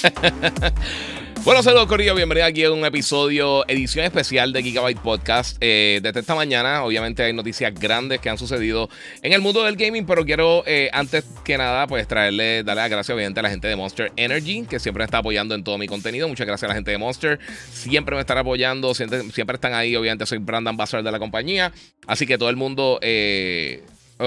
bueno, 1.44 1.62
saludos 1.62 1.86
Corillo, 1.86 2.14
bienvenido 2.14 2.46
aquí 2.46 2.64
a 2.64 2.72
un 2.72 2.84
episodio, 2.84 3.68
edición 3.68 4.04
especial 4.04 4.52
de 4.52 4.62
Gigabyte 4.62 5.00
Podcast. 5.00 5.58
Eh, 5.60 6.00
desde 6.02 6.20
esta 6.20 6.34
mañana, 6.34 6.84
obviamente 6.84 7.22
hay 7.22 7.32
noticias 7.32 7.74
grandes 7.74 8.20
que 8.20 8.30
han 8.30 8.38
sucedido 8.38 8.88
en 9.22 9.32
el 9.32 9.40
mundo 9.40 9.62
del 9.64 9.76
gaming, 9.76 10.06
pero 10.06 10.24
quiero 10.24 10.62
eh, 10.66 10.88
antes 10.92 11.24
que 11.44 11.58
nada, 11.58 11.86
pues 11.86 12.06
traerle, 12.08 12.62
darle 12.62 12.82
las 12.82 12.90
gracias 12.90 13.14
obviamente 13.14 13.40
a 13.40 13.42
la 13.42 13.50
gente 13.50 13.68
de 13.68 13.76
Monster 13.76 14.12
Energy, 14.16 14.64
que 14.68 14.78
siempre 14.78 15.02
me 15.02 15.04
está 15.04 15.18
apoyando 15.18 15.54
en 15.54 15.64
todo 15.64 15.76
mi 15.76 15.86
contenido. 15.86 16.28
Muchas 16.28 16.46
gracias 16.46 16.64
a 16.64 16.68
la 16.68 16.74
gente 16.74 16.90
de 16.92 16.98
Monster, 16.98 17.38
siempre 17.72 18.14
me 18.14 18.20
están 18.20 18.38
apoyando, 18.38 18.94
siempre, 18.94 19.54
están 19.54 19.74
ahí, 19.74 19.96
obviamente 19.96 20.24
soy 20.26 20.38
brand 20.38 20.66
ambassador 20.66 21.04
de 21.04 21.12
la 21.12 21.18
compañía, 21.18 21.72
así 22.06 22.26
que 22.26 22.38
todo 22.38 22.50
el 22.50 22.56
mundo... 22.56 22.98
Eh, 23.02 23.82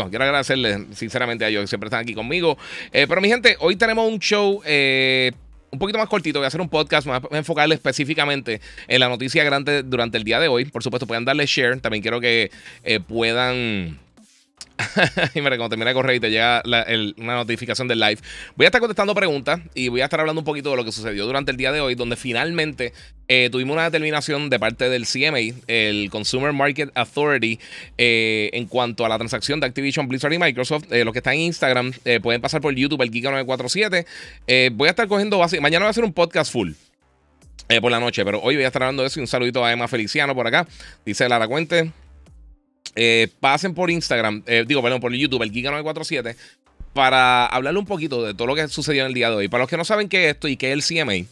quiero 0.10 0.26
agradecerles 0.26 0.80
sinceramente 0.96 1.46
a 1.46 1.50
ellos 1.50 1.62
que 1.62 1.68
siempre 1.68 1.86
están 1.86 2.00
aquí 2.00 2.16
conmigo. 2.16 2.58
pero 2.92 3.22
mi 3.22 3.30
gente, 3.30 3.58
hoy 3.60 3.76
tenemos 3.76 4.12
un 4.12 4.18
show 4.18 4.60
un 5.74 5.80
poquito 5.80 5.98
más 5.98 6.08
cortito. 6.08 6.40
Voy 6.40 6.46
a 6.46 6.48
hacer 6.48 6.62
un 6.62 6.70
podcast, 6.70 7.08
voy 7.08 7.18
a 7.32 7.38
enfocarle 7.38 7.76
específicamente 7.76 8.62
en 8.88 9.00
la 9.00 9.10
noticia 9.10 9.44
grande 9.44 9.84
durante 9.84 10.18
el 10.18 10.24
día 10.24 10.40
de 10.40 10.48
hoy. 10.48 10.66
Por 10.66 10.84
supuesto, 10.84 11.08
pueden 11.08 11.26
darle 11.26 11.46
share. 11.48 11.80
También 11.82 12.02
quiero 12.02 12.22
que 12.22 12.52
eh, 12.84 13.00
puedan 13.00 14.00
y 15.36 15.42
mira, 15.42 15.58
cuando 15.58 15.70
termina 15.70 15.90
de 15.90 15.94
correr 15.94 16.16
y 16.16 16.20
te 16.20 16.30
llega 16.30 16.62
una 17.18 17.36
notificación 17.36 17.88
del 17.88 18.00
live. 18.00 18.18
Voy 18.56 18.66
a 18.66 18.68
estar 18.68 18.82
contestando 18.82 19.14
preguntas 19.14 19.62
y 19.74 19.90
voy 19.90 20.02
a 20.02 20.06
estar 20.06 20.20
hablando 20.20 20.42
un 20.42 20.46
poquito 20.46 20.72
de 20.72 20.78
lo 20.78 20.86
que 20.86 20.92
sucedió 20.92 21.26
durante 21.26 21.52
el 21.52 21.58
día 21.58 21.72
de 21.72 21.82
hoy, 21.82 21.96
donde 21.96 22.16
finalmente 22.16 22.94
eh, 23.28 23.50
tuvimos 23.52 23.74
una 23.74 23.86
determinación 23.86 24.50
de 24.50 24.60
parte 24.60 24.90
del 24.90 25.06
CMA, 25.06 25.56
el 25.68 26.10
Consumer 26.10 26.54
Market 26.54 26.92
Authority, 26.96 27.60
eh, 27.98 28.50
en 28.54 28.66
cuanto 28.66 29.06
a 29.06 29.10
la 29.10 29.18
transacción 29.18 29.60
de 29.60 29.68
Activision, 29.68 30.08
Blizzard 30.08 30.34
y 30.34 30.40
Microsoft. 30.40 30.92
Eh, 30.92 31.04
los 31.04 31.14
que 31.14 31.20
están 31.20 31.36
en 31.36 31.42
Instagram 31.42 31.94
pueden 32.22 32.42
pasar 32.42 32.62
por 32.62 32.74
YouTube, 32.74 33.02
el 33.02 33.12
Giga947. 33.12 34.72
voy 34.74 34.88
a 34.88 34.92
estar 34.92 35.08
cogiendo 35.08 35.38
base. 35.38 35.62
Mañana 35.62 35.86
voy 35.86 35.90
a 35.90 35.92
hacer 35.92 36.04
un 36.04 36.14
podcast 36.14 36.52
full. 36.52 36.72
por 37.82 37.92
la 37.92 38.00
noche, 38.00 38.24
pero 38.26 38.42
hoy 38.42 38.56
voy 38.56 38.66
a 38.66 38.68
estar 38.68 38.84
hablando 38.84 39.04
de 39.04 39.08
eso 39.08 39.20
y 39.20 39.22
un 39.22 39.28
saludito 39.28 39.64
a 39.64 39.72
Emma 39.72 39.88
Feliciano 39.88 40.36
por 40.36 40.46
acá. 40.48 40.68
Dice 41.06 41.28
Lara 41.30 41.48
Cuente. 41.48 42.03
Eh, 42.96 43.30
pasen 43.40 43.74
por 43.74 43.90
Instagram, 43.90 44.44
eh, 44.46 44.66
digo, 44.68 44.82
perdón, 44.82 45.02
por 45.02 45.14
YouTube, 45.14 45.42
el 45.44 45.52
Giga947, 45.52 46.36
para 46.94 47.46
hablarle 47.48 47.80
un 47.80 47.86
poquito 47.86 48.24
de 48.24 48.34
todo 48.34 48.48
lo 48.48 48.56
que 48.56 48.68
sucedió 48.68 49.02
en 49.02 49.08
el 49.08 49.14
día 49.14 49.30
de 49.30 49.36
hoy. 49.36 49.48
Para 49.48 49.64
los 49.64 49.70
que 49.70 49.78
no 49.78 49.86
saben 49.86 50.10
qué 50.10 50.26
es 50.26 50.36
esto 50.36 50.48
y 50.48 50.58
qué 50.58 50.72
es 50.72 50.92
el 50.92 51.04
CMA, 51.04 51.28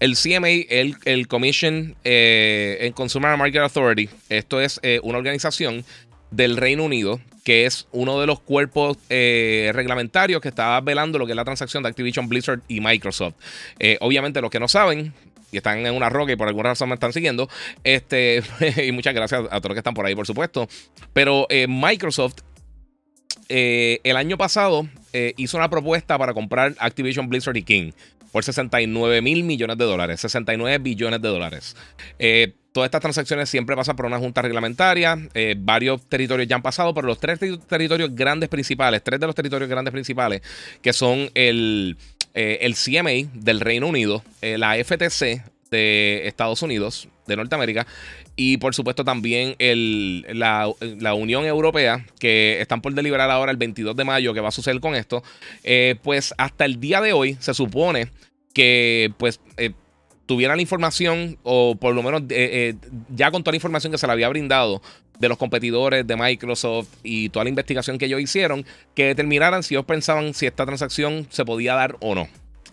el 0.00 0.16
CMA, 0.16 0.48
el, 0.48 0.96
el 1.04 1.28
Commission 1.28 1.94
eh, 2.04 2.90
Consumer 2.94 3.36
Market 3.36 3.62
Authority, 3.62 4.08
esto 4.28 4.60
es 4.60 4.80
eh, 4.82 5.00
una 5.02 5.18
organización 5.18 5.84
del 6.30 6.56
Reino 6.56 6.84
Unido 6.84 7.20
que 7.44 7.66
es 7.66 7.86
uno 7.92 8.18
de 8.20 8.26
los 8.26 8.40
cuerpos 8.40 8.96
reglamentarios 9.10 10.40
que 10.40 10.48
está 10.48 10.80
velando 10.80 11.18
lo 11.18 11.26
que 11.26 11.32
es 11.32 11.36
la 11.36 11.44
transacción 11.44 11.82
de 11.82 11.90
Activision 11.90 12.26
Blizzard 12.26 12.62
y 12.68 12.80
Microsoft. 12.80 13.34
obviamente, 14.00 14.40
los 14.40 14.50
que 14.50 14.58
no 14.58 14.66
saben, 14.66 15.12
y 15.54 15.58
están 15.58 15.86
en 15.86 15.94
una 15.94 16.10
roca 16.10 16.32
y 16.32 16.36
por 16.36 16.48
alguna 16.48 16.70
razón 16.70 16.88
me 16.88 16.94
están 16.94 17.12
siguiendo. 17.12 17.48
Este, 17.84 18.42
y 18.84 18.90
muchas 18.92 19.14
gracias 19.14 19.42
a 19.42 19.60
todos 19.60 19.70
los 19.70 19.74
que 19.74 19.78
están 19.78 19.94
por 19.94 20.04
ahí, 20.04 20.14
por 20.14 20.26
supuesto. 20.26 20.68
Pero 21.12 21.46
eh, 21.48 21.66
Microsoft 21.68 22.40
eh, 23.48 24.00
el 24.04 24.16
año 24.16 24.36
pasado 24.36 24.88
eh, 25.12 25.34
hizo 25.36 25.56
una 25.56 25.70
propuesta 25.70 26.18
para 26.18 26.34
comprar 26.34 26.74
Activision 26.78 27.28
Blizzard 27.28 27.56
y 27.56 27.62
King 27.62 27.92
por 28.32 28.42
69 28.42 29.22
mil 29.22 29.44
millones 29.44 29.78
de 29.78 29.84
dólares, 29.84 30.20
69 30.20 30.78
billones 30.78 31.22
de 31.22 31.28
dólares. 31.28 31.76
todas 32.72 32.88
estas 32.88 33.00
transacciones 33.00 33.48
siempre 33.48 33.76
pasan 33.76 33.94
por 33.94 34.06
una 34.06 34.18
junta 34.18 34.42
reglamentaria. 34.42 35.16
varios 35.58 36.02
territorios 36.08 36.48
ya 36.48 36.56
han 36.56 36.62
pasado, 36.62 36.92
pero 36.94 37.06
los 37.06 37.20
tres 37.20 37.38
territorios 37.68 38.12
grandes 38.12 38.48
principales, 38.48 39.04
tres 39.04 39.20
de 39.20 39.26
los 39.26 39.36
territorios 39.36 39.70
grandes 39.70 39.92
principales, 39.92 40.42
que 40.82 40.92
son 40.92 41.30
el, 41.34 41.96
eh, 42.34 42.58
el 42.62 42.74
CMA 42.74 43.30
del 43.32 43.60
Reino 43.60 43.86
Unido, 43.86 44.24
eh, 44.42 44.58
la 44.58 44.74
FTC 44.74 45.42
de 45.70 46.26
Estados 46.26 46.62
Unidos, 46.62 47.08
de 47.26 47.36
Norteamérica, 47.36 47.86
y 48.36 48.56
por 48.56 48.74
supuesto 48.74 49.04
también 49.04 49.54
la, 49.58 50.66
Unión 51.14 51.44
Europea, 51.44 52.04
que 52.18 52.60
están 52.60 52.80
por 52.80 52.92
deliberar 52.92 53.30
ahora 53.30 53.52
el 53.52 53.56
22 53.56 53.94
de 53.94 54.04
mayo, 54.04 54.34
que 54.34 54.40
va 54.40 54.48
a 54.48 54.52
suceder 54.52 54.80
con 54.80 54.96
esto, 54.96 55.22
eh, 55.62 55.94
pues 56.02 56.34
hasta 56.36 56.64
el 56.64 56.80
día 56.80 57.00
de 57.00 57.12
hoy 57.12 57.36
se 57.38 57.54
supone 57.54 58.08
que 58.52 59.12
pues 59.16 59.40
tuviera 60.26 60.56
la 60.56 60.62
información, 60.62 61.38
o 61.44 61.76
por 61.76 61.94
lo 61.94 62.02
menos 62.02 62.22
ya 63.14 63.30
con 63.30 63.44
toda 63.44 63.52
la 63.52 63.56
información 63.56 63.92
que 63.92 63.98
se 63.98 64.06
le 64.06 64.12
había 64.12 64.28
brindado 64.28 64.82
de 65.18 65.28
los 65.28 65.38
competidores 65.38 66.06
de 66.06 66.16
Microsoft 66.16 66.88
y 67.02 67.28
toda 67.28 67.44
la 67.44 67.50
investigación 67.50 67.98
que 67.98 68.06
ellos 68.06 68.20
hicieron, 68.20 68.64
que 68.94 69.06
determinaran 69.06 69.62
si 69.62 69.74
ellos 69.74 69.86
pensaban 69.86 70.34
si 70.34 70.46
esta 70.46 70.66
transacción 70.66 71.26
se 71.30 71.44
podía 71.44 71.74
dar 71.74 71.96
o 72.00 72.14
no. 72.14 72.28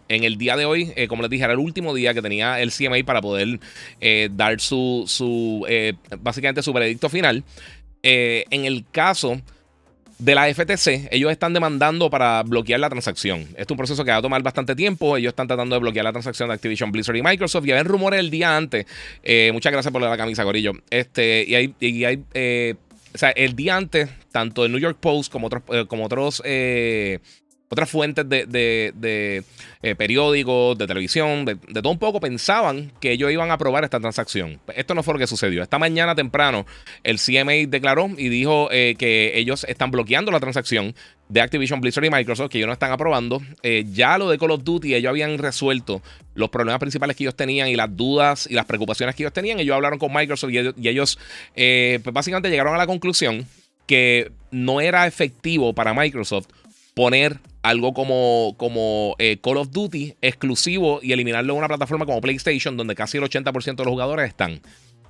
En 0.07 0.25
el 0.25 0.37
día 0.37 0.57
de 0.57 0.65
hoy, 0.65 0.91
eh, 0.97 1.07
como 1.07 1.21
les 1.21 1.31
dije, 1.31 1.45
era 1.45 1.53
el 1.53 1.59
último 1.59 1.93
día 1.93 2.13
que 2.13 2.21
tenía 2.21 2.59
el 2.59 2.71
CMA 2.71 3.05
para 3.05 3.21
poder 3.21 3.59
eh, 4.01 4.29
dar 4.31 4.59
su, 4.59 5.05
su 5.07 5.65
eh, 5.69 5.93
básicamente 6.19 6.61
su 6.61 6.73
veredicto 6.73 7.07
final. 7.07 7.43
en 8.03 8.65
el 8.65 8.83
caso 8.91 9.39
de 10.21 10.35
la 10.35 10.53
FTC, 10.53 11.09
ellos 11.09 11.31
están 11.31 11.51
demandando 11.51 12.11
para 12.11 12.43
bloquear 12.43 12.79
la 12.79 12.89
transacción. 12.89 13.41
Este 13.41 13.63
es 13.63 13.71
un 13.71 13.77
proceso 13.77 14.05
que 14.05 14.11
va 14.11 14.17
a 14.17 14.21
tomar 14.21 14.43
bastante 14.43 14.75
tiempo. 14.75 15.17
Ellos 15.17 15.31
están 15.31 15.47
tratando 15.47 15.75
de 15.75 15.79
bloquear 15.79 16.03
la 16.03 16.11
transacción 16.11 16.49
de 16.49 16.53
Activision, 16.53 16.91
Blizzard 16.91 17.15
y 17.15 17.23
Microsoft. 17.23 17.65
Y 17.65 17.71
había 17.71 17.83
rumores 17.83 18.19
el 18.19 18.29
día 18.29 18.55
antes. 18.55 18.85
Eh, 19.23 19.49
muchas 19.51 19.71
gracias 19.71 19.91
por 19.91 19.99
la 19.99 20.15
camisa, 20.15 20.43
Gorillo. 20.43 20.73
Este, 20.91 21.43
y 21.47 21.55
hay, 21.55 21.73
y 21.79 22.03
hay 22.03 22.23
eh, 22.35 22.75
o 23.13 23.17
sea, 23.17 23.31
el 23.31 23.55
día 23.55 23.75
antes, 23.75 24.09
tanto 24.31 24.63
el 24.63 24.71
New 24.71 24.79
York 24.79 24.97
Post 24.99 25.31
como 25.31 25.47
otros, 25.47 25.63
eh, 25.69 25.85
como 25.87 26.05
otros 26.05 26.43
otras 27.71 27.89
fuentes 27.89 28.27
de, 28.27 29.43
eh, 29.81 29.95
periódicos, 29.95 30.77
de 30.77 30.87
televisión, 30.87 31.45
de, 31.45 31.55
todo 31.55 31.89
un 31.89 31.99
poco, 31.99 32.19
pensaban 32.19 32.91
que 32.99 33.13
ellos 33.13 33.31
iban 33.31 33.49
a 33.49 33.53
aprobar 33.53 33.85
esta 33.85 33.97
transacción. 33.97 34.59
Esto 34.75 34.93
no 34.93 35.03
fue 35.03 35.13
lo 35.13 35.19
que 35.19 35.25
sucedió. 35.25 35.63
Esta 35.63 35.79
mañana 35.79 36.13
temprano, 36.13 36.65
el 37.03 37.17
CMA 37.17 37.69
declaró 37.69 38.09
y 38.17 38.27
dijo 38.27 38.67
eh, 38.73 38.95
que 38.99 39.39
ellos 39.39 39.65
están 39.69 39.89
bloqueando 39.89 40.33
la 40.33 40.41
transacción 40.41 40.93
de 41.29 41.39
Activision 41.39 41.79
Blizzard 41.79 42.03
y 42.03 42.09
Microsoft, 42.09 42.49
que 42.49 42.57
ellos 42.57 42.67
no 42.67 42.73
están 42.73 42.91
aprobando. 42.91 43.41
Eh, 43.63 43.85
ya 43.89 44.17
lo 44.17 44.29
de 44.29 44.37
Call 44.37 44.51
of 44.51 44.65
Duty, 44.65 44.93
ellos 44.93 45.09
habían 45.09 45.37
resuelto 45.37 46.01
los 46.35 46.49
problemas 46.49 46.81
principales 46.81 47.15
que 47.15 47.23
ellos 47.23 47.37
tenían 47.37 47.69
y 47.69 47.75
las 47.75 47.95
dudas 47.95 48.47
y 48.51 48.53
las 48.53 48.65
preocupaciones 48.65 49.15
que 49.15 49.23
ellos 49.23 49.33
tenían. 49.33 49.61
Ellos 49.61 49.77
hablaron 49.77 49.97
con 49.97 50.11
Microsoft 50.11 50.51
y 50.51 50.89
ellos, 50.89 51.17
pues 51.55 52.13
básicamente 52.13 52.49
llegaron 52.49 52.75
a 52.75 52.77
la 52.77 52.85
conclusión 52.85 53.47
que 53.87 54.33
no 54.51 54.81
era 54.81 55.07
efectivo 55.07 55.73
para 55.73 55.93
Microsoft 55.93 56.47
poner 56.93 57.39
algo 57.63 57.93
como, 57.93 58.55
como 58.57 59.15
eh, 59.19 59.37
Call 59.41 59.57
of 59.57 59.71
Duty 59.71 60.15
exclusivo 60.21 60.99
y 61.01 61.11
eliminarlo 61.11 61.53
en 61.53 61.59
una 61.59 61.67
plataforma 61.67 62.05
como 62.05 62.21
PlayStation, 62.21 62.77
donde 62.77 62.95
casi 62.95 63.17
el 63.17 63.23
80% 63.23 63.75
de 63.75 63.83
los 63.83 63.91
jugadores 63.91 64.27
están. 64.27 64.61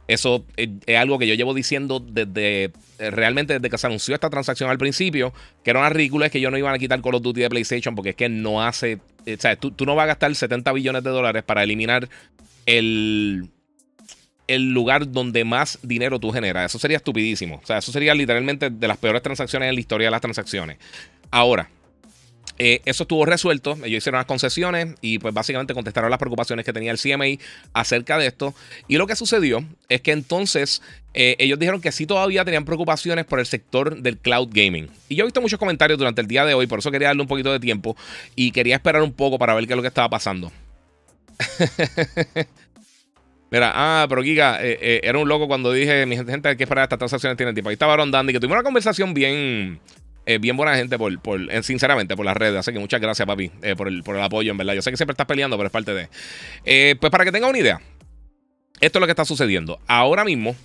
Eso 0.08 0.46
es, 0.58 0.70
algo 0.98 1.18
que 1.20 1.28
yo 1.28 1.36
llevo 1.36 1.54
diciendo 1.54 2.02
desde 2.02 2.72
eh, 3.00 3.12
realmente 3.12 3.54
desde 3.54 3.70
que 3.70 3.78
se 3.78 3.88
anunció 3.88 4.14
esta 4.14 4.30
transacción 4.30 4.70
al 4.70 4.78
principio, 4.78 5.34
que 5.64 5.70
era 5.70 5.80
una 5.80 5.90
ridícula, 5.90 6.26
es 6.26 6.32
que 6.32 6.40
ellos 6.40 6.52
no 6.52 6.58
iban 6.58 6.74
a 6.74 6.80
quitar 6.80 7.02
Call 7.02 7.16
of 7.16 7.22
Duty 7.22 7.40
de 7.40 7.50
PlayStation 7.50 7.96
porque 7.96 8.10
es 8.10 8.16
que 8.16 8.28
no 8.28 8.62
hace. 8.62 9.00
Eh, 9.26 9.36
o 9.38 9.42
sea, 9.42 9.56
tú, 9.56 9.74
no 9.86 9.96
vas 9.96 10.04
a 10.04 10.08
gastar 10.08 10.36
70 10.36 10.72
billones 10.74 11.04
de 11.04 11.10
dólares 11.12 11.44
para 11.44 11.64
eliminar 11.64 12.10
el, 12.66 13.50
el 14.48 14.72
lugar 14.74 15.10
donde 15.10 15.46
más 15.46 15.80
dinero 15.82 16.20
tú 16.20 16.32
generas. 16.32 16.72
Eso 16.72 16.80
sería 16.80 16.98
estupidísimo. 16.98 17.62
O 17.64 17.66
sea, 17.66 17.78
eso 17.78 17.94
sería 17.94 18.14
literalmente 18.14 18.70
de 18.70 18.88
las 18.90 18.98
peores 18.98 19.22
transacciones 19.22 19.70
en 19.70 19.76
la 19.76 19.82
historia 19.82 20.08
de 20.08 20.12
las 20.12 20.22
transacciones. 20.22 20.78
Ahora, 21.32 21.70
eh, 22.64 22.82
eso 22.86 23.06
estuvo 23.06 23.26
resuelto, 23.26 23.72
ellos 23.84 23.98
hicieron 23.98 24.20
las 24.20 24.28
concesiones 24.28 24.94
y 25.02 25.18
pues 25.18 25.34
básicamente 25.34 25.74
contestaron 25.74 26.12
las 26.12 26.20
preocupaciones 26.20 26.64
que 26.64 26.72
tenía 26.72 26.92
el 26.92 27.00
CMA 27.00 27.44
acerca 27.74 28.20
de 28.20 28.28
esto. 28.28 28.54
Y 28.88 28.98
lo 28.98 29.08
que 29.08 29.16
sucedió 29.16 29.66
es 29.90 30.02
que 30.02 30.12
entonces 30.12 30.84
eh, 31.16 31.36
ellos 31.40 31.58
dijeron 31.58 31.82
que 31.82 31.92
sí 31.92 32.06
todavía 32.06 32.46
tenían 32.46 32.64
preocupaciones 32.64 33.26
por 33.26 33.40
el 33.40 33.48
sector 33.48 34.00
del 34.04 34.20
cloud 34.20 34.50
gaming. 34.52 34.92
Y 35.10 35.16
yo 35.16 35.24
he 35.24 35.26
visto 35.26 35.42
muchos 35.42 35.58
comentarios 35.58 35.98
durante 35.98 36.22
el 36.22 36.28
día 36.28 36.46
de 36.46 36.54
hoy, 36.54 36.68
por 36.68 36.78
eso 36.78 36.92
quería 36.92 37.08
darle 37.08 37.24
un 37.24 37.28
poquito 37.28 37.52
de 37.52 37.60
tiempo 37.60 37.98
y 38.36 38.52
quería 38.52 38.76
esperar 38.76 39.02
un 39.02 39.14
poco 39.14 39.40
para 39.40 39.56
ver 39.56 39.66
qué 39.66 39.74
es 39.74 39.78
lo 39.78 39.82
que 39.82 39.88
estaba 39.88 40.10
pasando. 40.10 40.52
Mira, 43.50 43.72
ah, 43.74 44.06
pero 44.08 44.22
Giga, 44.22 44.60
eh, 44.62 45.02
era 45.04 45.18
un 45.18 45.28
loco 45.28 45.48
cuando 45.48 45.74
dije, 45.74 46.06
mi 46.06 46.16
gente, 46.16 46.50
hay 46.50 46.58
que 46.58 46.64
esperar 46.64 46.84
estas 46.84 47.00
transacciones 47.00 47.38
tienen 47.38 47.56
tiempo. 47.56 47.70
Ahí 47.70 47.74
estaba 47.74 47.98
Ron 47.98 48.12
Dandy, 48.12 48.34
que 48.34 48.40
tuvimos 48.40 48.58
una 48.58 48.64
conversación 48.64 49.16
bien 49.16 49.80
bien 50.40 50.58
buena 50.58 50.76
gente, 50.76 50.98
por, 50.98 51.12
sinceramente, 51.64 52.16
por 52.16 52.26
las 52.26 52.38
redes. 52.38 52.60
Así 52.60 52.72
que 52.72 52.80
muchas 52.80 53.02
gracias, 53.02 53.26
papi, 53.26 53.50
por, 53.78 53.88
el, 53.88 54.04
por 54.04 54.16
el 54.16 54.22
apoyo, 54.22 54.52
en 54.52 54.58
verdad. 54.58 54.74
Yo 54.74 54.82
sé 54.82 54.92
que 54.92 54.98
siempre 54.98 55.14
estás 55.14 55.28
peleando, 55.28 55.58
pero 55.58 55.68
es 55.68 55.74
parte 55.74 55.94
de. 55.94 56.96
pues 56.96 57.12
para 57.12 57.26
que 57.26 57.32
tenga 57.32 57.48
una 57.48 57.60
idea, 57.60 57.82
esto 58.80 58.98
es 58.98 59.02
lo 59.02 59.08
que 59.08 59.12
está 59.12 59.26
sucediendo. 59.26 59.80
Ahora 59.88 60.24
mismo, 60.26 60.56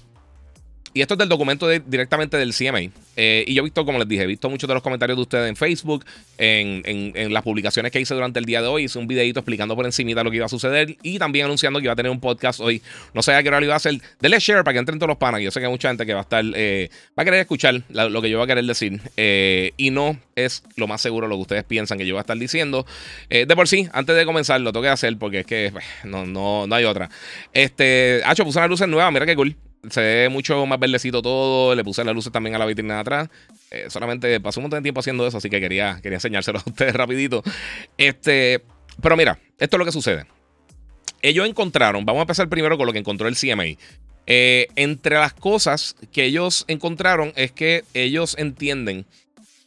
y 0.96 1.02
esto 1.02 1.12
es 1.12 1.18
del 1.18 1.28
documento 1.28 1.68
directamente 1.68 2.38
del 2.38 2.54
CMA. 2.54 2.90
Eh, 3.16 3.44
y 3.46 3.52
yo 3.52 3.60
he 3.60 3.64
visto, 3.64 3.84
como 3.84 3.98
les 3.98 4.08
dije, 4.08 4.22
he 4.22 4.26
visto 4.26 4.48
muchos 4.48 4.66
de 4.66 4.72
los 4.72 4.82
comentarios 4.82 5.18
de 5.18 5.20
ustedes 5.20 5.46
en 5.46 5.54
Facebook, 5.54 6.06
en, 6.38 7.34
las 7.34 7.42
publicaciones 7.42 7.92
que 7.92 8.00
hice 8.00 8.14
durante 8.14 8.38
el 8.38 8.46
día 8.46 8.62
de 8.62 8.68
hoy. 8.68 8.84
Hice 8.84 8.98
un 8.98 9.06
videito 9.06 9.40
explicando 9.40 9.76
por 9.76 9.84
encima 9.84 10.22
lo 10.22 10.30
que 10.30 10.38
iba 10.38 10.46
a 10.46 10.48
suceder 10.48 10.96
y 11.02 11.18
también 11.18 11.44
anunciando 11.44 11.80
que 11.80 11.84
iba 11.84 11.92
a 11.92 11.96
tener 11.96 12.10
un 12.10 12.18
podcast 12.18 12.60
hoy. 12.60 12.80
No 13.12 13.22
sé 13.22 13.34
a 13.34 13.42
qué 13.42 13.48
hora 13.50 13.60
lo 13.60 13.66
iba 13.66 13.74
a 13.74 13.76
hacer. 13.76 14.00
Denle 14.20 14.38
share 14.38 14.64
para 14.64 14.72
que 14.72 14.78
entren 14.78 14.98
todos 14.98 15.08
los 15.08 15.18
panas. 15.18 15.42
Yo 15.42 15.50
sé 15.50 15.60
que 15.60 15.66
hay 15.66 15.70
mucha 15.70 15.88
gente 15.88 16.06
que 16.06 16.14
va 16.14 16.20
a 16.20 16.22
estar, 16.22 16.42
eh, 16.54 16.88
va 17.08 17.24
a 17.24 17.24
querer 17.26 17.40
escuchar 17.40 17.82
lo 17.90 18.22
que 18.22 18.30
yo 18.30 18.38
voy 18.38 18.44
a 18.44 18.46
querer 18.46 18.64
decir. 18.64 18.98
Eh, 19.18 19.72
y 19.76 19.90
no 19.90 20.18
es 20.34 20.62
lo 20.76 20.86
más 20.86 21.02
seguro 21.02 21.28
lo 21.28 21.36
que 21.36 21.42
ustedes 21.42 21.64
piensan 21.64 21.98
que 21.98 22.06
yo 22.06 22.14
voy 22.14 22.20
a 22.20 22.22
estar 22.22 22.38
diciendo. 22.38 22.86
de 23.28 23.54
por 23.54 23.68
sí, 23.68 23.86
antes 23.92 24.16
de 24.16 24.24
comenzar, 24.24 24.62
lo 24.62 24.72
tengo 24.72 24.84
que 24.84 24.88
hacer 24.88 25.14
porque 25.18 25.40
es 25.40 25.46
que 25.46 25.74
no, 26.04 26.24
no, 26.24 26.66
no 26.66 26.74
hay 26.74 26.84
otra. 26.84 27.10
Este, 27.52 28.22
Hacho, 28.24 28.46
puse 28.46 28.58
una 28.58 28.66
luces 28.66 28.88
nueva, 28.88 29.10
mira 29.10 29.26
qué 29.26 29.36
cool 29.36 29.54
se 29.90 30.00
ve 30.00 30.28
mucho 30.28 30.64
más 30.66 30.78
verdecito 30.78 31.22
todo. 31.22 31.74
Le 31.74 31.84
puse 31.84 32.04
las 32.04 32.14
luces 32.14 32.32
también 32.32 32.54
a 32.54 32.58
la 32.58 32.66
vitrina 32.66 32.94
de 32.94 33.00
atrás. 33.00 33.28
Eh, 33.70 33.86
solamente 33.88 34.40
pasó 34.40 34.60
un 34.60 34.64
montón 34.64 34.80
de 34.80 34.82
tiempo 34.82 35.00
haciendo 35.00 35.26
eso, 35.26 35.38
así 35.38 35.50
que 35.50 35.60
quería, 35.60 36.00
quería 36.02 36.16
enseñárselo 36.16 36.58
a 36.66 36.70
ustedes 36.70 36.94
rapidito. 36.94 37.42
Este, 37.98 38.62
pero 39.00 39.16
mira, 39.16 39.38
esto 39.58 39.76
es 39.76 39.78
lo 39.78 39.84
que 39.84 39.92
sucede. 39.92 40.26
Ellos 41.22 41.48
encontraron, 41.48 42.04
vamos 42.04 42.20
a 42.20 42.22
empezar 42.22 42.48
primero 42.48 42.76
con 42.76 42.86
lo 42.86 42.92
que 42.92 42.98
encontró 42.98 43.28
el 43.28 43.36
CMA. 43.36 43.64
Eh, 44.28 44.68
entre 44.76 45.16
las 45.16 45.32
cosas 45.32 45.96
que 46.12 46.24
ellos 46.24 46.64
encontraron 46.68 47.32
es 47.36 47.52
que 47.52 47.84
ellos 47.94 48.36
entienden 48.38 49.06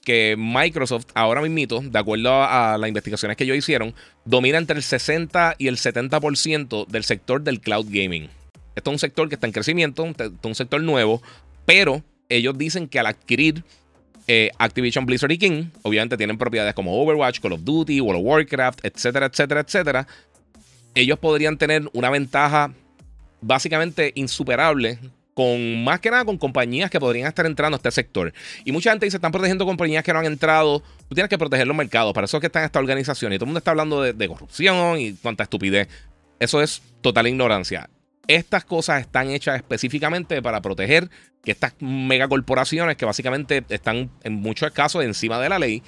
que 0.04 0.36
Microsoft 0.38 1.08
ahora 1.14 1.42
mismo, 1.42 1.82
de 1.82 2.00
acuerdo 2.00 2.34
a, 2.34 2.74
a, 2.74 2.78
las 2.78 2.88
investigaciones 2.88 3.38
que 3.38 3.44
ellos 3.44 3.58
hicieron, 3.58 3.94
domina 4.26 4.58
entre 4.58 4.76
el 4.76 4.84
60 4.84 5.56
y 5.58 5.68
el 5.68 5.78
70% 5.78 6.88
del 6.88 7.04
sector 7.04 7.42
del 7.42 7.62
cloud 7.62 7.88
gaming. 7.90 8.30
Esto 8.80 8.92
es 8.92 8.96
un 8.96 9.00
sector 9.00 9.28
que 9.28 9.36
está 9.36 9.46
en 9.46 9.52
crecimiento, 9.52 10.04
un 10.04 10.56
sector 10.56 10.82
nuevo, 10.82 11.22
pero 11.66 12.02
ellos 12.30 12.58
dicen 12.58 12.88
que 12.88 12.98
al 12.98 13.08
adquirir 13.08 13.62
eh, 14.28 14.52
Activision 14.58 15.06
Blizzard 15.06 15.32
y 15.32 15.38
King, 15.38 15.66
obviamente 15.82 16.16
tienen 16.16 16.38
propiedades 16.38 16.74
como 16.74 16.98
Overwatch, 17.02 17.42
Call 17.42 17.54
of 17.54 17.64
Duty, 17.66 18.00
World 18.00 18.22
of 18.22 18.26
Warcraft, 18.26 18.86
etcétera, 18.86 19.26
etcétera, 19.26 19.62
etcétera. 19.62 20.08
Ellos 20.96 21.20
podrían 21.20 21.58
tener 21.58 21.90
una 21.92 22.10
ventaja 22.10 22.72
básicamente 23.42 24.14
insuperable 24.16 24.98
con 25.34 25.84
más 25.84 26.00
que 26.00 26.10
nada 26.10 26.24
con 26.24 26.38
compañías 26.38 26.90
que 26.90 27.02
podrían 27.02 27.28
estar 27.28 27.46
entrando 27.46 27.76
a 27.76 27.80
este 27.80 27.92
sector. 27.92 28.34
Y 28.64 28.72
mucha 28.72 28.92
gente 28.92 29.06
dice, 29.06 29.18
están 29.18 29.34
protegiendo 29.34 29.66
compañías 29.66 30.04
que 30.06 30.14
no 30.14 30.20
han 30.20 30.26
entrado. 30.26 30.84
Tú 31.10 31.16
tienes 31.16 31.30
que 31.30 31.38
proteger 31.38 31.68
los 31.68 31.76
mercados. 31.76 32.14
Para 32.14 32.26
eso 32.26 32.38
es 32.38 32.42
que 32.42 32.48
están 32.48 32.64
esta 32.64 32.80
organización. 32.80 33.34
Y 33.34 33.38
todo 33.38 33.46
el 33.46 33.50
mundo 33.50 33.58
está 33.58 33.72
hablando 33.72 34.02
de, 34.02 34.14
de 34.14 34.28
corrupción 34.28 35.00
y 35.00 35.14
cuánta 35.14 35.44
estupidez. 35.44 35.90
Eso 36.40 36.62
es 36.62 36.82
total 37.02 37.28
ignorancia. 37.28 37.90
Estas 38.30 38.64
cosas 38.64 39.02
están 39.02 39.32
hechas 39.32 39.56
específicamente 39.56 40.40
para 40.44 40.62
proteger 40.62 41.10
que 41.44 41.50
estas 41.50 41.74
megacorporaciones 41.80 42.96
que 42.96 43.04
básicamente 43.04 43.64
están 43.70 44.12
en 44.24 44.34
muchos 44.34 44.70
casos 44.70 45.04
encima 45.04 45.40
de 45.40 45.50
la 45.50 45.58
ley, 45.58 45.82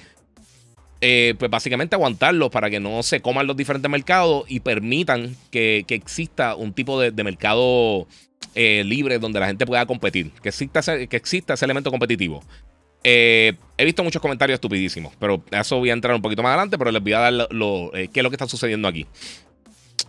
eh, 1.00 1.36
pues 1.38 1.48
básicamente 1.48 1.94
aguantarlos 1.94 2.50
para 2.50 2.68
que 2.68 2.80
no 2.80 3.04
se 3.04 3.20
coman 3.20 3.46
los 3.46 3.56
diferentes 3.56 3.88
mercados 3.88 4.44
y 4.48 4.58
permitan 4.58 5.36
que, 5.52 5.84
exista 5.88 6.56
un 6.56 6.72
tipo 6.72 6.98
de, 7.00 7.12
mercado 7.22 8.08
eh, 8.56 8.82
libre 8.84 9.20
donde 9.20 9.38
la 9.38 9.46
gente 9.46 9.64
pueda 9.64 9.86
competir, 9.86 10.32
que 10.42 10.48
exista 10.48 10.80
ese, 10.80 11.06
que 11.06 11.16
exista 11.16 11.54
ese 11.54 11.64
elemento 11.64 11.92
competitivo. 11.92 12.42
Eh, 13.04 13.52
he 13.78 13.84
visto 13.84 14.02
muchos 14.02 14.20
comentarios 14.20 14.56
estupidísimos, 14.56 15.14
pero 15.20 15.44
eso 15.52 15.78
voy 15.78 15.90
a 15.90 15.92
entrar 15.92 16.16
un 16.16 16.22
poquito 16.22 16.42
más 16.42 16.50
adelante, 16.50 16.76
pero 16.76 16.90
les 16.90 17.02
voy 17.04 17.12
a 17.12 17.18
dar 17.20 17.32
lo, 17.52 17.92
qué 17.92 18.10
es 18.12 18.22
lo 18.24 18.30
que 18.30 18.34
está 18.34 18.48
sucediendo 18.48 18.88
aquí. 18.88 19.06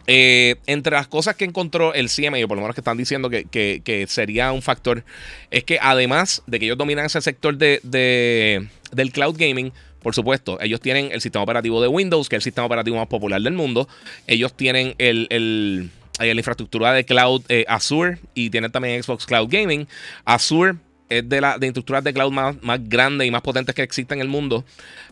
Eh, 0.06 0.56
entre 0.68 0.94
las 0.94 1.08
cosas 1.08 1.36
que 1.36 1.46
encontró 1.46 1.94
el 1.94 2.10
CMA, 2.10 2.44
o 2.44 2.48
por 2.48 2.58
lo 2.58 2.62
menos 2.62 2.76
que 2.76 2.82
están 2.82 2.98
diciendo 2.98 3.30
que, 3.30 4.06
sería 4.10 4.52
un 4.52 4.62
factor, 4.62 5.04
es 5.50 5.64
que 5.64 5.80
además 5.82 6.44
de 6.46 6.60
que 6.60 6.66
ellos 6.66 6.78
dominan 6.78 7.06
ese 7.06 7.22
sector 7.22 7.58
de, 7.58 8.68
del 8.92 9.12
cloud 9.12 9.36
gaming, 9.38 9.72
por 10.02 10.14
supuesto, 10.14 10.60
ellos 10.62 10.82
tienen 10.82 11.12
el 11.14 11.22
sistema 11.22 11.44
operativo 11.44 11.82
de 11.82 11.88
Windows, 11.88 12.28
que 12.28 12.36
es 12.36 12.40
el 12.40 12.44
sistema 12.44 12.66
operativo 12.66 12.98
más 12.98 13.08
popular 13.08 13.42
del 13.42 13.54
mundo. 13.54 13.88
Ellos 14.28 14.54
tienen 14.54 14.96
el, 14.98 15.90
la 16.20 16.28
infraestructura 16.28 16.92
de 16.92 17.06
cloud 17.06 17.42
eh, 17.48 17.64
Azure 17.70 18.18
y 18.36 18.50
tienen 18.50 18.70
también 18.70 19.02
Xbox 19.02 19.26
Cloud 19.26 19.48
Gaming. 19.50 19.88
Azure 20.26 20.76
es 21.08 21.30
de 21.30 21.40
las 21.40 21.58
de 21.58 21.68
estructuras 21.68 22.04
de 22.04 22.14
cloud 22.14 22.34
más, 22.34 22.58
grandes 22.90 23.26
y 23.26 23.32
más 23.32 23.42
potentes 23.42 23.74
que 23.74 23.82
existen 23.82 24.18
en 24.18 24.24
el 24.24 24.28
mundo. 24.28 24.66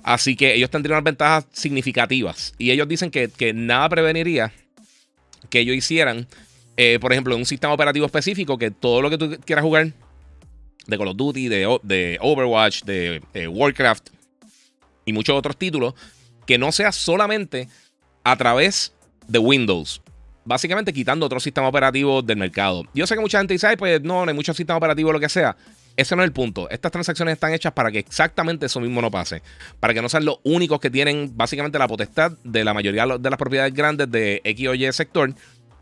Así 0.03 0.35
que 0.35 0.55
ellos 0.55 0.69
tendrían 0.69 0.97
unas 0.97 1.05
ventajas 1.05 1.47
significativas. 1.53 2.53
Y 2.57 2.71
ellos 2.71 2.89
dicen 2.89 3.11
que 3.11 3.53
nada 3.53 3.87
preveniría 3.87 4.51
que 5.49 5.59
ellos 5.59 5.75
hicieran, 5.75 6.27
eh, 6.77 6.97
por 6.99 7.11
ejemplo, 7.11 7.35
un 7.35 7.45
sistema 7.45 7.73
operativo 7.73 8.05
específico, 8.05 8.57
que 8.57 8.71
todo 8.71 9.01
lo 9.01 9.09
que 9.09 9.17
tú 9.17 9.37
quieras 9.45 9.63
jugar 9.63 9.93
de 10.87 10.97
Call 10.97 11.07
of 11.09 11.17
Duty, 11.17 11.47
de, 11.47 12.17
Overwatch, 12.19 12.83
de 12.83 13.47
Warcraft 13.47 14.09
y 15.05 15.13
muchos 15.13 15.35
otros 15.35 15.57
títulos, 15.57 15.93
que 16.45 16.57
no 16.57 16.71
sea 16.71 16.91
solamente 16.91 17.67
a 18.23 18.35
través 18.35 18.93
de 19.27 19.39
Windows. 19.39 20.01
Básicamente 20.43 20.91
quitando 20.91 21.25
otros 21.25 21.43
sistemas 21.43 21.69
operativos 21.69 22.25
del 22.25 22.37
mercado. 22.37 22.83
Yo 22.93 23.05
sé 23.05 23.15
que 23.15 23.21
mucha 23.21 23.37
gente 23.37 23.53
dice, 23.53 23.67
Ay, 23.67 23.77
pues 23.77 24.01
no, 24.01 24.25
no 24.25 24.29
hay 24.29 24.35
muchos 24.35 24.57
sistemas 24.57 24.77
operativos, 24.77 25.13
lo 25.13 25.19
que 25.19 25.29
sea. 25.29 25.55
Ese 26.01 26.15
no 26.15 26.23
es 26.23 26.27
el 26.27 26.33
punto. 26.33 26.67
Estas 26.71 26.91
transacciones 26.91 27.33
están 27.33 27.53
hechas 27.53 27.73
para 27.73 27.91
que 27.91 27.99
exactamente 27.99 28.65
eso 28.65 28.79
mismo 28.79 29.03
no 29.03 29.11
pase. 29.11 29.43
Para 29.79 29.93
que 29.93 30.01
no 30.01 30.09
sean 30.09 30.25
los 30.25 30.39
únicos 30.41 30.79
que 30.79 30.89
tienen 30.89 31.31
básicamente 31.35 31.77
la 31.77 31.87
potestad 31.87 32.31
de 32.43 32.63
la 32.63 32.73
mayoría 32.73 33.05
de 33.05 33.29
las 33.29 33.37
propiedades 33.37 33.71
grandes 33.71 34.09
de 34.09 34.41
X 34.43 34.67
o 34.67 34.73
Y 34.73 34.91
sector. 34.93 35.31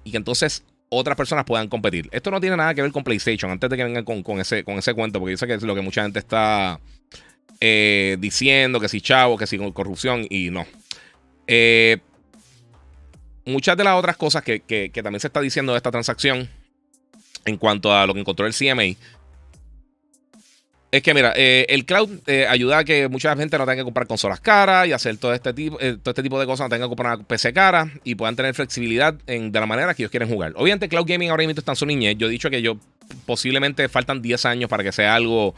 Y 0.03 0.11
que 0.11 0.17
entonces 0.17 0.65
otras 0.89 1.15
personas 1.15 1.45
puedan 1.45 1.69
competir. 1.69 2.09
Esto 2.11 2.31
no 2.31 2.41
tiene 2.41 2.57
nada 2.57 2.73
que 2.73 2.81
ver 2.81 2.91
con 2.91 3.05
PlayStation. 3.05 3.49
Antes 3.49 3.69
de 3.69 3.77
que 3.77 3.83
vengan 3.85 4.03
con, 4.03 4.41
ese, 4.41 4.65
con 4.65 4.77
ese 4.77 4.93
cuento. 4.93 5.21
Porque 5.21 5.37
yo 5.37 5.47
que 5.47 5.53
es 5.53 5.63
lo 5.63 5.73
que 5.73 5.81
mucha 5.81 6.03
gente 6.03 6.19
está 6.19 6.81
eh, 7.61 8.17
diciendo. 8.19 8.81
Que 8.81 8.89
si 8.89 8.99
chavo, 8.99 9.37
que 9.37 9.47
si 9.47 9.57
corrupción. 9.71 10.27
Y 10.29 10.49
no. 10.49 10.65
Eh, 11.47 11.99
muchas 13.45 13.77
de 13.77 13.85
las 13.85 13.97
otras 13.97 14.17
cosas 14.17 14.43
que, 14.43 14.59
que 14.59 15.01
también 15.01 15.21
se 15.21 15.27
está 15.27 15.39
diciendo 15.39 15.71
de 15.71 15.77
esta 15.77 15.91
transacción. 15.91 16.49
En 17.45 17.55
cuanto 17.55 17.95
a 17.95 18.05
lo 18.05 18.13
que 18.13 18.19
encontró 18.19 18.45
el 18.45 18.53
CMA 18.53 18.97
es 20.91 21.03
que 21.03 21.13
mira, 21.13 21.33
eh, 21.35 21.67
el 21.69 21.85
cloud 21.85 22.09
eh, 22.25 22.47
ayuda 22.47 22.79
a 22.79 22.83
que 22.83 23.07
mucha 23.09 23.35
gente 23.35 23.57
no 23.59 23.65
tenga 23.65 23.77
que 23.77 23.83
comprar 23.83 24.07
consolas 24.07 24.39
caras 24.39 24.87
y 24.87 24.91
hacer 24.91 25.17
todo 25.17 25.33
este 25.33 25.53
tipo, 25.53 25.77
eh, 25.79 25.97
todo 26.01 26.11
este 26.11 26.23
tipo 26.23 26.39
de 26.39 26.47
cosas, 26.47 26.65
no 26.65 26.69
tenga 26.69 26.85
que 26.85 26.89
comprar 26.89 27.15
una 27.15 27.27
PC 27.27 27.53
cara 27.53 27.91
y 28.03 28.15
puedan 28.15 28.35
tener 28.35 28.55
flexibilidad 28.55 29.15
en, 29.27 29.51
de 29.51 29.59
la 29.59 29.67
manera 29.67 29.93
que 29.93 30.01
ellos 30.01 30.09
quieren 30.09 30.27
jugar. 30.27 30.53
Obviamente, 30.55 30.89
cloud 30.89 31.05
gaming 31.05 31.29
ahora 31.29 31.45
mismo 31.45 31.59
está 31.59 31.73
en 31.73 31.75
su 31.75 31.85
niñez. 31.85 32.15
Yo 32.17 32.25
he 32.25 32.31
dicho 32.31 32.49
que 32.49 32.63
yo 32.63 32.77
posiblemente 33.27 33.87
faltan 33.87 34.21
10 34.21 34.45
años 34.45 34.69
para 34.69 34.83
que 34.83 34.91
sea 34.91 35.13
algo 35.13 35.53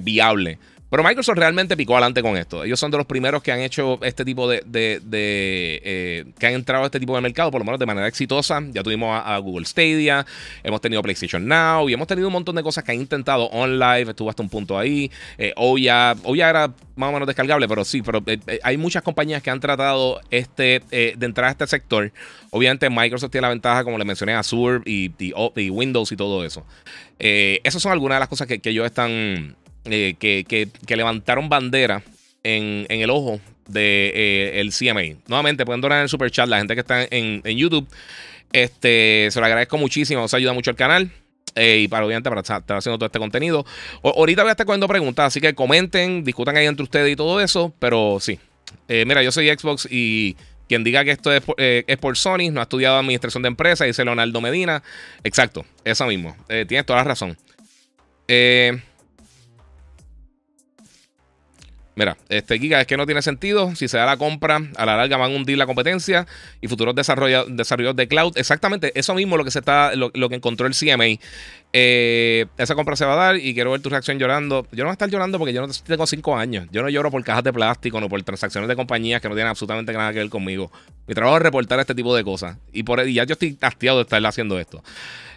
viable. 0.00 0.58
Pero 0.90 1.04
Microsoft 1.04 1.38
realmente 1.38 1.76
picó 1.76 1.94
adelante 1.94 2.20
con 2.20 2.36
esto. 2.36 2.64
Ellos 2.64 2.80
son 2.80 2.90
de 2.90 2.96
los 2.96 3.06
primeros 3.06 3.42
que 3.42 3.52
han 3.52 3.60
hecho 3.60 4.00
este 4.02 4.24
tipo 4.24 4.48
de. 4.48 4.62
Eh, 4.72 6.24
que 6.38 6.46
han 6.46 6.54
entrado 6.54 6.82
a 6.82 6.86
este 6.86 6.98
tipo 6.98 7.14
de 7.14 7.20
mercado, 7.20 7.50
por 7.52 7.60
lo 7.60 7.64
menos 7.64 7.78
de 7.78 7.86
manera 7.86 8.08
exitosa. 8.08 8.60
Ya 8.72 8.82
tuvimos 8.82 9.20
a, 9.24 9.38
Google 9.38 9.64
Stadia, 9.64 10.26
hemos 10.64 10.80
tenido 10.80 11.00
PlayStation 11.02 11.46
Now 11.46 11.88
y 11.88 11.94
hemos 11.94 12.08
tenido 12.08 12.26
un 12.26 12.32
montón 12.32 12.56
de 12.56 12.62
cosas 12.62 12.82
que 12.82 12.90
han 12.90 12.98
intentado 12.98 13.44
online. 13.46 14.10
Estuvo 14.10 14.28
hasta 14.28 14.42
un 14.42 14.48
punto 14.48 14.76
ahí. 14.76 15.10
Eh, 15.38 15.54
ya 15.78 16.50
era 16.50 16.72
más 16.96 17.08
o 17.08 17.12
menos 17.12 17.26
descargable, 17.26 17.68
pero 17.68 17.84
sí, 17.84 18.02
pero 18.02 18.22
eh, 18.26 18.38
eh, 18.46 18.58
hay 18.62 18.76
muchas 18.76 19.02
compañías 19.02 19.42
que 19.42 19.50
han 19.50 19.60
tratado 19.60 20.20
este, 20.30 20.82
de 20.90 21.26
entrar 21.26 21.48
a 21.48 21.50
este 21.52 21.66
sector. 21.68 22.12
Obviamente, 22.50 22.90
Microsoft 22.90 23.30
tiene 23.30 23.42
la 23.42 23.50
ventaja, 23.50 23.84
como 23.84 23.96
le 23.96 24.04
mencioné, 24.04 24.34
Azure 24.34 24.80
y, 24.84 25.12
y, 25.18 25.70
Windows 25.70 26.10
y 26.10 26.16
todo 26.16 26.44
eso. 26.44 26.66
esas 27.18 27.80
son 27.80 27.92
algunas 27.92 28.16
de 28.16 28.20
las 28.20 28.28
cosas 28.28 28.48
que, 28.48 28.58
que 28.58 28.70
ellos 28.70 28.84
están 28.84 29.56
eh, 29.84 30.14
que, 30.18 30.96
levantaron 30.96 31.48
bandera 31.48 32.02
en, 32.42 32.86
el 32.88 33.10
ojo 33.10 33.40
del 33.66 33.74
de, 33.74 34.60
eh, 34.60 34.70
CMA. 34.70 35.20
Nuevamente, 35.26 35.64
pueden 35.64 35.80
donar 35.80 35.98
en 35.98 36.02
el 36.02 36.08
super 36.08 36.30
chat 36.30 36.48
la 36.48 36.58
gente 36.58 36.74
que 36.74 36.80
está 36.80 37.06
en, 37.10 37.42
YouTube. 37.42 37.88
Este, 38.52 39.28
se 39.30 39.40
lo 39.40 39.46
agradezco 39.46 39.78
muchísimo, 39.78 40.22
os 40.22 40.34
ayuda 40.34 40.52
mucho 40.52 40.70
al 40.70 40.76
canal. 40.76 41.10
Eh, 41.56 41.80
y 41.80 41.88
para 41.88 42.06
obviamente 42.06 42.28
para 42.28 42.42
estar, 42.42 42.62
haciendo 42.68 42.96
todo 42.96 43.06
este 43.06 43.18
contenido. 43.18 43.64
ahorita 44.04 44.42
voy 44.42 44.50
a 44.50 44.52
estar 44.52 44.66
cogiendo 44.66 44.86
preguntas, 44.86 45.26
así 45.26 45.40
que 45.40 45.52
comenten, 45.54 46.22
discutan 46.22 46.56
ahí 46.56 46.66
entre 46.66 46.84
ustedes 46.84 47.12
y 47.12 47.16
todo 47.16 47.40
eso. 47.40 47.74
Pero 47.78 48.18
sí, 48.20 48.38
mira, 48.88 49.22
yo 49.22 49.32
soy 49.32 49.48
Xbox 49.48 49.88
y 49.90 50.36
quien 50.68 50.84
diga 50.84 51.04
que 51.04 51.10
esto 51.10 51.32
es 51.32 51.42
es 51.58 51.96
por, 51.96 52.16
Sony, 52.16 52.52
no 52.52 52.60
ha 52.60 52.64
estudiado 52.64 52.98
administración 52.98 53.42
de 53.42 53.48
empresas, 53.48 53.86
dice 53.86 54.04
Leonardo 54.04 54.40
Medina. 54.40 54.82
Exacto, 55.24 55.64
eso 55.84 56.06
mismo. 56.06 56.36
tienes 56.46 56.86
toda 56.86 57.00
la 57.00 57.04
razón. 57.04 57.36
Eh, 58.32 58.80
Mira, 61.96 62.16
este 62.28 62.58
Giga 62.58 62.80
es 62.80 62.86
que 62.86 62.96
no 62.96 63.04
tiene 63.04 63.20
sentido. 63.20 63.74
Si 63.74 63.88
se 63.88 63.98
da 63.98 64.06
la 64.06 64.16
compra, 64.16 64.60
a 64.76 64.86
la 64.86 64.96
larga 64.96 65.16
van 65.16 65.32
a 65.32 65.34
hundir 65.34 65.58
la 65.58 65.66
competencia 65.66 66.26
y 66.60 66.68
futuros 66.68 66.94
desarrolladores 66.94 67.96
de 67.96 68.08
cloud. 68.08 68.38
Exactamente, 68.38 68.92
eso 68.94 69.14
mismo 69.14 69.36
lo 69.36 69.44
que 69.44 69.50
se 69.50 69.58
está, 69.58 69.94
lo, 69.96 70.10
que 70.10 70.34
encontró 70.34 70.66
el 70.66 70.74
CMA. 70.74 71.20
Eh, 71.72 72.46
esa 72.58 72.74
compra 72.74 72.96
se 72.96 73.04
va 73.04 73.12
a 73.12 73.16
dar 73.16 73.36
y 73.36 73.54
quiero 73.54 73.70
ver 73.70 73.80
tu 73.80 73.88
reacción 73.88 74.18
llorando. 74.18 74.66
Yo 74.72 74.78
no 74.78 74.84
voy 74.84 74.90
a 74.90 74.92
estar 74.92 75.08
llorando 75.08 75.38
porque 75.38 75.52
yo 75.52 75.64
no 75.64 75.72
tengo 75.72 76.06
5 76.06 76.36
años. 76.36 76.66
Yo 76.72 76.82
no 76.82 76.88
lloro 76.88 77.10
por 77.10 77.22
cajas 77.22 77.44
de 77.44 77.52
plástico, 77.52 78.00
no 78.00 78.08
por 78.08 78.22
transacciones 78.22 78.68
de 78.68 78.76
compañías 78.76 79.20
que 79.20 79.28
no 79.28 79.34
tienen 79.34 79.50
absolutamente 79.50 79.92
nada 79.92 80.12
que 80.12 80.18
ver 80.18 80.28
conmigo. 80.28 80.70
Mi 81.06 81.14
trabajo 81.14 81.36
es 81.36 81.42
reportar 81.42 81.78
este 81.78 81.94
tipo 81.94 82.14
de 82.14 82.24
cosas. 82.24 82.56
Y, 82.72 82.82
por, 82.82 83.06
ya 83.06 83.24
yo 83.24 83.34
estoy 83.34 83.56
hastiado 83.60 83.98
de 83.98 84.02
estar 84.02 84.24
haciendo 84.26 84.58
esto. 84.58 84.82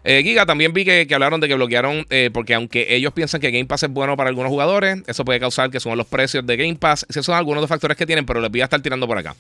Eh, 0.04 0.22
Giga, 0.24 0.46
también 0.46 0.74
vi 0.74 0.84
que, 0.84 1.08
hablaron 1.14 1.40
de 1.40 1.48
que 1.48 1.56
bloquearon, 1.56 2.06
eh, 2.10 2.30
porque 2.34 2.54
aunque 2.56 2.94
ellos 2.94 3.14
piensan 3.14 3.40
que 3.40 3.52
Game 3.52 3.66
Pass 3.66 3.84
es 3.84 3.90
bueno 3.90 4.18
para 4.18 4.30
algunos 4.30 4.50
jugadores, 4.50 5.02
eso 5.08 5.24
puede 5.24 5.40
causar 5.40 5.70
que 5.70 5.80
suban 5.80 5.98
los 5.98 6.08
precios 6.08 6.46
de 6.46 6.58
Game 6.58 6.76
Pass. 6.76 7.06
Esos 7.08 7.26
son 7.26 7.36
algunos 7.36 7.60
de 7.60 7.62
los 7.62 7.70
factores 7.70 7.96
que 7.96 8.06
tienen, 8.06 8.26
pero 8.26 8.42
les 8.42 8.52
voy 8.52 8.62
a 8.62 8.66
estar 8.66 8.82
tirando 8.82 9.08
por 9.08 9.18
acá. 9.18 9.36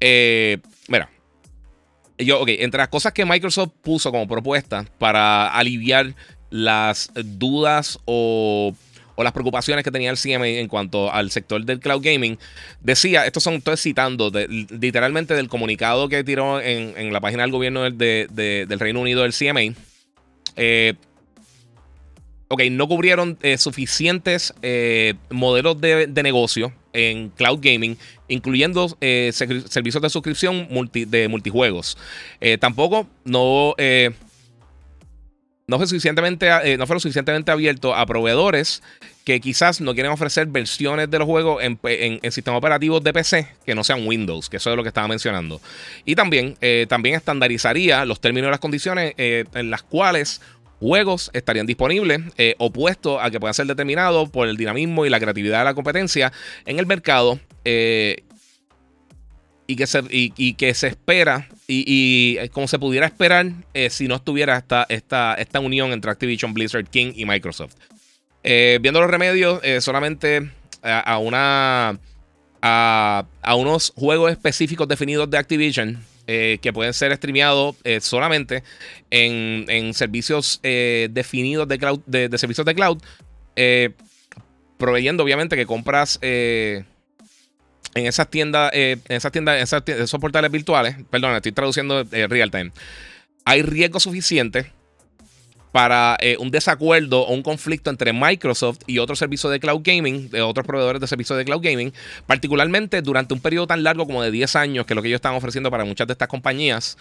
Mira, 0.00 1.08
entre 2.18 2.78
las 2.78 2.88
cosas 2.88 3.12
que 3.12 3.24
Microsoft 3.24 3.72
puso 3.82 4.10
como 4.10 4.28
propuesta 4.28 4.84
para 4.98 5.48
aliviar 5.48 6.14
las 6.50 7.10
dudas 7.14 7.98
o, 8.04 8.74
las 9.16 9.32
preocupaciones 9.32 9.84
que 9.84 9.92
tenía 9.92 10.10
el 10.10 10.18
CMA 10.18 10.48
en 10.48 10.66
cuanto 10.66 11.12
al 11.12 11.30
sector 11.30 11.64
del 11.64 11.78
cloud 11.78 12.02
gaming, 12.02 12.38
decía, 12.80 13.24
estos 13.24 13.44
son, 13.44 13.54
estoy 13.54 13.76
citando 13.76 14.30
literalmente 14.30 15.34
del 15.34 15.48
comunicado 15.48 16.08
que 16.08 16.24
tiró 16.24 16.60
en, 16.60 17.12
la 17.12 17.20
página 17.20 17.44
del 17.44 17.52
gobierno 17.52 17.88
del 17.88 18.78
Reino 18.80 19.00
Unido 19.00 19.22
del 19.22 19.32
CMA. 19.32 19.74
Eh, 20.56 20.94
ok, 22.48 22.62
no 22.70 22.88
cubrieron 22.88 23.38
eh, 23.42 23.56
suficientes 23.58 24.52
eh, 24.62 25.14
modelos 25.30 25.80
de, 25.80 26.08
negocio 26.22 26.72
en 26.92 27.30
cloud 27.30 27.60
gaming, 27.62 27.96
incluyendo 28.28 28.88
servicios 29.32 30.02
de 30.02 30.10
suscripción 30.10 30.68
de 30.92 31.28
multijuegos. 31.28 31.96
tampoco 32.60 33.06
no 33.24 33.74
no 35.68 35.78
fue, 35.78 35.86
suficientemente, 35.86 36.48
eh, 36.64 36.76
no 36.76 36.84
lo 36.84 37.00
suficientemente 37.00 37.50
abierto 37.50 37.94
a 37.94 38.04
proveedores 38.04 38.82
que 39.24 39.40
quizás 39.40 39.80
no 39.80 39.94
quieren 39.94 40.12
ofrecer 40.12 40.46
versiones 40.48 41.08
de 41.10 41.18
los 41.18 41.26
juegos 41.26 41.62
en, 41.62 41.78
sistemas 42.32 42.58
operativos 42.58 43.02
de 43.02 43.12
PC 43.12 43.46
que 43.64 43.74
no 43.74 43.84
sean 43.84 44.06
Windows, 44.06 44.50
que 44.50 44.56
eso 44.58 44.70
es 44.70 44.76
lo 44.76 44.82
que 44.82 44.88
estaba 44.88 45.08
mencionando. 45.08 45.60
Y 46.04 46.16
también, 46.16 46.56
eh, 46.60 46.86
también 46.88 47.14
estandarizaría 47.14 48.04
los 48.04 48.20
términos 48.20 48.48
y 48.48 48.50
las 48.50 48.60
condiciones 48.60 49.14
eh, 49.16 49.44
en 49.54 49.70
las 49.70 49.82
cuales 49.82 50.40
juegos 50.82 51.30
estarían 51.32 51.66
disponibles, 51.66 52.20
opuesto 52.58 53.20
a 53.20 53.30
que 53.30 53.40
puedan 53.40 53.54
ser 53.54 53.66
determinados 53.66 54.28
por 54.30 54.48
el 54.48 54.56
dinamismo 54.56 55.06
y 55.06 55.10
la 55.10 55.20
creatividad 55.20 55.60
de 55.60 55.64
la 55.64 55.74
competencia 55.74 56.32
en 56.66 56.78
el 56.78 56.86
mercado 56.86 57.38
y 59.72 59.76
que 59.76 59.86
se, 59.86 60.02
y, 60.10 60.54
que 60.54 60.74
se 60.74 60.88
espera 60.88 61.48
y, 61.66 62.36
eh, 62.38 62.48
como 62.50 62.68
se 62.68 62.78
pudiera 62.78 63.06
esperar 63.06 63.50
eh, 63.74 63.90
si 63.90 64.08
no 64.08 64.16
estuviera 64.16 64.58
esta, 64.58 64.86
esta, 64.88 65.34
esta 65.34 65.60
unión 65.60 65.92
entre 65.92 66.10
Activision, 66.10 66.52
Blizzard, 66.52 66.86
King 66.86 67.12
y 67.14 67.24
Microsoft. 67.24 67.74
Eh, 68.44 68.78
viendo 68.82 69.00
los 69.00 69.10
remedios, 69.10 69.60
solamente 69.82 70.50
a, 70.82 71.18
una 71.18 71.98
a, 72.60 73.54
unos 73.56 73.92
juegos 73.94 74.32
específicos 74.32 74.88
definidos 74.88 75.30
de 75.30 75.38
Activision 75.38 76.04
que 76.26 76.72
pueden 76.72 76.94
ser 76.94 77.14
streameados 77.16 77.76
solamente 78.00 78.62
en, 79.10 79.92
servicios 79.94 80.60
definidos 80.62 81.68
de, 81.68 81.78
cloud, 81.78 82.00
de, 82.06 82.38
servicios 82.38 82.64
de 82.64 82.74
cloud, 82.74 82.98
proveyendo 84.78 85.22
obviamente 85.22 85.56
que 85.56 85.66
compras 85.66 86.18
en 87.94 88.06
esas 88.06 88.28
tiendas, 88.30 88.70
eh, 88.74 88.98
en 89.08 89.16
esas 89.16 89.32
tiendas, 89.32 89.72
en 89.72 90.00
esos 90.00 90.20
portales 90.20 90.50
virtuales, 90.50 90.96
perdón, 91.10 91.34
estoy 91.34 91.52
traduciendo 91.52 92.00
eh, 92.12 92.26
real 92.26 92.50
time, 92.50 92.72
hay 93.44 93.62
riesgo 93.62 94.00
suficiente 94.00 94.72
para 95.72 96.16
eh, 96.20 96.36
un 96.38 96.50
desacuerdo 96.50 97.22
o 97.22 97.32
un 97.32 97.42
conflicto 97.42 97.90
entre 97.90 98.12
Microsoft 98.12 98.80
y 98.86 98.98
otros 98.98 99.18
servicios 99.18 99.50
de 99.52 99.58
cloud 99.58 99.80
gaming, 99.82 100.30
de 100.30 100.42
otros 100.42 100.66
proveedores 100.66 101.00
de 101.00 101.06
servicios 101.06 101.36
de 101.38 101.44
cloud 101.44 101.62
gaming, 101.62 101.92
particularmente 102.26 103.02
durante 103.02 103.34
un 103.34 103.40
periodo 103.40 103.66
tan 103.66 103.82
largo 103.82 104.06
como 104.06 104.22
de 104.22 104.30
10 104.30 104.56
años, 104.56 104.86
que 104.86 104.92
es 104.92 104.96
lo 104.96 105.02
que 105.02 105.08
ellos 105.08 105.18
están 105.18 105.34
ofreciendo 105.34 105.70
para 105.70 105.84
muchas 105.84 106.06
de 106.06 106.12
estas 106.12 106.28
compañías. 106.28 106.96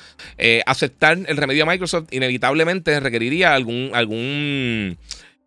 aceptar 0.65 1.19
el 1.27 1.37
remedio 1.37 1.63
a 1.63 1.67
Microsoft 1.67 2.07
inevitablemente 2.11 2.99
requeriría 2.99 3.53
algún, 3.53 3.91
algún 3.93 4.97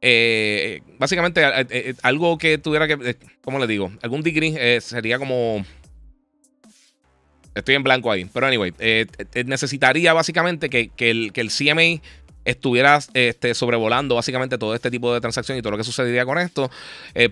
eh, 0.07 0.83
básicamente, 0.99 1.43
eh, 1.43 1.67
eh, 1.71 1.95
algo 2.03 2.37
que 2.37 2.59
tuviera 2.59 2.87
que. 2.87 3.17
¿Cómo 3.41 3.59
le 3.59 3.67
digo? 3.67 3.91
Algún 4.03 4.23
degree 4.23 4.79
sería 4.83 5.19
como. 5.19 5.65
Estoy 7.55 7.75
en 7.75 7.83
blanco 7.83 8.13
ahí. 8.13 8.27
Pero 8.31 8.47
anyway, 8.47 8.75
necesitaría 9.47 10.13
básicamente 10.13 10.69
que, 10.69 10.91
el, 10.99 11.33
que 11.33 11.41
el 11.41 11.49
CMA 11.49 12.03
estuviera 12.45 12.99
este, 13.15 13.55
sobrevolando 13.55 14.15
básicamente 14.15 14.59
todo 14.59 14.75
este 14.75 14.91
tipo 14.91 15.13
de 15.15 15.21
transacción 15.21 15.59
y 15.59 15.63
todo 15.63 15.73
lo 15.73 15.79
que 15.79 15.85
sucedería 15.85 16.25
con 16.25 16.39
esto. 16.39 16.71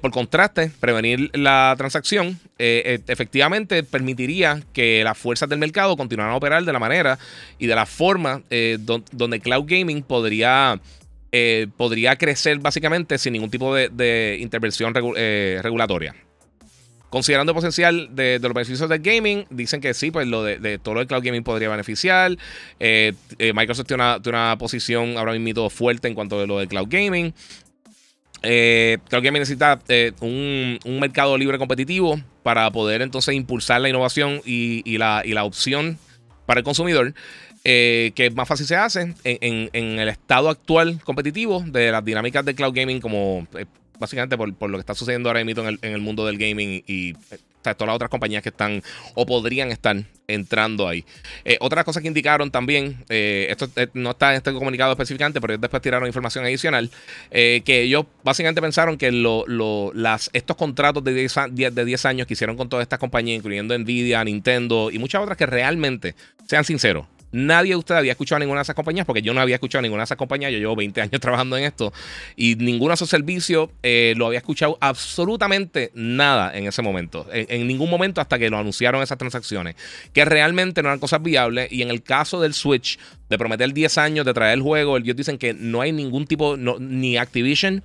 por 0.01 0.11
contraste, 0.11 0.71
prevenir 0.81 1.31
la 1.37 1.75
transacción 1.77 2.39
efectivamente 2.59 3.83
permitiría 3.83 4.61
que 4.73 5.03
las 5.05 5.19
fuerzas 5.19 5.49
del 5.49 5.59
mercado 5.59 5.97
continuaran 5.97 6.33
a 6.33 6.37
operar 6.37 6.65
de 6.65 6.73
la 6.73 6.79
manera 6.79 7.19
y 7.59 7.67
de 7.67 7.75
la 7.75 7.87
forma 7.87 8.43
donde 9.13 9.41
cloud 9.41 9.65
gaming 9.67 10.03
podría 10.03 10.81
eh, 11.35 11.67
podría 11.79 12.17
crecer 12.17 12.59
básicamente 12.59 13.17
sin 13.17 13.33
ningún 13.33 13.51
tipo 13.51 13.75
de, 13.75 14.37
intervención 14.39 14.93
eh, 15.17 15.61
regulatoria. 15.63 16.15
Considerando 17.13 17.53
el 17.53 17.55
potencial 17.55 18.09
de, 18.17 18.39
los 18.41 18.55
beneficios 18.55 18.89
del 18.89 19.01
gaming, 19.01 19.45
dicen 19.51 19.83
que 19.83 19.93
sí, 19.93 20.11
pues 20.11 20.27
lo 20.27 20.43
de, 20.45 20.79
todo 20.79 20.99
el 20.99 21.07
cloud 21.07 21.23
gaming 21.23 21.45
podría 21.45 21.69
beneficiar. 21.69 22.39
Eh, 22.81 23.13
Microsoft 23.55 23.87
tiene 23.87 24.03
una, 24.25 24.57
posición 24.57 25.19
ahora 25.19 25.35
mismo 25.35 25.69
fuerte 25.69 26.09
en 26.09 26.15
cuanto 26.15 26.41
a 26.41 26.47
lo 26.47 26.59
del 26.59 26.69
cloud 26.69 26.87
gaming. 26.89 27.35
cloud 28.41 29.23
gaming 29.23 29.41
necesita 29.41 29.79
un, 30.23 30.79
mercado 30.99 31.37
libre 31.37 31.59
competitivo 31.59 32.19
para 32.43 32.71
poder 32.71 33.03
entonces 33.03 33.35
impulsar 33.35 33.83
la 33.83 33.91
innovación 33.91 34.41
y, 34.47 34.97
la, 34.97 35.45
opción 35.45 35.99
para 36.47 36.61
el 36.61 36.65
consumidor. 36.65 37.13
Eh, 37.63 38.13
que 38.15 38.31
más 38.31 38.49
fácil 38.49 38.67
se 38.67 38.75
hace 38.75 39.15
en, 39.23 39.99
el 39.99 40.09
estado 40.09 40.49
actual 40.49 40.99
competitivo 41.05 41.63
de 41.67 41.93
las 41.93 42.03
dinámicas 42.03 42.43
de 42.47 42.55
cloud 42.55 42.73
gaming, 42.75 43.03
como 43.03 43.47
eh, 43.53 43.67
básicamente 43.99 44.37
por, 44.37 44.71
lo 44.71 44.77
que 44.77 44.81
está 44.81 44.95
sucediendo 44.95 45.29
ahora 45.29 45.45
mismo 45.45 45.63
en 45.63 45.79
el, 45.83 46.01
mundo 46.01 46.27
del 46.27 46.39
gaming 46.39 46.83
y, 46.87 47.11
eh, 47.31 47.39
todas 47.63 47.87
las 47.87 47.95
otras 47.95 48.11
compañías 48.11 48.43
que 48.43 48.49
están 48.49 48.83
o 49.15 49.25
podrían 49.25 49.71
estar 49.71 49.97
entrando 50.27 50.89
ahí. 50.89 51.05
otra 51.61 51.85
cosa 51.85 52.01
que 52.01 52.09
indicaron 52.09 52.51
también, 52.51 53.05
esto 53.09 53.69
no 53.95 54.11
está 54.11 54.31
en 54.31 54.39
este 54.39 54.53
comunicado 54.53 54.91
específicamente, 54.93 55.41
pero 55.41 55.57
después 55.57 55.81
tiraron 55.81 56.09
información 56.09 56.45
adicional, 56.45 56.91
que 57.31 57.63
ellos 57.83 58.07
básicamente 58.25 58.61
pensaron 58.61 58.99
que 58.99 59.13
las, 59.13 60.29
estos 60.33 60.57
contratos 60.57 61.05
de 61.05 61.15
10, 61.15 61.35
de 61.53 61.85
10 61.85 62.07
años 62.07 62.27
que 62.27 62.33
hicieron 62.33 62.57
con 62.57 62.69
todas 62.69 62.83
estas 62.83 62.99
compañías, 62.99 63.39
incluyendo 63.39 63.79
Nvidia, 63.79 64.25
Nintendo 64.25 64.91
y 64.91 64.99
muchas 64.99 65.23
otras 65.23 65.39
que 65.39 65.47
realmente, 65.47 66.17
sean 66.49 66.65
sinceros, 66.65 67.07
Nadie 67.33 67.71
de 67.71 67.77
ustedes 67.77 67.99
había 67.99 68.13
escuchado 68.13 68.39
ninguna 68.39 68.61
de 68.61 68.63
esas 68.63 68.77
compañías, 68.77 69.07
porque 69.07 69.23
yo 69.23 69.33
no 69.33 69.41
había 69.41 69.57
escuchado 69.57 69.83
ninguna 69.83 70.03
de 70.03 70.05
esas 70.05 70.19
compañías. 70.19 70.53
Yo 70.53 70.59
llevo 70.59 70.77
20 70.77 71.01
años 71.01 71.21
trabajando 71.21 71.57
en 71.57 71.65
esto 71.65 71.93
y 72.37 72.57
ninguno 72.57 72.91
de 72.91 72.95
esos 72.95 73.09
servicios 73.09 73.71
eh, 73.83 74.15
lo 74.17 74.27
había 74.27 74.39
escuchado 74.39 74.77
absolutamente 74.81 75.91
nada 75.95 76.57
en 76.57 76.67
ese 76.67 76.83
momento. 76.83 77.27
En, 77.33 77.67
ningún 77.67 77.91
momento 77.91 78.21
hasta 78.21 78.39
que 78.39 78.51
lo 78.51 78.59
anunciaron 78.59 79.03
esas 79.03 79.19
transacciones, 79.19 79.77
que 80.13 80.25
realmente 80.25 80.83
no 80.83 80.89
eran 80.89 80.99
cosas 80.99 81.23
viables. 81.23 81.73
Y 81.73 81.83
en 81.83 81.91
el 81.91 82.03
caso 82.03 82.41
del 82.41 82.55
Switch, 82.55 82.99
de 83.29 83.39
prometer 83.39 83.73
10 83.73 83.99
años 83.99 84.27
de 84.27 84.35
traer 84.35 84.55
el 84.55 84.63
juego, 84.63 84.97
ellos 84.99 85.17
dicen 85.17 85.39
que 85.39 85.55
no 85.55 85.81
hay 85.81 85.93
ningún 85.93 86.27
tipo, 86.27 86.57
ni 86.57 87.17
Activision 87.17 87.83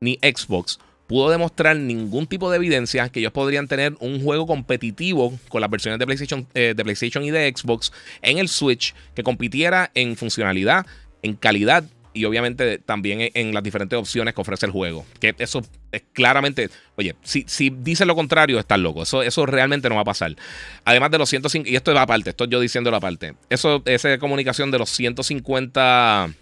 ni 0.00 0.18
Xbox 0.22 0.78
pudo 1.10 1.28
demostrar 1.28 1.76
ningún 1.76 2.28
tipo 2.28 2.52
de 2.52 2.56
evidencia 2.56 3.08
que 3.08 3.18
ellos 3.18 3.32
podrían 3.32 3.66
tener 3.66 3.96
un 3.98 4.22
juego 4.22 4.46
competitivo 4.46 5.36
con 5.48 5.60
las 5.60 5.68
versiones 5.68 5.98
de 5.98 6.06
PlayStation, 6.06 6.46
eh, 6.54 6.72
de 6.76 6.84
PlayStation 6.84 7.24
y 7.24 7.32
de 7.32 7.52
Xbox 7.52 7.92
en 8.22 8.38
el 8.38 8.48
Switch 8.48 8.94
que 9.12 9.24
compitiera 9.24 9.90
en 9.94 10.14
funcionalidad, 10.14 10.86
en 11.22 11.34
calidad 11.34 11.82
y 12.12 12.26
obviamente 12.26 12.78
también 12.78 13.28
en 13.34 13.52
las 13.52 13.64
diferentes 13.64 13.98
opciones 13.98 14.34
que 14.34 14.40
ofrece 14.40 14.66
el 14.66 14.70
juego. 14.70 15.04
Que 15.18 15.34
eso 15.38 15.62
es 15.90 16.04
claramente, 16.12 16.70
oye, 16.94 17.16
si, 17.24 17.44
si 17.48 17.70
dice 17.70 18.04
lo 18.06 18.14
contrario, 18.14 18.60
estás 18.60 18.78
loco. 18.78 19.02
Eso, 19.02 19.24
eso 19.24 19.46
realmente 19.46 19.88
no 19.88 19.96
va 19.96 20.02
a 20.02 20.04
pasar. 20.04 20.36
Además 20.84 21.10
de 21.10 21.18
los 21.18 21.28
150, 21.28 21.68
y 21.68 21.74
esto 21.74 21.90
es 21.90 21.98
aparte, 21.98 22.30
estoy 22.30 22.46
yo 22.46 22.60
diciendo 22.60 22.88
la 22.92 23.00
parte. 23.00 23.34
Eso, 23.48 23.82
esa 23.84 24.16
comunicación 24.18 24.70
de 24.70 24.78
los 24.78 24.90
150 24.90 26.32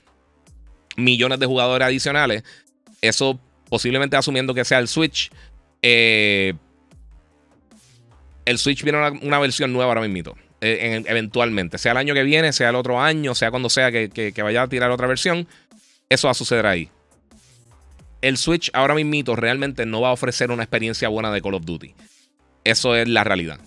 millones 0.99 1.41
de 1.41 1.47
jugadores 1.47 1.87
adicionales, 1.87 2.45
eso 3.01 3.41
posiblemente 3.69 4.17
asumiendo 4.17 4.55
que 4.55 4.65
sea 4.65 4.79
el 4.79 4.89
Switch. 4.89 5.31
Eh, 5.83 6.55
el 8.45 8.59
Switch 8.59 8.83
viene 8.83 8.99
una, 9.23 9.39
versión 9.39 9.73
nueva 9.73 9.91
ahora 9.93 10.07
mismo. 10.07 10.37
Eh, 10.61 11.05
eventualmente, 11.07 11.79
sea 11.79 11.93
el 11.93 11.99
año 11.99 12.15
que 12.15 12.25
viene, 12.25 12.53
sea 12.53 12.71
el 12.71 12.75
otro 12.75 13.01
año, 13.01 13.35
sea 13.35 13.51
cuando 13.51 13.71
sea 13.71 13.93
que, 13.93 14.33
vaya 14.43 14.63
a 14.63 14.69
tirar 14.69 14.91
otra 14.91 15.07
versión, 15.07 15.47
eso 16.09 16.27
va 16.27 16.33
a 16.33 16.35
suceder 16.35 16.67
ahí. 16.67 16.91
el 18.23 18.37
Switch 18.37 18.71
ahora 18.73 18.95
mismo 18.95 19.37
realmente 19.37 19.87
no 19.87 20.01
va 20.01 20.09
a 20.09 20.13
ofrecer 20.13 20.51
una 20.51 20.65
experiencia 20.65 21.09
buena 21.09 21.31
de 21.31 21.41
Call 21.41 21.55
of 21.55 21.65
Duty. 21.65 21.95
Eso 22.65 22.97
es 22.97 23.09
la 23.09 23.23
realidad. 23.23 23.61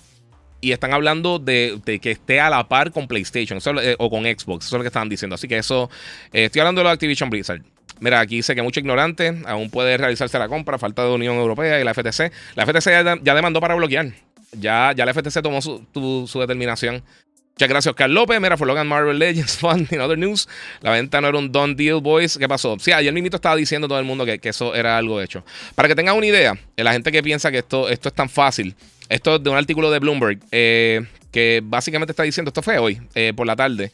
Y 0.62 0.74
están 0.74 0.94
hablando 0.94 1.40
de, 1.40 1.82
que 1.84 2.12
esté 2.12 2.40
a 2.40 2.50
la 2.50 2.68
par 2.68 2.92
con 2.92 3.08
PlayStation 3.08 3.60
eh, 3.82 3.96
o 3.98 4.10
con 4.12 4.24
Xbox. 4.24 4.68
Eso 4.68 4.76
es 4.76 4.80
lo 4.80 4.82
que 4.82 4.88
estaban 4.88 5.10
diciendo. 5.10 5.34
Así 5.34 5.48
que 5.48 5.58
eso. 5.58 5.90
Eh, 6.32 6.46
estoy 6.46 6.60
hablando 6.60 6.80
de 6.80 6.84
lo 6.84 6.90
de 6.90 6.94
Activision 6.94 7.32
Blizzard. 7.32 7.64
Mira, 8.02 8.20
aquí 8.20 8.38
dice 8.38 8.56
que 8.56 8.64
mucho 8.64 8.80
ignorante 8.80 9.42
aún 9.46 9.70
puede 9.70 9.96
realizarse 9.96 10.38
la 10.40 10.50
compra, 10.50 10.80
falta 10.80 11.04
de 11.04 11.12
Unión 11.12 11.36
Europea 11.36 11.80
y 11.80 11.84
la 11.84 11.94
FTC. 11.94 12.32
La 12.56 12.66
FTC 12.66 13.22
ya, 13.24 13.36
demandó 13.36 13.62
para 13.62 13.76
bloquear. 13.76 14.08
Ya, 14.54 14.92
ya 14.98 15.06
la 15.06 15.14
FTC 15.14 15.44
tomó 15.44 15.62
su, 15.62 16.40
determinación. 16.40 17.04
Muchas 17.54 17.70
gracias, 17.70 17.92
Oscar 17.92 18.10
López. 18.10 18.42
Mira, 18.42 18.58
for 18.58 18.66
Logan 18.66 18.88
Marvel 18.88 19.20
Legends 19.20 19.56
Fund 19.60 19.88
in 19.94 20.02
other 20.02 20.18
news. 20.18 20.50
La 20.82 20.90
venta 20.90 21.22
no 21.22 21.28
era 21.28 21.38
un 21.38 21.52
done 21.52 21.76
deal, 21.76 22.02
boys. 22.02 22.40
¿Qué 22.40 22.50
pasó? 22.50 22.76
Sí, 22.80 22.92
ayer 22.92 23.14
mismo 23.14 23.30
estaba 23.32 23.56
diciendo 23.56 23.88
todo 23.88 24.00
el 24.00 24.06
mundo 24.06 24.26
que, 24.26 24.40
eso 24.42 24.74
era 24.74 24.98
algo 24.98 25.22
hecho. 25.22 25.46
Para 25.76 25.88
que 25.88 25.94
tengan 25.94 26.18
una 26.18 26.26
idea, 26.26 26.58
eh, 26.76 26.84
la 26.84 26.94
gente 26.94 27.12
que 27.12 27.22
piensa 27.22 27.52
que 27.52 27.60
esto, 27.60 27.88
esto 27.88 28.10
es 28.10 28.16
tan 28.16 28.30
fácil, 28.30 28.74
esto 29.10 29.36
es 29.36 29.44
de 29.44 29.50
un 29.52 29.58
artículo 29.58 29.92
de 29.92 30.00
Bloomberg, 30.00 30.40
eh, 30.52 31.06
que 31.32 31.62
básicamente 31.64 32.14
está 32.14 32.24
diciendo, 32.24 32.50
esto 32.50 32.64
fue 32.64 32.80
hoy, 32.80 33.00
eh, 33.14 33.32
por 33.36 33.46
la 33.46 33.56
tarde. 33.56 33.92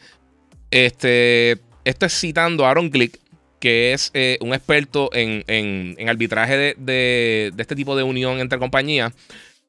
Este, 0.71 1.57
esto 1.83 2.05
es 2.05 2.17
citando 2.17 2.65
a 2.65 2.69
Aaron 2.69 2.89
Glick, 2.89 3.19
que 3.59 3.93
es 3.93 4.11
un 4.39 4.53
experto 4.53 5.09
en, 5.13 5.95
arbitraje 6.07 6.57
de, 6.57 6.75
de, 6.77 7.53
este 7.57 7.75
tipo 7.75 7.95
de 7.95 8.03
unión 8.03 8.39
entre 8.39 8.59
compañías, 8.59 9.13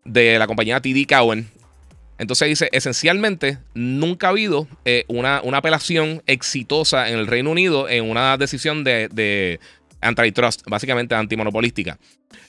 de 0.05 0.39
la 0.39 0.47
compañía 0.47 0.81
TD 0.81 1.07
Cowen. 1.09 1.49
Entonces 2.19 2.49
dice, 2.49 2.69
esencialmente, 2.73 3.59
nunca 3.75 4.27
ha 4.27 4.31
habido 4.31 4.67
eh, 4.85 5.05
una, 5.07 5.41
una, 5.45 5.59
apelación 5.59 6.23
exitosa 6.27 7.09
en 7.09 7.19
el 7.19 7.29
Reino 7.29 7.53
Unido 7.53 7.89
en 7.89 8.11
una 8.11 8.37
decisión 8.37 8.83
de, 8.83 9.61
antitrust, 10.01 10.63
básicamente 10.67 11.15
antimonopolística. 11.15 11.97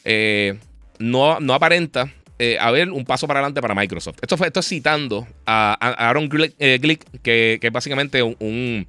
Eh, 0.03 0.57
no, 0.97 1.39
no 1.39 1.53
aparenta 1.53 2.11
eh, 2.39 2.57
haber 2.59 2.89
un 2.89 3.05
paso 3.05 3.27
para 3.27 3.41
adelante 3.41 3.61
para 3.61 3.75
Microsoft. 3.75 4.17
Esto, 4.21 4.37
fue, 4.37 4.47
esto 4.47 4.59
es 4.59 4.67
citando 4.67 5.27
a, 5.45 5.73
Aaron 6.09 6.29
Glick, 6.29 6.55
que, 7.21 7.59
que, 7.61 7.67
es 7.67 7.71
básicamente 7.71 8.23
un 8.23 8.87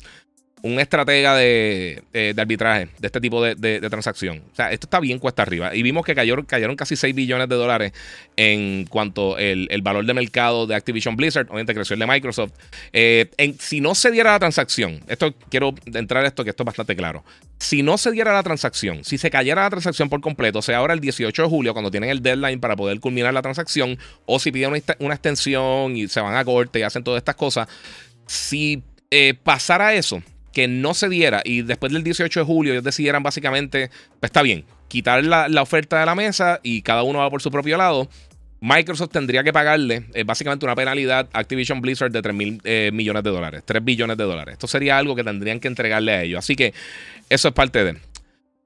estratega 0.62 1.34
de, 1.36 2.02
arbitraje 2.36 2.88
de 2.98 3.06
este 3.06 3.20
tipo 3.20 3.42
de, 3.42 3.80
transacción. 3.88 4.42
O 4.52 4.54
sea, 4.54 4.72
esto 4.72 4.86
está 4.86 5.00
bien 5.00 5.18
cuesta 5.18 5.42
arriba. 5.42 5.74
Y 5.74 5.82
vimos 5.82 6.04
que 6.04 6.14
cayeron, 6.14 6.44
cayeron 6.44 6.76
casi 6.76 6.96
6 6.96 7.14
billones 7.14 7.48
de 7.48 7.56
dólares 7.56 7.92
en 8.36 8.84
cuanto 8.86 9.38
el, 9.38 9.68
valor 9.82 10.04
de 10.04 10.14
mercado 10.14 10.66
de 10.66 10.74
Activision 10.74 11.16
Blizzard. 11.16 11.46
Obviamente 11.48 11.74
creció 11.74 11.94
el 11.94 12.00
de 12.00 12.06
Microsoft. 12.06 12.52
Eh, 12.92 13.30
si 13.58 13.80
no 13.80 13.94
se 13.94 14.10
diera 14.10 14.32
la 14.32 14.38
transacción, 14.38 15.00
esto 15.08 15.34
quiero 15.48 15.74
entrar 15.86 16.24
a 16.24 16.28
esto 16.28 16.44
que 16.44 16.50
esto 16.50 16.62
es 16.62 16.66
bastante 16.66 16.96
claro. 16.96 17.24
Si 17.58 17.82
no 17.82 17.98
se 17.98 18.10
diera 18.10 18.32
la 18.32 18.42
transacción, 18.42 19.04
si 19.04 19.18
se 19.18 19.30
cayera 19.30 19.62
la 19.62 19.70
transacción 19.70 20.08
por 20.08 20.20
completo, 20.20 20.62
sea 20.62 20.78
ahora 20.78 20.94
el 20.94 21.00
18 21.00 21.42
de 21.42 21.48
julio, 21.48 21.72
cuando 21.72 21.90
tienen 21.90 22.10
el 22.10 22.22
deadline 22.22 22.60
para 22.60 22.76
poder 22.76 23.00
culminar 23.00 23.34
la 23.34 23.42
transacción, 23.42 23.98
o 24.26 24.38
si 24.38 24.50
piden 24.50 24.70
una, 24.70 24.80
una 24.98 25.14
extensión 25.14 25.96
y 25.96 26.08
se 26.08 26.20
van 26.20 26.36
a 26.36 26.44
corte 26.44 26.78
y 26.78 26.82
hacen 26.82 27.04
todas 27.04 27.18
estas 27.18 27.34
cosas, 27.34 27.68
si 28.26 28.82
eh, 29.10 29.34
pasara 29.34 29.92
eso, 29.94 30.22
que 30.52 30.68
no 30.68 30.94
se 30.94 31.08
diera 31.08 31.42
y 31.44 31.62
después 31.62 31.92
del 31.92 32.02
18 32.02 32.40
de 32.40 32.46
julio 32.46 32.72
ellos 32.72 32.84
decidieran 32.84 33.22
básicamente, 33.22 33.90
pues 34.18 34.30
está 34.30 34.42
bien, 34.42 34.64
quitar 34.88 35.24
la, 35.24 35.62
oferta 35.62 36.00
de 36.00 36.06
la 36.06 36.14
mesa 36.14 36.60
y 36.62 36.82
cada 36.82 37.02
uno 37.02 37.20
va 37.20 37.30
por 37.30 37.40
su 37.40 37.50
propio 37.50 37.76
lado. 37.76 38.08
Microsoft 38.62 39.10
tendría 39.10 39.42
que 39.42 39.54
pagarle 39.54 40.04
eh, 40.12 40.24
básicamente 40.24 40.66
una 40.66 40.74
penalidad 40.74 41.28
a 41.32 41.38
Activision 41.38 41.80
Blizzard 41.80 42.10
de 42.10 42.20
3 42.20 42.34
mil 42.34 42.60
eh, 42.64 42.90
millones 42.92 43.22
de 43.22 43.30
dólares, 43.30 43.62
3 43.64 43.82
billones 43.82 44.18
de 44.18 44.24
dólares. 44.24 44.52
Esto 44.52 44.66
sería 44.66 44.98
algo 44.98 45.16
que 45.16 45.24
tendrían 45.24 45.60
que 45.60 45.68
entregarle 45.68 46.12
a 46.12 46.22
ellos. 46.22 46.40
Así 46.40 46.56
que 46.56 46.74
eso 47.30 47.48
es 47.48 47.54
parte 47.54 47.84
de. 47.84 47.96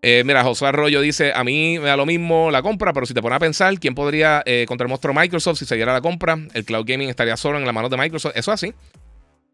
Eh, 0.03 0.23
mira, 0.26 0.43
José 0.43 0.67
Arroyo 0.67 1.00
dice: 1.00 1.33
A 1.33 1.45
mí 1.45 1.79
me 1.79 1.87
da 1.87 1.97
lo 1.97 2.07
mismo 2.07 2.50
la 2.50 2.61
compra, 2.61 2.93
pero 2.93 3.07
si 3.07 3.14
te 3.14 3.23
pones 3.23 3.37
a 3.37 3.38
pensar, 3.38 3.79
¿quién 3.79 3.95
podría 3.95 4.43
contra 4.67 4.85
el 4.85 4.88
monstruo 4.88 5.14
Microsoft 5.14 5.61
si 5.61 5.64
se 5.64 5.76
diera 5.76 5.93
la 5.93 6.00
compra? 6.00 6.38
El 6.55 6.64
cloud 6.64 6.85
gaming 6.85 7.09
estaría 7.09 7.37
solo 7.37 7.59
en 7.59 7.64
las 7.64 7.75
manos 7.75 7.91
de 7.91 7.97
Microsoft. 7.97 8.33
Eso 8.35 8.53
es 8.53 8.64
así. 8.64 8.75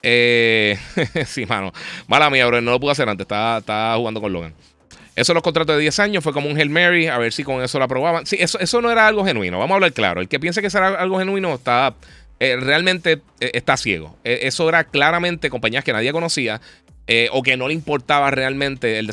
Eh, 0.02 0.78
sí, 1.26 1.46
mano. 1.46 1.72
Mala 2.06 2.30
mía, 2.30 2.46
bro. 2.46 2.60
No 2.60 2.72
lo 2.72 2.80
pude 2.80 2.92
hacer 2.92 3.08
antes. 3.08 3.24
Estaba, 3.24 3.96
jugando 3.96 4.20
con 4.20 4.32
Logan. 4.32 4.54
Eso 5.16 5.34
los 5.34 5.42
contratos 5.42 5.76
de 5.76 5.82
10 5.82 5.98
años 5.98 6.24
fue 6.24 6.32
como 6.32 6.48
un 6.48 6.56
Hail 6.56 6.70
Mary, 6.70 7.08
a 7.08 7.18
ver 7.18 7.32
si 7.32 7.44
con 7.44 7.62
eso 7.62 7.78
lo 7.78 7.84
aprobaban. 7.84 8.26
Sí, 8.26 8.36
eso, 8.38 8.58
eso 8.58 8.80
no 8.80 8.90
era 8.90 9.06
algo 9.06 9.24
genuino. 9.24 9.58
Vamos 9.58 9.72
a 9.72 9.74
hablar 9.74 9.92
claro. 9.92 10.20
El 10.20 10.28
que 10.28 10.40
piense 10.40 10.62
que 10.62 10.70
será 10.70 10.88
algo 10.88 11.18
genuino 11.18 11.54
está 11.54 11.94
eh, 12.38 12.56
realmente 12.56 13.20
eh, 13.40 13.50
está 13.54 13.76
ciego. 13.76 14.16
eso 14.24 14.68
era 14.68 14.84
claramente 14.84 15.50
compañías 15.50 15.84
que 15.84 15.92
nadie 15.92 16.12
conocía 16.12 16.60
o 17.32 17.42
que 17.42 17.56
no 17.56 17.66
le 17.66 17.74
importaba 17.74 18.30
realmente 18.30 19.00
el 19.00 19.10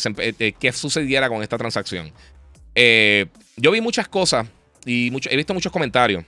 qué 0.59 0.71
sucediera 0.71 1.29
con 1.29 1.41
esta 1.41 1.57
transacción. 1.57 2.11
yo 2.75 3.71
vi 3.71 3.81
muchas 3.81 4.07
cosas 4.07 4.47
y 4.85 5.07
he 5.07 5.35
visto 5.35 5.55
muchos 5.55 5.71
comentarios 5.71 6.23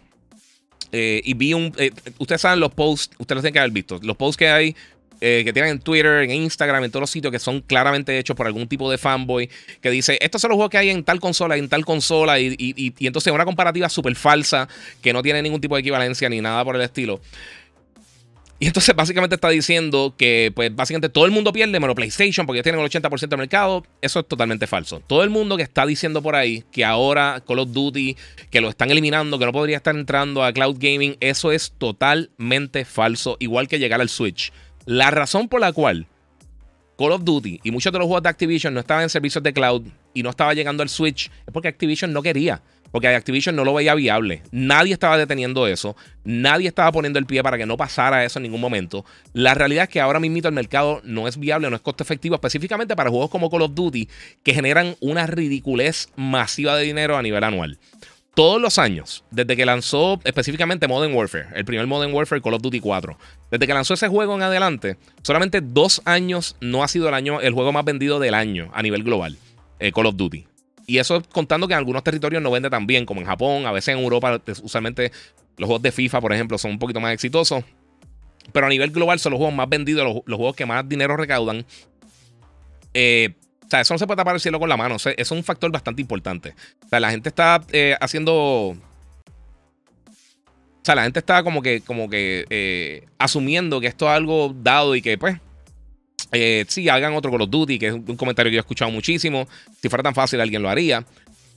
eh, 0.92 1.22
y 1.24 1.34
vi 1.34 1.54
un. 1.54 1.74
Eh, 1.78 1.92
ustedes 2.18 2.42
saben 2.42 2.60
los 2.60 2.72
posts, 2.72 3.16
ustedes 3.18 3.38
los 3.38 3.44
tienen 3.44 3.54
que 3.54 3.60
haber 3.60 3.72
visto. 3.72 4.00
Los 4.02 4.18
posts 4.18 4.38
que 4.38 4.50
hay 4.50 4.76
eh, 5.22 5.42
que 5.44 5.52
tienen 5.52 5.72
en 5.72 5.80
Twitter, 5.80 6.24
en 6.24 6.32
Instagram, 6.32 6.84
en 6.84 6.92
todos 6.92 7.02
los 7.02 7.10
sitios 7.10 7.32
que 7.32 7.40
son 7.40 7.62
claramente 7.62 8.18
hechos 8.18 8.38
por 8.38 8.48
algún 8.48 8.68
tipo 8.68 8.90
de 8.90 8.98
fanboy 8.98 9.50
que 9.82 9.90
dice: 9.90 10.18
Estos 10.22 10.42
son 10.42 10.50
los 10.50 10.56
juegos 10.56 10.72
que 10.72 10.78
hay 10.78 10.90
en 10.90 11.04
tal 11.04 11.20
consola, 11.20 11.58
en 11.58 11.68
tal 11.68 11.86
consola. 11.86 12.40
Y, 12.40 12.56
y, 12.58 12.94
y 12.98 13.08
entonces 13.08 13.34
una 13.34 13.46
comparativa 13.46 13.90
súper 13.90 14.16
falsa 14.16 14.68
que 15.02 15.14
no 15.14 15.22
tiene 15.22 15.42
ningún 15.42 15.62
tipo 15.62 15.76
de 15.76 15.82
equivalencia 15.82 16.30
ni 16.30 16.42
nada 16.42 16.64
por 16.64 16.76
el 16.76 16.82
estilo. 16.82 17.20
Y 18.62 18.68
entonces 18.68 18.94
básicamente 18.94 19.36
está 19.36 19.50
diciendo 19.50 20.14
que 20.18 20.52
pues 20.54 20.76
básicamente 20.76 21.08
todo 21.08 21.26
el 21.26 21.32
mundo 21.32 21.54
pierde 21.54 21.80
menos 21.80 21.96
PlayStation 21.96 22.46
porque 22.46 22.62
tienen 22.62 22.82
el 22.82 22.90
80% 22.90 23.30
del 23.30 23.40
mercado. 23.40 23.86
Eso 24.02 24.20
es 24.20 24.28
totalmente 24.28 24.68
falso. 24.68 25.02
Todo 25.08 25.24
el 25.24 25.30
mundo 25.30 25.56
que 25.56 25.64
está 25.64 25.86
diciendo 25.86 26.22
por 26.22 26.36
ahí 26.36 26.66
que 26.70 26.84
ahora 26.84 27.42
Call 27.48 27.60
of 27.60 27.72
Duty, 27.72 28.18
que 28.50 28.60
lo 28.60 28.68
están 28.68 28.92
eliminando, 28.92 29.40
que 29.40 29.46
no 29.46 29.54
podría 29.54 29.78
estar 29.78 29.96
entrando 29.96 30.44
a 30.44 30.52
cloud 30.52 30.76
gaming, 30.78 31.16
eso 31.22 31.54
es 31.54 31.72
totalmente 31.78 32.84
falso, 32.84 33.38
igual 33.40 33.70
que 33.70 33.80
llegar 33.80 34.02
al 34.02 34.10
Switch. 34.10 34.52
La 34.86 35.10
razón 35.10 35.48
por 35.48 35.62
la 35.62 35.72
cual 35.72 36.08
Call 36.98 37.14
of 37.14 37.24
Duty 37.24 37.62
y 37.64 37.72
muchos 37.72 37.94
de 37.94 38.00
los 38.00 38.08
juegos 38.08 38.24
de 38.24 38.30
Activision 38.30 38.74
no 38.74 38.82
estaban 38.82 39.04
en 39.04 39.10
servicios 39.10 39.42
de 39.42 39.54
cloud 39.54 39.84
y 40.14 40.22
no 40.22 40.32
estaba 40.32 40.54
llegando 40.54 40.84
al 40.84 40.90
Switch 40.90 41.32
es 41.48 41.54
porque 41.54 41.70
Activision 41.70 42.12
no 42.12 42.22
quería. 42.22 42.62
Porque 42.92 43.08
Activision 43.08 43.56
no 43.56 43.66
lo 43.66 43.74
veía 43.74 43.94
viable. 43.96 44.42
Nadie 44.52 44.94
estaba 44.94 45.18
deteniendo 45.18 45.68
eso. 45.68 45.96
Nadie 46.24 46.68
estaba 46.68 46.92
poniendo 46.92 47.20
el 47.20 47.26
pie 47.26 47.44
para 47.44 47.58
que 47.58 47.66
no 47.66 47.78
pasara 47.78 48.26
eso 48.26 48.40
en 48.40 48.44
ningún 48.44 48.62
momento. 48.62 49.06
La 49.34 49.54
realidad 49.54 49.84
es 49.84 49.90
que 49.90 50.02
ahora 50.02 50.20
mismo 50.20 50.30
el 50.48 50.54
mercado 50.54 51.02
no 51.04 51.28
es 51.28 51.38
viable, 51.38 51.70
no 51.70 51.76
es 51.76 51.82
costo 51.82 52.04
efectivo, 52.04 52.36
específicamente 52.36 52.96
para 52.96 53.10
juegos 53.10 53.30
como 53.30 53.50
Call 53.50 53.64
of 53.64 53.74
Duty, 53.74 54.08
que 54.44 54.54
generan 54.54 54.96
una 55.00 55.28
ridiculez 55.28 56.10
masiva 56.16 56.76
de 56.76 56.84
dinero 56.84 57.18
a 57.18 57.22
nivel 57.22 57.44
anual. 57.44 57.78
Todos 58.36 58.62
los 58.62 58.78
años, 58.78 59.24
desde 59.32 59.58
que 59.58 59.66
lanzó 59.66 60.22
específicamente 60.24 60.88
Modern 60.88 61.14
Warfare, 61.14 61.48
el 61.56 61.66
primer 61.66 61.88
Modern 61.88 62.14
Warfare 62.14 62.42
Call 62.42 62.54
of 62.54 62.62
Duty 62.62 62.80
4, 62.80 63.18
desde 63.52 63.68
que 63.68 63.74
lanzó 63.74 63.96
ese 63.96 64.08
juego 64.08 64.36
en 64.36 64.44
adelante, 64.44 64.98
solamente 65.24 65.60
dos 65.62 66.02
años 66.06 66.56
no 66.62 66.84
ha 66.84 66.88
sido 66.88 67.10
el, 67.10 67.16
año, 67.16 67.42
el 67.42 67.54
juego 67.54 67.74
más 67.74 67.84
vendido 67.84 68.20
del 68.20 68.36
año 68.36 68.70
a 68.74 68.82
nivel 68.82 69.04
global, 69.04 69.38
eh, 69.80 69.92
Call 69.92 70.06
of 70.06 70.16
Duty. 70.16 70.49
Y 70.90 70.98
eso 70.98 71.22
contando 71.32 71.68
que 71.68 71.74
en 71.74 71.78
algunos 71.78 72.04
territorios 72.04 72.42
no 72.42 72.50
vende 72.50 72.68
tan 72.68 72.88
bien, 72.88 73.06
como 73.06 73.22
en 73.22 73.28
Japón, 73.28 73.68
a 73.68 73.72
veces 73.72 73.94
en 73.94 74.02
Europa, 74.02 74.42
usualmente 74.64 75.12
los 75.56 75.68
juegos 75.68 75.84
de 75.84 75.92
FIFA, 75.92 76.20
por 76.20 76.34
ejemplo, 76.34 76.58
son 76.58 76.72
un 76.72 76.80
poquito 76.80 77.00
más 77.00 77.14
exitosos. 77.14 77.64
Pero 78.52 78.66
a 78.66 78.70
nivel 78.70 78.90
global 78.90 79.20
son 79.20 79.34
los 79.34 79.38
juegos 79.38 79.56
más 79.56 79.70
vendidos, 79.70 80.24
los, 80.26 80.36
juegos 80.36 80.56
que 80.56 80.66
más 80.66 80.90
dinero 80.90 81.16
recaudan. 81.16 81.64
Eh, 82.96 83.36
o 83.64 83.70
sea, 83.70 83.82
eso 83.82 83.94
no 83.94 84.00
se 84.00 84.08
puede 84.08 84.18
tapar 84.18 84.34
el 84.34 84.42
cielo 84.42 84.60
con 84.60 84.68
la 84.68 84.78
mano. 84.78 84.96
eso 84.96 85.12
es 85.16 85.30
un 85.30 85.44
factor 85.44 85.72
bastante 85.72 86.02
importante. 86.02 86.56
O 86.84 86.90
sea, 86.90 87.00
la 87.00 87.12
gente 87.12 87.30
está 87.30 87.62
eh, 87.72 87.96
haciendo. 88.02 88.34
O 88.34 88.78
sea, 90.82 90.96
la 90.96 91.04
gente 91.04 91.20
está 91.20 91.44
como 91.44 91.62
que, 91.62 91.82
como 91.82 92.10
que 92.10 92.48
eh, 92.50 93.06
asumiendo 93.20 93.80
que 93.80 93.86
esto 93.86 94.08
es 94.08 94.12
algo 94.12 94.56
dado 94.56 94.96
y 94.96 95.04
que, 95.04 95.20
pues, 95.20 95.38
eh, 96.32 96.66
sí, 96.68 96.88
hagan 96.90 97.14
otro 97.14 97.32
Call 97.32 97.42
of 97.42 97.50
Duty, 97.50 97.80
que 97.80 97.88
es 97.88 97.94
un 97.94 98.16
comentario 98.16 98.50
que 98.50 98.56
yo 98.56 98.60
he 98.60 98.62
escuchado 98.62 98.92
muchísimo. 98.92 99.48
Si 99.82 99.90
fuera 99.90 100.04
tan 100.04 100.14
fácil, 100.14 100.40
alguien 100.42 100.62
lo 100.62 100.70
haría. 100.70 101.06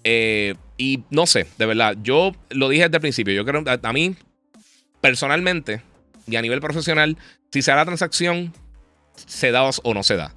Eh, 0.05 0.55
y 0.79 1.03
no 1.11 1.27
sé, 1.27 1.47
de 1.59 1.67
verdad, 1.67 1.97
yo 2.03 2.33
lo 2.51 2.69
dije 2.69 2.85
desde 2.85 2.97
el 2.97 3.01
principio. 3.01 3.35
Yo 3.35 3.45
creo, 3.45 3.63
a, 3.67 3.79
a 3.89 3.93
mí, 3.93 4.17
personalmente, 5.01 5.83
y 6.27 6.37
a 6.37 6.43
nivel 6.43 6.61
profesional, 6.61 7.19
si 7.53 7.63
se 7.63 7.71
da 7.71 7.79
la 7.79 7.85
transacción, 7.85 8.53
se 9.15 9.51
da 9.51 9.65
o 9.65 9.95
no 9.95 10.03
se 10.03 10.17
da. 10.17 10.35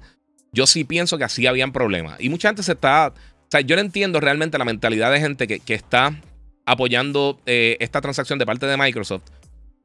Yo 0.52 0.66
sí 0.66 0.84
pienso 0.84 1.18
que 1.18 1.24
así 1.24 1.46
habían 1.46 1.72
problemas. 1.72 2.20
Y 2.20 2.28
mucha 2.28 2.48
gente 2.48 2.62
se 2.62 2.72
está. 2.72 3.08
O 3.08 3.50
sea, 3.50 3.60
yo 3.60 3.76
no 3.76 3.82
entiendo 3.82 4.20
realmente 4.20 4.58
la 4.58 4.64
mentalidad 4.64 5.10
de 5.12 5.20
gente 5.20 5.46
que, 5.46 5.74
está 5.74 6.20
apoyando 6.66 7.40
eh, 7.46 7.76
esta 7.80 8.00
transacción 8.00 8.38
de 8.38 8.46
parte 8.46 8.66
de 8.66 8.76
Microsoft 8.76 9.22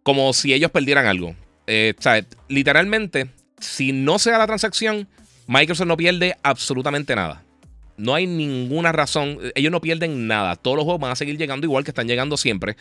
como 0.04 0.34
si 0.34 0.52
ellos 0.52 0.72
perdieran 0.72 1.06
algo. 1.06 1.30
o 1.30 2.02
sea, 2.02 2.26
literalmente 2.48 3.30
si 3.62 3.91
no 3.91 4.19
se 4.19 4.32
da 4.32 4.38
la 4.38 4.47
transacción, 4.47 5.08
Microsoft 5.47 5.88
no 5.88 5.97
pierde 5.97 6.38
absolutamente 6.43 7.15
nada. 7.15 7.43
No 7.97 8.15
hay 8.15 8.27
ninguna 8.27 8.91
razón. 8.91 9.38
Ellos 9.56 9.71
no 9.71 9.82
pierden 9.82 10.27
nada. 10.27 10.56
Todos 10.56 10.77
los 10.77 10.86
juegos 10.86 11.01
van 11.01 11.12
a 11.12 11.15
seguir 11.15 11.38
llegando 11.38 11.65
igual 11.65 11.84
que 11.84 11.91
están 11.91 12.08
llegando 12.08 12.38
siempre. 12.38 12.75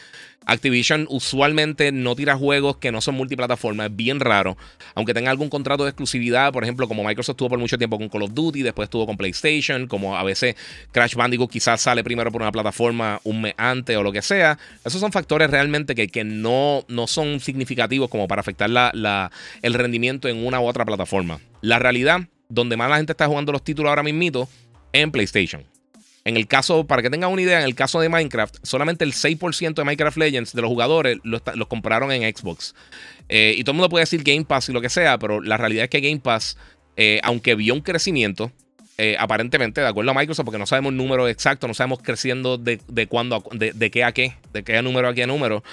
Activision 0.46 1.06
usualmente 1.10 1.92
no 1.92 2.16
tira 2.16 2.36
juegos 2.36 2.78
que 2.78 2.92
no 2.92 3.00
son 3.00 3.16
multiplataforma. 3.16 3.86
Es 3.86 3.96
bien 3.96 4.20
raro. 4.20 4.56
Aunque 4.94 5.14
tenga 5.14 5.30
algún 5.30 5.50
contrato 5.50 5.84
de 5.84 5.90
exclusividad, 5.90 6.52
por 6.52 6.62
ejemplo, 6.62 6.88
como 6.88 7.04
Microsoft 7.04 7.36
tuvo 7.36 7.50
por 7.50 7.58
mucho 7.58 7.78
tiempo 7.78 7.98
con 7.98 8.08
Call 8.08 8.22
of 8.22 8.34
Duty, 8.34 8.62
después 8.62 8.86
estuvo 8.86 9.06
con 9.06 9.16
PlayStation, 9.16 9.86
como 9.86 10.16
a 10.16 10.22
veces 10.22 10.56
Crash 10.92 11.14
Bandicoot 11.14 11.50
quizás 11.50 11.80
sale 11.80 12.02
primero 12.02 12.32
por 12.32 12.42
una 12.42 12.52
plataforma 12.52 13.20
un 13.24 13.42
mes 13.42 13.54
antes 13.56 13.96
o 13.96 14.02
lo 14.02 14.12
que 14.12 14.22
sea. 14.22 14.58
Esos 14.84 15.00
son 15.00 15.12
factores 15.12 15.50
realmente 15.50 15.94
que, 15.94 16.08
que 16.08 16.24
no, 16.24 16.84
no 16.88 17.06
son 17.06 17.40
significativos 17.40 18.08
como 18.08 18.28
para 18.28 18.40
afectar 18.40 18.70
la, 18.70 19.30
el 19.62 19.74
rendimiento 19.74 20.28
en 20.28 20.44
una 20.46 20.60
u 20.60 20.66
otra 20.66 20.84
plataforma. 20.84 21.40
La 21.60 21.78
realidad, 21.78 22.20
donde 22.48 22.76
más 22.76 22.90
la 22.90 22.96
gente 22.96 23.12
está 23.12 23.26
jugando 23.26 23.52
los 23.52 23.62
títulos 23.62 23.90
ahora 23.90 24.02
mismito, 24.02 24.48
en 24.92 25.10
PlayStation. 25.10 25.64
En 26.24 26.36
el 26.36 26.46
caso, 26.46 26.86
para 26.86 27.02
que 27.02 27.10
tengan 27.10 27.32
una 27.32 27.40
idea, 27.40 27.58
en 27.60 27.64
el 27.64 27.74
caso 27.74 28.00
de 28.00 28.08
Minecraft, 28.08 28.56
solamente 28.62 29.04
el 29.04 29.12
6% 29.12 29.74
de 29.74 29.84
Minecraft 29.84 30.18
Legends 30.18 30.52
de 30.52 30.60
los 30.60 30.68
jugadores 30.68 31.18
los, 31.22 31.42
compraron 31.68 32.12
en 32.12 32.22
Xbox. 32.34 32.74
Eh, 33.28 33.54
y 33.56 33.64
todo 33.64 33.72
el 33.72 33.76
mundo 33.78 33.88
puede 33.88 34.02
decir 34.02 34.22
Game 34.22 34.44
Pass 34.44 34.68
y 34.68 34.72
lo 34.72 34.80
que 34.80 34.90
sea, 34.90 35.18
pero 35.18 35.40
la 35.40 35.56
realidad 35.56 35.84
es 35.84 35.90
que 35.90 36.00
Game 36.00 36.20
Pass, 36.20 36.58
eh, 36.96 37.20
aunque 37.22 37.54
vio 37.54 37.72
un 37.72 37.80
crecimiento, 37.80 38.52
eh, 38.98 39.16
aparentemente, 39.18 39.80
de 39.80 39.86
acuerdo 39.86 40.10
a 40.10 40.14
Microsoft, 40.14 40.44
porque 40.44 40.58
no 40.58 40.66
sabemos 40.66 40.90
el 40.90 40.98
número 40.98 41.26
exacto, 41.26 41.66
no 41.66 41.72
sabemos 41.72 42.00
creciendo 42.02 42.58
de, 42.58 42.82
de 42.86 43.06
cuándo, 43.06 43.42
de, 43.52 43.72
de, 43.72 43.90
qué 43.90 44.04
a 44.04 44.12
qué, 44.12 44.34
de 44.52 44.62
qué 44.62 44.82
número 44.82 45.08
a 45.08 45.14
qué 45.14 45.26
número, 45.26 45.64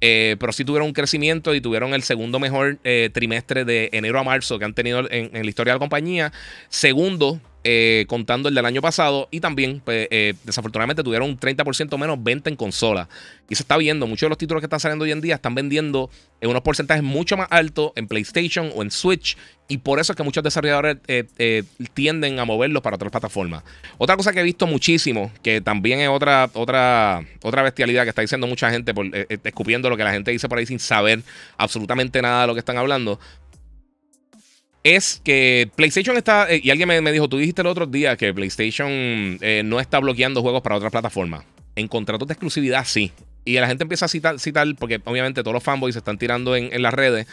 pero 0.00 0.52
sí 0.52 0.64
tuvieron 0.64 0.88
un 0.88 0.94
crecimiento 0.94 1.54
y 1.54 1.60
tuvieron 1.60 1.92
el 1.92 2.02
segundo 2.02 2.40
mejor 2.40 2.78
trimestre 3.12 3.66
de 3.66 3.90
enero 3.92 4.18
a 4.18 4.24
marzo 4.24 4.58
que 4.58 4.64
han 4.64 4.72
tenido 4.72 5.00
en, 5.10 5.36
en 5.36 5.42
la 5.42 5.48
historia 5.50 5.74
de 5.74 5.76
la 5.76 5.80
compañía. 5.80 6.32
Segundo, 6.70 7.38
eh, 7.62 8.06
contando 8.08 8.48
el 8.48 8.54
del 8.54 8.64
año 8.64 8.80
pasado. 8.80 9.28
Y 9.30 9.40
también, 9.40 9.82
pues, 9.84 10.08
eh, 10.10 10.34
desafortunadamente, 10.44 11.02
tuvieron 11.02 11.28
un 11.28 11.38
30% 11.38 11.98
menos 11.98 12.22
venta 12.22 12.48
en 12.48 12.56
consola. 12.56 13.08
Y 13.48 13.54
se 13.54 13.62
está 13.62 13.76
viendo, 13.76 14.06
muchos 14.06 14.22
de 14.22 14.28
los 14.30 14.38
títulos 14.38 14.60
que 14.60 14.66
están 14.66 14.80
saliendo 14.80 15.04
hoy 15.04 15.12
en 15.12 15.20
día 15.20 15.34
están 15.34 15.54
vendiendo 15.54 16.08
en 16.40 16.48
unos 16.48 16.62
porcentajes 16.62 17.02
mucho 17.02 17.36
más 17.36 17.48
altos 17.50 17.92
en 17.96 18.08
PlayStation 18.08 18.70
o 18.74 18.82
en 18.82 18.90
Switch. 18.90 19.36
Y 19.68 19.78
por 19.78 20.00
eso 20.00 20.12
es 20.12 20.16
que 20.16 20.22
muchos 20.22 20.42
desarrolladores 20.42 20.96
eh, 21.06 21.62
tienden 21.94 22.38
a 22.40 22.44
moverlos 22.44 22.82
para 22.82 22.96
otras 22.96 23.10
plataformas. 23.12 23.62
Otra 23.98 24.16
cosa 24.16 24.32
que 24.32 24.40
he 24.40 24.42
visto 24.42 24.66
muchísimo, 24.66 25.30
que 25.42 25.60
también 25.60 26.00
es 26.00 26.08
otra, 26.08 26.50
otra, 26.54 27.24
otra 27.42 27.62
bestialidad 27.62 28.02
que 28.02 28.08
está 28.08 28.22
diciendo 28.22 28.46
mucha 28.46 28.70
gente, 28.70 28.94
por, 28.94 29.06
escupiendo 29.14 29.88
lo 29.90 29.96
que 29.96 30.04
la 30.04 30.12
gente 30.12 30.30
dice 30.30 30.48
por 30.48 30.58
ahí 30.58 30.66
sin 30.66 30.80
saber 30.80 31.22
absolutamente 31.56 32.20
nada 32.22 32.40
de 32.42 32.46
lo 32.48 32.54
que 32.54 32.60
están 32.60 32.78
hablando 32.78 33.20
es 34.82 35.20
que 35.22 35.70
PlayStation 35.76 36.16
está. 36.16 36.50
Eh, 36.50 36.60
y 36.62 36.70
alguien 36.70 36.88
me, 36.88 37.12
dijo, 37.12 37.28
tú 37.28 37.38
dijiste 37.38 37.62
el 37.62 37.66
otro 37.68 37.86
día 37.86 38.16
que 38.16 38.32
PlayStation 38.32 38.88
eh, 38.90 39.62
no 39.64 39.80
está 39.80 39.98
bloqueando 39.98 40.42
juegos 40.42 40.62
para 40.62 40.76
otras 40.76 40.90
plataformas. 40.90 41.44
En 41.76 41.88
contratos 41.88 42.26
de 42.28 42.34
exclusividad, 42.34 42.84
sí. 42.84 43.12
Y 43.44 43.54
la 43.54 43.66
gente 43.66 43.84
empieza 43.84 44.04
a 44.04 44.08
citar, 44.08 44.38
citar 44.38 44.66
porque 44.78 45.00
obviamente 45.04 45.42
todos 45.42 45.54
los 45.54 45.62
fanboys 45.62 45.94
se 45.94 45.98
están 45.98 46.18
tirando 46.18 46.54
en, 46.56 46.82
las 46.82 46.92
redes 46.92 47.26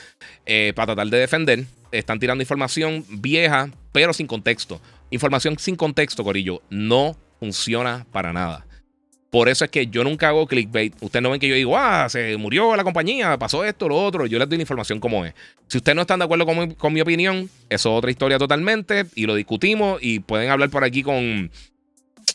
eh, 0.45 0.71
para 0.75 0.87
tratar 0.87 1.07
de 1.07 1.17
defender. 1.17 1.65
Están 1.91 2.19
tirando 2.19 2.41
información 2.41 3.05
vieja, 3.09 3.69
pero 3.91 4.13
sin 4.13 4.27
contexto. 4.27 4.81
Información 5.09 5.57
sin 5.59 5.75
contexto, 5.75 6.23
Corillo, 6.23 6.61
no 6.69 7.17
funciona 7.39 8.05
para 8.11 8.33
nada. 8.33 8.66
Por 9.29 9.49
eso 9.49 9.65
es 9.65 9.71
que 9.71 9.87
yo 9.87 10.03
nunca 10.03 10.29
hago 10.29 10.47
clickbait. 10.47 10.93
Ustedes 11.01 11.21
no 11.21 11.29
ven 11.29 11.39
que 11.39 11.47
yo 11.47 11.55
digo, 11.55 11.77
ah, 11.77 12.07
se 12.09 12.37
murió 12.37 12.75
la 12.75 12.83
compañía, 12.83 13.37
pasó 13.37 13.65
esto, 13.65 13.89
lo 13.89 13.97
otro. 13.97 14.25
Yo 14.25 14.39
les 14.39 14.47
doy 14.47 14.57
la 14.57 14.63
información 14.63 14.99
como 14.99 15.25
es. 15.25 15.33
Si 15.67 15.77
ustedes 15.77 15.95
no 15.95 16.01
están 16.01 16.19
de 16.19 16.25
acuerdo 16.25 16.45
con 16.45 16.93
mi, 16.93 17.01
opinión, 17.01 17.49
eso 17.69 17.89
es 17.89 17.97
otra 17.97 18.09
historia 18.09 18.37
totalmente 18.37 19.05
y 19.15 19.25
lo 19.25 19.35
discutimos 19.35 19.99
y 20.01 20.19
pueden 20.19 20.49
hablar 20.49 20.69
por 20.69 20.85
aquí 20.85 21.03
con, 21.03 21.51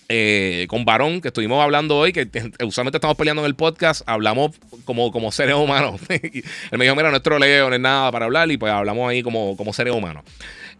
eh, 0.09 0.66
con 0.68 0.85
Varón, 0.85 1.20
que 1.20 1.28
estuvimos 1.28 1.62
hablando 1.62 1.96
hoy, 1.96 2.12
que 2.12 2.28
usualmente 2.64 2.98
estamos 2.98 3.16
peleando 3.16 3.42
en 3.42 3.46
el 3.46 3.55
podcast, 3.55 4.02
hablamos 4.07 4.52
como, 4.85 5.11
como 5.11 5.33
seres 5.33 5.55
humanos. 5.55 6.00
Él 6.09 6.78
me 6.78 6.85
dijo, 6.85 6.96
mira, 6.96 7.11
no 7.11 7.16
es 7.16 7.22
troleo, 7.22 7.68
no 7.68 7.74
es 7.74 7.81
nada 7.81 8.12
para 8.12 8.26
hablar, 8.26 8.50
y 8.50 8.57
pues 8.57 8.72
hablamos 8.72 9.09
ahí 9.09 9.22
como, 9.22 9.57
como 9.57 9.72
seres 9.72 9.94
humanos. 9.94 10.24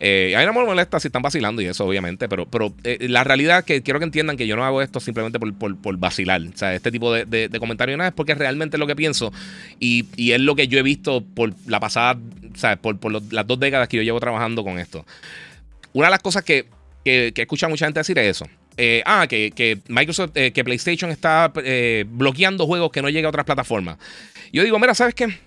Eh, 0.05 0.35
a 0.37 0.41
mí 0.41 0.47
no 0.47 0.53
me 0.53 0.65
molesta 0.65 0.99
si 0.99 1.09
están 1.09 1.23
vacilando 1.23 1.63
y 1.63 1.67
eso, 1.67 1.87
obviamente, 1.87 2.29
pero, 2.29 2.45
pero 2.47 2.75
eh, 2.83 3.07
la 3.09 3.23
realidad 3.23 3.61
es 3.61 3.65
que 3.65 3.83
quiero 3.83 4.01
que 4.01 4.05
entiendan 4.05 4.37
que 4.37 4.49
yo 4.49 4.57
no 4.57 4.65
hago 4.65 4.83
esto 4.83 4.99
simplemente 4.99 5.39
por, 5.39 5.55
por, 5.55 5.97
vacilar. 5.97 6.43
O 6.43 6.57
sea, 6.57 6.75
este 6.75 6.91
tipo 6.91 7.13
de, 7.13 7.49
comentarios 7.61 7.97
nada 7.97 8.09
es 8.09 8.15
porque 8.15 8.35
realmente 8.35 8.77
es 8.77 8.81
lo 8.81 8.89
que 8.89 8.97
pienso 8.97 9.33
y, 9.79 10.07
y, 10.17 10.33
es 10.33 10.41
lo 10.41 10.57
que 10.57 10.67
yo 10.67 10.79
he 10.79 10.83
visto 10.83 11.23
por 11.23 11.55
la 11.69 11.79
pasada, 11.79 12.19
sea, 12.57 12.77
por, 12.77 12.99
por 12.99 13.13
las 13.33 13.47
dos 13.47 13.61
décadas 13.61 13.87
que 13.87 13.97
yo 13.97 14.03
llevo 14.03 14.19
trabajando 14.19 14.65
con 14.65 14.81
esto. 14.81 15.07
Una 15.93 16.09
de 16.09 16.11
las 16.11 16.21
cosas 16.21 16.43
que, 16.43 16.67
que, 17.05 17.33
que 17.33 17.43
escucha 17.43 17.69
mucha 17.69 17.87
gente 17.87 18.01
decir 18.01 18.19
es 18.19 18.27
eso. 18.27 18.47
Eh, 18.85 19.03
ah, 19.07 19.27
que, 19.29 19.79
Microsoft, 19.87 20.33
que 20.33 20.65
PlayStation 20.65 21.11
está 21.11 21.53
bloqueando 22.07 22.67
juegos 22.67 22.91
que 22.91 23.01
no 23.01 23.09
llegan 23.09 23.27
a 23.27 23.29
otras 23.29 23.45
plataformas. 23.45 23.99
Yo 24.53 24.65
digo, 24.65 24.79
mira, 24.79 24.95
¿sabes 24.95 25.15
qué? 25.15 25.39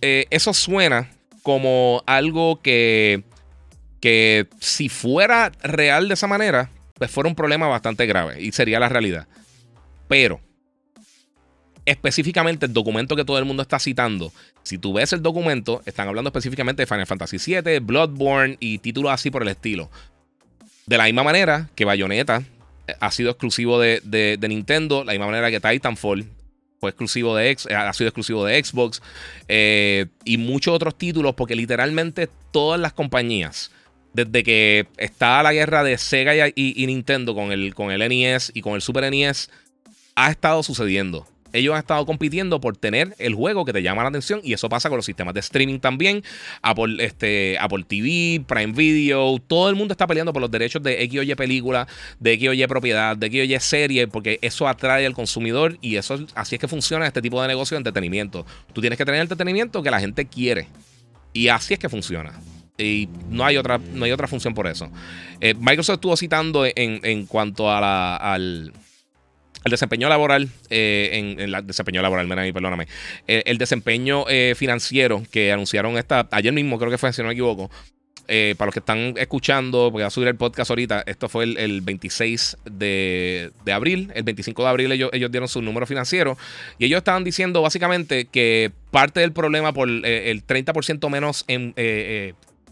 eso 0.00 0.52
suena 0.52 1.08
como 1.42 2.02
algo 2.06 2.60
que 2.60 3.22
que 4.04 4.48
si 4.60 4.90
fuera 4.90 5.50
real 5.62 6.08
de 6.08 6.12
esa 6.12 6.26
manera, 6.26 6.68
pues 6.98 7.10
fuera 7.10 7.26
un 7.26 7.34
problema 7.34 7.68
bastante 7.68 8.04
grave 8.04 8.38
y 8.38 8.52
sería 8.52 8.78
la 8.78 8.90
realidad. 8.90 9.26
Pero, 10.08 10.42
específicamente 11.86 12.66
el 12.66 12.74
documento 12.74 13.16
que 13.16 13.24
todo 13.24 13.38
el 13.38 13.46
mundo 13.46 13.62
está 13.62 13.78
citando, 13.78 14.30
si 14.62 14.76
tú 14.76 14.92
ves 14.92 15.14
el 15.14 15.22
documento, 15.22 15.80
están 15.86 16.06
hablando 16.06 16.28
específicamente 16.28 16.82
de 16.82 16.86
Final 16.86 17.06
Fantasy 17.06 17.38
VII, 17.38 17.78
Bloodborne 17.78 18.58
y 18.60 18.76
títulos 18.76 19.10
así 19.10 19.30
por 19.30 19.40
el 19.40 19.48
estilo. 19.48 19.90
De 20.84 20.98
la 20.98 21.04
misma 21.04 21.22
manera 21.22 21.70
que 21.74 21.86
Bayonetta 21.86 22.42
eh, 22.42 22.44
ha 23.00 23.10
sido 23.10 23.30
exclusivo 23.30 23.78
de, 23.78 24.38
Nintendo, 24.48 25.04
la 25.04 25.12
misma 25.12 25.26
manera 25.26 25.50
que 25.50 25.60
Titanfall 25.60 26.26
fue 26.80 26.90
exclusivo 26.90 27.34
de 27.34 27.56
ha 27.74 27.92
sido 27.92 28.08
exclusivo 28.08 28.44
de 28.44 28.62
Xbox 28.62 29.00
eh, 29.48 30.06
y 30.24 30.36
muchos 30.36 30.74
otros 30.74 30.96
títulos, 30.96 31.34
porque 31.34 31.54
literalmente 31.54 32.28
todas 32.50 32.80
las 32.80 32.92
compañías 32.92 33.70
desde 34.14 34.44
que 34.44 34.86
está 34.96 35.42
la 35.42 35.52
guerra 35.52 35.82
de 35.82 35.98
Sega 35.98 36.48
y, 36.54 36.86
Nintendo 36.86 37.34
con 37.34 37.52
el, 37.52 37.74
con 37.74 37.90
el 37.90 38.08
NES 38.08 38.52
y 38.54 38.62
con 38.62 38.74
el 38.74 38.80
Super 38.80 39.10
NES, 39.10 39.50
ha 40.14 40.30
estado 40.30 40.62
sucediendo. 40.62 41.26
Ellos 41.54 41.72
han 41.72 41.78
estado 41.78 42.04
compitiendo 42.04 42.60
por 42.60 42.76
tener 42.76 43.14
el 43.18 43.34
juego 43.34 43.64
que 43.64 43.72
te 43.72 43.80
llama 43.80 44.02
la 44.02 44.08
atención 44.08 44.40
y 44.42 44.52
eso 44.52 44.68
pasa 44.68 44.88
con 44.88 44.96
los 44.96 45.06
sistemas 45.06 45.34
de 45.34 45.40
streaming 45.40 45.78
también. 45.78 46.22
Apple, 46.62 46.96
este, 46.98 47.56
Apple 47.58 47.84
TV, 47.86 48.44
Prime 48.46 48.72
Video, 48.72 49.38
todo 49.46 49.70
el 49.70 49.76
mundo 49.76 49.92
está 49.92 50.06
peleando 50.06 50.32
por 50.32 50.42
los 50.42 50.50
derechos 50.50 50.82
de 50.82 51.02
X 51.04 51.20
o 51.20 51.22
Y 51.22 51.34
película, 51.36 51.86
de 52.18 52.32
X 52.32 52.48
o 52.48 52.52
Y 52.52 52.66
propiedad, 52.66 53.16
de 53.16 53.26
X 53.28 53.40
o 53.40 53.44
Y 53.44 53.60
serie, 53.60 54.08
porque 54.08 54.38
eso 54.42 54.66
atrae 54.66 55.06
al 55.06 55.14
consumidor 55.14 55.78
y 55.80 55.96
eso 55.96 56.26
así 56.34 56.56
es 56.56 56.60
que 56.60 56.68
funciona 56.68 57.06
este 57.06 57.22
tipo 57.22 57.40
de 57.40 57.46
negocio 57.48 57.76
de 57.76 57.78
entretenimiento. 57.78 58.44
Tú 58.72 58.80
tienes 58.80 58.98
que 58.98 59.04
tener 59.04 59.20
entretenimiento 59.20 59.82
que 59.82 59.90
la 59.92 60.00
gente 60.00 60.26
quiere 60.26 60.66
y 61.32 61.48
así 61.48 61.74
es 61.74 61.78
que 61.78 61.88
funciona. 61.88 62.32
Y 62.76 63.08
no 63.30 63.44
hay 63.44 63.56
otra, 63.56 63.78
no 63.78 64.04
hay 64.04 64.10
otra 64.10 64.26
función 64.26 64.52
por 64.52 64.66
eso. 64.66 64.90
Eh, 65.40 65.54
Microsoft 65.54 65.96
estuvo 65.96 66.16
citando 66.16 66.64
en, 66.66 67.26
cuanto 67.26 67.70
a 67.70 67.80
la, 67.80 68.16
al, 68.16 68.72
desempeño 69.70 70.08
laboral, 70.08 70.48
eh, 70.70 71.10
en, 71.12 71.40
el 71.40 71.66
desempeño 71.66 72.02
laboral, 72.02 72.28
perdóname, 72.52 72.86
eh, 73.26 73.42
el 73.46 73.58
desempeño 73.58 74.24
financiero 74.56 75.22
que 75.30 75.52
anunciaron 75.52 75.96
esta, 75.96 76.28
ayer 76.30 76.52
mismo 76.52 76.78
creo 76.78 76.90
que 76.90 76.98
fue, 76.98 77.12
si 77.12 77.22
no 77.22 77.28
me 77.28 77.34
equivoco, 77.34 77.70
para 78.26 78.66
los 78.66 78.72
que 78.72 78.78
están 78.78 79.14
escuchando, 79.18 79.92
va 79.92 80.06
a 80.06 80.10
subir 80.10 80.28
el 80.28 80.36
podcast 80.36 80.70
ahorita, 80.70 81.02
esto 81.06 81.28
fue 81.28 81.44
el, 81.44 81.80
26 81.82 82.56
de, 82.64 83.52
abril, 83.72 84.10
el 84.14 84.22
25 84.22 84.62
de 84.62 84.68
abril 84.68 84.92
ellos, 84.92 85.10
dieron 85.12 85.48
su 85.48 85.60
número 85.60 85.86
financiero 85.86 86.38
y 86.78 86.86
ellos 86.86 86.98
estaban 86.98 87.22
diciendo 87.22 87.60
básicamente 87.60 88.24
que 88.24 88.72
parte 88.90 89.20
del 89.20 89.32
problema 89.32 89.74
por 89.74 89.88
el 89.88 90.46
30% 90.46 91.10
menos 91.10 91.44
en 91.48 91.74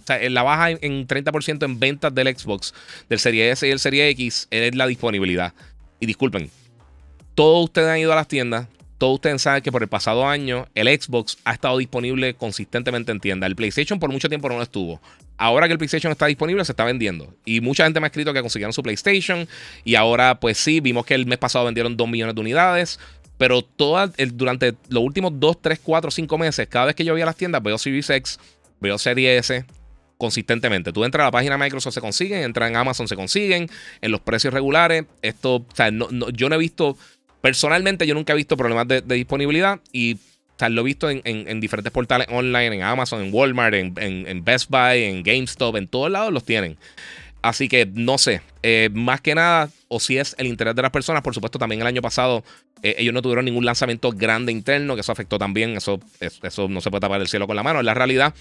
o 0.03 0.07
sea, 0.07 0.31
la 0.31 0.43
baja 0.43 0.71
en 0.71 1.07
30% 1.07 1.65
en 1.65 1.79
ventas 1.79 2.15
del 2.15 2.37
Xbox, 2.37 2.75
del 3.09 3.19
Serie 3.19 3.51
S 3.51 3.67
y 3.67 3.71
el 3.71 3.79
Serie 3.79 4.09
X, 4.11 4.49
es 4.51 4.75
la 4.75 4.87
disponibilidad. 4.87 5.55
Y 6.01 6.07
disculpen, 6.07 6.51
todos 7.35 7.65
ustedes 7.65 7.89
han 7.89 7.99
ido 7.99 8.13
a 8.13 8.17
las 8.17 8.29
tiendas, 8.29 8.69
todos 8.99 9.15
ustedes 9.15 9.43
saben 9.43 9.63
que 9.63 9.73
por 9.73 9.83
el 9.83 9.89
pasado 9.89 10.29
año 10.29 10.69
el 10.75 10.87
Xbox 10.87 11.37
ha 11.45 11.55
estado 11.55 11.79
disponible 11.79 12.35
consistentemente 12.35 13.11
en 13.11 13.19
tienda. 13.19 13.49
El 13.49 13.57
PlayStation 13.57 13.99
por 13.99 14.13
mucho 14.13 14.29
tiempo 14.29 14.49
no 14.49 14.57
lo 14.57 14.63
estuvo. 14.63 15.01
Ahora 15.37 15.67
que 15.67 15.73
el 15.73 15.79
PlayStation 15.79 16.13
está 16.13 16.27
disponible, 16.27 16.65
se 16.65 16.71
está 16.71 16.85
vendiendo. 16.85 17.35
Y 17.45 17.61
mucha 17.61 17.83
gente 17.83 17.99
me 17.99 18.07
ha 18.07 18.09
escrito 18.09 18.33
que 18.33 18.41
consiguieron 18.41 18.73
su 18.73 18.83
PlayStation. 18.83 19.49
Y 19.83 19.97
ahora, 19.97 20.39
pues 20.39 20.57
sí, 20.59 20.79
vimos 20.79 21.05
que 21.05 21.15
el 21.15 21.27
mes 21.27 21.39
pasado 21.39 21.65
vendieron 21.65 21.97
2 21.97 22.09
millones 22.09 22.37
de 22.37 22.41
unidades. 22.41 23.01
Pero 23.39 23.67
durante 24.35 24.75
los 24.89 25.03
últimos 25.03 25.33
2, 25.35 25.61
3, 25.61 25.81
4, 25.83 26.11
5 26.13 26.39
meses, 26.39 26.69
cada 26.69 26.87
vez 26.87 26.95
que 26.95 27.05
yo 27.05 27.13
voy 27.13 27.23
a 27.23 27.27
las 27.27 27.35
tiendas, 27.35 27.61
veo 27.61 27.77
Series 27.77 28.09
X, 28.09 28.39
veo 28.79 28.99
Serie 28.99 29.37
S, 29.37 29.65
consistentemente. 30.17 30.93
Tú 30.93 31.05
entras 31.05 31.23
a 31.23 31.25
la 31.25 31.33
página 31.33 31.57
de 31.57 31.65
Microsoft, 31.65 31.95
se 31.95 32.01
consiguen, 32.01 32.45
entras 32.45 32.71
en 32.71 32.77
Amazon, 32.77 33.09
se 33.09 33.17
consiguen, 33.17 33.69
en 34.01 34.13
los 34.13 34.21
precios 34.21 34.55
regulares. 34.55 35.07
Esto, 35.23 35.57
o 35.57 35.67
sea, 35.75 35.91
yo 36.35 36.49
no 36.49 36.55
he 36.55 36.59
visto, 36.59 36.97
personalmente, 37.43 38.07
yo 38.07 38.15
nunca 38.15 38.33
he 38.33 38.37
visto 38.37 38.57
problemas 38.57 38.89
de, 38.89 39.03
disponibilidad 39.03 39.81
y 39.93 40.17
lo 40.71 40.83
he 40.83 40.85
visto 40.85 41.11
en, 41.11 41.61
diferentes 41.61 41.93
portales 41.93 42.29
online, 42.31 42.77
en 42.77 42.83
Amazon, 42.83 43.21
en 43.21 43.35
Walmart, 43.35 43.75
en, 43.75 44.45
Best 44.45 44.71
Buy, 44.71 45.03
en 45.03 45.23
GameStop, 45.23 45.77
en 45.77 45.89
todos 45.89 46.11
lados 46.11 46.33
los 46.33 46.45
tienen. 46.45 46.79
Así 47.43 47.69
que 47.69 47.87
no 47.93 48.19
sé, 48.19 48.41
eh, 48.63 48.89
más 48.93 49.21
que 49.21 49.35
nada, 49.35 49.69
o 49.89 49.99
si 49.99 50.17
es 50.17 50.37
el 50.39 50.47
interés 50.47 50.77
de 50.77 50.83
las 50.83 50.93
personas, 50.93 51.23
por 51.23 51.35
supuesto 51.35 51.59
también 51.59 51.81
el 51.81 51.87
año 51.89 52.01
pasado 52.01 52.45
eh, 52.85 52.95
ellos 52.99 53.13
no 53.13 53.21
tuvieron 53.21 53.45
ningún 53.45 53.65
lanzamiento 53.65 54.13
grande 54.13 54.53
interno, 54.53 54.95
que 54.95 55.01
eso 55.01 55.11
afectó 55.11 55.39
también, 55.39 55.77
eso, 55.77 55.99
eso, 56.21 56.69
no 56.69 56.81
se 56.81 56.91
puede 56.91 57.01
tapar 57.01 57.21
el 57.21 57.27
cielo 57.27 57.49
con 57.49 57.57
la 57.57 57.65
mano, 57.65 57.81
es 57.81 57.85
la 57.85 57.95
realidad. 57.95 58.33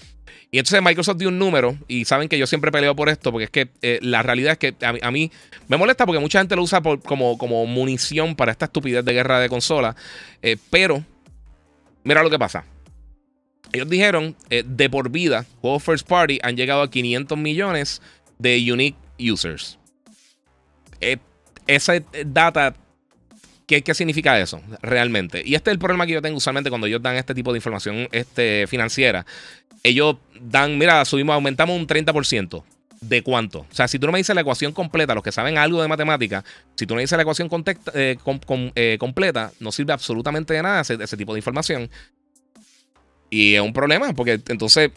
Y 0.52 0.58
entonces 0.58 0.80
Microsoft 0.82 1.16
dio 1.16 1.30
un 1.30 1.38
número, 1.40 1.76
y 1.88 2.04
saben 2.04 2.28
que 2.28 2.38
yo 2.38 2.46
siempre 2.46 2.70
peleo 2.70 2.94
por 2.94 3.08
esto, 3.08 3.32
porque 3.32 3.44
es 3.44 3.50
que 3.50 3.70
eh, 3.82 3.98
la 4.02 4.22
realidad 4.22 4.52
es 4.52 4.58
que 4.58 4.86
a, 4.86 5.10
mí 5.10 5.32
me 5.66 5.76
molesta 5.76 6.06
porque 6.06 6.20
mucha 6.20 6.38
gente 6.38 6.54
lo 6.54 6.62
usa 6.62 6.80
como, 6.80 7.38
como 7.38 7.66
munición 7.66 8.36
para 8.36 8.52
esta 8.52 8.66
estupidez 8.66 9.04
de 9.04 9.12
guerra 9.12 9.40
de 9.40 9.48
consola, 9.48 9.96
pero 10.70 11.04
mira 12.04 12.22
lo 12.22 12.30
que 12.30 12.38
pasa. 12.38 12.64
Ellos 13.72 13.88
dijeron, 13.88 14.36
de 14.48 14.90
por 14.90 15.10
vida, 15.10 15.46
juegos 15.60 15.82
first 15.82 16.06
party 16.06 16.38
han 16.42 16.56
llegado 16.56 16.82
a 16.82 16.90
500 16.90 17.38
millones 17.38 18.02
de 18.42 18.72
unique 18.72 18.98
users. 19.18 19.78
Eh, 21.00 21.18
esa 21.66 21.94
data, 22.26 22.74
¿qué, 23.66 23.82
¿qué, 23.82 23.94
significa 23.94 24.38
eso 24.38 24.60
realmente? 24.82 25.42
Y 25.44 25.54
este 25.54 25.70
es 25.70 25.72
el 25.72 25.78
problema 25.78 26.06
que 26.06 26.12
yo 26.12 26.22
tengo 26.22 26.36
usualmente 26.36 26.70
cuando 26.70 26.88
ellos 26.88 27.00
dan 27.00 27.16
este 27.16 27.34
tipo 27.34 27.52
de 27.52 27.58
información 27.58 28.08
este, 28.10 28.66
financiera. 28.66 29.24
Ellos 29.84 30.16
dan, 30.40 30.76
mira, 30.76 31.04
subimos, 31.04 31.34
aumentamos 31.34 31.78
un 31.78 31.86
30%. 31.86 32.64
¿De 33.00 33.20
cuánto? 33.24 33.60
O 33.62 33.74
sea, 33.74 33.88
si 33.88 33.98
tú 33.98 34.06
no 34.06 34.12
me 34.12 34.18
dices 34.18 34.32
la 34.32 34.42
ecuación 34.42 34.70
completa, 34.70 35.12
los 35.12 35.24
que 35.24 35.32
saben 35.32 35.58
algo 35.58 35.82
de 35.82 35.88
matemática, 35.88 36.44
si 36.76 36.86
tú 36.86 36.94
no 36.94 36.98
me 36.98 37.02
dices 37.02 37.16
la 37.16 37.22
ecuación 37.22 37.50
eh, 37.94 38.16
eh, 38.76 38.96
completa, 38.96 39.50
no 39.58 39.72
sirve 39.72 39.92
absolutamente 39.92 40.54
de 40.54 40.62
nada 40.62 40.82
ese, 40.82 40.94
ese 41.02 41.16
tipo 41.16 41.32
de 41.32 41.40
información. 41.40 41.90
Y 43.28 43.56
es 43.56 43.60
un 43.60 43.72
problema, 43.72 44.12
porque 44.12 44.40
entonces, 44.46 44.92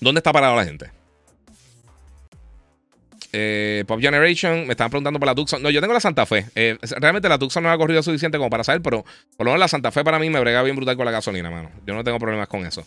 ¿dónde 0.00 0.18
está 0.18 0.32
parada 0.32 0.56
la 0.56 0.64
gente? 0.64 0.90
Eh, 3.36 3.82
Pop 3.88 4.00
Generation, 4.00 4.64
me 4.64 4.74
estaban 4.74 4.90
preguntando 4.90 5.18
por 5.18 5.26
la 5.26 5.34
Tucson. 5.34 5.60
No, 5.60 5.68
yo 5.68 5.80
tengo 5.80 5.92
la 5.92 5.98
Santa 5.98 6.24
Fe. 6.24 6.46
Eh, 6.54 6.78
realmente 7.00 7.28
la 7.28 7.36
Tucson 7.36 7.64
no 7.64 7.70
ha 7.72 7.76
corrido 7.76 8.00
suficiente 8.00 8.38
como 8.38 8.48
para 8.48 8.62
saber, 8.62 8.80
pero 8.80 9.04
por 9.36 9.44
lo 9.44 9.50
menos 9.50 9.58
la 9.58 9.66
Santa 9.66 9.90
Fe 9.90 10.04
para 10.04 10.20
mí 10.20 10.30
me 10.30 10.38
brega 10.38 10.62
bien 10.62 10.76
brutal 10.76 10.96
con 10.96 11.04
la 11.04 11.10
gasolina, 11.10 11.50
mano. 11.50 11.68
Yo 11.84 11.94
no 11.94 12.04
tengo 12.04 12.20
problemas 12.20 12.46
con 12.46 12.64
eso. 12.64 12.86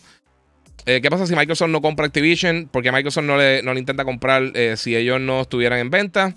Eh, 0.86 1.02
¿Qué 1.02 1.10
pasa 1.10 1.26
si 1.26 1.36
Microsoft 1.36 1.68
no 1.68 1.82
compra 1.82 2.06
Activision? 2.06 2.70
Porque 2.72 2.90
Microsoft 2.90 3.24
no 3.24 3.36
le, 3.36 3.62
no 3.62 3.74
le 3.74 3.80
intenta 3.80 4.06
comprar 4.06 4.50
si 4.76 4.96
ellos 4.96 5.20
no 5.20 5.42
estuvieran 5.42 5.80
en 5.80 5.90
venta. 5.90 6.28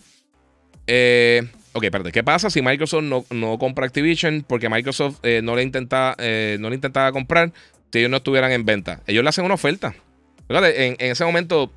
ok, 1.71 1.83
espérate. 1.83 2.11
¿Qué 2.11 2.23
pasa 2.25 2.49
si 2.49 2.61
Microsoft 2.61 3.03
no, 3.03 3.23
no 3.29 3.57
compra 3.57 3.85
Activision? 3.85 4.43
Porque 4.45 4.67
Microsoft 4.67 5.23
no, 5.41 5.55
le 5.55 5.63
intenta, 5.63 6.17
no 6.59 6.69
le 6.69 6.75
intentaba 6.75 7.13
comprar 7.13 7.53
si 7.93 7.99
ellos 7.99 8.11
no 8.11 8.17
estuvieran 8.17 8.51
en 8.51 8.65
venta. 8.65 8.99
Ellos 9.07 9.23
le 9.23 9.29
hacen 9.29 9.45
una 9.45 9.53
oferta. 9.53 9.95
En 10.49 10.97
ese 10.99 11.23
momento, 11.23 11.71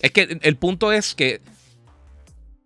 es 0.00 0.10
que 0.12 0.38
el 0.40 0.56
punto 0.56 0.92
es 0.92 1.14
que 1.14 1.40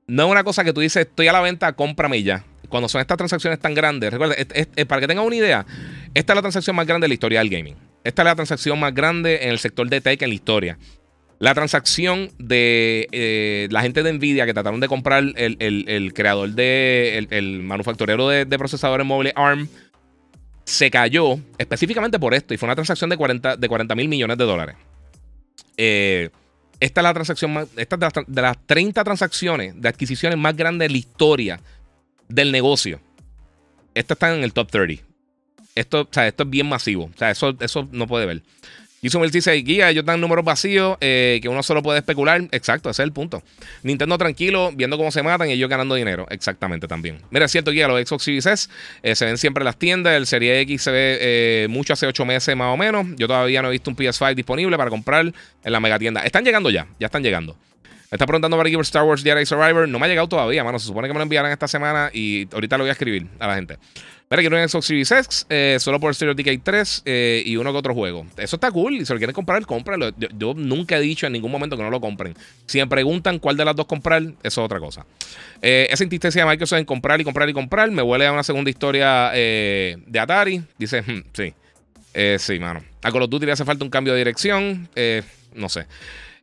no 0.06 0.24
es 0.24 0.30
una 0.30 0.44
cosa 0.44 0.64
que 0.64 0.72
tú 0.72 0.80
dices, 0.80 1.06
estoy 1.06 1.28
a 1.28 1.32
la 1.32 1.40
venta, 1.40 1.72
cómprame 1.72 2.22
ya. 2.22 2.44
Cuando 2.68 2.88
son 2.88 3.00
estas 3.00 3.16
transacciones 3.16 3.58
tan 3.58 3.74
grandes, 3.74 4.12
recuerda, 4.12 4.34
para 4.86 5.00
que 5.00 5.06
tengan 5.06 5.24
una 5.24 5.36
idea, 5.36 5.66
esta 6.12 6.32
es 6.32 6.34
la 6.34 6.42
transacción 6.42 6.76
más 6.76 6.86
grande 6.86 7.04
de 7.04 7.08
la 7.08 7.14
historia 7.14 7.38
del 7.38 7.50
gaming. 7.50 7.76
Esta 8.02 8.22
es 8.22 8.24
la 8.24 8.34
transacción 8.34 8.78
más 8.78 8.94
grande 8.94 9.44
en 9.44 9.50
el 9.50 9.58
sector 9.58 9.88
de 9.88 10.00
tech 10.00 10.20
en 10.22 10.28
la 10.28 10.34
historia. 10.34 10.78
La 11.38 11.54
transacción 11.54 12.30
de 12.38 13.08
eh, 13.12 13.68
la 13.70 13.82
gente 13.82 14.02
de 14.02 14.12
Nvidia 14.12 14.46
que 14.46 14.54
trataron 14.54 14.80
de 14.80 14.88
comprar 14.88 15.24
el, 15.36 16.12
creador 16.14 16.50
de. 16.50 17.26
el, 17.30 17.62
manufacturero 17.62 18.28
de, 18.28 18.46
procesadores 18.58 19.06
móviles 19.06 19.32
ARM 19.36 19.68
se 20.64 20.90
cayó 20.90 21.38
específicamente 21.58 22.18
por 22.18 22.34
esto 22.34 22.54
y 22.54 22.56
fue 22.56 22.66
una 22.66 22.74
transacción 22.74 23.10
de 23.10 23.16
40 23.16 23.56
de 23.56 23.94
mil 23.94 24.08
millones 24.08 24.38
de 24.38 24.44
dólares. 24.44 24.76
Eh, 25.76 26.30
esta 26.80 27.00
es 27.00 27.02
la 27.02 27.14
transacción 27.14 27.52
más. 27.52 27.68
Esta 27.76 27.96
de 27.96 28.42
las, 28.42 28.58
30 28.66 29.04
transacciones 29.04 29.80
de 29.80 29.88
adquisiciones 29.88 30.38
más 30.38 30.56
grandes 30.56 30.88
de 30.88 30.92
la 30.92 30.98
historia 30.98 31.60
del 32.28 32.52
negocio. 32.52 33.00
Esta 33.94 34.14
está 34.14 34.34
en 34.34 34.42
el 34.42 34.52
top 34.52 34.70
30. 34.70 35.02
Esto, 35.74 36.02
o 36.02 36.08
sea, 36.10 36.26
esto 36.26 36.44
es 36.44 36.50
bien 36.50 36.68
masivo. 36.68 37.10
O 37.14 37.18
sea, 37.18 37.30
eso, 37.30 37.56
eso 37.60 37.88
no 37.92 38.06
puede 38.06 38.26
ver. 38.26 38.42
Gizumel 39.04 39.30
dice, 39.30 39.52
guía, 39.52 39.90
ellos 39.90 40.02
dan 40.06 40.18
números 40.18 40.46
vacíos 40.46 40.96
eh, 41.02 41.38
que 41.42 41.50
uno 41.50 41.62
solo 41.62 41.82
puede 41.82 41.98
especular. 41.98 42.40
Exacto, 42.52 42.88
ese 42.88 43.02
es 43.02 43.04
el 43.04 43.12
punto. 43.12 43.42
Nintendo 43.82 44.16
tranquilo, 44.16 44.72
viendo 44.74 44.96
cómo 44.96 45.10
se 45.10 45.22
matan 45.22 45.50
y 45.50 45.52
ellos 45.52 45.68
ganando 45.68 45.94
dinero. 45.94 46.26
Exactamente 46.30 46.88
también. 46.88 47.18
Mira, 47.28 47.44
es 47.44 47.52
cierto, 47.52 47.70
guía, 47.70 47.86
los 47.86 48.00
Xbox 48.00 48.24
Series 48.24 48.46
S 48.46 48.70
eh, 49.02 49.14
se 49.14 49.26
ven 49.26 49.36
siempre 49.36 49.60
en 49.60 49.66
las 49.66 49.76
tiendas. 49.76 50.14
El 50.14 50.26
Serie 50.26 50.58
X 50.60 50.84
se 50.84 50.90
ve 50.90 51.18
eh, 51.20 51.66
mucho 51.68 51.92
hace 51.92 52.06
8 52.06 52.24
meses 52.24 52.56
más 52.56 52.72
o 52.72 52.78
menos. 52.78 53.06
Yo 53.18 53.26
todavía 53.26 53.60
no 53.60 53.68
he 53.68 53.72
visto 53.72 53.90
un 53.90 53.96
PS5 53.96 54.34
disponible 54.34 54.78
para 54.78 54.88
comprar 54.88 55.26
en 55.26 55.72
la 55.72 55.80
mega 55.80 55.98
tienda. 55.98 56.24
Están 56.24 56.42
llegando 56.42 56.70
ya, 56.70 56.86
ya 56.98 57.08
están 57.08 57.22
llegando. 57.22 57.58
Me 58.10 58.16
está 58.16 58.26
preguntando 58.26 58.56
para 58.56 58.70
Star 58.70 59.02
Wars 59.02 59.22
Jedi 59.22 59.44
Survivor. 59.44 59.86
No 59.86 59.98
me 59.98 60.06
ha 60.06 60.08
llegado 60.08 60.28
todavía, 60.28 60.64
mano. 60.64 60.78
Se 60.78 60.86
supone 60.86 61.08
que 61.08 61.12
me 61.12 61.18
lo 61.18 61.24
enviarán 61.24 61.52
esta 61.52 61.68
semana 61.68 62.10
y 62.10 62.48
ahorita 62.54 62.78
lo 62.78 62.84
voy 62.84 62.88
a 62.90 62.92
escribir 62.92 63.26
a 63.38 63.48
la 63.48 63.56
gente. 63.56 63.76
Mira, 64.30 64.40
quiero 64.42 64.56
un 64.56 64.68
Xbox 64.68 64.86
Series 64.86 65.12
X, 65.12 65.46
eh, 65.50 65.76
solo 65.78 66.00
por 66.00 66.14
Stereo 66.14 66.34
Decay 66.34 66.58
3 66.58 67.02
eh, 67.04 67.42
y 67.44 67.56
uno 67.56 67.72
que 67.72 67.78
otro 67.78 67.94
juego. 67.94 68.26
Eso 68.38 68.56
está 68.56 68.70
cool. 68.70 68.94
Y 68.94 69.04
si 69.04 69.12
lo 69.12 69.18
quieren 69.18 69.34
comprar, 69.34 69.64
cómpralo. 69.66 70.10
Yo, 70.16 70.54
nunca 70.54 70.96
he 70.96 71.00
dicho 71.00 71.26
en 71.26 71.34
ningún 71.34 71.52
momento 71.52 71.76
que 71.76 71.82
no 71.82 71.90
lo 71.90 72.00
compren. 72.00 72.34
Si 72.66 72.78
me 72.78 72.86
preguntan 72.86 73.38
cuál 73.38 73.56
de 73.56 73.66
las 73.66 73.76
dos 73.76 73.86
comprar, 73.86 74.22
eso 74.22 74.34
es 74.42 74.58
otra 74.58 74.80
cosa. 74.80 75.04
Eh, 75.60 75.88
esa 75.90 76.04
insistencia 76.04 76.42
de 76.42 76.50
Microsoft 76.50 76.78
en 76.78 76.86
comprar 76.86 77.20
y 77.20 77.24
comprar 77.24 77.48
y 77.48 77.52
comprar 77.52 77.90
me 77.90 78.02
huele 78.02 78.26
a 78.26 78.32
una 78.32 78.42
segunda 78.42 78.70
historia 78.70 79.30
de 79.30 80.18
Atari. 80.18 80.62
Dice, 80.78 81.02
hmm, 81.02 81.22
sí. 81.32 81.54
sí, 82.38 82.58
mano. 82.58 82.82
A 83.02 83.12
Call 83.12 83.22
of 83.22 83.30
Duty 83.30 83.44
le 83.44 83.52
hace 83.52 83.64
falta 83.64 83.84
un 83.84 83.90
cambio 83.90 84.14
de 84.14 84.20
dirección. 84.20 84.88
no 85.54 85.68
sé. 85.68 85.86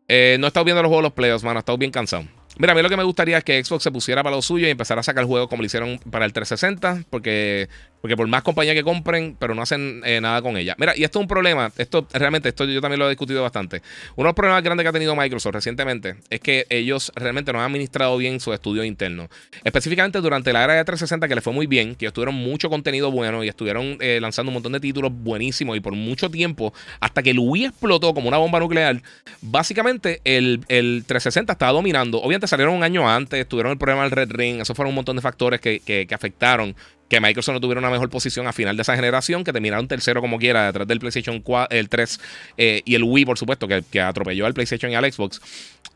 no 0.08 0.14
he 0.14 0.48
estado 0.48 0.66
viendo 0.66 0.84
los 0.84 0.90
juegos 0.90 1.02
de 1.02 1.08
los 1.08 1.14
playoffs, 1.14 1.44
mano. 1.44 1.60
He 1.60 1.62
estado 1.62 1.80
bien 1.80 1.92
cansado. 1.92 2.26
Mira, 2.58 2.74
a 2.74 2.76
mí 2.76 2.82
lo 2.82 2.90
que 2.90 2.98
me 2.98 3.04
gustaría 3.04 3.38
es 3.38 3.44
que 3.44 3.64
Xbox 3.64 3.84
se 3.84 3.92
pusiera 3.92 4.24
para 4.24 4.36
lo 4.36 4.42
suyo 4.42 4.68
y 4.68 4.72
empezara 4.72 5.02
a 5.02 5.04
sacar 5.04 5.26
juegos 5.26 5.50
como 5.50 5.62
lo 5.62 5.66
hicieron 5.66 6.00
para 6.10 6.26
el 6.26 6.34
360, 6.34 7.06
porque 7.10 7.70
porque 8.02 8.18
por 8.18 8.28
más 8.28 8.42
compañía 8.42 8.74
que 8.74 8.84
compren, 8.84 9.38
pero 9.40 9.54
no 9.54 9.62
hacen 9.62 10.02
eh, 10.04 10.20
nada 10.20 10.42
con 10.42 10.58
ella. 10.58 10.76
Mira, 10.78 10.98
y 10.98 11.04
esto 11.04 11.20
es 11.20 11.22
un 11.22 11.28
problema. 11.28 11.72
Esto 11.78 12.08
realmente, 12.12 12.50
esto 12.50 12.66
yo 12.66 12.82
también 12.82 13.00
lo 13.00 13.06
he 13.06 13.10
discutido 13.10 13.44
bastante. 13.44 13.82
Uno 14.16 14.26
de 14.26 14.30
los 14.30 14.34
problemas 14.34 14.64
grandes 14.64 14.84
que 14.84 14.90
ha 14.90 14.92
tenido 14.92 15.16
Microsoft 15.16 15.54
recientemente 15.54 16.16
es 16.30 16.40
que 16.40 16.66
ellos 16.70 17.12
realmente 17.16 17.54
no 17.54 17.60
han 17.60 17.66
administrado 17.66 18.18
bien 18.18 18.40
su 18.40 18.54
estudio 18.54 18.84
interno. 18.84 19.30
Específicamente 19.64 20.20
durante 20.20 20.52
la 20.52 20.64
era 20.64 20.74
de 20.74 20.84
360, 20.84 21.28
que 21.28 21.36
le 21.36 21.42
fue 21.42 21.54
muy 21.54 21.68
bien, 21.68 21.96
que 21.96 22.06
ellos 22.06 22.14
tuvieron 22.14 22.36
mucho 22.36 22.70
contenido 22.70 23.12
bueno 23.12 23.44
y 23.44 23.50
estuvieron 23.50 23.98
eh, 24.00 24.20
lanzando 24.20 24.50
un 24.50 24.56
montón 24.56 24.72
de 24.72 24.80
títulos 24.80 25.12
buenísimos 25.14 25.78
y 25.78 25.80
por 25.80 25.94
mucho 25.94 26.30
tiempo, 26.32 26.74
hasta 27.00 27.22
que 27.22 27.30
el 27.30 27.40
Wii 27.40 27.66
explotó 27.66 28.16
como 28.16 28.28
una 28.28 28.38
bomba 28.38 28.60
nuclear. 28.60 29.00
Básicamente, 29.42 30.22
el, 30.24 30.62
el 30.70 31.04
360 31.06 31.54
estaba 31.54 31.72
dominando. 31.72 32.20
Obviamente 32.20 32.41
salieron 32.48 32.76
un 32.76 32.84
año 32.84 33.10
antes, 33.10 33.48
tuvieron 33.48 33.72
el 33.72 33.78
problema 33.78 34.04
del 34.04 34.12
Red 34.12 34.32
Ring. 34.32 34.62
Esos 34.62 34.76
fueron 34.76 34.90
un 34.90 34.96
montón 34.96 35.16
de 35.16 35.22
factores 35.22 35.60
que, 35.60 35.80
que, 35.80 36.08
que 36.08 36.16
afectaron 36.16 36.76
que 37.12 37.20
Microsoft 37.20 37.56
no 37.56 37.60
tuviera 37.60 37.80
una 37.80 37.90
mejor 37.90 38.10
posición 38.10 38.48
a 38.48 38.54
final 38.54 38.78
de 38.78 38.84
esa 38.84 38.96
generación, 38.96 39.44
que 39.44 39.52
terminaron 39.52 39.86
tercero 39.86 40.22
como 40.22 40.40
quiera, 40.40 40.68
detrás 40.68 40.88
del 40.88 41.00
PlayStation 41.00 41.42
4, 41.42 41.78
el 41.78 41.90
3 41.90 42.20
eh, 42.56 42.82
y 42.86 42.96
el 42.96 43.04
Wii, 43.04 43.26
por 43.26 43.38
supuesto, 43.38 43.68
que, 43.68 44.00
atropelló 44.00 44.46
al 44.46 44.54
PlayStation 44.54 44.90
y 44.90 44.96
al 44.96 45.12
Xbox. 45.12 45.42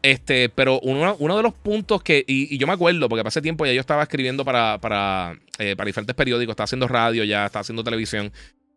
Este, 0.01 0.49
pero 0.49 0.81
uno, 0.81 1.15
uno 1.19 1.37
de 1.37 1.43
los 1.43 1.53
puntos 1.53 2.03
que, 2.03 2.25
y, 2.27 2.57
yo 2.57 2.67
me 2.67 2.73
acuerdo, 2.73 3.07
porque 3.07 3.25
hace 3.25 3.41
tiempo 3.41 3.65
ya 3.65 3.71
yo 3.71 3.79
estaba 3.79 4.03
escribiendo 4.03 4.43
para, 4.43 4.77
para, 4.81 5.39
eh, 5.57 5.77
para 5.77 5.87
diferentes 5.87 6.17
periódicos, 6.17 6.51
estaba 6.51 6.65
haciendo 6.65 6.89
radio 6.89 7.23
ya, 7.23 7.45
estaba 7.45 7.61
haciendo 7.61 7.85
televisión, 7.85 8.33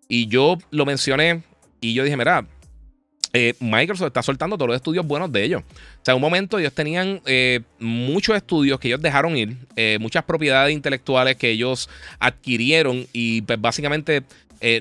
y 0.07 0.29
yo 0.29 0.59
lo 0.71 0.87
mencioné 0.87 1.43
y 1.81 1.93
yo 1.95 2.05
dije, 2.05 2.17
mira, 2.17 2.47
eh, 3.33 3.55
Microsoft 3.61 4.09
está 4.09 4.23
soltando 4.23 4.57
todos 4.57 4.69
los 4.69 4.77
estudios 4.77 5.07
buenos 5.07 5.31
de 5.31 5.45
ellos. 5.45 5.63
O 5.63 6.05
sea, 6.05 6.13
en 6.13 6.17
un 6.17 6.23
momento 6.23 6.59
ellos 6.59 6.73
tenían 6.73 7.21
eh, 7.27 7.61
muchos 7.79 8.37
estudios 8.37 8.81
que 8.81 8.89
ellos 8.89 9.03
dejaron 9.03 9.37
ir, 9.37 9.57
eh, 9.77 9.99
muchas 10.01 10.25
propiedades 10.25 10.73
intelectuales 10.73 11.37
que 11.37 11.51
ellos 11.51 11.91
adquirieron 12.19 13.07
y 13.13 13.43
pues 13.43 13.61
básicamente 13.61 14.23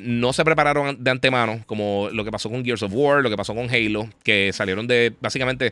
no 0.02 0.34
se 0.34 0.44
prepararon 0.44 1.04
de 1.04 1.12
antemano, 1.12 1.62
como 1.68 2.10
lo 2.12 2.26
que 2.26 2.32
pasó 2.32 2.50
con 2.50 2.66
Gears 2.66 2.82
of 2.82 2.92
War, 2.96 3.22
lo 3.22 3.30
que 3.30 3.38
pasó 3.38 3.54
con 3.54 3.70
Halo, 3.70 4.10
que 4.24 4.52
salieron 4.52 4.88
de, 4.88 5.14
básicamente, 5.22 5.72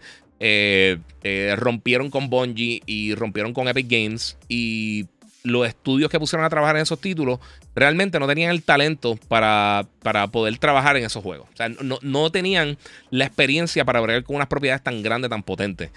rompieron 1.55 2.11
con 2.11 2.29
Bungie 2.29 2.83
y 2.85 3.15
rompieron 3.15 3.51
con 3.51 3.67
Epic 3.67 3.87
Games 3.89 4.37
y 4.47 5.07
los 5.41 5.67
estudios 5.67 6.11
que 6.11 6.19
pusieron 6.19 6.45
a 6.45 6.49
trabajar 6.49 6.75
en 6.75 6.83
esos 6.83 7.01
títulos 7.01 7.39
realmente 7.75 8.19
no 8.19 8.27
tenían 8.27 8.51
el 8.51 8.63
talento 8.63 9.19
para, 9.27 9.85
para 10.01 10.27
poder 10.27 10.57
trabajar 10.57 10.97
en 10.97 11.05
esos 11.05 11.21
juegos. 11.21 11.47
O 11.53 11.57
sea, 11.57 11.69
no, 11.69 12.31
tenían 12.31 12.77
la 13.11 13.25
experiencia 13.25 13.83
para 13.85 14.01
ver 14.01 14.23
con 14.23 14.37
unas 14.37 14.47
propiedades 14.47 14.81
tan 14.81 15.03
grandes, 15.03 15.29
tan 15.29 15.43
potentes. 15.43 15.91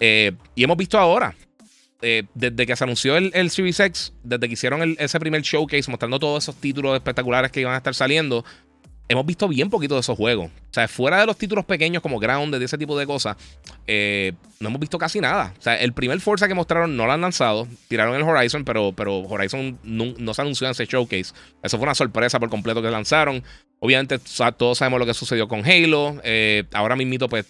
Eh, 0.00 0.32
y 0.54 0.64
hemos 0.64 0.76
visto 0.76 0.98
ahora, 0.98 1.34
eh, 2.00 2.24
desde 2.34 2.66
que 2.66 2.74
se 2.74 2.84
anunció 2.84 3.16
el, 3.16 3.30
el, 3.34 3.50
Series 3.50 4.12
desde 4.22 4.46
que 4.46 4.54
hicieron 4.54 4.96
ese 4.98 5.20
primer 5.20 5.42
showcase 5.42 5.90
mostrando 5.90 6.18
todos 6.18 6.44
esos 6.44 6.56
títulos 6.56 6.94
espectaculares 6.94 7.50
que 7.52 7.60
iban 7.60 7.74
a 7.74 7.78
estar 7.78 7.94
saliendo, 7.94 8.44
hemos 9.08 9.24
visto 9.24 9.48
bien 9.48 9.70
poquito 9.70 9.94
de 9.94 10.00
esos 10.00 10.16
juegos. 10.16 10.50
O 10.50 10.74
sea, 10.74 10.86
fuera 10.86 11.18
de 11.18 11.26
los 11.26 11.36
títulos 11.36 11.64
pequeños 11.64 12.02
como 12.02 12.18
Ground, 12.18 12.54
de 12.54 12.64
ese 12.64 12.76
tipo 12.76 12.96
de 12.98 13.06
cosas, 13.06 13.36
eh, 13.86 14.34
no 14.60 14.68
hemos 14.68 14.80
visto 14.80 14.98
casi 14.98 15.20
nada. 15.20 15.54
O 15.58 15.62
sea, 15.62 15.76
el 15.76 15.92
primer 15.94 16.20
Forza 16.20 16.46
que 16.46 16.54
mostraron 16.54 16.96
no 16.96 17.06
lo 17.06 17.12
han 17.12 17.22
lanzado. 17.22 17.66
Tiraron 17.88 18.14
el 18.14 18.22
Horizon, 18.22 18.64
pero, 18.64 18.92
pero 18.92 19.20
Horizon 19.20 19.78
no, 19.82 20.34
se 20.34 20.42
anunció 20.42 20.66
en 20.66 20.72
ese 20.72 20.84
showcase. 20.84 21.32
Eso 21.62 21.78
fue 21.78 21.84
una 21.84 21.94
sorpresa 21.94 22.38
por 22.38 22.50
completo 22.50 22.82
que 22.82 22.90
lanzaron. 22.90 23.42
Obviamente, 23.80 24.18
todos 24.56 24.78
sabemos 24.78 25.00
lo 25.00 25.06
que 25.06 25.14
sucedió 25.14 25.48
con 25.48 25.64
Halo. 25.64 26.20
Eh, 26.22 26.64
ahora 26.74 26.96
mismo, 26.96 27.28
pues, 27.28 27.46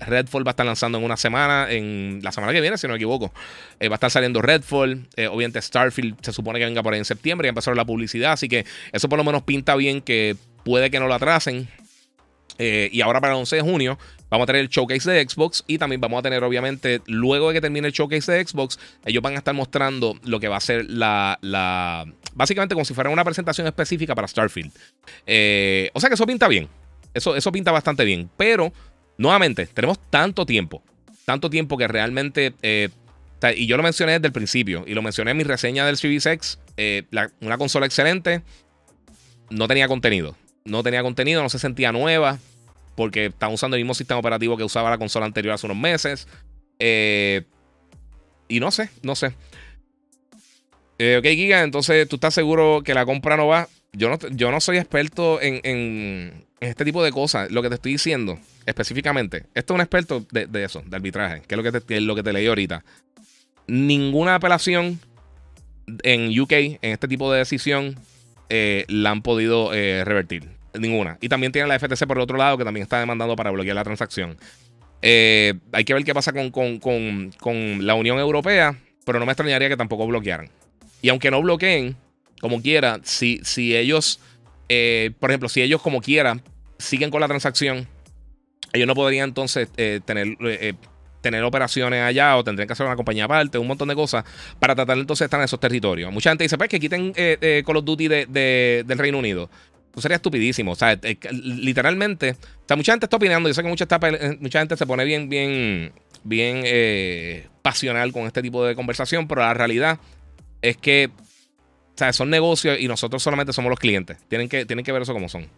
Redfall 0.00 0.44
va 0.44 0.50
a 0.50 0.52
estar 0.52 0.66
lanzando 0.66 0.98
en 0.98 1.04
una 1.04 1.16
semana, 1.16 1.70
en 1.70 2.18
la 2.22 2.32
semana 2.32 2.52
que 2.52 2.60
viene, 2.60 2.78
si 2.78 2.88
no 2.88 2.94
me 2.94 2.96
equivoco. 2.96 3.32
Eh, 3.78 3.88
va 3.88 3.94
a 3.94 3.98
estar 3.98 4.10
saliendo 4.10 4.42
Redfall. 4.42 5.06
obviamente, 5.30 5.62
Starfield 5.62 6.16
se 6.22 6.32
supone 6.32 6.58
que 6.58 6.64
venga 6.64 6.82
por 6.82 6.94
ahí 6.94 6.98
en 6.98 7.04
septiembre. 7.04 7.46
Ya 7.46 7.50
empezaron 7.50 7.76
la 7.76 7.84
publicidad. 7.84 8.32
Así 8.32 8.48
que 8.48 8.64
eso 8.90 9.08
por 9.08 9.18
lo 9.18 9.24
menos 9.24 9.42
pinta 9.42 9.76
bien 9.76 10.00
que 10.00 10.36
puede 10.64 10.90
que 10.90 11.00
no 11.00 11.06
lo 11.06 11.14
atrasen. 11.14 11.68
Eh, 12.58 12.90
y 12.92 13.00
ahora 13.00 13.20
para 13.20 13.32
el 13.32 13.38
11 13.38 13.56
de 13.56 13.62
junio 13.62 13.98
vamos 14.28 14.44
a 14.44 14.46
tener 14.46 14.60
el 14.60 14.68
showcase 14.68 15.10
de 15.10 15.26
Xbox 15.26 15.64
y 15.66 15.78
también 15.78 15.98
vamos 15.98 16.18
a 16.18 16.22
tener 16.22 16.44
obviamente 16.44 17.00
luego 17.06 17.48
de 17.48 17.54
que 17.54 17.60
termine 17.62 17.88
el 17.88 17.94
showcase 17.94 18.30
de 18.30 18.46
Xbox 18.46 18.78
ellos 19.06 19.22
van 19.22 19.34
a 19.34 19.38
estar 19.38 19.54
mostrando 19.54 20.18
lo 20.24 20.38
que 20.40 20.48
va 20.48 20.58
a 20.58 20.60
ser 20.60 20.84
la, 20.90 21.38
la 21.40 22.04
básicamente 22.34 22.74
como 22.74 22.84
si 22.84 22.92
fuera 22.92 23.08
una 23.08 23.24
presentación 23.24 23.66
específica 23.66 24.14
para 24.14 24.28
Starfield. 24.28 24.72
Eh, 25.26 25.90
o 25.94 26.00
sea 26.00 26.10
que 26.10 26.14
eso 26.14 26.26
pinta 26.26 26.48
bien, 26.48 26.68
eso, 27.14 27.34
eso 27.34 27.50
pinta 27.50 27.72
bastante 27.72 28.04
bien, 28.04 28.28
pero 28.36 28.72
nuevamente 29.16 29.66
tenemos 29.66 29.98
tanto 30.10 30.44
tiempo, 30.44 30.82
tanto 31.24 31.48
tiempo 31.48 31.78
que 31.78 31.88
realmente... 31.88 32.52
Eh, 32.62 32.90
y 33.56 33.66
yo 33.66 33.78
lo 33.78 33.82
mencioné 33.82 34.12
desde 34.12 34.26
el 34.26 34.34
principio 34.34 34.84
y 34.86 34.92
lo 34.92 35.00
mencioné 35.00 35.30
en 35.30 35.38
mi 35.38 35.44
reseña 35.44 35.86
del 35.86 35.96
Series 35.96 36.26
X, 36.26 36.58
una 37.40 37.56
consola 37.56 37.86
excelente, 37.86 38.42
no 39.48 39.66
tenía 39.66 39.88
contenido 39.88 40.36
no 40.64 40.82
tenía 40.82 41.02
contenido, 41.02 41.42
no 41.42 41.48
se 41.48 41.58
sentía 41.58 41.92
nueva, 41.92 42.38
porque 42.94 43.26
estaba 43.26 43.52
usando 43.52 43.76
el 43.76 43.82
mismo 43.82 43.94
sistema 43.94 44.20
operativo 44.20 44.56
que 44.56 44.64
usaba 44.64 44.90
la 44.90 44.98
consola 44.98 45.26
anterior 45.26 45.54
hace 45.54 45.66
unos 45.66 45.78
meses. 45.78 46.28
Eh, 46.78 47.44
y 48.48 48.60
no 48.60 48.70
sé, 48.70 48.90
no 49.02 49.14
sé. 49.14 49.34
Eh, 50.98 51.16
ok, 51.18 51.24
Giga, 51.24 51.62
entonces 51.62 52.06
tú 52.08 52.16
estás 52.16 52.34
seguro 52.34 52.82
que 52.84 52.92
la 52.92 53.06
compra 53.06 53.36
no 53.36 53.46
va. 53.46 53.68
Yo 53.92 54.10
no, 54.10 54.18
yo 54.32 54.50
no 54.50 54.60
soy 54.60 54.76
experto 54.76 55.40
en, 55.40 56.44
este 56.60 56.84
tipo 56.84 57.02
de 57.02 57.10
cosas. 57.10 57.50
Lo 57.50 57.62
que 57.62 57.70
te 57.70 57.76
estoy 57.76 57.92
diciendo 57.92 58.38
específicamente, 58.66 59.46
esto 59.54 59.72
es 59.72 59.76
un 59.76 59.80
experto 59.80 60.26
de, 60.30 60.48
eso, 60.62 60.82
de 60.84 60.94
arbitraje, 60.94 61.42
que 61.46 61.54
es 61.54 61.56
lo 61.56 61.62
que 61.62 61.80
te, 61.80 62.00
lo 62.00 62.14
que 62.14 62.22
te 62.22 62.32
leí 62.32 62.46
ahorita. 62.46 62.84
Ninguna 63.66 64.34
apelación 64.34 65.00
en 66.02 66.38
UK 66.38 66.52
en 66.52 66.78
este 66.82 67.08
tipo 67.08 67.32
de 67.32 67.38
decisión 67.38 67.96
eh, 68.50 68.84
la 68.88 69.10
han 69.10 69.22
podido 69.22 69.72
eh, 69.72 70.04
revertir. 70.04 70.48
Ninguna. 70.78 71.18
Y 71.20 71.28
también 71.28 71.50
tiene 71.50 71.66
la 71.66 71.78
FTC 71.78 72.06
por 72.06 72.16
el 72.16 72.22
otro 72.22 72.36
lado 72.36 72.56
que 72.56 72.64
también 72.64 72.82
está 72.82 73.00
demandando 73.00 73.34
para 73.34 73.50
bloquear 73.50 73.74
la 73.74 73.82
transacción. 73.82 74.36
Eh, 75.02 75.54
hay 75.72 75.84
que 75.84 75.94
ver 75.94 76.04
qué 76.04 76.14
pasa 76.14 76.32
con, 76.32 77.30
la 77.80 77.94
Unión 77.94 78.18
Europea, 78.18 78.76
pero 79.04 79.18
no 79.18 79.26
me 79.26 79.32
extrañaría 79.32 79.68
que 79.68 79.76
tampoco 79.76 80.06
bloquearan. 80.06 80.48
Y 81.02 81.08
aunque 81.08 81.30
no 81.30 81.42
bloqueen, 81.42 81.96
como 82.40 82.62
quiera, 82.62 83.00
si, 83.02 83.40
si 83.42 83.76
ellos, 83.76 84.20
por 85.18 85.30
ejemplo, 85.30 85.48
si 85.48 85.62
ellos 85.62 85.82
como 85.82 86.00
quieran 86.00 86.42
siguen 86.78 87.10
con 87.10 87.20
la 87.20 87.26
transacción, 87.26 87.88
ellos 88.72 88.86
no 88.86 88.94
podrían 88.94 89.30
entonces 89.30 89.68
tener 90.04 90.36
tener 91.20 91.42
operaciones 91.44 92.02
allá 92.02 92.36
o 92.36 92.44
tendrían 92.44 92.66
que 92.66 92.72
hacer 92.72 92.86
una 92.86 92.96
compañía 92.96 93.24
aparte, 93.24 93.58
un 93.58 93.66
montón 93.66 93.88
de 93.88 93.94
cosas 93.94 94.24
para 94.58 94.74
tratar 94.74 94.98
entonces 94.98 95.24
estar 95.24 95.40
en 95.40 95.44
esos 95.44 95.60
territorios. 95.60 96.12
Mucha 96.12 96.30
gente 96.30 96.44
dice, 96.44 96.56
pues 96.56 96.68
que 96.68 96.80
quiten 96.80 97.12
eh, 97.16 97.38
eh, 97.40 97.62
Call 97.66 97.76
of 97.76 97.84
Duty 97.84 98.08
de, 98.08 98.84
del 98.86 98.98
Reino 98.98 99.18
Unido. 99.18 99.50
Eso 99.92 100.02
sería 100.02 100.16
estupidísimo. 100.16 100.72
O 100.72 100.74
sea, 100.76 100.92
eh, 100.92 101.18
literalmente, 101.32 102.32
o 102.32 102.64
sea, 102.66 102.76
mucha 102.76 102.92
gente 102.92 103.06
está 103.06 103.16
opinando. 103.16 103.48
Yo 103.48 103.54
sé 103.54 103.62
que 103.62 103.68
mucha, 103.68 103.86
mucha 104.38 104.58
gente 104.60 104.76
se 104.76 104.86
pone 104.86 105.04
bien, 105.04 105.28
bien, 105.28 105.92
bien 106.22 107.48
pasional 107.62 108.12
con 108.12 108.26
este 108.26 108.42
tipo 108.42 108.64
de 108.64 108.74
conversación, 108.74 109.26
pero 109.26 109.40
la 109.40 109.54
realidad 109.54 109.98
es 110.62 110.76
que, 110.76 111.10
o 111.14 111.98
sea, 111.98 112.12
son 112.12 112.30
negocios 112.30 112.78
y 112.78 112.86
nosotros 112.86 113.22
solamente 113.22 113.52
somos 113.52 113.70
los 113.70 113.78
clientes. 113.78 114.18
Tienen 114.28 114.48
que, 114.48 114.64
tienen 114.64 114.84
que 114.84 114.92
ver 114.92 115.02
eso 115.02 115.12
como 115.12 115.28
son. 115.28 115.48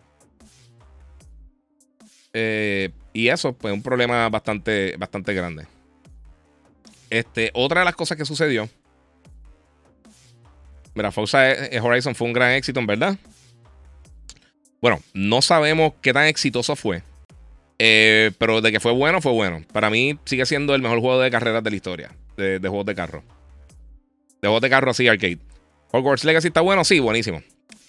Eh, 2.33 2.91
y 3.13 3.29
eso, 3.29 3.53
pues, 3.53 3.73
un 3.75 3.83
problema 3.83 4.29
bastante, 4.29 4.97
bastante 4.97 5.35
grande. 5.35 5.67
Este, 7.11 7.51
otra 7.55 7.81
de 7.81 7.85
las 7.85 7.95
cosas 7.95 8.17
que 8.17 8.25
sucedió. 8.25 8.69
Mira, 10.95 11.11
Forza 11.11 11.43
Horizon 11.83 12.15
fue 12.15 12.27
un 12.27 12.33
gran 12.33 12.53
éxito, 12.53 12.81
en 12.81 12.87
verdad. 12.87 13.17
Bueno, 14.81 15.01
no 15.15 15.43
sabemos 15.43 15.93
qué 16.03 16.13
tan 16.13 16.27
exitoso 16.27 16.75
fue. 16.77 17.03
Eh, 17.79 18.33
pero 18.39 18.61
de 18.61 18.73
que 18.73 18.81
fue 18.81 18.93
bueno, 18.93 19.21
fue 19.21 19.33
bueno. 19.33 19.63
Para 19.73 19.91
mí 19.91 20.19
sigue 20.25 20.47
siendo 20.47 20.75
el 20.75 20.83
mejor 20.83 21.01
juego 21.01 21.21
de 21.21 21.31
carreras 21.31 21.63
de 21.63 21.71
la 21.71 21.77
historia. 21.77 22.11
De, 22.37 22.59
de 22.59 22.69
juegos 22.69 22.87
de 22.87 22.95
carro. 22.95 23.23
De 24.41 24.49
juegos 24.49 24.61
de 24.61 24.71
carro 24.71 24.91
así, 24.91 25.07
arcade. 25.09 25.39
Hogwarts 25.93 26.25
Legacy 26.25 26.49
está 26.49 26.63
bueno, 26.63 26.85
sí, 26.85 26.99
buenísimo. 26.99 27.43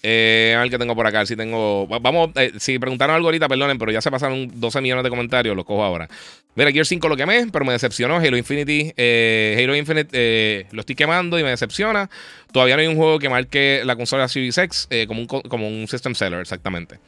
Eh, 0.06 0.54
a 0.54 0.60
ver 0.60 0.68
qué 0.68 0.78
tengo 0.78 0.94
por 0.94 1.06
acá. 1.06 1.24
Si 1.24 1.34
tengo. 1.34 1.86
Vamos, 1.86 2.30
eh, 2.34 2.52
si 2.58 2.78
preguntaron 2.78 3.16
algo 3.16 3.28
ahorita, 3.28 3.48
perdonen, 3.48 3.78
pero 3.78 3.90
ya 3.90 4.02
se 4.02 4.10
pasaron 4.10 4.50
12 4.60 4.82
millones 4.82 5.02
de 5.02 5.08
comentarios. 5.08 5.56
Los 5.56 5.64
cojo 5.64 5.82
ahora. 5.82 6.10
Mira, 6.54 6.70
Gear 6.70 6.84
5 6.84 7.08
lo 7.08 7.16
quemé, 7.16 7.46
pero 7.50 7.64
me 7.64 7.72
decepcionó. 7.72 8.16
Halo 8.16 8.36
Infinity, 8.36 8.92
eh, 8.98 9.58
Halo 9.58 9.74
Infinite 9.74 10.10
eh, 10.12 10.66
lo 10.72 10.80
estoy 10.80 10.94
quemando 10.94 11.38
y 11.38 11.42
me 11.42 11.48
decepciona. 11.48 12.10
Todavía 12.52 12.76
no 12.76 12.82
hay 12.82 12.88
un 12.88 12.96
juego 12.96 13.18
que 13.18 13.30
marque 13.30 13.80
la 13.82 13.96
consola 13.96 14.28
Series 14.28 14.58
X 14.58 14.88
como, 15.08 15.22
un, 15.22 15.26
como 15.26 15.68
un 15.68 15.88
system 15.88 16.14
seller, 16.14 16.40
exactamente. 16.40 16.98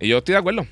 Y 0.00 0.08
yo 0.08 0.18
estoy 0.18 0.32
de 0.32 0.38
acuerdo. 0.38 0.66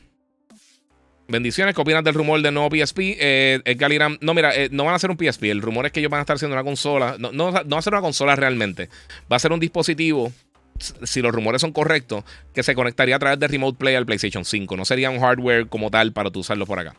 Bendiciones, 1.29 1.75
¿qué 1.75 1.81
opinas 1.83 2.03
del 2.03 2.15
rumor 2.15 2.41
del 2.41 2.55
nuevo 2.55 2.75
PSP? 2.75 2.99
Eh, 3.21 3.77
no, 4.23 4.33
mira, 4.33 4.51
no 4.71 4.85
van 4.85 4.95
a 4.95 4.97
hacer 4.97 5.11
un 5.11 5.19
PSP. 5.19 5.45
El 5.45 5.61
rumor 5.61 5.85
es 5.85 5.93
que 5.93 6.01
ellos 6.01 6.11
van 6.11 6.21
a 6.21 6.23
estar 6.23 6.37
haciendo 6.37 6.57
una 6.57 6.65
consola. 6.65 7.17
No, 7.19 7.33
no, 7.33 7.53
no 7.53 7.69
va 7.69 7.79
a 7.79 7.83
ser 7.83 7.93
una 7.93 8.01
consola 8.01 8.35
realmente. 8.35 8.89
Va 9.31 9.37
a 9.37 9.39
ser 9.39 9.53
un 9.53 9.61
dispositivo 9.61 10.33
si 10.81 11.23
los 11.23 11.33
rumores 11.33 11.61
son 11.61 11.73
correctos, 11.73 12.25
que 12.55 12.63
se 12.63 12.75
conectaría 12.75 13.17
a 13.17 13.19
través 13.19 13.39
de 13.39 13.49
Remote 13.49 13.79
Play 13.79 13.95
al 13.95 14.07
PlayStation 14.07 14.45
5. 14.45 14.77
No 14.77 14.85
sería 14.85 15.11
un 15.11 15.21
hardware 15.21 15.69
como 15.69 15.91
tal 15.91 16.13
para 16.13 16.31
tú 16.31 16.41
usarlo 16.41 16.67
por 16.67 16.79
acá. 16.79 16.95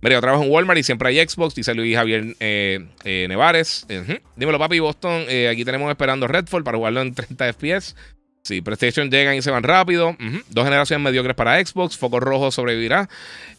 Mira, 0.00 0.14
yo 0.14 0.20
trabajo 0.20 0.44
en 0.44 0.50
Walmart 0.50 0.78
y 0.78 0.84
siempre 0.84 1.08
hay 1.08 1.28
Xbox, 1.28 1.54
dice 1.56 1.74
Luis 1.74 1.96
Javier 1.96 2.36
eh, 2.38 2.86
eh, 3.04 3.26
Nevares. 3.28 3.86
Dímelo, 4.36 4.58
papi, 4.58 4.78
Boston. 4.78 5.24
Eh, 5.28 5.48
aquí 5.48 5.64
tenemos 5.64 5.90
esperando 5.90 6.28
Redfall 6.28 6.62
para 6.62 6.78
jugarlo 6.78 7.02
en 7.02 7.14
30 7.14 7.52
FPS. 7.52 7.96
Sí, 8.48 8.62
PlayStation 8.62 9.10
llegan 9.10 9.34
y 9.34 9.42
se 9.42 9.50
van 9.50 9.62
rápido. 9.62 10.16
Dos 10.48 10.64
generaciones 10.64 11.04
mediocres 11.04 11.36
para 11.36 11.62
Xbox. 11.62 11.98
Foco 11.98 12.18
rojo 12.18 12.50
sobrevivirá. 12.50 13.06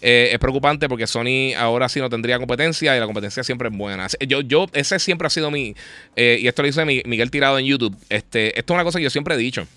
Eh, 0.01 0.29
es 0.31 0.39
preocupante 0.39 0.89
porque 0.89 1.05
Sony 1.05 1.53
ahora 1.55 1.87
sí 1.89 1.99
no 1.99 2.09
tendría 2.09 2.39
competencia 2.39 2.97
y 2.97 2.99
la 2.99 3.05
competencia 3.05 3.43
siempre 3.43 3.69
es 3.69 3.77
buena. 3.77 4.07
Yo, 4.27 4.41
yo 4.41 4.65
ese 4.73 4.97
siempre 4.97 5.27
ha 5.27 5.29
sido 5.29 5.51
mi. 5.51 5.75
Eh, 6.15 6.39
y 6.41 6.47
esto 6.47 6.63
lo 6.63 6.65
dice 6.65 6.83
Miguel 6.85 7.29
Tirado 7.29 7.59
en 7.59 7.67
YouTube. 7.67 7.95
Este, 8.09 8.57
esto 8.57 8.73
es 8.73 8.75
una 8.75 8.83
cosa 8.83 8.97
que 8.97 9.03
yo 9.03 9.11
siempre 9.11 9.35
he 9.35 9.37
dicho. 9.37 9.67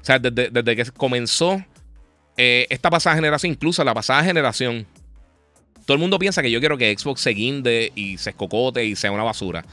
O 0.00 0.04
sea, 0.06 0.18
desde, 0.18 0.74
que 0.74 0.84
comenzó 0.92 1.62
eh, 2.38 2.66
esta 2.70 2.88
pasada 2.88 3.14
generación, 3.14 3.52
incluso 3.52 3.84
la 3.84 3.92
pasada 3.92 4.24
generación, 4.24 4.86
todo 5.84 5.94
el 5.94 6.00
mundo 6.00 6.18
piensa 6.18 6.42
que 6.42 6.50
yo 6.50 6.60
quiero 6.60 6.78
que 6.78 6.96
Xbox 6.96 7.20
se 7.20 7.30
guinde 7.30 7.92
y 7.94 8.18
se 8.18 8.30
escocote 8.30 8.84
y 8.84 8.96
sea 8.96 9.12
una 9.12 9.22
basura. 9.22 9.64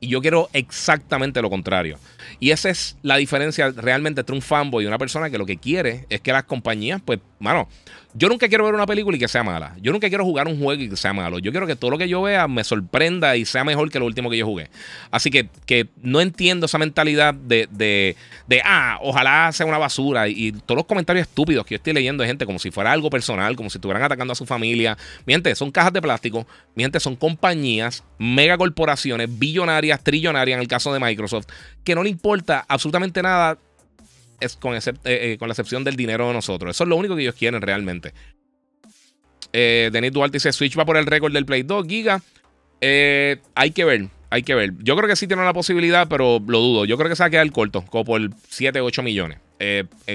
Y 0.00 0.08
yo 0.08 0.20
quiero 0.20 0.48
exactamente 0.52 1.42
lo 1.42 1.50
contrario. 1.50 1.98
Y 2.40 2.50
esa 2.50 2.70
es 2.70 2.96
la 3.02 3.16
diferencia 3.16 3.70
realmente 3.70 4.20
entre 4.20 4.34
un 4.34 4.42
fanboy 4.42 4.84
y 4.84 4.86
una 4.86 4.98
persona 4.98 5.30
que 5.30 5.38
lo 5.38 5.46
que 5.46 5.56
quiere 5.56 6.06
es 6.08 6.20
que 6.20 6.32
las 6.32 6.44
compañías, 6.44 7.00
pues, 7.04 7.20
mano, 7.38 7.68
yo 8.18 8.28
nunca 8.28 8.48
quiero 8.48 8.64
ver 8.64 8.74
una 8.74 8.84
película 8.84 9.16
y 9.16 9.20
que 9.20 9.28
sea 9.28 9.44
mala. 9.44 9.76
Yo 9.80 9.92
nunca 9.92 10.08
quiero 10.08 10.24
jugar 10.24 10.48
un 10.48 10.58
juego 10.58 10.82
y 10.82 10.88
que 10.88 10.96
sea 10.96 11.12
malo. 11.12 11.38
Yo 11.38 11.52
quiero 11.52 11.68
que 11.68 11.76
todo 11.76 11.92
lo 11.92 11.98
que 11.98 12.08
yo 12.08 12.20
vea 12.20 12.48
me 12.48 12.64
sorprenda 12.64 13.36
y 13.36 13.44
sea 13.44 13.62
mejor 13.62 13.90
que 13.90 14.00
lo 14.00 14.06
último 14.06 14.28
que 14.28 14.36
yo 14.36 14.44
jugué. 14.44 14.70
Así 15.12 15.30
que, 15.30 15.48
que 15.66 15.86
no 16.02 16.20
entiendo 16.20 16.66
esa 16.66 16.78
mentalidad 16.78 17.32
de, 17.32 17.68
de, 17.70 18.16
de, 18.48 18.60
ah, 18.64 18.98
ojalá 19.02 19.52
sea 19.52 19.66
una 19.66 19.78
basura. 19.78 20.26
Y, 20.26 20.50
todos 20.50 20.78
los 20.78 20.86
comentarios 20.86 21.28
estúpidos 21.28 21.64
que 21.64 21.74
yo 21.74 21.76
estoy 21.76 21.92
leyendo 21.92 22.22
de 22.22 22.26
gente 22.26 22.44
como 22.44 22.58
si 22.58 22.72
fuera 22.72 22.90
algo 22.90 23.08
personal, 23.08 23.54
como 23.54 23.70
si 23.70 23.78
estuvieran 23.78 24.02
atacando 24.02 24.32
a 24.32 24.36
su 24.36 24.46
familia. 24.46 24.98
Mi 25.24 25.34
gente, 25.34 25.54
son 25.54 25.70
cajas 25.70 25.92
de 25.92 26.02
plástico. 26.02 26.44
Mi 26.74 26.82
gente, 26.82 26.98
son 26.98 27.14
compañías, 27.14 28.02
megacorporaciones, 28.18 29.38
billonarias, 29.38 30.02
trillonarias 30.02 30.56
en 30.56 30.62
el 30.62 30.68
caso 30.68 30.92
de 30.92 30.98
Microsoft, 30.98 31.46
que 31.84 31.94
no 31.94 32.02
le 32.02 32.10
importa 32.10 32.64
absolutamente 32.68 33.22
nada 33.22 33.58
es 34.40 34.56
con, 34.56 34.74
eh, 34.74 34.80
eh, 35.04 35.36
con 35.38 35.48
la 35.48 35.52
excepción 35.52 35.84
del 35.84 35.96
dinero 35.96 36.28
de 36.28 36.34
nosotros. 36.34 36.76
Eso 36.76 36.84
es 36.84 36.88
lo 36.88 36.96
único 36.96 37.16
que 37.16 37.22
ellos 37.22 37.34
quieren 37.34 37.60
realmente. 37.60 38.12
Eh, 39.52 39.90
Denis 39.92 40.12
Duarte 40.12 40.36
dice: 40.36 40.52
Switch 40.52 40.78
va 40.78 40.84
por 40.84 40.96
el 40.96 41.06
récord 41.06 41.32
del 41.32 41.46
Play 41.46 41.62
2 41.62 41.86
Giga. 41.86 42.22
Eh, 42.80 43.38
hay 43.54 43.70
que 43.72 43.84
ver, 43.84 44.08
hay 44.30 44.42
que 44.42 44.54
ver. 44.54 44.72
Yo 44.78 44.96
creo 44.96 45.08
que 45.08 45.16
sí 45.16 45.26
tiene 45.26 45.44
la 45.44 45.52
posibilidad, 45.52 46.06
pero 46.08 46.40
lo 46.46 46.60
dudo. 46.60 46.84
Yo 46.84 46.96
creo 46.96 47.08
que 47.08 47.16
se 47.16 47.22
va 47.22 47.28
a 47.28 47.30
quedar 47.30 47.50
corto, 47.50 47.84
como 47.86 48.04
por 48.04 48.20
7, 48.48 48.80
8 48.80 49.02
millones. 49.02 49.38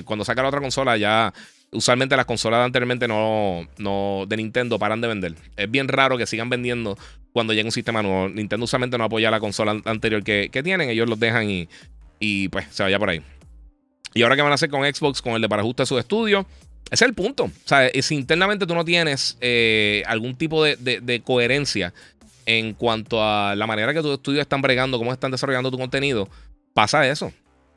cuando 0.06 0.24
saca 0.24 0.42
la 0.42 0.48
otra 0.48 0.62
consola, 0.62 0.96
ya 0.98 1.34
usualmente 1.74 2.16
las 2.16 2.26
consolas 2.26 2.66
anteriormente 2.66 3.08
no, 3.08 3.68
no, 3.78 4.26
de 4.28 4.38
Nintendo 4.38 4.80
paran 4.80 5.02
de 5.02 5.08
vender. 5.08 5.36
Es 5.58 5.70
bien 5.70 5.88
raro 5.88 6.18
que 6.18 6.26
sigan 6.26 6.50
vendiendo 6.50 6.98
cuando 7.34 7.54
llega 7.54 7.68
un 7.68 7.72
sistema 7.72 8.02
nuevo. 8.02 8.30
Nintendo 8.30 8.64
usualmente 8.64 8.98
no 8.98 9.04
apoya 9.04 9.32
la 9.32 9.40
consola 9.40 9.82
anterior 9.86 10.24
que, 10.24 10.50
tienen, 10.64 10.90
ellos 10.90 11.10
los 11.10 11.20
dejan 11.20 11.50
y, 11.50 11.68
y 12.20 12.48
pues 12.50 12.68
se 12.70 12.84
vaya 12.84 13.00
por 13.00 13.10
ahí. 13.10 13.22
Y 14.14 14.24
ahora 14.24 14.36
qué 14.36 14.42
van 14.42 14.52
a 14.52 14.56
hacer 14.56 14.70
con 14.70 14.84
Xbox, 14.84 15.22
con 15.22 15.34
el 15.34 15.42
de 15.42 15.50
para 15.50 15.62
ajuste 15.62 15.84
de 15.84 15.88
su 15.88 15.98
estudio. 15.98 16.46
Ese 16.92 17.06
es 17.06 17.10
el 17.10 17.14
punto. 17.14 17.46
O 17.46 17.52
sea, 17.66 17.90
si 18.02 18.16
internamente 18.16 18.68
tú 18.68 18.76
no 18.76 18.86
tienes 18.86 19.38
eh, 19.42 20.04
algún 20.06 20.36
tipo 20.36 20.64
de, 20.64 21.22
coherencia 21.24 21.94
en 22.46 22.74
cuanto 22.74 23.24
a 23.24 23.56
la 23.56 23.66
manera 23.66 23.94
que 23.94 24.02
tus 24.02 24.14
estudios 24.14 24.42
están 24.42 24.62
bregando, 24.62 24.98
cómo 24.98 25.12
están 25.12 25.32
desarrollando 25.32 25.72
tu 25.72 25.78
contenido, 25.78 26.30
pasa 26.74 27.08
eso. 27.08 27.28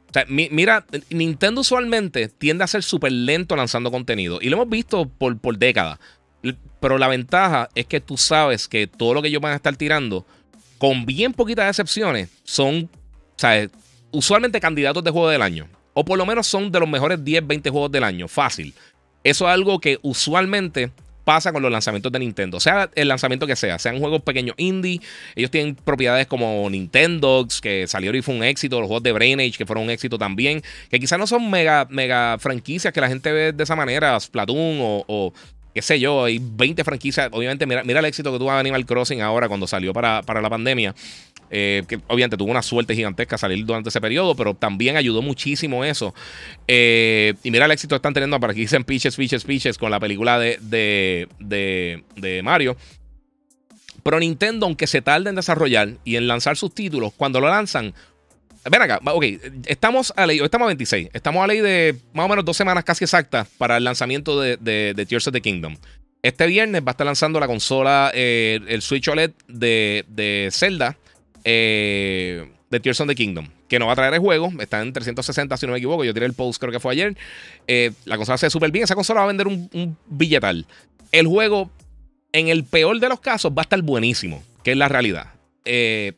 O 0.08 0.12
sea, 0.12 0.24
mira, 0.28 0.84
Nintendo 1.10 1.62
usualmente 1.62 2.28
tiende 2.28 2.64
a 2.64 2.66
ser 2.66 2.82
súper 2.82 3.12
lento 3.12 3.56
lanzando 3.56 3.90
contenido. 3.90 4.38
Y 4.40 4.48
lo 4.48 4.56
hemos 4.56 4.68
visto 4.68 5.08
por, 5.08 5.38
por 5.38 5.56
décadas. 5.56 5.98
Pero 6.80 6.98
la 6.98 7.08
ventaja 7.08 7.68
es 7.74 7.86
que 7.86 8.00
tú 8.00 8.16
sabes 8.16 8.68
que 8.68 8.86
todo 8.86 9.14
lo 9.14 9.22
que 9.22 9.28
ellos 9.28 9.40
van 9.40 9.52
a 9.52 9.56
estar 9.56 9.76
tirando, 9.76 10.26
con 10.78 11.06
bien 11.06 11.32
poquitas 11.32 11.68
excepciones, 11.68 12.28
son, 12.44 12.90
¿sabes? 13.36 13.70
Usualmente 14.10 14.60
candidatos 14.60 15.02
de 15.02 15.10
juego 15.10 15.28
del 15.28 15.42
año. 15.42 15.68
O 15.98 16.04
por 16.04 16.18
lo 16.18 16.26
menos 16.26 16.46
son 16.46 16.70
de 16.70 16.78
los 16.78 16.86
mejores 16.86 17.24
10, 17.24 17.46
20 17.46 17.70
juegos 17.70 17.90
del 17.90 18.04
año. 18.04 18.28
Fácil. 18.28 18.74
Eso 19.24 19.46
es 19.46 19.50
algo 19.50 19.80
que 19.80 19.98
usualmente 20.02 20.90
pasa 21.24 21.54
con 21.54 21.62
los 21.62 21.72
lanzamientos 21.72 22.12
de 22.12 22.18
Nintendo. 22.18 22.60
Sea 22.60 22.90
el 22.94 23.08
lanzamiento 23.08 23.46
que 23.46 23.56
sea, 23.56 23.78
sean 23.78 23.98
juegos 23.98 24.20
pequeños 24.20 24.54
indie. 24.58 25.00
Ellos 25.34 25.50
tienen 25.50 25.74
propiedades 25.74 26.26
como 26.26 26.68
Nintendo, 26.68 27.48
que 27.62 27.86
salió 27.86 28.14
y 28.14 28.20
fue 28.20 28.34
un 28.34 28.44
éxito. 28.44 28.78
Los 28.78 28.88
juegos 28.88 29.04
de 29.04 29.12
Brain 29.12 29.40
Age, 29.40 29.54
que 29.56 29.64
fueron 29.64 29.84
un 29.84 29.90
éxito 29.90 30.18
también. 30.18 30.60
Que 30.90 31.00
quizás 31.00 31.18
no 31.18 31.26
son 31.26 31.50
mega, 31.50 31.86
mega 31.88 32.36
franquicias 32.38 32.92
que 32.92 33.00
la 33.00 33.08
gente 33.08 33.32
ve 33.32 33.52
de 33.54 33.64
esa 33.64 33.74
manera. 33.74 34.20
Splatoon 34.20 35.04
o, 35.08 35.32
qué 35.74 35.80
sé 35.80 35.98
yo, 35.98 36.26
hay 36.26 36.38
20 36.42 36.84
franquicias. 36.84 37.30
Obviamente, 37.32 37.64
mira, 37.64 37.84
mira 37.84 38.00
el 38.00 38.04
éxito 38.04 38.30
que 38.32 38.38
tuvo 38.38 38.52
Animal 38.52 38.84
Crossing 38.84 39.22
ahora 39.22 39.48
cuando 39.48 39.66
salió 39.66 39.94
para, 39.94 40.20
para 40.20 40.42
la 40.42 40.50
pandemia. 40.50 40.94
Eh, 41.50 41.84
que 41.86 42.00
obviamente 42.08 42.36
tuvo 42.36 42.50
una 42.50 42.62
suerte 42.62 42.94
gigantesca 42.94 43.38
salir 43.38 43.64
durante 43.64 43.88
ese 43.88 44.00
periodo, 44.00 44.34
pero 44.34 44.54
también 44.54 44.96
ayudó 44.96 45.22
muchísimo 45.22 45.84
eso. 45.84 46.14
Eh, 46.66 47.34
y 47.42 47.50
mira 47.50 47.66
el 47.66 47.70
éxito 47.70 47.94
que 47.94 47.96
están 47.96 48.14
teniendo, 48.14 48.38
para 48.40 48.52
aquí 48.52 48.62
dicen 48.62 48.84
Peaches, 48.84 49.16
Peaches, 49.16 49.44
Peaches 49.44 49.78
con 49.78 49.90
la 49.90 50.00
película 50.00 50.38
de, 50.38 50.58
de, 51.38 52.40
Mario. 52.42 52.76
Pero 54.02 54.18
Nintendo, 54.20 54.66
aunque 54.66 54.86
se 54.86 55.02
tarde 55.02 55.30
en 55.30 55.36
desarrollar 55.36 55.90
y 56.04 56.16
en 56.16 56.28
lanzar 56.28 56.56
sus 56.56 56.74
títulos, 56.74 57.12
cuando 57.16 57.40
lo 57.40 57.48
lanzan, 57.48 57.94
Ven 58.68 58.82
acá, 58.82 59.00
ok, 59.04 59.24
estamos 59.66 60.12
a 60.16 60.26
ley, 60.26 60.40
estamos 60.40 60.66
a 60.66 60.68
26, 60.70 61.10
estamos 61.12 61.44
a 61.44 61.46
ley 61.46 61.60
de 61.60 61.94
más 62.12 62.26
o 62.26 62.28
menos 62.28 62.44
dos 62.44 62.56
semanas 62.56 62.82
casi 62.82 63.04
exactas 63.04 63.46
para 63.58 63.76
el 63.76 63.84
lanzamiento 63.84 64.40
de, 64.40 64.56
de, 64.56 65.06
Tears 65.06 65.28
of 65.28 65.32
the 65.32 65.40
Kingdom. 65.40 65.76
Este 66.20 66.48
viernes 66.48 66.82
va 66.82 66.88
a 66.88 66.90
estar 66.90 67.06
lanzando 67.06 67.38
la 67.38 67.46
consola, 67.46 68.10
eh, 68.12 68.58
el 68.66 68.82
Switch 68.82 69.06
OLED 69.06 69.30
de, 69.46 70.04
de 70.08 70.48
Zelda, 70.50 70.96
eh, 71.48 72.44
de 72.70 72.80
Tears 72.80 73.00
of 73.00 73.06
the 73.06 73.14
Kingdom, 73.14 73.48
que 73.68 73.78
no 73.78 73.86
va 73.86 73.92
a 73.92 73.96
traer 73.96 74.12
el 74.14 74.20
juego. 74.20 74.52
Está 74.58 74.82
en 74.82 74.92
360, 74.92 75.56
si 75.56 75.66
no 75.66 75.72
me 75.72 75.78
equivoco. 75.78 76.04
Yo 76.04 76.12
tiré 76.12 76.26
el 76.26 76.34
post, 76.34 76.60
creo 76.60 76.72
que 76.72 76.80
fue 76.80 76.92
ayer. 76.92 77.16
Eh, 77.68 77.92
la 78.04 78.16
consola 78.16 78.36
se 78.36 78.46
ve 78.46 78.50
súper 78.50 78.72
bien. 78.72 78.82
Esa 78.82 78.96
consola 78.96 79.20
va 79.20 79.24
a 79.24 79.28
vender 79.28 79.46
un, 79.46 79.96
billetal. 80.08 80.66
El 81.12 81.28
juego, 81.28 81.70
en 82.32 82.48
el 82.48 82.64
peor 82.64 82.98
de 82.98 83.08
los 83.08 83.20
casos, 83.20 83.52
va 83.52 83.62
a 83.62 83.62
estar 83.62 83.80
buenísimo, 83.80 84.42
que 84.64 84.72
es 84.72 84.76
la 84.76 84.88
realidad. 84.88 85.28
Eh, 85.64 86.14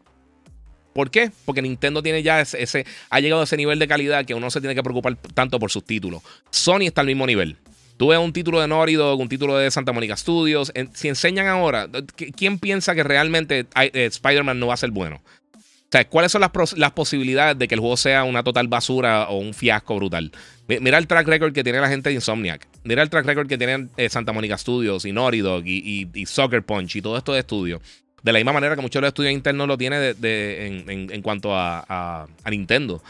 ¿Por 0.94 1.10
qué? 1.10 1.30
Porque 1.44 1.60
Nintendo 1.60 2.02
tiene 2.02 2.22
ya 2.22 2.40
ese, 2.40 2.86
ha 3.10 3.20
llegado 3.20 3.42
a 3.42 3.44
ese 3.44 3.58
nivel 3.58 3.78
de 3.78 3.86
calidad 3.86 4.24
que 4.24 4.34
uno 4.34 4.50
se 4.50 4.60
tiene 4.60 4.74
que 4.74 4.82
preocupar 4.82 5.16
tanto 5.34 5.60
por 5.60 5.70
sus 5.70 5.84
títulos. 5.84 6.22
Sony 6.50 6.86
está 6.86 7.02
al 7.02 7.06
mismo 7.06 7.26
nivel. 7.26 7.56
Tú 7.98 8.06
ves 8.06 8.18
un 8.18 8.32
título 8.32 8.60
de 8.60 8.68
Naughty 8.68 8.96
un 8.96 9.28
título 9.28 9.58
de 9.58 9.70
Santa 9.72 9.92
Monica 9.92 10.16
Studios. 10.16 10.72
si 10.94 11.08
enseñan 11.08 11.48
ahora, 11.48 11.88
¿quién 12.36 12.60
piensa 12.60 12.94
que 12.94 13.02
realmente 13.02 13.66
eh, 13.74 14.06
Spider-Man 14.06 14.60
no 14.60 14.68
va 14.68 14.74
a 14.74 14.76
ser 14.76 14.92
bueno? 14.92 15.20
O 15.54 15.90
sea, 15.90 16.08
¿cuáles 16.08 16.30
son 16.30 16.42
las, 16.42 16.92
posibilidades 16.92 17.58
de 17.58 17.66
que 17.66 17.74
el 17.74 17.80
juego 17.80 17.96
sea 17.96 18.22
una 18.22 18.44
total 18.44 18.68
basura 18.68 19.28
o 19.28 19.38
un 19.38 19.52
fiasco 19.52 19.96
brutal? 19.96 20.30
Mira 20.68 20.96
el 20.96 21.08
track 21.08 21.26
record 21.26 21.52
que 21.52 21.64
tiene 21.64 21.80
la 21.80 21.88
gente 21.88 22.10
de 22.10 22.14
Insomniac. 22.14 22.68
Mira 22.84 23.02
el 23.02 23.10
track 23.10 23.26
record 23.26 23.48
que 23.48 23.58
tienen 23.58 23.90
eh, 23.96 24.08
Santa 24.08 24.32
Monica 24.32 24.56
Studios 24.56 25.04
y 25.04 25.12
Naughty 25.12 25.40
Dog 25.40 25.66
y, 25.66 26.24
Soccer 26.26 26.62
Punch 26.62 26.96
y 26.96 27.02
todo 27.02 27.16
esto 27.16 27.32
de 27.32 27.40
estudios. 27.40 27.80
De 28.22 28.32
la 28.32 28.38
misma 28.38 28.52
manera 28.52 28.76
que 28.76 28.82
muchos 28.82 29.00
de 29.00 29.02
los 29.02 29.08
estudios 29.08 29.32
internos 29.32 29.66
lo 29.66 29.76
tienen 29.76 30.14
en, 30.22 31.22
cuanto 31.22 31.50
a 31.52 32.28
Nintendo. 32.48 33.02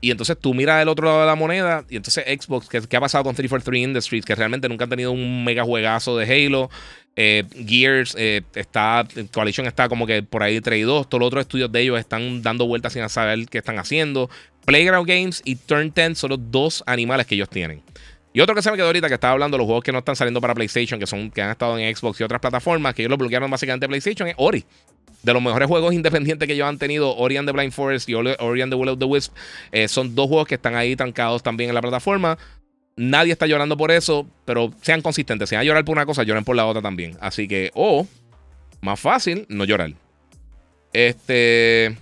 Y 0.00 0.10
entonces 0.10 0.36
tú 0.38 0.54
miras 0.54 0.80
el 0.80 0.88
otro 0.88 1.06
lado 1.06 1.20
de 1.20 1.26
la 1.26 1.34
moneda. 1.34 1.84
Y 1.88 1.96
entonces 1.96 2.24
Xbox, 2.24 2.68
¿qué, 2.68 2.96
ha 2.96 3.00
pasado 3.00 3.24
con 3.24 3.34
343 3.34 3.82
Industries? 3.82 4.24
Que 4.24 4.34
realmente 4.34 4.68
nunca 4.68 4.84
han 4.84 4.90
tenido 4.90 5.12
un 5.12 5.44
mega 5.44 5.64
juegazo 5.64 6.16
de 6.16 6.46
Halo. 6.46 6.70
Eh, 7.16 7.44
Gears 7.66 8.14
eh, 8.16 8.42
está, 8.54 9.04
Coalition 9.32 9.66
está 9.66 9.88
como 9.88 10.06
que 10.06 10.22
por 10.22 10.42
ahí 10.42 10.60
traídos. 10.60 11.08
Todos 11.08 11.20
los 11.20 11.26
otros 11.28 11.40
estudios 11.42 11.72
de 11.72 11.80
ellos 11.80 11.98
están 11.98 12.42
dando 12.42 12.66
vueltas 12.66 12.92
sin 12.92 13.08
saber 13.08 13.46
qué 13.48 13.58
están 13.58 13.78
haciendo. 13.78 14.30
Playground 14.64 15.08
Games 15.08 15.42
y 15.44 15.56
Turn 15.56 15.92
10 15.92 16.16
son 16.16 16.30
los 16.30 16.50
dos 16.50 16.84
animales 16.86 17.26
que 17.26 17.34
ellos 17.34 17.48
tienen. 17.48 17.82
Y 18.32 18.40
otro 18.40 18.54
que 18.54 18.62
se 18.62 18.70
me 18.70 18.76
quedó 18.76 18.86
ahorita 18.86 19.08
que 19.08 19.14
estaba 19.14 19.32
hablando 19.32 19.56
de 19.56 19.58
los 19.58 19.66
juegos 19.66 19.82
que 19.82 19.90
no 19.90 19.98
están 19.98 20.14
saliendo 20.14 20.40
para 20.40 20.54
PlayStation, 20.54 21.00
que 21.00 21.06
son 21.06 21.30
que 21.30 21.42
han 21.42 21.50
estado 21.50 21.76
en 21.76 21.96
Xbox 21.96 22.20
y 22.20 22.22
otras 22.22 22.40
plataformas, 22.40 22.94
que 22.94 23.02
ellos 23.02 23.10
lo 23.10 23.16
bloquearon 23.16 23.50
básicamente 23.50 23.88
PlayStation, 23.88 24.28
es 24.28 24.34
Ori 24.36 24.64
de 25.22 25.32
los 25.32 25.42
mejores 25.42 25.68
juegos 25.68 25.94
independientes 25.94 26.46
que 26.46 26.54
ellos 26.54 26.68
han 26.68 26.78
tenido, 26.78 27.16
Ori 27.16 27.34
the 27.44 27.52
Blind 27.52 27.72
Forest 27.72 28.08
y 28.08 28.14
Ori 28.14 28.36
the 28.68 28.74
Will 28.74 28.90
of 28.90 28.98
the 28.98 29.04
Wisp, 29.04 29.34
eh, 29.72 29.88
son 29.88 30.14
dos 30.14 30.28
juegos 30.28 30.46
que 30.46 30.54
están 30.54 30.74
ahí 30.74 30.96
trancados 30.96 31.42
también 31.42 31.70
en 31.70 31.74
la 31.74 31.80
plataforma. 31.80 32.38
Nadie 32.96 33.32
está 33.32 33.46
llorando 33.46 33.76
por 33.76 33.90
eso, 33.90 34.26
pero 34.44 34.72
sean 34.82 35.02
consistentes. 35.02 35.48
Si 35.48 35.54
van 35.54 35.62
a 35.62 35.64
llorar 35.64 35.84
por 35.84 35.96
una 35.96 36.06
cosa, 36.06 36.24
lloren 36.24 36.44
por 36.44 36.56
la 36.56 36.66
otra 36.66 36.82
también. 36.82 37.16
Así 37.20 37.46
que, 37.46 37.70
o, 37.74 38.06
más 38.80 38.98
fácil, 38.98 39.46
no 39.48 39.64
llorar. 39.64 39.92
Este. 40.92 41.96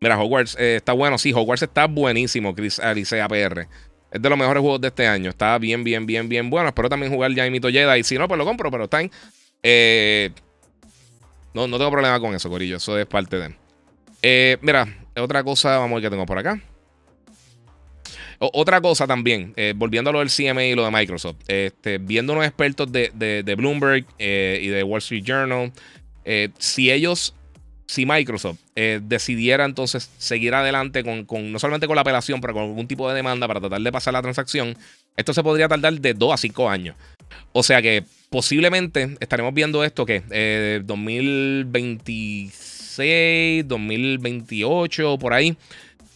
Mira, 0.00 0.18
Hogwarts 0.20 0.56
eh, 0.58 0.76
está 0.76 0.92
bueno. 0.92 1.18
Sí, 1.18 1.32
Hogwarts 1.32 1.62
está 1.62 1.86
buenísimo, 1.86 2.54
Chris 2.54 2.78
Alice 2.78 3.20
APR. 3.20 3.66
Es 4.10 4.22
de 4.22 4.28
los 4.28 4.38
mejores 4.38 4.60
juegos 4.60 4.80
de 4.80 4.88
este 4.88 5.06
año. 5.06 5.30
Está 5.30 5.58
bien, 5.58 5.84
bien, 5.84 6.06
bien, 6.06 6.28
bien 6.28 6.48
bueno. 6.48 6.68
Espero 6.68 6.88
también 6.88 7.12
jugar 7.12 7.34
ya 7.34 7.48
Mito. 7.50 7.68
Y 7.68 8.04
si 8.04 8.16
no, 8.16 8.28
pues 8.28 8.38
lo 8.38 8.44
compro, 8.44 8.70
pero 8.70 8.84
está 8.84 9.00
en. 9.00 9.10
Eh, 9.62 10.30
no, 11.54 11.68
no 11.68 11.78
tengo 11.78 11.90
problema 11.90 12.18
con 12.20 12.34
eso, 12.34 12.50
Corillo. 12.50 12.76
Eso 12.76 12.98
es 12.98 13.06
parte 13.06 13.38
de. 13.38 13.54
Eh, 14.22 14.58
mira, 14.60 14.88
otra 15.16 15.44
cosa, 15.44 15.78
vamos 15.78 15.92
a 15.92 15.94
ver 15.94 16.02
qué 16.04 16.10
tengo 16.10 16.26
por 16.26 16.38
acá. 16.38 16.60
otra 18.38 18.80
cosa 18.80 19.06
también, 19.06 19.54
eh, 19.56 19.72
volviendo 19.76 20.10
a 20.10 20.12
lo 20.12 20.18
del 20.18 20.30
CMA 20.30 20.64
y 20.64 20.74
lo 20.74 20.84
de 20.84 20.90
Microsoft, 20.90 21.36
este, 21.46 21.98
viendo 21.98 22.32
unos 22.32 22.44
expertos 22.44 22.90
de, 22.90 23.54
Bloomberg 23.56 24.04
eh, 24.18 24.60
y 24.62 24.68
de 24.68 24.82
Wall 24.82 24.98
Street 24.98 25.24
Journal, 25.24 25.72
si 26.58 26.90
ellos, 26.90 27.34
si 27.86 28.04
Microsoft 28.04 28.58
decidiera 28.74 29.64
entonces 29.64 30.10
seguir 30.18 30.54
adelante 30.54 31.04
con, 31.04 31.24
con, 31.24 31.52
no 31.52 31.58
solamente 31.58 31.86
con 31.86 31.94
la 31.94 32.02
apelación, 32.02 32.40
pero 32.40 32.54
con 32.54 32.64
algún 32.64 32.88
tipo 32.88 33.08
de 33.08 33.14
demanda 33.14 33.46
para 33.46 33.60
tratar 33.60 33.80
de 33.80 33.92
pasar 33.92 34.12
la 34.14 34.22
transacción, 34.22 34.76
esto 35.16 35.32
se 35.32 35.42
podría 35.42 35.68
tardar 35.68 35.92
de 36.00 36.14
2 36.14 36.32
a 36.32 36.36
5 36.36 36.68
años. 36.68 36.96
O 37.52 37.62
sea 37.62 37.80
que 37.82 38.04
posiblemente 38.30 39.16
estaremos 39.20 39.54
viendo 39.54 39.84
esto 39.84 40.04
que 40.04 40.24
eh, 40.30 40.82
2026, 40.84 43.68
2028, 43.68 45.18
por 45.18 45.32
ahí. 45.32 45.56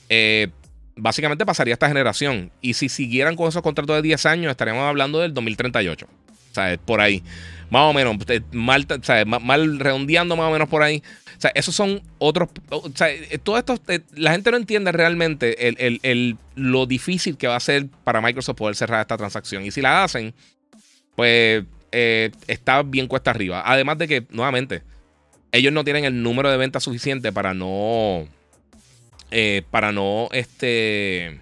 Eh, 0.09 0.49
básicamente 0.97 1.47
pasaría 1.47 1.75
esta 1.75 1.89
generación. 1.89 2.51
Y 2.61 2.75
si 2.75 2.89
siguieran 2.89 3.37
con 3.37 3.49
esos 3.49 3.63
contratos 3.63 3.97
de 3.97 4.03
10 4.03 4.27
años, 4.27 4.51
estaríamos 4.51 4.83
hablando 4.83 5.21
del 5.21 5.33
2038. 5.33 6.07
O 6.07 6.55
sea, 6.55 6.77
por 6.85 7.01
ahí. 7.01 7.23
Más 7.71 7.83
o 7.83 7.93
menos, 7.93 8.17
eh, 8.29 8.41
mal, 8.51 8.87
redondeando 9.79 10.37
más 10.37 10.49
o 10.49 10.53
menos 10.53 10.69
por 10.69 10.83
ahí. 10.83 11.03
O 11.37 11.41
sea, 11.41 11.53
esos 11.55 11.75
son 11.75 12.03
otros. 12.19 12.49
O 12.71 12.91
sea, 12.95 13.11
eh, 13.11 13.39
todo 13.41 13.59
esto, 13.59 13.79
la 14.17 14.33
gente 14.33 14.51
no 14.51 14.57
entiende 14.57 14.91
realmente 14.91 15.69
el, 15.69 16.37
lo 16.57 16.87
difícil 16.87 17.37
que 17.37 17.47
va 17.47 17.57
a 17.57 17.61
ser 17.61 17.87
para 18.05 18.21
Microsoft 18.21 18.57
poder 18.57 18.75
cerrar 18.75 19.03
esta 19.03 19.17
transacción. 19.17 19.65
Y 19.65 19.71
si 19.71 19.83
la 19.83 20.03
hacen, 20.03 20.35
pues 21.19 21.65
eh, 21.91 22.31
está 22.47 22.81
bien 22.85 23.09
cuesta 23.09 23.33
arriba. 23.33 23.65
Además 23.67 23.99
de 23.99 24.07
que, 24.07 24.25
nuevamente, 24.31 24.85
ellos 25.51 25.73
no 25.73 25.83
tienen 25.83 26.05
el 26.05 26.23
número 26.23 26.49
de 26.49 26.57
ventas 26.57 26.85
suficiente 26.85 27.33
para 27.33 27.55
no. 27.55 28.29
Eh, 29.33 29.65
para 29.73 29.91
no. 29.91 30.29
Este. 30.31 31.41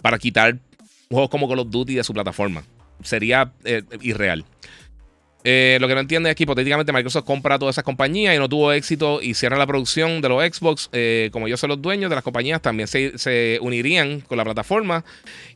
Para 0.00 0.18
quitar 0.18 0.56
juegos 1.10 1.28
como 1.28 1.50
Call 1.50 1.58
of 1.58 1.68
Duty 1.68 1.96
de 1.96 2.02
su 2.02 2.14
plataforma. 2.14 2.64
Sería 3.02 3.52
eh, 3.64 3.82
irreal. 4.00 4.46
Eh, 5.42 5.78
lo 5.80 5.88
que 5.88 5.94
no 5.94 6.00
entiende 6.00 6.28
es 6.28 6.36
que 6.36 6.42
hipotéticamente 6.42 6.92
Microsoft 6.92 7.24
compra 7.24 7.58
todas 7.58 7.74
esas 7.74 7.84
compañías 7.84 8.34
y 8.34 8.38
no 8.38 8.48
tuvo 8.48 8.72
éxito 8.72 9.22
y 9.22 9.34
cierra 9.34 9.56
la 9.56 9.66
producción 9.66 10.20
de 10.20 10.28
los 10.28 10.42
Xbox. 10.44 10.90
Eh, 10.92 11.30
como 11.32 11.46
ellos 11.46 11.58
son 11.58 11.68
los 11.68 11.80
dueños 11.80 12.10
de 12.10 12.16
las 12.16 12.24
compañías, 12.24 12.60
también 12.60 12.88
se, 12.88 13.58
unirían 13.62 14.20
con 14.20 14.36
la 14.36 14.44
plataforma. 14.44 15.04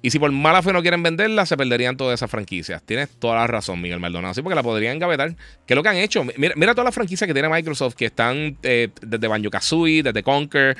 Y 0.01 0.11
si 0.11 0.19
por 0.19 0.31
mala 0.33 0.63
fe 0.63 0.73
no 0.73 0.83
quieren 0.83 1.03
venderla, 1.03 1.45
se 1.47 1.57
perderían 1.57 1.97
todas 1.97 2.15
esas 2.19 2.31
franquicias. 2.31 2.83
Tienes 2.83 3.11
toda 3.19 3.37
la 3.37 3.47
razón, 3.47 3.81
Miguel 3.81 4.01
Maldonado. 4.01 4.35
Sí, 4.35 4.43
porque 4.43 4.55
la 4.55 4.63
podrían 4.63 4.97
engavetar. 4.97 5.35
¿Qué 5.67 5.75
es 5.75 5.77
lo 5.77 5.83
que 5.83 5.89
han 5.89 5.97
hecho? 5.97 6.25
Mira, 6.37 6.73
todas 6.73 6.85
las 6.85 6.95
franquicias 6.95 7.27
que 7.27 7.35
tiene 7.35 7.49
Microsoft 7.49 7.95
que 7.95 8.07
están 8.07 8.57
eh, 8.63 8.89
desde 9.03 9.29
Banjo 9.29 9.51
Kazooie, 9.51 10.03
desde 10.03 10.23
Conker, 10.23 10.77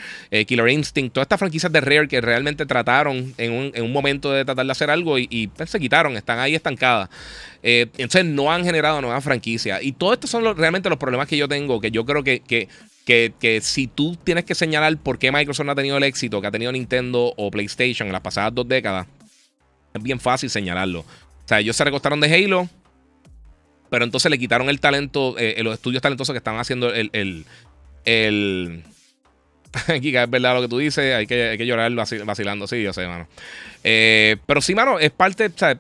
Killer 0.47 0.69
Instinct, 0.69 1.15
todas 1.15 1.25
estas 1.25 1.39
franquicias 1.39 1.71
de 1.71 1.81
Rare 1.81 2.09
que 2.09 2.21
realmente 2.21 2.67
trataron 2.67 3.35
en 3.37 3.73
un, 3.83 3.93
momento 3.93 4.33
de 4.33 4.45
tratar 4.45 4.67
de 4.67 4.73
hacer 4.73 4.91
algo 4.91 5.19
y, 5.19 5.51
pues, 5.57 5.71
se 5.71 5.79
quitaron, 5.79 6.17
están 6.17 6.39
ahí 6.39 6.55
estancadas. 6.55 7.09
Eh, 7.67 7.87
entonces 7.97 8.27
no 8.27 8.53
han 8.53 8.63
generado 8.63 9.01
nuevas 9.01 9.25
franquicias. 9.25 9.83
Y 9.83 9.93
todos 9.93 10.13
estos 10.13 10.29
son 10.29 10.45
realmente 10.55 10.91
los 10.91 10.99
problemas 10.99 11.27
que 11.27 11.39
yo 11.39 11.49
tengo, 11.49 11.81
que 11.81 11.91
yo 11.91 12.05
creo 12.05 12.23
que, 12.23 12.41
que, 12.41 12.69
que, 13.07 13.61
si 13.63 13.87
tú 13.87 14.17
tienes 14.23 14.45
que 14.45 14.55
señalar 14.55 14.95
por 14.99 15.19
qué 15.19 15.33
Microsoft 15.33 15.65
no 15.65 15.73
ha 15.73 15.75
tenido 15.75 15.97
el 15.97 16.03
éxito 16.03 16.43
que 16.43 16.47
ha 16.47 16.51
tenido 16.51 16.71
Nintendo 16.71 17.33
o 17.39 17.51
PlayStation 17.51 18.07
en 18.07 18.13
las 18.13 18.21
pasadas 18.21 18.55
dos 18.55 18.69
décadas, 18.69 19.07
Es 19.95 20.03
bien 20.03 20.21
fácil 20.21 20.51
señalarlo. 20.51 21.01
O 21.01 21.49
sea, 21.49 21.61
ellos 21.61 21.75
se 21.75 21.85
recostaron 21.85 22.21
de 22.21 22.35
Halo, 22.35 22.69
pero 23.89 24.05
entonces 24.05 24.31
le 24.31 24.39
quitaron 24.39 24.69
el 24.69 24.79
talento, 24.79 25.35
eh, 25.39 25.63
los 25.63 25.73
estudios 25.73 26.03
talentosos 26.03 26.35
que 26.35 26.39
estaban 26.39 26.61
haciendo 26.61 26.93
el. 26.93 27.09
el, 27.15 27.47
el 28.05 28.85
es 29.89 30.31
verdad 30.31 30.55
lo 30.55 30.61
que 30.61 30.69
tú 30.69 30.79
dices, 30.79 31.15
hay 31.15 31.27
que, 31.27 31.49
hay 31.49 31.59
que 31.59 31.67
llorar 31.67 31.91
vacilando, 31.95 32.67
sí, 32.67 32.83
yo 32.83 32.93
sé, 32.93 33.07
mano. 33.07 33.27
Eh, 33.83 34.37
pero 34.45 34.61
sí, 34.61 34.75
mano, 34.75 34.99
es 34.99 35.11
parte, 35.11 35.47
o 35.47 35.53
sea, 35.57 35.79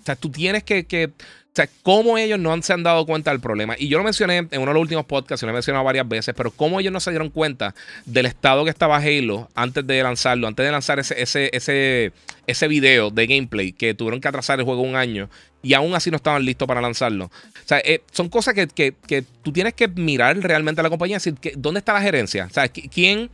o 0.00 0.04
sea 0.04 0.16
tú 0.16 0.30
tienes 0.30 0.64
que, 0.64 1.10
o 1.50 1.52
sea, 1.52 1.68
cómo 1.82 2.16
ellos 2.16 2.38
no 2.38 2.60
se 2.62 2.72
han 2.72 2.82
dado 2.84 3.04
cuenta 3.06 3.32
del 3.32 3.40
problema. 3.40 3.74
Y 3.76 3.88
yo 3.88 3.98
lo 3.98 4.04
mencioné 4.04 4.38
en 4.38 4.60
uno 4.60 4.66
de 4.66 4.74
los 4.74 4.80
últimos 4.80 5.04
podcasts, 5.04 5.42
y 5.42 5.46
lo 5.46 5.50
he 5.50 5.54
mencionado 5.54 5.84
varias 5.84 6.08
veces, 6.08 6.34
pero 6.36 6.52
cómo 6.52 6.78
ellos 6.78 6.92
no 6.92 7.00
se 7.00 7.10
dieron 7.10 7.30
cuenta 7.30 7.74
del 8.06 8.26
estado 8.26 8.64
que 8.64 8.70
estaba 8.70 8.98
Halo 8.98 9.48
antes 9.54 9.84
de 9.86 10.02
lanzarlo, 10.02 10.46
antes 10.46 10.64
de 10.64 10.70
lanzar 10.70 11.00
ese, 11.00 11.20
ese, 11.20 11.50
ese, 11.52 12.12
ese 12.46 12.68
video 12.68 13.10
de 13.10 13.26
gameplay, 13.26 13.72
que 13.72 13.94
tuvieron 13.94 14.20
que 14.20 14.28
atrasar 14.28 14.60
el 14.60 14.64
juego 14.64 14.82
un 14.82 14.94
año 14.94 15.28
y 15.62 15.74
aún 15.74 15.94
así 15.94 16.10
no 16.10 16.16
estaban 16.16 16.44
listos 16.44 16.66
para 16.66 16.80
lanzarlo. 16.80 17.26
O 17.26 17.30
sea, 17.66 17.78
eh, 17.78 18.02
son 18.12 18.28
cosas 18.28 18.54
que, 18.54 18.66
que, 18.68 18.94
que, 19.06 19.24
tú 19.42 19.52
tienes 19.52 19.74
que 19.74 19.88
mirar 19.88 20.38
realmente 20.38 20.80
a 20.80 20.84
la 20.84 20.90
compañía 20.90 21.16
y 21.16 21.18
decir, 21.18 21.34
que, 21.34 21.54
¿dónde 21.56 21.80
está 21.80 21.92
la 21.92 22.00
gerencia? 22.00 22.46
O 22.46 22.50
sea, 22.50 22.68
¿quién, 22.68 23.30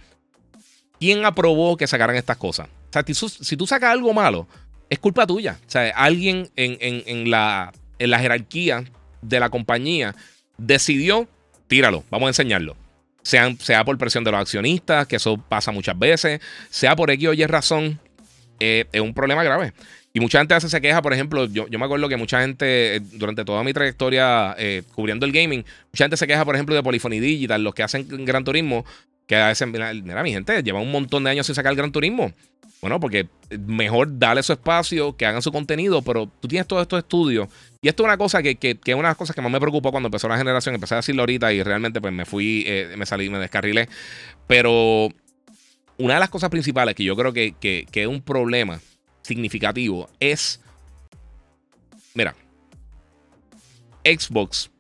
¿quién 0.99 1.25
aprobó 1.25 1.77
que 1.77 1.87
sacaran 1.87 2.17
estas 2.17 2.37
cosas? 2.37 2.69
O 2.69 2.93
sea, 2.93 3.05
si, 3.29 3.57
tú 3.57 3.67
sacas 3.67 3.91
algo 3.91 4.13
malo, 4.13 4.47
es 4.89 4.99
culpa 4.99 5.27
tuya. 5.27 5.59
O 5.67 5.71
sea, 5.71 5.91
alguien 5.97 6.49
en, 6.57 6.77
en, 6.81 7.03
en 7.07 7.31
la 7.31 7.73
en 7.99 8.11
la 8.11 8.19
jerarquía 8.19 8.85
de 9.23 9.41
la 9.41 9.51
compañía 9.51 10.15
decidió, 10.59 11.29
tíralo, 11.67 12.05
vamos 12.11 12.27
a 12.27 12.31
enseñarlo. 12.31 12.77
Sea, 13.23 13.53
sea 13.59 13.85
por 13.85 13.99
presión 13.99 14.23
de 14.23 14.31
los 14.31 14.41
accionistas, 14.41 15.07
que 15.07 15.17
eso 15.17 15.37
pasa 15.37 15.73
muchas 15.73 15.99
veces, 15.99 16.41
sea 16.71 16.95
por 16.95 17.11
X 17.11 17.29
o 17.29 17.33
Y 17.33 17.45
razón, 17.47 17.99
eh, 18.61 18.85
es 18.93 19.01
un 19.01 19.15
problema 19.15 19.43
grave. 19.43 19.73
Y 20.13 20.21
mucha 20.21 20.39
gente 20.39 20.55
hace 20.55 20.71
se 20.71 20.81
queja, 20.81 21.03
por 21.03 21.13
ejemplo, 21.13 21.47
yo, 21.47 21.69
yo 21.69 21.79
me 21.79 21.85
acuerdo 21.85 22.09
que 22.09 22.17
mucha 22.17 22.41
gente, 22.41 22.97
eh, 22.97 23.01
durante 23.01 23.45
toda 23.45 23.63
mi 23.65 23.73
trayectoria 23.73 24.55
eh, 24.59 24.83
cubriendo 24.95 25.27
el 25.27 25.33
gaming, 25.33 25.65
mucha 25.93 26.05
gente 26.05 26.17
se 26.17 26.27
queja, 26.27 26.45
por 26.45 26.55
ejemplo, 26.55 26.75
de 26.75 26.83
Polyphony 26.83 27.21
Digital, 27.21 27.63
los 27.63 27.75
que 27.75 27.83
hacen 27.83 28.25
Gran 28.25 28.45
Turismo, 28.45 28.87
que 29.27 29.37
a 29.37 29.49
veces, 29.49 29.67
mira, 29.69 29.93
mira, 29.93 30.23
mi 30.23 30.33
gente, 30.33 30.63
lleva 30.63 30.81
un 30.81 30.93
montón 30.93 31.25
de 31.25 31.31
años 31.31 31.47
sin 31.47 31.55
sacar 31.55 31.73
el 31.73 31.77
Gran 31.77 31.93
Turismo. 31.93 32.33
Bueno, 32.81 33.01
porque 33.01 33.29
mejor 33.67 34.19
darle 34.19 34.43
su 34.43 34.53
espacio, 34.53 35.17
que 35.17 35.27
hagan 35.27 35.43
su 35.43 35.51
contenido, 35.51 36.03
pero 36.03 36.31
tú 36.41 36.49
tienes 36.49 36.67
todos 36.67 36.83
estos 36.83 36.99
estudios. 36.99 37.49
Y 37.81 37.89
esto 37.89 38.03
es 38.03 38.07
una 38.07 38.19
cosa 38.19 38.43
que, 38.43 38.57
que, 38.57 38.79
que, 38.79 38.91
es 38.93 38.95
una 38.95 39.09
de 39.09 39.11
las 39.11 39.17
cosas 39.17 39.35
que 39.35 39.43
más 39.43 39.51
me 39.51 39.61
preocupó 39.61 39.91
cuando 39.91 40.09
empezó 40.09 40.29
la 40.29 40.37
generación. 40.37 40.75
Empecé 40.75 40.95
a 40.95 40.99
decirlo 40.99 41.23
ahorita 41.23 41.53
y 41.53 41.63
realmente 41.63 42.01
pues 42.01 42.13
me 42.13 42.25
fui, 42.25 42.65
eh, 42.67 42.95
me 42.97 43.07
salí, 43.07 43.31
me 43.31 43.39
descarrilé. 43.39 43.89
Pero 44.47 45.09
una 45.97 46.15
de 46.15 46.21
las 46.21 46.31
cosas 46.31 46.51
principales 46.51 46.95
que 46.95 47.05
yo 47.05 47.17
creo 47.17 47.33
que, 47.33 47.55
que 47.61 47.87
es 47.93 48.07
un 48.07 48.21
problema 48.21 48.81
significativo 49.23 50.09
es, 50.21 50.61
mira, 52.15 52.35
Xbox 54.05 54.71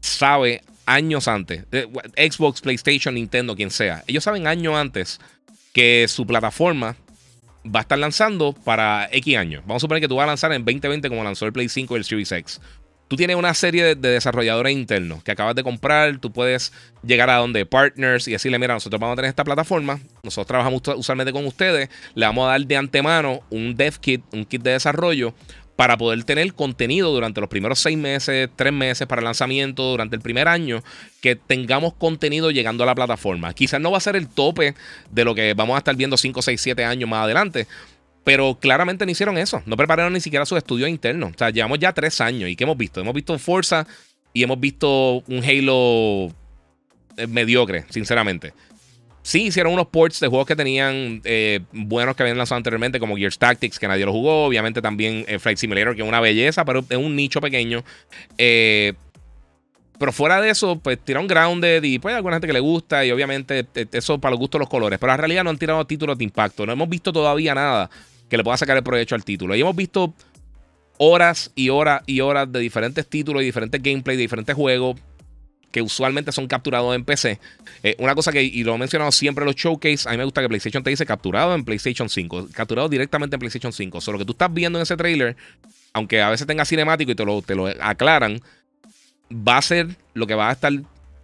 sabe 0.00 0.62
años 0.86 1.28
antes, 1.28 1.64
eh, 1.70 1.88
Xbox, 2.16 2.60
PlayStation, 2.60 3.14
Nintendo, 3.14 3.54
quien 3.54 3.70
sea, 3.70 4.02
ellos 4.06 4.24
saben 4.24 4.46
años 4.46 4.74
antes 4.74 5.20
que 5.72 6.06
su 6.08 6.26
plataforma 6.26 6.96
va 7.64 7.80
a 7.80 7.82
estar 7.82 7.98
lanzando 7.98 8.52
para 8.52 9.08
X 9.12 9.36
años. 9.36 9.62
Vamos 9.66 9.80
a 9.80 9.84
suponer 9.84 10.00
que 10.00 10.08
tú 10.08 10.16
vas 10.16 10.24
a 10.24 10.28
lanzar 10.28 10.52
en 10.52 10.64
2020 10.64 11.08
como 11.08 11.24
lanzó 11.24 11.46
el 11.46 11.52
Play 11.52 11.68
5 11.68 11.94
y 11.94 11.98
el 11.98 12.04
Series 12.04 12.32
X. 12.32 12.60
Tú 13.08 13.16
tienes 13.16 13.36
una 13.36 13.52
serie 13.52 13.94
de, 13.94 13.94
desarrolladores 13.94 14.72
internos 14.72 15.22
que 15.22 15.32
acabas 15.32 15.54
de 15.54 15.62
comprar, 15.62 16.16
tú 16.16 16.32
puedes 16.32 16.72
llegar 17.02 17.28
a 17.28 17.36
donde 17.36 17.66
partners 17.66 18.26
y 18.26 18.32
decirle, 18.32 18.58
mira, 18.58 18.72
nosotros 18.72 18.98
vamos 18.98 19.12
a 19.12 19.16
tener 19.16 19.28
esta 19.28 19.44
plataforma, 19.44 20.00
nosotros 20.22 20.46
trabajamos 20.46 20.80
usualmente 20.96 21.30
con 21.30 21.44
ustedes, 21.44 21.90
le 22.14 22.24
vamos 22.24 22.46
a 22.46 22.52
dar 22.52 22.66
de 22.66 22.74
antemano 22.74 23.40
un 23.50 23.76
dev 23.76 23.98
kit, 23.98 24.22
un 24.32 24.46
kit 24.46 24.62
de 24.62 24.70
desarrollo 24.70 25.34
para 25.76 25.96
poder 25.96 26.22
tener 26.24 26.52
contenido 26.54 27.12
durante 27.12 27.40
los 27.40 27.48
primeros 27.48 27.78
seis 27.78 27.96
meses, 27.96 28.50
tres 28.54 28.72
meses 28.72 29.06
para 29.06 29.20
el 29.20 29.24
lanzamiento, 29.24 29.82
durante 29.90 30.16
el 30.16 30.22
primer 30.22 30.48
año, 30.48 30.82
que 31.20 31.36
tengamos 31.36 31.94
contenido 31.94 32.50
llegando 32.50 32.84
a 32.84 32.86
la 32.86 32.94
plataforma. 32.94 33.54
Quizás 33.54 33.80
no 33.80 33.90
va 33.90 33.98
a 33.98 34.00
ser 34.00 34.16
el 34.16 34.28
tope 34.28 34.74
de 35.10 35.24
lo 35.24 35.34
que 35.34 35.54
vamos 35.54 35.74
a 35.74 35.78
estar 35.78 35.96
viendo 35.96 36.16
5, 36.16 36.42
6, 36.42 36.60
7 36.60 36.84
años 36.84 37.08
más 37.08 37.24
adelante. 37.24 37.66
Pero 38.24 38.56
claramente 38.60 39.04
no 39.04 39.10
hicieron 39.10 39.36
eso. 39.36 39.62
No 39.66 39.76
prepararon 39.76 40.12
ni 40.12 40.20
siquiera 40.20 40.46
sus 40.46 40.58
estudios 40.58 40.88
internos. 40.88 41.32
O 41.34 41.38
sea, 41.38 41.50
llevamos 41.50 41.78
ya 41.78 41.92
tres 41.92 42.20
años. 42.20 42.48
¿Y 42.48 42.56
qué 42.56 42.64
hemos 42.64 42.76
visto? 42.76 43.00
Hemos 43.00 43.14
visto 43.14 43.36
Forza 43.38 43.86
y 44.32 44.44
hemos 44.44 44.60
visto 44.60 45.24
un 45.26 45.42
Halo 45.44 46.32
eh, 47.16 47.26
mediocre, 47.26 47.84
sinceramente. 47.90 48.54
Sí, 49.22 49.44
hicieron 49.44 49.72
unos 49.72 49.86
ports 49.86 50.18
de 50.18 50.26
juegos 50.26 50.46
que 50.46 50.56
tenían 50.56 51.20
eh, 51.24 51.60
buenos 51.72 52.16
que 52.16 52.24
habían 52.24 52.38
lanzado 52.38 52.56
anteriormente, 52.56 52.98
como 52.98 53.16
Gears 53.16 53.38
Tactics, 53.38 53.78
que 53.78 53.86
nadie 53.86 54.04
lo 54.04 54.12
jugó. 54.12 54.46
Obviamente 54.46 54.82
también 54.82 55.24
eh, 55.28 55.38
Flight 55.38 55.58
Simulator, 55.58 55.94
que 55.94 56.02
es 56.02 56.08
una 56.08 56.20
belleza, 56.20 56.64
pero 56.64 56.84
es 56.88 56.96
un 56.96 57.14
nicho 57.14 57.40
pequeño. 57.40 57.84
Eh, 58.36 58.94
pero 59.98 60.10
fuera 60.10 60.40
de 60.40 60.50
eso, 60.50 60.80
pues 60.80 60.98
tiraron 60.98 61.28
Grounded 61.28 61.84
y 61.84 62.00
pues 62.00 62.12
hay 62.12 62.16
alguna 62.16 62.34
gente 62.34 62.48
que 62.48 62.52
le 62.52 62.60
gusta 62.60 63.04
y 63.04 63.12
obviamente 63.12 63.64
eso 63.92 64.18
para 64.18 64.32
los 64.32 64.40
gustos 64.40 64.58
los 64.58 64.68
colores. 64.68 64.98
Pero 64.98 65.12
en 65.12 65.18
realidad 65.18 65.44
no 65.44 65.50
han 65.50 65.58
tirado 65.58 65.86
títulos 65.86 66.18
de 66.18 66.24
impacto. 66.24 66.66
No 66.66 66.72
hemos 66.72 66.88
visto 66.88 67.12
todavía 67.12 67.54
nada 67.54 67.88
que 68.28 68.36
le 68.36 68.42
pueda 68.42 68.56
sacar 68.56 68.76
el 68.76 68.82
provecho 68.82 69.14
al 69.14 69.24
título. 69.24 69.54
Y 69.54 69.60
hemos 69.60 69.76
visto 69.76 70.12
horas 70.98 71.52
y 71.54 71.68
horas 71.68 72.02
y 72.06 72.20
horas 72.20 72.50
de 72.50 72.58
diferentes 72.58 73.06
títulos 73.06 73.42
y 73.42 73.44
diferentes 73.44 73.80
gameplay 73.80 74.16
de 74.16 74.22
diferentes 74.22 74.56
juegos 74.56 74.96
que 75.72 75.82
usualmente 75.82 76.30
son 76.30 76.46
capturados 76.46 76.94
en 76.94 77.04
PC. 77.04 77.40
Eh, 77.82 77.96
una 77.98 78.14
cosa 78.14 78.30
que, 78.30 78.42
y 78.42 78.62
lo 78.62 78.74
he 78.74 78.78
mencionado 78.78 79.10
siempre 79.10 79.42
en 79.42 79.46
los 79.46 79.56
showcase, 79.56 80.08
a 80.08 80.12
mí 80.12 80.18
me 80.18 80.24
gusta 80.24 80.42
que 80.42 80.48
PlayStation 80.48 80.84
te 80.84 80.90
dice 80.90 81.04
capturado 81.06 81.54
en 81.54 81.64
PlayStation 81.64 82.08
5, 82.08 82.48
capturado 82.52 82.88
directamente 82.88 83.36
en 83.36 83.40
PlayStation 83.40 83.72
5. 83.72 84.00
Solo 84.00 84.18
que 84.18 84.24
tú 84.24 84.32
estás 84.32 84.52
viendo 84.52 84.78
en 84.78 84.82
ese 84.82 84.96
trailer, 84.96 85.36
aunque 85.92 86.20
a 86.22 86.30
veces 86.30 86.46
tenga 86.46 86.64
cinemático 86.64 87.10
y 87.10 87.14
te 87.14 87.24
lo, 87.24 87.42
te 87.42 87.54
lo 87.54 87.66
aclaran, 87.66 88.40
va 89.32 89.58
a 89.58 89.62
ser 89.62 89.88
lo 90.14 90.26
que 90.26 90.34
va 90.34 90.50
a 90.50 90.52
estar 90.52 90.72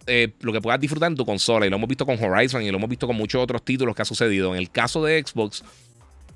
eh, 0.07 0.33
lo 0.41 0.51
que 0.51 0.59
puedas 0.59 0.79
disfrutar 0.79 1.11
en 1.11 1.15
tu 1.15 1.25
consola. 1.25 1.67
Y 1.67 1.69
lo 1.69 1.75
hemos 1.75 1.87
visto 1.87 2.05
con 2.05 2.21
Horizon 2.21 2.63
y 2.63 2.71
lo 2.71 2.77
hemos 2.77 2.89
visto 2.89 3.05
con 3.05 3.15
muchos 3.15 3.41
otros 3.43 3.63
títulos 3.63 3.95
que 3.95 4.01
ha 4.01 4.05
sucedido. 4.05 4.53
En 4.53 4.59
el 4.59 4.71
caso 4.71 5.03
de 5.03 5.23
Xbox, 5.23 5.63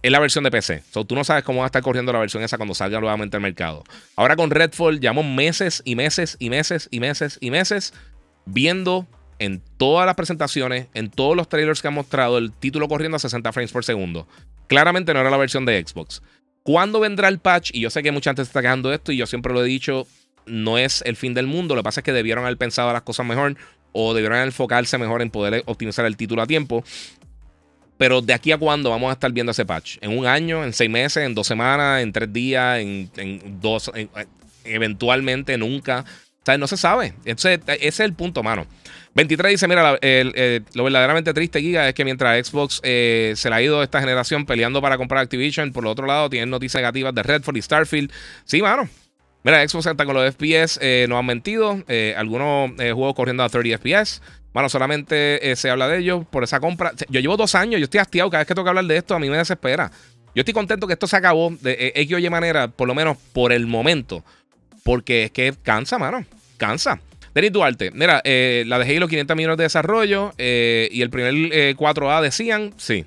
es 0.04 0.12
la 0.12 0.20
versión 0.20 0.44
de 0.44 0.52
PC. 0.52 0.84
So, 0.92 1.06
tú 1.06 1.16
no 1.16 1.24
sabes 1.24 1.44
cómo 1.44 1.60
va 1.60 1.66
a 1.66 1.68
estar 1.68 1.82
corriendo 1.82 2.12
la 2.12 2.20
versión 2.20 2.44
esa 2.44 2.58
cuando 2.58 2.76
salga 2.76 3.00
nuevamente 3.00 3.38
al 3.38 3.42
mercado. 3.42 3.84
Ahora 4.16 4.36
con 4.36 4.52
Redfall 4.52 5.00
llevamos 5.00 5.26
meses 5.26 5.82
y 5.86 5.96
meses 5.96 6.36
y 6.40 6.50
meses 6.50 6.90
y 6.92 7.00
meses 7.00 7.38
y 7.42 7.50
meses 7.50 7.94
viendo 8.46 9.08
en 9.40 9.62
todas 9.78 10.06
las 10.06 10.16
presentaciones, 10.16 10.88
en 10.94 11.10
todos 11.10 11.38
los 11.38 11.48
trailers 11.48 11.82
que 11.82 11.88
han 11.88 11.94
mostrado, 11.94 12.38
el 12.38 12.52
título 12.52 12.88
corriendo 12.90 13.16
a 13.16 13.20
60 13.20 13.52
frames 13.54 13.72
por 13.72 13.86
segundo. 13.86 14.28
Claramente 14.68 15.14
no 15.14 15.22
era 15.22 15.30
la 15.30 15.38
versión 15.38 15.66
de 15.66 15.84
Xbox. 15.86 16.22
¿Cuándo 16.64 17.00
vendrá 17.00 17.30
el 17.30 17.40
patch? 17.40 17.72
Y 17.74 17.80
yo 17.80 17.90
sé 17.90 18.04
que 18.04 18.12
mucha 18.12 18.32
gente 18.32 18.44
se 18.44 18.50
está 18.50 18.62
quejando 18.62 18.94
esto 18.94 19.12
y 19.12 19.18
yo 19.18 19.26
siempre 19.26 19.54
lo 19.54 19.64
he 19.64 19.68
dicho, 19.68 20.06
no 20.46 20.78
es 20.78 21.02
el 21.06 21.16
fin 21.16 21.34
del 21.34 21.48
mundo. 21.48 21.76
Lo 21.76 21.82
que 21.82 21.86
pasa 21.86 22.02
es 22.02 22.04
que 22.04 22.14
debieron 22.14 22.44
haber 22.44 22.58
pensado 22.58 22.92
las 22.92 23.04
cosas 23.04 23.26
mejor 23.26 23.56
o 23.94 24.14
debieron 24.14 24.40
enfocarse 24.40 24.98
mejor 24.98 25.22
en 25.22 25.30
poder 25.30 25.64
optimizar 25.66 26.06
el 26.06 26.18
título 26.18 26.42
a 26.42 26.48
tiempo. 26.48 26.84
Pero 28.04 28.22
de 28.22 28.34
aquí 28.34 28.52
a 28.52 28.58
cuándo 28.58 28.90
vamos 28.90 29.10
a 29.12 29.14
estar 29.14 29.32
viendo 29.32 29.54
ese 29.54 29.64
patch? 29.64 29.96
¿En 30.02 30.18
un 30.18 30.26
año? 30.26 30.66
¿En 30.66 30.74
seis 30.74 30.90
meses? 30.90 31.24
¿En 31.24 31.34
dos 31.34 31.48
semanas? 31.48 32.04
¿En 32.04 32.12
tres 32.12 32.34
días? 32.34 32.80
¿En, 32.80 33.62
dos? 33.62 33.90
eventualmente 34.66 35.58
nunca. 35.58 36.04
O 36.04 36.46
sea, 36.46 36.58
no 36.58 36.68
se 36.68 36.76
sabe. 36.76 37.14
ese 37.24 37.62
es 37.66 38.00
el 38.02 38.12
punto, 38.12 38.44
mano. 38.44 38.68
23 39.16 39.52
dice, 39.52 39.70
mira, 39.70 39.98
lo 40.74 40.84
verdaderamente 40.84 41.34
triste, 41.34 41.62
Giga, 41.62 41.88
es 41.88 41.96
que 41.96 42.04
mientras 42.04 42.46
Xbox 42.46 42.82
eh, 42.84 43.36
se 43.38 43.50
le 43.50 43.56
ha 43.56 43.62
ido 43.62 43.82
esta 43.82 44.02
generación 44.02 44.46
peleando 44.46 44.82
para 44.82 44.98
comprar 44.98 45.22
Activision, 45.22 45.72
por 45.72 45.86
el 45.86 45.88
otro 45.88 46.06
lado 46.06 46.30
tienen 46.30 46.50
noticias 46.50 46.82
negativas 46.82 47.16
de 47.16 47.24
Redford 47.24 47.56
y 47.56 47.62
Starfield. 47.62 48.12
Sí, 48.44 48.62
mano. 48.62 48.90
Mira, 49.44 49.66
Xbox 49.66 49.86
está 49.86 50.04
con 50.04 50.16
los 50.16 50.30
FPS, 50.36 50.78
eh, 50.82 51.06
no 51.08 51.18
han 51.18 51.26
mentido. 51.26 51.82
Eh, 51.88 52.16
algunos 52.18 52.72
juegos 52.76 53.16
corriendo 53.16 53.44
a 53.44 53.50
30 53.50 53.78
FPS. 53.78 54.22
Bueno, 54.54 54.70
solamente 54.70 55.52
eh, 55.52 55.56
se 55.56 55.70
habla 55.70 55.88
de 55.88 56.00
ellos 56.00 56.26
por 56.30 56.44
esa 56.44 56.60
compra. 56.60 56.94
Yo 57.10 57.20
llevo 57.20 57.38
dos 57.38 57.56
años, 57.56 57.80
yo 57.80 57.86
estoy 57.86 58.00
hastiado. 58.00 58.30
Cada 58.30 58.44
vez 58.44 58.48
que 58.48 58.54
que 58.54 58.70
hablar 58.70 58.86
de 58.86 58.98
esto, 58.98 59.16
a 59.16 59.20
mí 59.20 59.30
me 59.30 59.38
desespera. 59.38 59.92
Yo 60.36 60.42
estoy 60.42 60.54
contento 60.54 60.88
que 60.88 60.94
esto 60.94 61.08
se 61.08 61.18
acabó 61.18 61.52
de 61.62 61.72
eh, 61.74 61.94
X 61.96 62.16
o 62.16 62.20
Y 62.20 62.30
manera, 62.30 62.68
por 62.68 62.88
lo 62.88 62.96
menos 62.96 63.18
por 63.34 63.52
el 63.52 63.66
momento. 63.66 64.24
Porque 64.84 65.26
es 65.26 65.32
que 65.32 65.54
cansa, 65.64 65.98
mano. 65.98 66.24
Cansa. 66.58 67.00
Denis 67.34 67.52
Duarte, 67.52 67.90
mira, 67.92 68.22
eh, 68.24 68.64
la 68.68 68.78
de 68.78 68.96
Halo 68.96 69.08
500 69.08 69.36
millones 69.36 69.58
de 69.58 69.64
desarrollo 69.64 70.34
y 70.38 71.02
el 71.02 71.10
primer 71.10 71.34
4A 71.76 72.22
decían, 72.22 72.76
sí. 72.78 73.06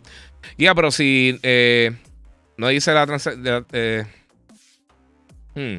Ya, 0.59 0.75
pero 0.75 0.91
si 0.91 1.39
no 2.57 2.69
dice 2.69 2.93
la 2.93 3.07
transacción. 3.07 3.67
Hmm. 5.55 5.77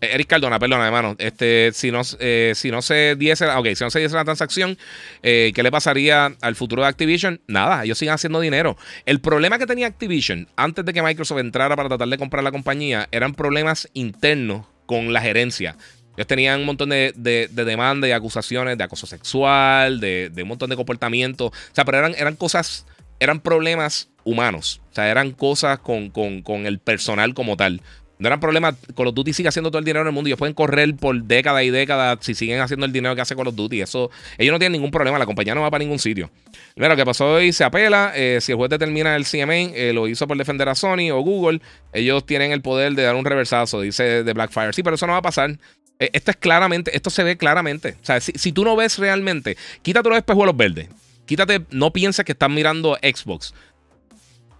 Eh, 0.00 0.10
Eric 0.12 0.28
Cardona, 0.28 0.58
perdona, 0.58 0.86
hermano. 0.86 1.16
Este, 1.18 1.70
si 1.72 1.90
no, 1.90 2.02
eh, 2.18 2.52
si 2.54 2.70
no 2.70 2.82
se 2.82 3.16
diese, 3.16 3.46
okay, 3.46 3.74
si 3.74 3.84
no 3.84 3.90
se 3.90 4.00
diese 4.00 4.14
la 4.14 4.24
transacción, 4.24 4.76
eh, 5.22 5.52
¿qué 5.54 5.62
le 5.62 5.70
pasaría 5.70 6.34
al 6.40 6.54
futuro 6.54 6.82
de 6.82 6.88
Activision? 6.88 7.40
Nada, 7.46 7.84
ellos 7.84 7.98
siguen 7.98 8.14
haciendo 8.14 8.40
dinero. 8.40 8.76
El 9.06 9.20
problema 9.20 9.58
que 9.58 9.66
tenía 9.66 9.86
Activision 9.86 10.48
antes 10.56 10.84
de 10.84 10.92
que 10.92 11.02
Microsoft 11.02 11.38
entrara 11.38 11.76
para 11.76 11.88
tratar 11.88 12.08
de 12.08 12.18
comprar 12.18 12.44
la 12.44 12.52
compañía 12.52 13.08
eran 13.10 13.34
problemas 13.34 13.88
internos 13.94 14.66
con 14.84 15.12
la 15.12 15.20
gerencia. 15.20 15.76
Ellos 16.16 16.26
tenían 16.26 16.60
un 16.60 16.66
montón 16.66 16.90
de, 16.90 17.12
de, 17.16 17.48
demandas 17.48 18.08
y 18.08 18.12
acusaciones 18.12 18.78
de 18.78 18.84
acoso 18.84 19.06
sexual, 19.06 20.00
de, 20.00 20.32
un 20.34 20.48
montón 20.48 20.70
de 20.70 20.76
comportamientos. 20.76 21.50
O 21.50 21.74
sea, 21.74 21.84
pero 21.84 21.98
eran, 21.98 22.14
eran 22.16 22.36
cosas 22.36 22.86
eran 23.18 23.40
problemas 23.40 24.08
humanos. 24.24 24.80
O 24.90 24.94
sea, 24.94 25.10
eran 25.10 25.32
cosas 25.32 25.78
con, 25.78 26.10
con 26.10 26.66
el 26.66 26.78
personal 26.78 27.34
como 27.34 27.56
tal. 27.56 27.80
No 28.18 28.28
eran 28.28 28.40
problemas. 28.40 28.74
Call 28.96 29.08
of 29.08 29.14
Duty 29.14 29.32
sigue 29.32 29.48
haciendo 29.48 29.70
todo 29.70 29.78
el 29.78 29.84
dinero 29.84 30.00
en 30.02 30.06
el 30.08 30.12
mundo. 30.12 30.28
Ellos 30.28 30.38
pueden 30.38 30.54
correr 30.54 30.94
por 30.96 31.22
décadas 31.22 31.64
y 31.64 31.70
décadas 31.70 32.18
si 32.20 32.34
siguen 32.34 32.60
haciendo 32.60 32.86
el 32.86 32.92
dinero 32.92 33.14
que 33.14 33.20
hace 33.20 33.36
Call 33.36 33.48
of 33.48 33.54
Duty. 33.54 33.82
Eso, 33.82 34.10
ellos 34.38 34.52
no 34.52 34.58
tienen 34.58 34.72
ningún 34.72 34.90
problema. 34.90 35.18
La 35.18 35.26
compañía 35.26 35.54
no 35.54 35.62
va 35.62 35.70
para 35.70 35.82
ningún 35.82 35.98
sitio. 35.98 36.30
Mira, 36.76 36.88
lo 36.88 36.96
que 36.96 37.04
pasó 37.04 37.34
hoy 37.34 37.52
se 37.52 37.64
apela. 37.64 38.12
Eh, 38.14 38.38
si 38.40 38.52
el 38.52 38.56
juez 38.56 38.70
determina 38.70 39.16
el 39.16 39.24
CMA, 39.24 39.54
eh, 39.54 39.92
lo 39.92 40.08
hizo 40.08 40.26
por 40.26 40.36
defender 40.36 40.68
a 40.68 40.74
Sony 40.74 41.10
o 41.12 41.20
Google. 41.20 41.60
Ellos 41.92 42.24
tienen 42.24 42.52
el 42.52 42.62
poder 42.62 42.94
de 42.94 43.02
dar 43.02 43.16
un 43.16 43.24
reversazo, 43.24 43.80
dice 43.80 44.24
de 44.24 44.32
Blackfire. 44.32 44.72
Sí, 44.72 44.82
pero 44.82 44.96
eso 44.96 45.06
no 45.06 45.12
va 45.12 45.18
a 45.18 45.22
pasar. 45.22 45.58
Eh, 45.98 46.10
esto 46.12 46.30
es 46.30 46.36
claramente, 46.36 46.94
esto 46.94 47.10
se 47.10 47.22
ve 47.22 47.36
claramente. 47.36 47.96
O 48.02 48.04
sea, 48.04 48.20
si, 48.20 48.52
tú 48.52 48.64
no 48.64 48.76
ves 48.76 48.98
realmente, 48.98 49.56
quítate 49.82 50.08
los 50.08 50.18
espejuelos 50.18 50.56
verdes. 50.56 50.88
Quítate, 51.24 51.62
no 51.70 51.92
pienses 51.92 52.24
que 52.24 52.32
estás 52.32 52.50
mirando 52.50 52.96
Xbox. 53.02 53.54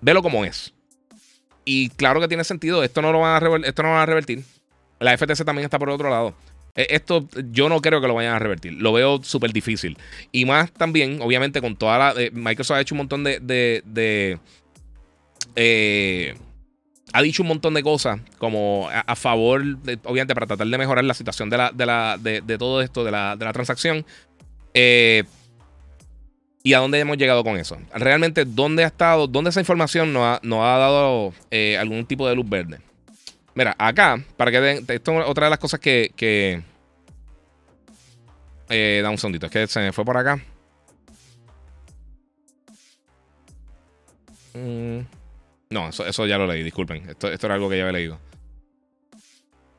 Velo 0.01 0.23
como 0.23 0.45
es. 0.45 0.73
Y 1.67 1.91
claro 1.91 2.21
que 2.21 2.29
tiene 2.29 2.45
sentido. 2.45 2.83
Esto 2.83 3.03
no 3.03 3.12
lo 3.12 3.21
van 3.21 3.43
a, 3.43 3.67
esto 3.67 3.83
no 3.83 3.91
van 3.91 4.01
a 4.01 4.07
revertir. 4.07 4.43
La 5.01 5.19
FTC 5.19 5.45
también 5.45 5.64
está 5.64 5.79
por 5.79 5.91
otro 5.91 6.09
lado. 6.09 6.35
E, 6.75 6.87
esto 6.91 7.29
yo 7.51 7.69
no 7.69 7.83
creo 7.83 8.01
que 8.01 8.07
lo 8.07 8.14
vayan 8.14 8.35
a 8.35 8.39
revertir. 8.39 8.73
Lo 8.75 8.93
veo 8.93 9.23
súper 9.23 9.53
difícil. 9.53 9.99
Y 10.33 10.45
más 10.47 10.73
también, 10.73 11.21
obviamente, 11.21 11.61
con 11.61 11.77
toda 11.77 11.99
la. 11.99 12.14
Eh, 12.17 12.31
Microsoft 12.33 12.77
ha 12.77 12.81
hecho 12.81 12.95
un 12.95 12.99
montón 12.99 13.25
de. 13.25 14.39
eh, 15.57 16.35
ha 17.12 17.23
dicho 17.23 17.43
un 17.43 17.49
montón 17.49 17.75
de 17.75 17.83
cosas 17.83 18.21
como 18.39 18.89
a, 18.91 19.17
favor, 19.17 19.62
obviamente, 20.05 20.35
para 20.35 20.47
tratar 20.47 20.67
de 20.67 20.79
mejorar 20.79 21.05
la 21.05 21.14
situación 21.14 21.49
de, 21.49 21.57
la, 21.57 22.19
de, 22.21 22.59
todo 22.59 22.83
esto, 22.83 23.05
de 23.05 23.11
la, 23.11 23.37
de 23.37 23.45
la 23.45 23.53
transacción. 23.53 24.05
Eh, 24.75 25.25
¿Y 26.67 26.75
a 26.75 26.81
dónde 26.81 26.99
hemos 26.99 27.17
llegado 27.17 27.45
con 27.45 27.57
eso? 27.57 27.79
Realmente, 27.95 28.45
¿dónde 28.45 28.83
ha 28.83 28.89
estado, 28.89 29.29
dónde 29.29 29.51
esa 29.51 29.61
información 29.61 30.12
nos 30.12 30.25
ha, 30.25 30.41
ha 30.43 30.79
dado 30.79 31.33
eh, 31.53 31.79
algún 31.79 32.05
tipo 32.05 32.29
de 32.29 32.35
luz 32.35 32.49
verde? 32.49 32.81
Mira, 33.55 33.77
acá, 33.79 34.21
para 34.37 34.51
que 34.51 34.61
den, 34.61 34.85
esto 34.89 35.21
es 35.21 35.29
otra 35.29 35.47
de 35.47 35.51
las 35.51 35.61
cosas 35.61 35.79
que, 35.79 36.11
que 36.17 36.61
eh, 38.69 38.99
da 39.01 39.11
un 39.11 39.17
sondito, 39.17 39.47
es 39.47 39.53
que 39.53 39.69
se 39.69 39.79
me 39.79 39.93
fue 39.93 40.05
por 40.05 40.17
acá. 40.17 40.43
Mm, 44.55 45.03
no, 45.71 45.89
eso, 45.89 46.27
ya 46.27 46.37
lo 46.37 46.49
leí, 46.49 46.64
disculpen. 46.64 47.09
Esto, 47.09 47.31
esto 47.31 47.47
era 47.47 47.55
algo 47.55 47.71
que 47.71 47.77
ya 47.77 47.85
había 47.85 47.93
leído. 47.93 48.19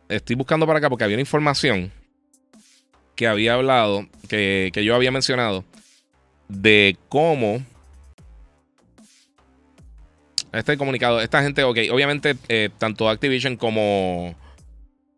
Estoy 0.08 0.38
buscando 0.38 0.66
para 0.66 0.80
acá 0.80 0.90
porque 0.90 1.04
había 1.04 1.18
una 1.18 1.22
información 1.24 1.92
que 3.14 3.28
había 3.28 3.56
hablado, 3.56 4.08
que, 4.30 4.70
que 4.72 4.86
yo 4.86 4.96
había 4.96 5.12
mencionado 5.12 5.66
de 6.48 6.98
cómo 7.10 7.62
este 10.54 10.78
comunicado, 10.78 11.22
esta 11.22 11.44
gente, 11.44 11.64
ok, 11.64 11.78
obviamente 11.92 12.36
eh, 12.48 12.70
tanto 12.78 13.10
Activision 13.10 13.58
como, 13.58 14.36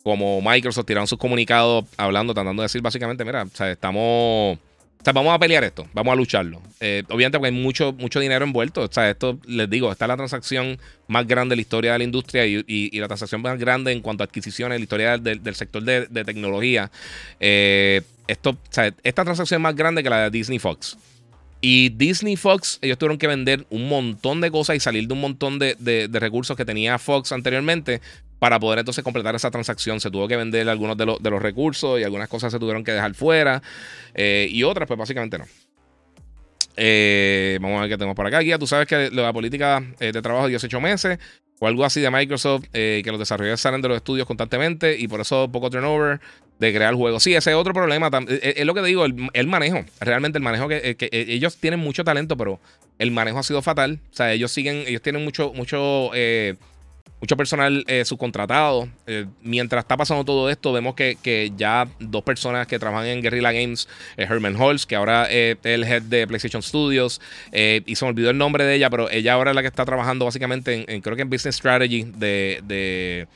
como 0.03 0.41
Microsoft 0.41 0.86
tiraron 0.86 1.07
sus 1.07 1.19
comunicados 1.19 1.86
hablando, 1.97 2.34
tratando 2.34 2.61
de 2.61 2.65
decir 2.65 2.82
básicamente, 2.82 3.23
mira, 3.25 3.45
estamos... 3.71 4.57
O 4.57 5.01
sea, 5.01 5.13
vamos 5.13 5.34
a 5.34 5.39
pelear 5.39 5.63
esto, 5.63 5.88
vamos 5.93 6.11
a 6.11 6.15
lucharlo. 6.15 6.61
Eh, 6.82 7.03
obviamente 7.07 7.38
porque 7.38 7.55
hay 7.55 7.61
mucho, 7.61 7.93
mucho 7.93 8.19
dinero 8.19 8.43
envuelto. 8.43 8.82
O 8.82 9.01
esto, 9.01 9.39
les 9.47 9.69
digo, 9.69 9.89
está 9.89 10.07
la 10.07 10.17
transacción 10.17 10.77
más 11.07 11.25
grande 11.25 11.53
de 11.53 11.55
la 11.55 11.61
historia 11.61 11.93
de 11.93 11.99
la 11.99 12.03
industria 12.03 12.45
y, 12.45 12.99
la 12.99 13.07
transacción 13.07 13.41
más 13.41 13.57
grande 13.57 13.93
en 13.93 14.01
cuanto 14.01 14.23
a 14.23 14.25
adquisiciones 14.25 14.75
en 14.75 14.82
la 14.82 14.84
historia 14.84 15.17
del, 15.17 15.55
sector 15.55 15.84
de, 15.84 16.25
tecnología. 16.25 16.91
Eh, 17.39 18.01
esto, 18.27 18.57
esta 19.01 19.23
transacción 19.23 19.61
es 19.61 19.63
más 19.63 19.75
grande 19.77 20.03
que 20.03 20.09
la 20.09 20.23
de 20.23 20.32
Disney 20.32 20.59
Fox. 20.59 20.97
Y 21.62 21.89
Disney 21.89 22.38
Fox, 22.38 22.80
ellos 22.82 22.97
tuvieron 22.97 23.18
que 23.18 23.28
vender 23.28 23.66
un 23.70 23.89
montón 23.89 24.39
de 24.39 24.49
cosas 24.49 24.78
y 24.78 24.80
salir 24.80 25.07
de 25.07 25.14
un 25.14 25.22
montón 25.22 25.60
de, 25.60 26.10
recursos 26.14 26.55
que 26.55 26.66
tenía 26.66 26.97
Fox 26.97 27.32
anteriormente 27.32 28.01
para 28.39 28.60
poder 28.60 28.80
entonces 28.80 29.03
completar 29.03 29.36
esa 29.36 29.51
transacción. 29.51 29.99
Se 29.99 30.10
tuvo 30.10 30.28
que 30.28 30.38
vender 30.38 30.70
algunos 30.70 30.95
de, 30.95 31.18
de 31.20 31.30
los 31.30 31.41
recursos 31.41 31.99
y 31.99 32.03
algunas 32.03 32.30
cosas 32.30 32.53
se 32.53 32.60
tuvieron 32.60 32.86
que 32.86 32.93
dejar 32.93 33.14
fuera 33.14 33.62
eh, 34.14 34.47
y 34.49 34.64
otras 34.64 34.88
pues 34.88 34.97
básicamente 34.97 35.38
no. 35.38 35.45
Eh, 36.78 37.57
vamos 37.62 37.80
a 37.80 37.82
ver 37.82 37.89
qué 37.89 37.97
tenemos 37.97 38.16
por 38.16 38.26
acá. 38.26 38.39
Guía, 38.39 38.57
tú 38.57 38.66
sabes 38.66 38.88
que 38.88 39.10
la 39.12 39.34
política 39.34 39.84
eh, 39.99 40.14
de 40.14 40.22
trabajo 40.22 40.45
de 40.45 40.51
18 40.51 40.80
meses 40.80 41.20
o 41.60 41.68
algo 41.68 41.84
así 41.84 41.99
de 41.99 42.10
Microsoft, 42.10 42.68
que 42.72 43.03
los 43.07 43.20
desarrolladores 43.20 43.60
salen 43.60 43.82
de 43.82 43.89
los 43.89 43.97
estudios 43.97 44.26
constantemente 44.26 44.97
y 44.97 45.10
por 45.10 45.20
eso 45.20 45.51
poco 45.51 45.70
turnover 45.70 46.22
de 46.60 46.74
crear 46.74 46.93
juegos. 46.93 47.24
Sí, 47.24 47.34
ese 47.34 47.51
es 47.51 47.55
otro 47.55 47.74
problema. 47.74 48.07
Eh, 48.07 48.39
eh, 48.43 48.53
es, 48.57 48.66
lo 48.66 48.74
que 48.74 48.82
te 48.82 48.88
digo, 48.88 49.05
el, 49.05 49.47
manejo. 49.47 49.86
Realmente 50.01 50.38
el 50.38 50.43
manejo 50.43 50.68
que, 50.68 50.97
eh, 50.99 51.26
ellos 51.30 51.57
tienen 51.57 51.80
mucho 51.80 52.03
talento, 52.03 52.38
pero 52.38 52.60
el 52.99 53.12
manejo 53.12 53.39
ha 53.39 53.43
sido 53.43 53.62
fatal. 53.62 53.99
O 54.12 54.16
sea, 54.16 54.34
ellos 54.34 54.51
siguen, 54.51 54.84
ellos 54.86 55.01
tienen 55.01 55.24
mucho, 55.24 55.53
mucho, 55.53 56.12
mucho 57.22 57.38
personal 57.38 57.86
subcontratado. 58.03 58.89
mientras 59.41 59.86
está 59.86 59.95
pasando 59.95 60.26
todo 60.26 60.49
esto, 60.49 60.74
vemos 60.74 60.95
que, 60.95 61.51
ya 61.55 61.88
dos 61.99 62.24
personas 62.24 62.68
que 62.68 62.78
trabajan 62.78 63.07
en 63.07 63.22
Guerrilla 63.22 63.53
Games, 63.53 63.88
Herman 64.18 64.57
Holz, 64.57 64.86
que 64.86 64.97
ahora 64.97 65.32
es 65.32 65.57
el 65.64 65.86
head 65.86 66.01
de 66.03 66.28
PlayStation 66.28 66.62
Studios, 66.62 67.22
y 67.53 67.95
se 67.95 68.03
me 68.03 68.10
olvidó 68.10 68.32
el 68.32 68.38
nombre 68.38 68.66
de 68.66 68.76
ella, 68.76 68.89
pero 68.89 69.10
ella 69.10 69.34
ahora 69.34 69.51
es 69.51 69.55
la 69.55 69.62
que 69.62 69.70
está 69.70 69.86
trabajando 69.86 70.26
básicamente 70.26 70.86
en, 70.93 70.99
creo 70.99 71.16
que 71.16 71.22
en 71.22 71.30
Business 71.30 71.55
Strategy 71.55 72.03
de, 72.03 73.28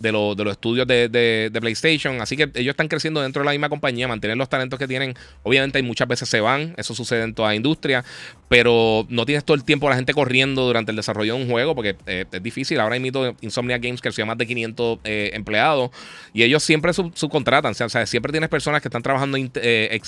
de 0.00 0.12
los 0.12 0.50
estudios 0.50 0.86
de, 0.86 1.50
PlayStation. 1.60 2.20
Así 2.20 2.36
que 2.36 2.50
ellos 2.54 2.72
están 2.72 2.88
creciendo 2.88 3.20
dentro 3.20 3.42
de 3.42 3.46
la 3.46 3.52
misma 3.52 3.68
compañía, 3.68 4.08
mantener 4.08 4.36
los 4.36 4.48
talentos 4.48 4.78
que 4.78 4.88
tienen. 4.88 5.14
Obviamente, 5.42 5.78
hay 5.78 5.84
muchas 5.84 6.08
veces 6.08 6.28
se 6.28 6.40
van, 6.40 6.74
eso 6.76 6.94
sucede 6.94 7.22
en 7.22 7.34
toda 7.34 7.54
industria, 7.54 8.04
pero 8.48 9.06
no 9.10 9.26
tienes 9.26 9.44
todo 9.44 9.54
el 9.54 9.64
tiempo 9.64 9.88
la 9.88 9.96
gente 9.96 10.14
corriendo 10.14 10.66
durante 10.66 10.90
el 10.90 10.96
desarrollo 10.96 11.36
de 11.36 11.42
un 11.42 11.50
juego 11.50 11.74
porque 11.74 11.96
eh, 12.06 12.24
es 12.30 12.42
difícil. 12.42 12.80
Ahora 12.80 12.98
mismo 12.98 13.36
Insomnia 13.42 13.78
Games 13.78 14.00
creció 14.00 14.24
más 14.24 14.38
de 14.38 14.46
500 14.46 14.98
eh, 15.04 15.30
empleados 15.34 15.90
y 16.32 16.42
ellos 16.42 16.62
siempre 16.62 16.92
subcontratan. 16.92 17.72
o 17.72 17.88
sea, 17.88 18.06
siempre 18.06 18.32
tienes 18.32 18.48
personas 18.48 18.80
que 18.80 18.88
están 18.88 19.02
trabajando, 19.02 19.36
eh, 19.38 20.00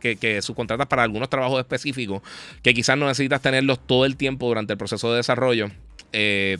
que, 0.00 0.16
que 0.16 0.40
subcontratas 0.40 0.86
para 0.86 1.02
algunos 1.02 1.28
trabajos 1.28 1.58
específicos 1.58 2.22
que 2.62 2.74
quizás 2.74 2.96
no 2.96 3.06
necesitas 3.06 3.40
tenerlos 3.40 3.78
todo 3.86 4.04
el 4.04 4.16
tiempo 4.16 4.46
durante 4.46 4.72
el 4.72 4.78
proceso 4.78 5.10
de 5.10 5.16
desarrollo. 5.16 5.70
Eh, 6.12 6.58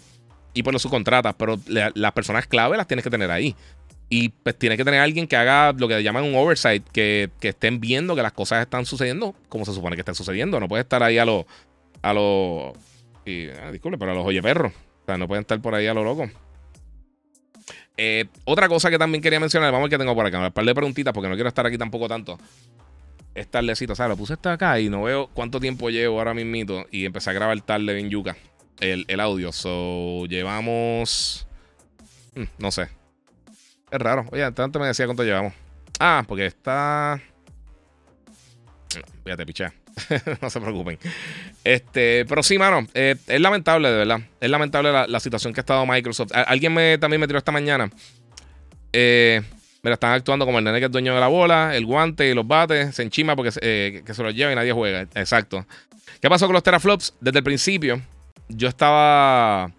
y 0.56 0.62
por 0.62 0.80
sus 0.80 0.90
contratas, 0.90 1.34
pero 1.34 1.60
las 1.66 2.12
personas 2.12 2.46
clave 2.46 2.78
las 2.78 2.86
tienes 2.86 3.04
que 3.04 3.10
tener 3.10 3.30
ahí. 3.30 3.54
Y 4.08 4.30
pues 4.30 4.58
tiene 4.58 4.78
que 4.78 4.84
tener 4.86 5.00
alguien 5.00 5.26
que 5.26 5.36
haga 5.36 5.72
lo 5.72 5.86
que 5.86 6.02
llaman 6.02 6.24
un 6.24 6.34
oversight, 6.34 6.82
que, 6.88 7.30
estén 7.42 7.78
viendo 7.78 8.16
que 8.16 8.22
las 8.22 8.32
cosas 8.32 8.62
están 8.62 8.86
sucediendo 8.86 9.34
como 9.50 9.66
se 9.66 9.74
supone 9.74 9.96
que 9.96 10.00
están 10.00 10.14
sucediendo. 10.14 10.58
No 10.58 10.66
puede 10.66 10.80
estar 10.80 11.02
ahí 11.02 11.18
a 11.18 11.26
los. 11.26 11.44
A 12.00 12.14
los. 12.14 12.72
Ah, 13.60 13.70
disculpe, 13.70 13.98
pero 13.98 14.12
a 14.12 14.14
los 14.14 14.24
oye 14.24 14.40
perros. 14.40 14.72
O 15.02 15.04
sea, 15.04 15.18
no 15.18 15.28
pueden 15.28 15.42
estar 15.42 15.60
por 15.60 15.74
ahí 15.74 15.86
a 15.88 15.92
lo 15.92 16.02
loco. 16.02 16.26
Eh, 17.98 18.24
otra 18.44 18.66
cosa 18.68 18.88
que 18.88 18.98
también 18.98 19.20
quería 19.20 19.40
mencionar, 19.40 19.72
vamos 19.72 19.84
a 19.84 19.88
ver 19.88 19.90
qué 19.90 19.98
tengo 19.98 20.14
por 20.14 20.24
acá. 20.24 20.38
Un 20.38 20.52
par 20.52 20.64
de 20.64 20.74
preguntitas 20.74 21.12
porque 21.12 21.28
no 21.28 21.34
quiero 21.34 21.48
estar 21.48 21.66
aquí 21.66 21.76
tampoco 21.76 22.08
tanto. 22.08 22.38
Es 23.34 23.46
tardecito, 23.48 23.92
o 23.92 23.96
sea, 23.96 24.08
lo 24.08 24.16
puse 24.16 24.32
hasta 24.32 24.54
acá 24.54 24.80
y 24.80 24.88
no 24.88 25.02
veo 25.02 25.28
cuánto 25.34 25.60
tiempo 25.60 25.90
llevo 25.90 26.16
ahora 26.18 26.32
mismito. 26.32 26.86
Y 26.90 27.04
empecé 27.04 27.28
a 27.28 27.34
grabar 27.34 27.60
tarde 27.60 27.98
en 27.98 28.08
yuca 28.08 28.36
el, 28.80 29.20
audio. 29.20 29.52
So, 29.52 30.26
llevamos. 30.26 31.46
Hmm, 32.34 32.44
no 32.58 32.70
sé. 32.70 32.88
Es 33.90 33.98
raro. 33.98 34.26
Oye, 34.32 34.44
antes 34.44 34.80
me 34.80 34.86
decía 34.86 35.06
cuánto 35.06 35.24
llevamos. 35.24 35.52
Ah, 35.98 36.24
porque 36.26 36.46
está. 36.46 37.20
fíjate, 39.24 39.46
piché. 39.46 39.66
no 40.42 40.50
se 40.50 40.60
preocupen. 40.60 40.98
Este, 41.64 42.24
pero 42.26 42.42
sí, 42.42 42.58
mano. 42.58 42.86
Eh, 42.94 43.16
es 43.26 43.40
lamentable, 43.40 43.90
de 43.90 43.96
verdad. 43.96 44.20
Es 44.40 44.50
lamentable 44.50 44.92
la, 44.92 45.20
situación 45.20 45.54
que 45.54 45.60
ha 45.60 45.62
estado 45.62 45.86
Microsoft. 45.86 46.32
alguien 46.34 46.74
me, 46.74 46.98
también 46.98 47.20
me 47.20 47.26
tiró 47.26 47.38
esta 47.38 47.52
mañana. 47.52 47.90
Eh, 48.92 49.42
Mira, 49.86 49.94
están 49.94 50.14
actuando 50.14 50.44
como 50.44 50.58
el 50.58 50.64
nene 50.64 50.80
que 50.80 50.86
es 50.86 50.90
dueño 50.90 51.14
de 51.14 51.20
la 51.20 51.28
bola, 51.28 51.76
el 51.76 51.86
guante 51.86 52.28
y 52.28 52.34
los 52.34 52.44
bates. 52.44 52.92
Se 52.92 53.04
enchima 53.04 53.36
porque 53.36 53.52
eh, 53.60 54.02
que 54.04 54.14
se 54.14 54.22
los 54.24 54.34
lleva 54.34 54.50
y 54.50 54.56
nadie 54.56 54.72
juega. 54.72 55.02
Exacto. 55.14 55.64
¿Qué 56.20 56.28
pasó 56.28 56.46
con 56.46 56.54
los 56.54 56.64
teraflops? 56.64 57.14
Desde 57.20 57.38
el 57.38 57.44
principio, 57.44 58.02
yo 58.48 58.68
estaba. 58.68 59.72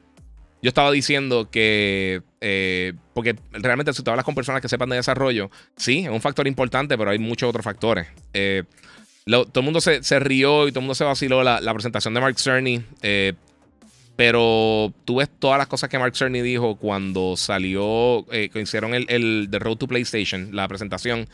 Yo 0.61 0.69
estaba 0.69 0.91
diciendo 0.91 1.49
que. 1.49 2.21
Eh, 2.41 2.93
porque 3.13 3.35
realmente 3.51 3.93
si 3.93 4.03
tú 4.03 4.11
hablas 4.11 4.25
con 4.25 4.35
personas 4.35 4.61
que 4.61 4.69
sepan 4.69 4.89
de 4.89 4.95
desarrollo, 4.97 5.49
sí, 5.75 5.99
es 5.99 6.09
un 6.09 6.21
factor 6.21 6.47
importante, 6.47 6.97
pero 6.97 7.11
hay 7.11 7.19
muchos 7.19 7.49
otros 7.49 7.63
factores. 7.63 8.07
Eh, 8.33 8.63
todo 9.25 9.51
el 9.55 9.63
mundo 9.63 9.81
se, 9.81 10.01
rió 10.19 10.67
y 10.67 10.71
todo 10.71 10.79
el 10.79 10.83
mundo 10.83 10.95
se 10.95 11.03
vaciló 11.03 11.43
la, 11.43 11.73
presentación 11.73 12.13
de 12.13 12.21
Mark 12.21 12.39
Cerny. 12.39 12.81
Eh, 13.01 13.33
pero 14.15 14.93
tú 15.05 15.17
ves 15.17 15.29
todas 15.37 15.59
las 15.59 15.67
cosas 15.67 15.89
que 15.89 15.99
Mark 15.99 16.15
Cerny 16.15 16.41
dijo 16.41 16.75
cuando 16.77 17.37
salió, 17.37 18.25
que 18.29 18.59
hicieron 18.59 18.95
el, 18.95 19.05
el 19.09 19.47
The 19.51 19.59
Road 19.59 19.77
to 19.77 19.87
PlayStation, 19.87 20.55
la 20.55 20.67
presentación. 20.67 21.27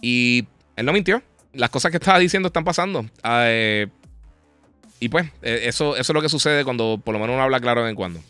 Y 0.00 0.46
él 0.74 0.86
no 0.86 0.92
mintió. 0.92 1.22
Las 1.52 1.70
cosas 1.70 1.92
que 1.92 1.98
estaba 1.98 2.18
diciendo 2.18 2.48
están 2.48 2.64
pasando. 2.64 3.06
Ah, 3.22 3.46
y 5.00 5.08
pues, 5.08 5.26
eh, 5.42 5.62
eso, 5.64 5.96
eso 5.96 6.12
es 6.12 6.14
lo 6.14 6.22
que 6.22 6.28
sucede 6.28 6.64
cuando 6.64 7.00
por 7.02 7.12
lo 7.12 7.18
menos 7.18 7.34
uno 7.34 7.42
habla 7.42 7.60
claro 7.60 7.80
de 7.80 7.84
vez 7.84 7.90
en 7.90 7.96
cuando. 7.96 8.20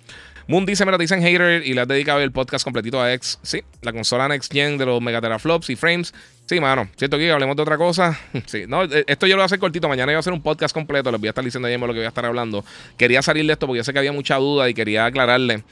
Moon 0.46 0.66
dice, 0.66 0.84
me 0.84 0.92
lo 0.92 0.98
dicen 0.98 1.22
hater 1.22 1.66
y 1.66 1.72
le 1.72 1.80
has 1.80 1.88
dedicado 1.88 2.20
el 2.20 2.30
podcast 2.30 2.64
completito 2.64 3.00
a 3.00 3.12
X. 3.14 3.38
Sí, 3.42 3.62
la 3.80 3.92
consola 3.92 4.28
Next 4.28 4.52
Gen 4.52 4.76
de 4.76 4.84
los 4.84 5.00
Megateraflops 5.00 5.70
y 5.70 5.76
Frames 5.76 6.12
Sí, 6.46 6.60
mano. 6.60 6.88
Siento 6.96 7.16
que 7.16 7.32
hablemos 7.32 7.56
de 7.56 7.62
otra 7.62 7.78
cosa. 7.78 8.18
Sí, 8.46 8.64
no, 8.68 8.84
eh, 8.84 9.04
esto 9.06 9.26
yo 9.26 9.34
lo 9.34 9.38
voy 9.38 9.44
a 9.44 9.46
hacer 9.46 9.58
cortito. 9.58 9.88
Mañana 9.88 10.12
voy 10.12 10.16
a 10.16 10.18
hacer 10.18 10.32
un 10.32 10.42
podcast 10.42 10.74
completo. 10.74 11.10
Les 11.10 11.20
voy 11.20 11.28
a 11.28 11.30
estar 11.30 11.44
diciendo 11.44 11.66
ayer 11.66 11.80
lo 11.80 11.86
que 11.88 11.94
voy 11.94 12.04
a 12.04 12.08
estar 12.08 12.24
hablando. 12.24 12.64
Quería 12.98 13.22
salir 13.22 13.46
de 13.46 13.52
esto 13.54 13.66
porque 13.66 13.78
yo 13.78 13.84
sé 13.84 13.92
que 13.92 13.98
había 13.98 14.12
mucha 14.12 14.36
duda 14.36 14.68
y 14.68 14.74
quería 14.74 15.06
aclararle. 15.06 15.64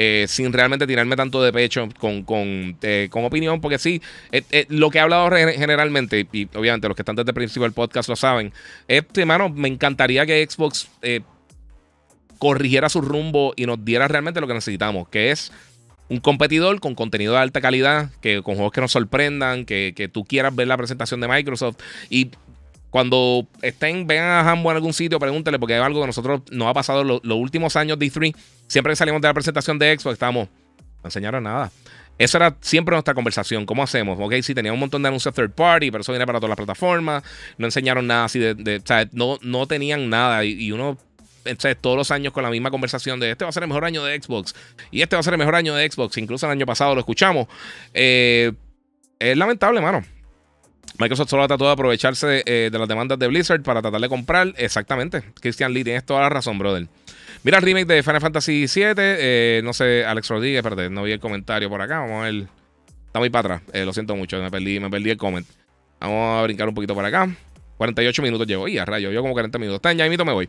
Eh, 0.00 0.26
sin 0.28 0.52
realmente 0.52 0.86
tirarme 0.86 1.16
tanto 1.16 1.42
de 1.42 1.52
pecho 1.52 1.88
con, 1.98 2.22
con, 2.22 2.76
eh, 2.82 3.08
con 3.10 3.24
opinión, 3.24 3.60
porque 3.60 3.78
sí, 3.78 4.00
lo 4.68 4.90
que 4.90 4.98
he 4.98 5.00
hablado 5.00 5.28
generalmente, 5.34 6.24
y 6.32 6.48
obviamente 6.54 6.86
los 6.86 6.94
que 6.94 7.02
están 7.02 7.16
desde 7.16 7.30
el 7.30 7.34
principio 7.34 7.64
del 7.64 7.72
podcast 7.72 8.08
lo 8.08 8.14
saben, 8.14 8.52
este, 8.86 9.26
mano, 9.26 9.48
me 9.48 9.66
encantaría 9.66 10.24
que 10.24 10.46
Xbox 10.48 10.88
corrigiera 12.38 12.88
su 12.88 13.00
rumbo 13.00 13.52
y 13.56 13.66
nos 13.66 13.84
diera 13.84 14.06
realmente 14.06 14.40
lo 14.40 14.46
que 14.46 14.54
necesitamos, 14.54 15.08
que 15.08 15.32
es 15.32 15.50
un 16.08 16.20
competidor 16.20 16.80
con 16.80 16.94
contenido 16.94 17.34
de 17.34 17.40
alta 17.40 17.60
calidad, 17.60 18.10
que 18.20 18.42
con 18.42 18.54
juegos 18.54 18.72
que 18.72 18.80
nos 18.80 18.92
sorprendan, 18.92 19.64
que, 19.64 20.10
tú 20.12 20.24
quieras 20.24 20.54
ver 20.54 20.68
la 20.68 20.76
presentación 20.76 21.20
de 21.20 21.28
Microsoft 21.28 21.76
y 22.08 22.30
cuando 22.90 23.46
estén, 23.62 24.06
vean 24.06 24.26
a 24.26 24.50
Hambo 24.50 24.70
en 24.70 24.76
algún 24.76 24.92
sitio, 24.92 25.18
pregúntele, 25.18 25.58
porque 25.58 25.76
es 25.76 25.82
algo 25.82 26.00
que 26.00 26.06
nosotros 26.06 26.42
nos 26.50 26.68
ha 26.68 26.74
pasado 26.74 27.04
los, 27.04 27.20
últimos 27.24 27.76
años 27.76 27.98
de 27.98 28.06
E3. 28.06 28.34
Siempre 28.66 28.92
que 28.92 28.96
salimos 28.96 29.20
de 29.20 29.28
la 29.28 29.34
presentación 29.34 29.78
de 29.78 29.96
Xbox, 29.98 30.14
estamos, 30.14 30.48
no 31.02 31.04
enseñaron 31.04 31.44
nada. 31.44 31.70
Esa 32.16 32.38
era 32.38 32.56
siempre 32.60 32.94
nuestra 32.94 33.14
conversación. 33.14 33.64
¿Cómo 33.64 33.82
hacemos? 33.82 34.18
Ok, 34.20 34.34
sí, 34.42 34.54
tenía 34.54 34.72
un 34.72 34.80
montón 34.80 35.02
de 35.02 35.08
anuncios 35.08 35.34
third 35.34 35.52
party, 35.52 35.90
pero 35.90 36.02
eso 36.02 36.10
viene 36.12 36.26
para 36.26 36.38
todas 36.38 36.50
las 36.50 36.56
plataformas. 36.56 37.22
No 37.58 37.66
enseñaron 37.66 38.06
nada 38.06 38.24
así 38.24 38.40
de. 38.40 38.76
o 38.82 38.86
sea, 38.86 39.08
no, 39.12 39.38
no 39.42 39.66
tenían 39.66 40.10
nada. 40.10 40.44
y 40.44 40.72
uno 40.72 40.98
todos 41.80 41.96
los 41.96 42.10
años 42.10 42.32
con 42.32 42.42
la 42.42 42.50
misma 42.50 42.70
conversación 42.70 43.20
de 43.20 43.30
este 43.30 43.44
va 43.44 43.50
a 43.50 43.52
ser 43.52 43.62
el 43.62 43.68
mejor 43.68 43.84
año 43.84 44.04
de 44.04 44.20
Xbox 44.20 44.54
y 44.90 45.02
este 45.02 45.16
va 45.16 45.20
a 45.20 45.22
ser 45.22 45.34
el 45.34 45.38
mejor 45.38 45.54
año 45.54 45.74
de 45.74 45.90
Xbox. 45.90 46.16
Incluso 46.18 46.46
el 46.46 46.52
año 46.52 46.66
pasado 46.66 46.94
lo 46.94 47.00
escuchamos. 47.00 47.46
Eh, 47.94 48.52
es 49.18 49.36
lamentable, 49.36 49.80
mano. 49.80 50.04
Microsoft 50.98 51.30
solo 51.30 51.46
trató 51.46 51.66
de 51.66 51.72
aprovecharse 51.72 52.42
eh, 52.44 52.70
de 52.72 52.78
las 52.78 52.88
demandas 52.88 53.18
de 53.18 53.28
Blizzard 53.28 53.62
para 53.62 53.80
tratar 53.80 54.00
de 54.00 54.08
comprar. 54.08 54.52
Exactamente. 54.56 55.22
Christian 55.40 55.72
Lee, 55.72 55.84
tienes 55.84 56.04
toda 56.04 56.22
la 56.22 56.28
razón, 56.28 56.58
brother. 56.58 56.88
Mira 57.44 57.58
el 57.58 57.62
remake 57.62 57.86
de 57.86 58.02
Final 58.02 58.20
Fantasy 58.20 58.66
VII. 58.66 58.94
Eh, 58.96 59.60
no 59.62 59.72
sé, 59.72 60.04
Alex 60.04 60.28
Rodríguez, 60.28 60.62
perdón, 60.62 60.94
no 60.94 61.04
vi 61.04 61.12
el 61.12 61.20
comentario 61.20 61.68
por 61.68 61.80
acá. 61.80 62.00
Vamos 62.00 62.22
a 62.22 62.24
ver. 62.24 62.48
Está 63.06 63.20
muy 63.20 63.30
para 63.30 63.56
atrás. 63.56 63.86
lo 63.86 63.92
siento 63.92 64.16
mucho, 64.16 64.42
me 64.42 64.50
perdí, 64.50 64.80
me 64.80 64.90
perdí 64.90 65.10
el 65.10 65.16
comment. 65.16 65.46
Vamos 66.00 66.40
a 66.40 66.42
brincar 66.42 66.68
un 66.68 66.74
poquito 66.74 66.94
por 66.94 67.04
acá. 67.04 67.28
48 67.78 68.22
minutos 68.22 68.46
llevo. 68.46 68.68
Y 68.68 68.76
a 68.76 68.84
rayo, 68.84 69.10
yo 69.10 69.22
como 69.22 69.32
40 69.32 69.58
minutos. 69.58 69.76
Está 69.76 69.92
en 69.92 69.98
ya 69.98 70.24
me 70.24 70.32
voy. 70.32 70.48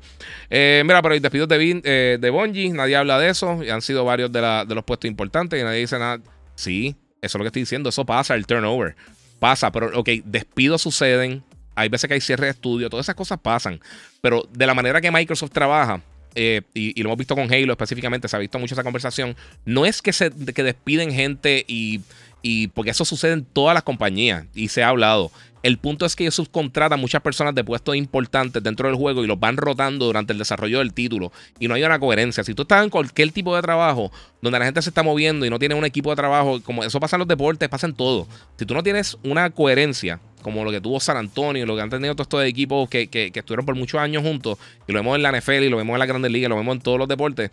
Eh, 0.50 0.82
mira, 0.86 1.02
pero 1.02 1.14
hay 1.14 1.20
despidos 1.20 1.48
de, 1.48 1.82
eh, 1.84 2.18
de. 2.20 2.72
Nadie 2.74 2.96
habla 2.96 3.20
de 3.20 3.30
eso. 3.30 3.64
Y 3.64 3.70
han 3.70 3.82
sido 3.82 4.04
varios 4.04 4.32
de, 4.32 4.42
de 4.68 4.76
los 4.76 4.84
puestos 4.84 5.08
importantes. 5.08 5.60
Y 5.60 5.64
nadie 5.64 5.80
dice 5.80 5.98
nada. 5.98 6.20
Sí, 6.56 6.96
eso 7.22 7.38
es 7.38 7.40
lo 7.40 7.44
que 7.44 7.48
estoy 7.48 7.62
diciendo. 7.62 7.90
Eso 7.90 8.06
pasa, 8.06 8.36
el 8.36 8.46
turnover. 8.46 8.96
Pasa, 9.40 9.72
pero 9.72 9.98
ok, 10.00 10.10
despidos 10.26 10.82
suceden. 10.82 11.44
Hay 11.76 11.90
veces 11.90 12.08
que 12.08 12.14
hay 12.14 12.22
cierre 12.22 12.46
de 12.46 12.52
estudio. 12.52 12.90
Todas 12.90 13.06
esas 13.06 13.16
cosas 13.16 13.40
pasan. 13.40 13.80
Pero 14.22 14.48
de 14.52 14.68
la 14.68 14.74
manera 14.74 15.00
que 15.02 15.12
Microsoft 15.12 15.52
trabaja. 15.52 16.02
Eh, 16.36 16.62
y, 16.74 17.02
lo 17.02 17.10
hemos 17.10 17.18
visto 17.18 17.36
con 17.36 17.52
Halo 17.52 17.74
específicamente, 17.74 18.28
se 18.28 18.36
ha 18.36 18.40
visto 18.40 18.60
mucho 18.60 18.76
esa 18.76 18.84
conversación. 18.84 19.36
No 19.66 19.86
es 19.86 20.02
que, 20.02 20.14
se, 20.14 20.32
que 20.32 20.64
despiden 20.64 21.12
gente 21.12 21.66
y, 21.68 22.02
y 22.42 22.68
porque 22.68 22.92
eso 22.92 23.06
sucede 23.06 23.34
en 23.34 23.46
todas 23.46 23.74
las 23.74 23.84
compañías 23.84 24.46
y 24.54 24.68
se 24.68 24.84
ha 24.84 24.90
hablado. 24.90 25.32
El 25.62 25.78
punto 25.78 26.06
es 26.06 26.16
que 26.16 26.24
ellos 26.24 26.36
subcontratan 26.36 27.00
muchas 27.00 27.22
personas 27.22 27.54
de 27.54 27.64
puestos 27.64 27.96
importantes 27.96 28.64
dentro 28.64 28.88
del 28.88 28.98
juego 28.98 29.24
y 29.24 29.28
los 29.28 29.40
van 29.40 29.58
rotando 29.58 30.06
durante 30.06 30.32
el 30.32 30.40
desarrollo 30.40 30.80
del 30.80 30.94
título. 30.94 31.32
Y 31.60 31.68
no 31.68 31.74
hay 31.74 31.84
una 31.84 32.00
coherencia. 32.00 32.44
Si 32.44 32.54
tú 32.54 32.62
estás 32.62 32.84
en 32.84 32.90
cualquier 32.90 33.32
tipo 33.32 33.56
de 33.56 33.62
trabajo 33.62 34.12
donde 34.42 34.58
la 34.58 34.66
gente 34.66 34.82
se 34.82 34.90
está 34.90 35.04
moviendo 35.04 35.46
y 35.46 35.50
no 35.50 35.60
tiene 35.60 35.76
un 35.76 35.84
equipo 35.84 36.10
de 36.12 36.16
trabajo, 36.16 36.62
como 36.64 36.84
eso 36.84 37.00
pasa 37.00 37.18
en 37.18 37.20
los 37.20 37.28
deportes, 37.28 37.68
pasa 37.68 37.88
en 37.88 37.94
todo. 37.94 38.28
Si 38.58 38.66
tú 38.66 38.74
no 38.74 38.84
tienes 38.84 39.18
una 39.24 39.50
coherencia, 39.50 40.22
como 40.42 40.64
lo 40.64 40.72
que 40.72 40.80
tuvo 40.80 41.00
San 41.02 41.18
Antonio, 41.18 41.66
lo 41.66 41.76
que 41.76 41.82
han 41.82 41.90
tenido 41.90 42.16
todos 42.16 42.26
estos 42.26 42.46
equipos 42.46 42.88
que, 42.90 43.08
que, 43.08 43.32
que 43.32 43.40
estuvieron 43.40 43.66
por 43.66 43.76
muchos 43.76 44.00
años 44.00 44.24
juntos, 44.24 44.58
y 44.88 44.94
lo 44.94 45.00
vemos 45.00 45.18
en 45.18 45.24
la 45.24 45.38
NFL 45.38 45.64
y 45.64 45.70
lo 45.70 45.78
vemos 45.78 45.94
en 45.96 46.00
la 46.00 46.06
Grandes 46.06 46.32
Ligas, 46.32 46.50
lo 46.50 46.56
vemos 46.56 46.76
en 46.76 46.82
todos 46.82 46.98
los 46.98 47.08
deportes. 47.08 47.52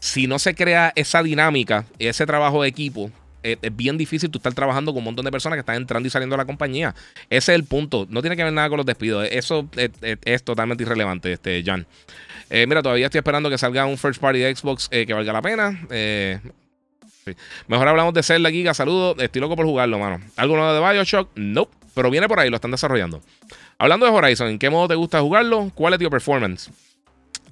Si 0.00 0.26
no 0.26 0.38
se 0.38 0.54
crea 0.54 0.92
esa 0.94 1.22
dinámica, 1.22 1.86
ese 1.98 2.26
trabajo 2.26 2.62
de 2.62 2.68
equipo, 2.68 3.10
es, 3.42 3.58
bien 3.72 3.98
difícil 3.98 4.30
tú 4.30 4.38
estar 4.38 4.54
trabajando 4.54 4.92
con 4.92 4.98
un 4.98 5.04
montón 5.04 5.24
de 5.24 5.30
personas 5.30 5.56
que 5.56 5.60
están 5.60 5.76
entrando 5.76 6.06
y 6.06 6.10
saliendo 6.10 6.34
de 6.34 6.38
la 6.38 6.46
compañía. 6.46 6.94
Ese 7.30 7.52
es 7.52 7.56
el 7.56 7.64
punto. 7.64 8.06
No 8.10 8.20
tiene 8.20 8.36
que 8.36 8.44
ver 8.44 8.52
nada 8.52 8.68
con 8.68 8.76
los 8.76 8.86
despidos. 8.86 9.26
Eso 9.30 9.68
es, 9.76 10.42
totalmente 10.42 10.84
irrelevante, 10.84 11.32
este, 11.32 11.62
Jan. 11.64 11.86
Eh, 12.50 12.66
mira, 12.66 12.82
todavía 12.82 13.06
estoy 13.06 13.18
esperando 13.18 13.50
que 13.50 13.58
salga 13.58 13.84
un 13.86 13.98
first 13.98 14.20
party 14.20 14.38
de 14.38 14.54
Xbox 14.54 14.88
eh, 14.90 15.06
que 15.06 15.14
valga 15.14 15.32
la 15.32 15.42
pena. 15.42 15.86
Eh, 15.90 16.40
Mejor 17.66 17.88
hablamos 17.88 18.14
de 18.14 18.22
Zelda 18.22 18.50
Giga. 18.50 18.74
Saludos. 18.74 19.16
Estoy 19.18 19.40
loco 19.40 19.56
por 19.56 19.66
jugarlo, 19.66 19.98
mano. 19.98 20.20
¿Algo 20.36 20.56
nuevo 20.56 20.72
de 20.72 20.92
Bioshock? 20.92 21.30
Nope. 21.34 21.74
Pero 21.94 22.10
viene 22.10 22.28
por 22.28 22.38
ahí, 22.38 22.48
lo 22.48 22.56
están 22.56 22.70
desarrollando. 22.70 23.20
Hablando 23.76 24.06
de 24.06 24.12
Horizon, 24.12 24.48
¿en 24.48 24.58
qué 24.58 24.70
modo 24.70 24.88
te 24.88 24.94
gusta 24.94 25.20
jugarlo? 25.20 25.72
¿Cuál 25.74 25.94
es 25.94 26.00
tu 26.00 26.08
performance? 26.08 26.70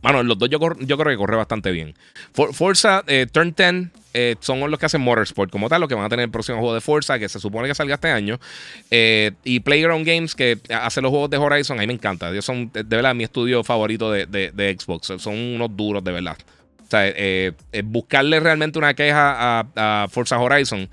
Bueno, 0.03 0.23
los 0.23 0.39
dos 0.39 0.49
yo, 0.49 0.59
creo 0.59 0.77
que 0.77 1.17
corre 1.17 1.37
bastante 1.37 1.71
bien. 1.71 1.95
Forza 2.33 3.05
Turn 3.33 3.55
10 3.57 3.91
eh, 4.19 4.35
son 4.41 4.71
los 4.71 4.81
que 4.81 4.87
hacen 4.87 5.03
Motorsport 5.03 5.51
como 5.51 5.69
tal, 5.69 5.83
los 5.83 5.91
que 5.91 5.95
van 5.95 6.07
a 6.07 6.09
tener 6.09 6.25
el 6.25 6.31
próximo 6.31 6.57
juego 6.57 6.73
de 6.73 6.81
Forza, 6.81 7.19
que 7.19 7.29
se 7.29 7.39
supone 7.39 7.69
que 7.69 7.75
salga 7.75 7.97
este 7.97 8.09
año. 8.09 8.41
Eh, 8.91 9.33
y 9.45 9.61
Playground 9.61 10.07
Games, 10.07 10.35
que 10.35 10.59
hace 10.71 11.03
los 11.03 11.11
juegos 11.11 11.29
de 11.29 11.37
Horizon, 11.37 11.77
a 11.77 11.83
mí 11.83 11.87
me 11.87 11.93
encanta. 11.93 12.31
Ellos 12.31 12.47
son 12.47 12.71
de 12.73 12.83
verdad 12.83 13.15
mi 13.15 13.25
estudio 13.25 13.63
favorito 13.63 14.11
de, 14.11 14.77
Xbox. 14.79 15.13
Son 15.19 15.35
unos 15.35 15.77
duros 15.77 16.03
de 16.03 16.13
verdad. 16.13 16.39
O 16.83 16.91
sea, 16.91 17.03
eh, 17.05 17.53
buscarle 17.85 18.41
realmente 18.41 18.79
una 18.79 18.95
queja 18.95 19.67
a, 19.77 20.09
Forza 20.09 20.39
Horizon 20.39 20.89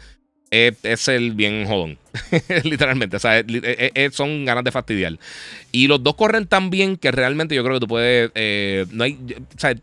es, 0.54 1.08
el 1.08 1.34
bien 1.34 1.66
jodón. 1.66 1.98
Literalmente. 2.64 3.18
O 3.18 3.20
sea, 3.20 3.44
son 4.12 4.46
ganas 4.46 4.64
de 4.64 4.72
fastidiar. 4.72 5.18
Y 5.72 5.88
los 5.88 6.04
dos 6.04 6.16
corren 6.16 6.48
tan 6.48 6.70
bien 6.70 6.98
que 6.98 7.12
realmente 7.12 7.56
yo 7.56 7.64
creo 7.64 7.76
que 7.76 7.80
tú 7.80 7.88
puedes. 7.88 8.32
no 8.92 9.04
hay. 9.04 9.14
O 9.14 9.60
sea, 9.60 9.76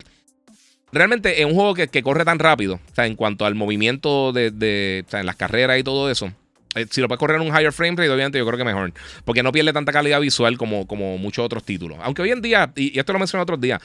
realmente 0.93 1.41
es 1.41 1.47
un 1.47 1.55
juego 1.55 1.75
que, 1.75 2.03
corre 2.03 2.25
tan 2.25 2.39
rápido, 2.39 2.75
o 2.75 2.95
sea, 2.95 3.07
en 3.07 3.16
cuanto 3.16 3.47
al 3.47 3.55
movimiento 3.55 4.33
de, 4.33 5.05
o 5.07 5.11
sea, 5.11 5.21
en 5.21 5.27
las 5.27 5.37
carreras 5.37 5.79
y 5.79 5.83
todo 5.83 6.11
eso. 6.11 6.33
Eh, 6.77 6.87
si 6.89 7.01
lo 7.01 7.09
puedes 7.09 7.18
correr 7.18 7.41
en 7.41 7.49
un 7.49 7.57
higher 7.57 7.73
frame 7.73 7.97
rate, 7.97 8.11
obviamente 8.11 8.39
yo 8.39 8.47
creo 8.47 8.59
que 8.59 8.64
mejor. 8.64 8.93
Porque 9.25 9.43
no 9.43 9.51
pierde 9.51 9.73
tanta 9.73 9.93
calidad 9.93 10.21
visual 10.21 10.57
como, 10.57 10.87
como 10.87 11.18
muchos 11.18 11.45
otros 11.45 11.64
títulos. 11.64 11.99
Aunque 12.03 12.23
hoy 12.23 12.31
en 12.31 12.41
día, 12.43 12.73
y, 12.77 12.97
esto 12.99 13.12
lo 13.12 13.18
mencioné 13.18 13.43
otros 13.43 13.61
días, 13.61 13.81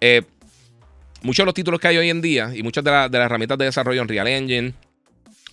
eh, 0.00 0.22
muchos 1.22 1.44
de 1.44 1.46
los 1.46 1.54
títulos 1.54 1.80
que 1.80 1.88
hay 1.88 1.96
hoy 1.96 2.10
en 2.10 2.20
día 2.20 2.52
y 2.54 2.62
muchas 2.62 2.84
de, 2.84 2.90
las 2.90 3.12
herramientas 3.12 3.56
de 3.56 3.64
desarrollo 3.64 4.02
en 4.02 4.08
Real 4.08 4.28
Engine, 4.28 4.74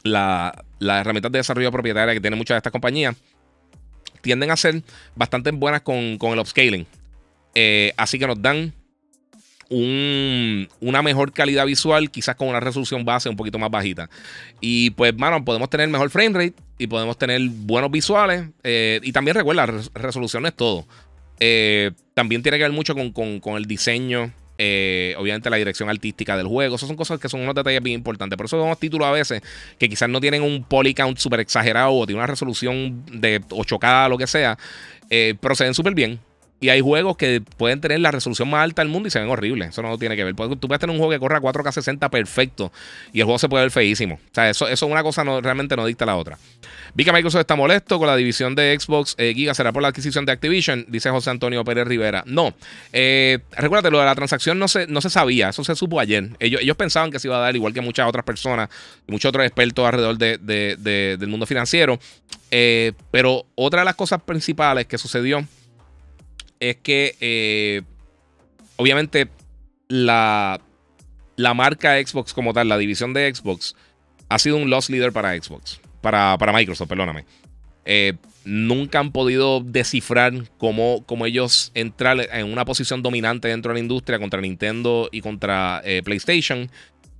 las 0.04 0.54
herramientas 0.82 1.32
de 1.32 1.40
desarrollo 1.40 1.72
propietaria 1.72 2.14
que 2.14 2.22
tienen 2.22 2.38
muchas 2.38 2.56
de 2.56 2.60
estas 2.60 2.72
compañías, 2.72 3.16
tienden 4.22 4.52
a 4.52 4.58
ser 4.58 4.82
bastante 5.16 5.52
buenas 5.52 5.82
con, 5.82 5.96
el 5.96 6.40
upscaling. 6.40 6.86
Eh, 7.56 7.94
así 7.98 8.18
que 8.18 8.28
nos 8.28 8.42
dan 8.42 8.74
una 9.70 11.02
mejor 11.02 11.32
calidad 11.32 11.66
visual, 11.66 12.12
quizás 12.12 12.36
con 12.36 12.48
una 12.48 12.60
resolución 12.60 13.06
base 13.06 13.30
un 13.30 13.36
poquito 13.36 13.58
más 13.58 13.72
bajita. 13.72 14.10
Y 14.62 14.92
pues, 14.92 15.16
mano, 15.18 15.44
podemos 15.44 15.70
tener 15.70 15.90
mejor 15.90 16.10
frame 16.10 16.34
rate 16.34 16.54
y 16.78 16.88
podemos 16.88 17.18
tener 17.18 17.42
buenos 17.50 17.90
visuales. 17.90 18.50
Eh, 18.64 19.00
y 19.04 19.12
también 19.12 19.36
recuerda, 19.36 19.66
resolución 19.94 20.46
es 20.46 20.54
todo. 20.54 20.86
Eh, 21.40 21.92
también 22.14 22.44
tiene 22.44 22.58
que 22.58 22.64
ver 22.64 22.72
mucho 22.72 22.94
con, 22.96 23.58
el 23.58 23.66
diseño. 23.66 24.32
Eh, 24.58 25.16
obviamente 25.18 25.50
la 25.50 25.58
dirección 25.58 25.90
artística 25.90 26.38
del 26.38 26.48
juego. 26.48 26.76
Esas 26.76 26.88
son 26.88 26.98
cosas 26.98 27.20
que 27.20 27.30
son 27.30 27.42
unos 27.42 27.56
detalles 27.56 27.82
bien 27.82 27.96
importantes. 27.96 28.38
Por 28.38 28.46
eso 28.46 28.58
vemos 28.58 28.80
títulos 28.80 29.08
a 29.08 29.12
veces 29.12 29.42
que 29.80 29.90
quizás 29.90 30.10
no 30.10 30.22
tienen 30.22 30.44
un 30.44 30.64
polycount 30.64 31.18
súper 31.18 31.40
exagerado 31.40 31.94
o 31.94 32.06
tienen 32.06 32.20
una 32.20 32.28
resolución 32.28 33.04
de 33.12 33.42
8K, 33.42 34.10
lo 34.10 34.18
que 34.18 34.28
sea. 34.28 34.58
proceden 35.42 35.74
súper 35.74 35.94
bien. 35.94 36.20
Y 36.64 36.70
hay 36.70 36.80
juegos 36.80 37.18
que 37.18 37.42
pueden 37.58 37.82
tener 37.82 38.00
la 38.00 38.10
resolución 38.10 38.50
más 38.50 38.64
alta 38.64 38.82
del 38.82 38.88
mundo 38.88 39.10
y 39.10 39.12
se 39.12 39.20
ven 39.20 39.28
horribles. 39.28 39.72
Eso 39.72 39.82
no 39.82 39.98
tiene 39.98 40.16
que 40.16 40.24
ver. 40.24 40.34
Tú 40.34 40.70
puedes 40.70 40.80
tener 40.80 40.94
un 40.94 40.98
juego 40.98 41.12
que 41.12 41.20
corra 41.20 41.40
a 41.40 41.42
4K 41.42 41.74
60 41.74 42.08
perfecto 42.10 42.72
y 43.12 43.20
el 43.20 43.26
juego 43.26 43.38
se 43.38 43.50
puede 43.50 43.66
ver 43.66 43.72
feísimo. 43.72 44.16
O 44.16 44.34
sea, 44.34 44.50
eso, 44.50 44.70
eso 44.70 44.88
una 44.88 45.04
cosa 45.04 45.26
no, 45.26 45.42
realmente 45.42 45.76
no 45.76 45.86
dicta 45.86 46.06
la 46.06 46.16
otra. 46.16 46.38
Vi 46.94 47.04
que 47.04 47.12
Microsoft 47.12 47.42
está 47.42 47.58
molesto 47.58 48.00
con 48.00 48.08
la 48.08 48.16
división 48.16 48.56
de 48.56 48.80
Xbox 48.80 49.14
eh, 49.18 49.34
Giga. 49.36 49.54
¿Será 49.54 49.74
por 49.74 49.82
la 49.82 49.90
adquisición 49.90 50.26
de 50.26 50.32
Activision? 50.32 50.86
Dice 50.88 51.10
José 51.10 51.32
Antonio 51.32 51.66
Pérez 51.66 51.86
Rivera. 51.86 52.24
No. 52.26 52.54
Eh, 52.94 53.40
recuérdate, 53.58 53.92
lo 53.92 54.00
de 54.00 54.06
la 54.06 54.16
transacción 54.16 54.58
no 54.58 54.70
se, 54.70 54.88
no 54.88 55.02
se 55.02 55.10
sabía. 55.10 55.50
Eso 55.50 55.66
se 55.66 55.76
supo 55.76 56.00
ayer. 56.00 56.30
Ellos, 56.40 56.62
ellos 56.62 56.78
pensaban 56.78 57.12
que 57.12 57.20
se 57.20 57.28
iba 57.28 57.36
a 57.36 57.42
dar 57.42 57.58
igual 57.58 57.74
que 57.74 57.82
muchas 57.82 58.08
otras 58.08 58.24
personas 58.24 58.70
y 59.06 59.12
muchos 59.12 59.28
otros 59.28 59.46
expertos 59.46 59.86
alrededor 59.86 60.18
del 60.18 61.28
mundo 61.28 61.46
financiero. 61.46 62.00
Eh, 62.52 62.94
pero 63.12 63.48
otra 63.56 63.82
de 63.82 63.86
las 63.86 63.96
cosas 63.96 64.22
principales 64.22 64.86
que 64.86 64.98
sucedió 64.98 65.46
es 66.70 66.78
que 66.78 67.16
eh, 67.20 67.82
obviamente 68.78 69.28
la, 69.90 70.62
la 71.36 71.54
marca 71.54 72.02
Xbox 72.02 72.34
como 72.34 72.54
tal, 72.54 72.70
la 72.70 72.78
división 72.78 73.14
de 73.14 73.34
Xbox, 73.34 73.76
ha 74.30 74.40
sido 74.40 74.56
un 74.56 74.70
loss 74.70 74.90
leader 74.90 75.12
para 75.12 75.36
Xbox, 75.36 75.82
para, 76.02 76.38
para 76.38 76.54
Microsoft, 76.54 76.88
perdóname. 76.88 77.26
Eh, 77.84 78.14
nunca 78.46 79.00
han 79.00 79.12
podido 79.12 79.60
descifrar 79.60 80.32
cómo, 80.58 81.04
cómo, 81.06 81.26
ellos 81.26 81.72
entrar 81.74 82.30
en 82.32 82.52
una 82.52 82.64
posición 82.64 83.04
dominante 83.04 83.50
dentro 83.50 83.72
de 83.74 83.80
la 83.80 83.80
industria 83.82 84.20
contra 84.20 84.40
Nintendo 84.40 85.10
y 85.12 85.20
contra 85.20 85.82
eh, 85.84 86.02
PlayStation. 86.02 86.72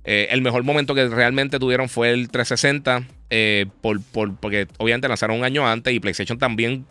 el 0.04 0.40
mejor 0.40 0.64
momento 0.64 0.94
que 0.94 1.06
realmente 1.08 1.58
tuvieron 1.58 1.90
fue 1.90 2.12
el 2.12 2.30
360, 2.30 3.06
por, 3.82 4.00
porque 4.36 4.68
obviamente 4.78 5.06
lanzaron 5.06 5.38
un 5.38 5.44
año 5.44 5.68
antes 5.68 5.92
y 5.92 6.00
PlayStation 6.00 6.38
también. 6.38 6.86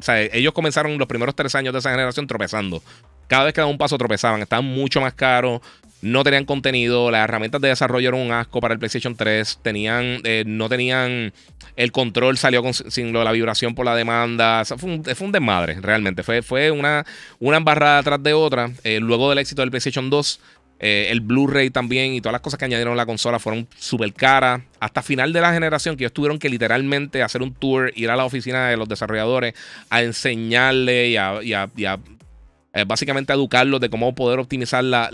Sea, 0.00 0.22
ellos 0.22 0.52
comenzaron 0.52 0.98
los 0.98 1.08
primeros 1.08 1.34
tres 1.34 1.54
años 1.54 1.72
de 1.72 1.78
esa 1.80 1.90
generación 1.90 2.26
tropezando. 2.26 2.82
Cada 3.26 3.44
vez 3.44 3.52
que 3.52 3.60
daban 3.60 3.72
un 3.72 3.78
paso 3.78 3.98
tropezaban, 3.98 4.40
estaban 4.40 4.64
mucho 4.64 5.00
más 5.00 5.12
caros 5.14 5.60
no 6.00 6.22
tenían 6.22 6.44
contenido, 6.44 7.10
las 7.10 7.24
herramientas 7.24 7.60
de 7.60 7.68
desarrollo 7.68 8.08
eran 8.08 8.20
un 8.20 8.32
asco 8.32 8.60
para 8.60 8.74
el 8.74 8.78
PlayStation 8.78 9.16
3, 9.16 9.60
tenían, 9.62 10.20
eh, 10.24 10.44
no 10.46 10.68
tenían 10.68 11.32
el 11.76 11.92
control, 11.92 12.38
salió 12.38 12.62
sin 12.72 13.12
la 13.12 13.32
vibración 13.32 13.74
por 13.74 13.84
la 13.84 13.96
demanda, 13.96 14.64
fue, 14.64 14.90
un, 14.90 15.32
desmadre, 15.32 15.80
realmente, 15.80 16.22
fue, 16.22 16.42
fue 16.42 16.70
una, 16.70 17.04
una 17.40 17.56
embarrada 17.56 18.02
tras 18.02 18.22
de 18.22 18.32
otra, 18.32 18.70
eh, 18.84 19.00
luego 19.00 19.28
del 19.28 19.38
éxito 19.38 19.62
del 19.62 19.70
PlayStation 19.70 20.08
2. 20.10 20.40
Eh, 20.80 21.08
el 21.10 21.20
Blu-ray 21.20 21.70
también 21.70 22.14
y 22.14 22.20
todas 22.20 22.32
las 22.32 22.40
cosas 22.40 22.58
que 22.58 22.64
añadieron 22.64 22.92
a 22.94 22.96
la 22.96 23.06
consola 23.06 23.38
fueron 23.38 23.66
súper 23.76 24.12
caras. 24.12 24.62
Hasta 24.80 25.02
final 25.02 25.32
de 25.32 25.40
la 25.40 25.52
generación, 25.52 25.96
que 25.96 26.04
ellos 26.04 26.12
tuvieron 26.12 26.38
que 26.38 26.48
literalmente 26.48 27.22
hacer 27.22 27.42
un 27.42 27.52
tour, 27.52 27.92
ir 27.96 28.10
a 28.10 28.16
la 28.16 28.24
oficina 28.24 28.68
de 28.68 28.76
los 28.76 28.88
desarrolladores 28.88 29.54
a 29.90 30.02
enseñarle 30.02 31.08
y 31.08 31.16
a 31.16 31.98
eh, 32.74 32.84
básicamente 32.86 33.32
educarlos 33.32 33.80
de 33.80 33.88
cómo 33.88 34.14
poder 34.14 34.38
optimizar 34.38 34.84
las 34.84 35.10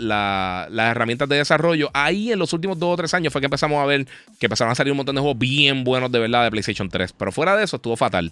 herramientas 0.69 1.29
de 1.29 1.37
desarrollo. 1.37 1.89
Ahí 1.93 2.31
en 2.31 2.37
los 2.37 2.51
últimos 2.51 2.77
dos 2.77 2.93
o 2.93 2.97
tres 2.97 3.13
años 3.13 3.31
fue 3.31 3.41
que 3.41 3.45
empezamos 3.45 3.81
a 3.81 3.85
ver 3.85 4.05
que 4.39 4.47
empezaron 4.47 4.73
a 4.73 4.75
salir 4.75 4.91
un 4.91 4.97
montón 4.97 5.15
de 5.15 5.21
juegos 5.21 5.39
bien 5.39 5.85
buenos 5.85 6.11
de 6.11 6.19
verdad 6.19 6.43
de 6.43 6.51
PlayStation 6.51 6.89
3. 6.89 7.13
Pero 7.13 7.31
fuera 7.31 7.55
de 7.55 7.63
eso 7.63 7.77
estuvo 7.77 7.95
fatal. 7.95 8.31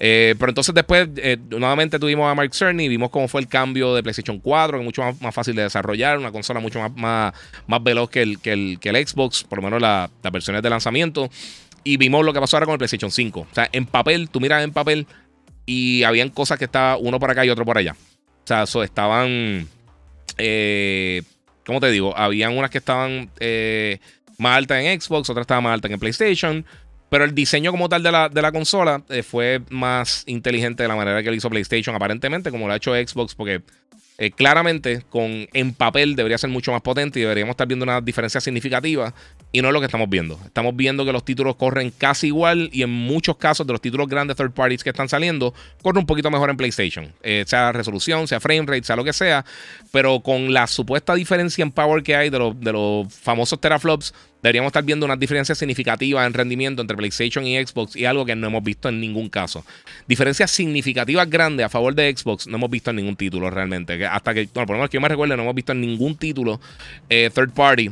Eh, 0.00 0.34
pero 0.38 0.50
entonces 0.50 0.74
después 0.74 1.08
eh, 1.16 1.38
nuevamente 1.48 2.00
tuvimos 2.00 2.30
a 2.30 2.34
Mark 2.34 2.54
Cerny, 2.54 2.88
vimos 2.88 3.10
cómo 3.10 3.28
fue 3.28 3.40
el 3.40 3.46
cambio 3.46 3.94
de 3.94 4.02
PlayStation 4.02 4.40
4, 4.40 4.78
que 4.78 4.82
es 4.82 4.84
mucho 4.84 5.02
más, 5.20 5.34
fácil 5.34 5.54
de 5.54 5.62
desarrollar, 5.62 6.18
una 6.18 6.32
consola 6.32 6.58
mucho 6.58 6.80
más, 6.80 7.32
más, 7.66 7.82
veloz 7.84 8.10
que 8.10 8.22
el, 8.22 8.40
que, 8.40 8.52
el, 8.52 8.78
que 8.80 8.88
el 8.88 9.06
Xbox, 9.06 9.44
por 9.44 9.58
lo 9.58 9.62
menos 9.62 9.80
las 9.80 10.10
versiones 10.32 10.62
de 10.62 10.70
lanzamiento. 10.70 11.30
Y 11.84 11.98
vimos 11.98 12.24
lo 12.24 12.32
que 12.32 12.40
pasó 12.40 12.56
ahora 12.56 12.66
con 12.66 12.72
el 12.72 12.78
PlayStation 12.78 13.12
5. 13.12 13.40
O 13.40 13.54
sea, 13.54 13.68
en 13.70 13.86
papel, 13.86 14.28
tú 14.28 14.40
miras 14.40 14.64
en 14.64 14.72
papel 14.72 15.06
y 15.66 16.02
habían 16.02 16.30
cosas 16.30 16.58
que 16.58 16.64
estaba 16.64 16.96
uno 16.96 17.20
por 17.20 17.30
acá 17.30 17.46
y 17.46 17.50
otro 17.50 17.64
por 17.64 17.78
allá. 17.78 17.94
O 18.46 18.48
sea, 18.48 18.64
so, 18.64 18.84
estaban. 18.84 19.66
Eh, 20.38 21.22
¿Cómo 21.66 21.80
te 21.80 21.90
digo? 21.90 22.16
Habían 22.16 22.56
unas 22.56 22.70
que 22.70 22.78
estaban 22.78 23.28
eh, 23.40 23.98
más 24.38 24.56
altas 24.56 24.84
en 24.84 25.00
Xbox, 25.00 25.28
otras 25.28 25.42
estaban 25.42 25.64
más 25.64 25.74
altas 25.74 25.90
en 25.90 25.98
PlayStation. 25.98 26.64
Pero 27.08 27.24
el 27.24 27.34
diseño 27.34 27.72
como 27.72 27.88
tal 27.88 28.04
de 28.04 28.12
la, 28.12 28.28
de 28.28 28.40
la 28.40 28.52
consola 28.52 29.02
eh, 29.08 29.24
fue 29.24 29.62
más 29.68 30.22
inteligente 30.26 30.84
de 30.84 30.88
la 30.88 30.94
manera 30.94 31.24
que 31.24 31.30
lo 31.30 31.34
hizo 31.34 31.50
PlayStation, 31.50 31.96
aparentemente, 31.96 32.52
como 32.52 32.68
lo 32.68 32.72
ha 32.72 32.76
hecho 32.76 32.94
Xbox, 32.94 33.34
porque 33.34 33.62
eh, 34.18 34.30
claramente 34.30 35.02
con, 35.10 35.48
en 35.52 35.74
papel 35.74 36.14
debería 36.14 36.38
ser 36.38 36.50
mucho 36.50 36.70
más 36.70 36.82
potente 36.82 37.18
y 37.18 37.22
deberíamos 37.22 37.54
estar 37.54 37.66
viendo 37.66 37.82
una 37.82 38.00
diferencia 38.00 38.40
significativa 38.40 39.12
y 39.56 39.62
no 39.62 39.68
es 39.68 39.72
lo 39.72 39.80
que 39.80 39.86
estamos 39.86 40.10
viendo. 40.10 40.38
Estamos 40.44 40.76
viendo 40.76 41.06
que 41.06 41.12
los 41.14 41.24
títulos 41.24 41.56
corren 41.56 41.90
casi 41.90 42.26
igual 42.26 42.68
y 42.74 42.82
en 42.82 42.90
muchos 42.90 43.38
casos 43.38 43.66
de 43.66 43.72
los 43.72 43.80
títulos 43.80 44.06
grandes 44.06 44.36
third 44.36 44.50
parties 44.50 44.84
que 44.84 44.90
están 44.90 45.08
saliendo, 45.08 45.54
corren 45.80 46.00
un 46.00 46.06
poquito 46.06 46.30
mejor 46.30 46.50
en 46.50 46.58
PlayStation, 46.58 47.10
eh, 47.22 47.42
sea 47.46 47.72
resolución, 47.72 48.28
sea 48.28 48.38
frame 48.38 48.66
rate, 48.66 48.84
sea 48.84 48.96
lo 48.96 49.04
que 49.04 49.14
sea, 49.14 49.46
pero 49.92 50.20
con 50.20 50.52
la 50.52 50.66
supuesta 50.66 51.14
diferencia 51.14 51.62
en 51.62 51.70
power 51.70 52.02
que 52.02 52.14
hay 52.14 52.28
de, 52.28 52.38
los, 52.38 52.60
de 52.60 52.70
los 52.70 53.10
famosos 53.14 53.58
teraflops, 53.58 54.12
deberíamos 54.42 54.68
estar 54.68 54.84
viendo 54.84 55.06
unas 55.06 55.18
diferencias 55.18 55.56
significativas 55.56 56.26
en 56.26 56.34
rendimiento 56.34 56.82
entre 56.82 56.94
PlayStation 56.94 57.46
y 57.46 57.56
Xbox 57.56 57.96
y 57.96 58.04
algo 58.04 58.26
que 58.26 58.36
no 58.36 58.48
hemos 58.48 58.62
visto 58.62 58.90
en 58.90 59.00
ningún 59.00 59.30
caso. 59.30 59.64
Diferencias 60.06 60.50
significativas 60.50 61.30
grandes 61.30 61.64
a 61.64 61.70
favor 61.70 61.94
de 61.94 62.14
Xbox 62.14 62.46
no 62.46 62.58
hemos 62.58 62.68
visto 62.68 62.90
en 62.90 62.96
ningún 62.96 63.16
título 63.16 63.48
realmente. 63.48 64.04
Hasta 64.04 64.34
que, 64.34 64.50
bueno, 64.52 64.66
por 64.66 64.76
lo 64.76 64.80
menos 64.80 64.90
que 64.90 64.98
yo 64.98 65.00
me 65.00 65.08
recuerde, 65.08 65.34
no 65.34 65.44
hemos 65.44 65.54
visto 65.54 65.72
en 65.72 65.80
ningún 65.80 66.14
título 66.14 66.60
eh, 67.08 67.30
third 67.34 67.52
party. 67.52 67.90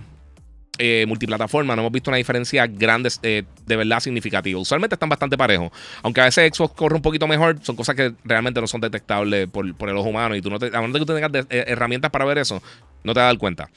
Eh, 0.79 1.05
multiplataforma, 1.07 1.77
no 1.77 1.83
hemos 1.83 1.93
visto 1.93 2.11
una 2.11 2.17
diferencia 2.17 2.67
grande 2.67 3.09
eh, 3.23 3.45
de 3.65 3.77
verdad 3.77 4.01
significativa. 4.01 4.59
Usualmente 4.59 4.95
están 4.95 5.09
bastante 5.09 5.39
parejos. 5.39 5.71
Aunque 6.03 6.21
a 6.21 6.25
veces 6.25 6.51
Xbox 6.53 6.75
corre 6.75 6.97
un 6.97 7.03
poquito 7.03 7.29
mejor, 7.29 7.59
son 7.63 7.77
cosas 7.77 7.95
que 7.95 8.13
realmente 8.25 8.61
no 8.61 8.67
son 8.67 8.81
detectables 8.81 9.49
por, 9.49 9.67
el 9.67 9.97
ojo 9.97 10.09
humano. 10.09 10.35
Y 10.35 10.43
tú 10.43 10.51
no 10.51 10.59
te, 10.59 10.67
a 10.67 10.81
menos 10.81 10.93
que 10.93 10.99
tú 10.99 11.07
tengas 11.07 11.31
herramientas 11.49 12.11
para 12.11 12.25
ver 12.25 12.39
eso, 12.39 12.61
no 13.05 13.15
te 13.15 13.21
dar 13.21 13.39
cuenta. 13.39 13.69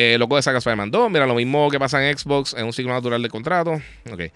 Eh, 0.00 0.16
loco 0.16 0.36
de 0.36 0.42
Saga 0.42 0.58
Spider-Man 0.58 0.92
2. 0.92 1.10
Mira, 1.10 1.26
lo 1.26 1.34
mismo 1.34 1.68
que 1.72 1.78
pasa 1.80 2.08
en 2.08 2.16
Xbox 2.16 2.54
en 2.54 2.66
un 2.66 2.72
ciclo 2.72 2.92
natural 2.92 3.20
de 3.20 3.28
contrato. 3.28 3.82
Ok. 4.08 4.30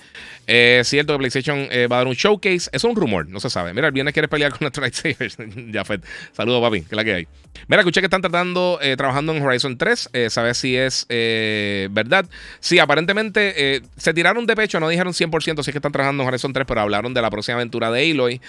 Eh, 0.49 0.83
cierto 0.85 1.13
que 1.13 1.19
PlayStation 1.19 1.69
eh, 1.71 1.87
va 1.87 1.99
a 1.99 1.99
dar 2.01 2.09
un 2.09 2.15
showcase. 2.15 2.69
Es 2.73 2.83
un 2.83 2.97
rumor, 2.97 3.29
no 3.29 3.39
se 3.39 3.49
sabe. 3.49 3.73
Mira, 3.73 3.87
el 3.87 3.93
viernes 3.93 4.13
quieres 4.13 4.29
pelear 4.29 4.51
con 4.51 4.59
nuestro 4.63 4.83
lightsabers. 4.83 5.37
ya 5.71 5.85
fue. 5.85 6.01
Saludos, 6.33 6.63
papi. 6.63 6.83
Que 6.83 6.97
la 6.97 7.05
que 7.05 7.15
hay. 7.15 7.29
Mira, 7.69 7.83
escuché 7.83 8.01
que 8.01 8.07
están 8.07 8.23
tratando, 8.23 8.81
eh, 8.83 8.97
trabajando 8.97 9.33
en 9.37 9.41
Horizon 9.41 9.79
3. 9.79 10.11
¿Sabes 10.31 10.59
si 10.59 10.75
es 10.75 11.07
verdad? 11.09 12.27
Sí, 12.59 12.81
aparentemente 12.81 13.83
se 13.97 14.13
tiraron 14.13 14.47
de 14.47 14.57
pecho. 14.57 14.81
No 14.81 14.89
dijeron 14.89 15.13
100% 15.13 15.63
si 15.63 15.71
es 15.71 15.73
que 15.73 15.79
están 15.79 15.93
trabajando 15.93 16.25
en 16.25 16.29
Horizon 16.29 16.53
3, 16.53 16.67
pero 16.67 16.81
hablaron 16.81 17.15
de 17.15 17.23
la 17.23 17.31
próxima 17.31 17.59
aventura 17.59 17.93
de 17.93 18.11
Aloy. 18.11 18.41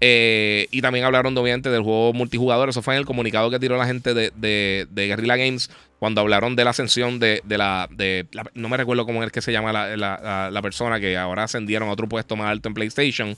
y 0.00 0.80
también 0.80 1.04
hablaron, 1.04 1.36
obviamente, 1.36 1.68
del 1.68 1.82
juego 1.82 2.14
multijugador. 2.14 2.70
Eso 2.70 2.80
fue 2.80 2.94
en 2.94 3.00
el 3.00 3.04
comunicado 3.04 3.50
que 3.50 3.58
tiró 3.58 3.76
la 3.76 3.84
gente 3.84 4.14
de, 4.14 4.32
de 4.34 5.06
Guerrilla 5.06 5.36
Games 5.36 5.68
cuando 6.02 6.20
hablaron 6.20 6.56
de 6.56 6.64
la 6.64 6.70
ascensión 6.70 7.20
de, 7.20 7.40
la, 7.46 7.88
de 7.92 8.26
no 8.54 8.68
me 8.68 8.76
recuerdo 8.76 9.06
cómo 9.06 9.22
es 9.22 9.30
que 9.30 9.40
se 9.40 9.52
llama 9.52 9.72
la, 9.72 10.60
persona 10.60 10.98
que 10.98 11.16
ahora 11.16 11.44
ascendieron 11.44 11.88
a 11.88 11.92
otro 11.92 12.08
puesto 12.08 12.34
más 12.34 12.48
alto 12.48 12.68
en 12.68 12.74
PlayStation. 12.74 13.36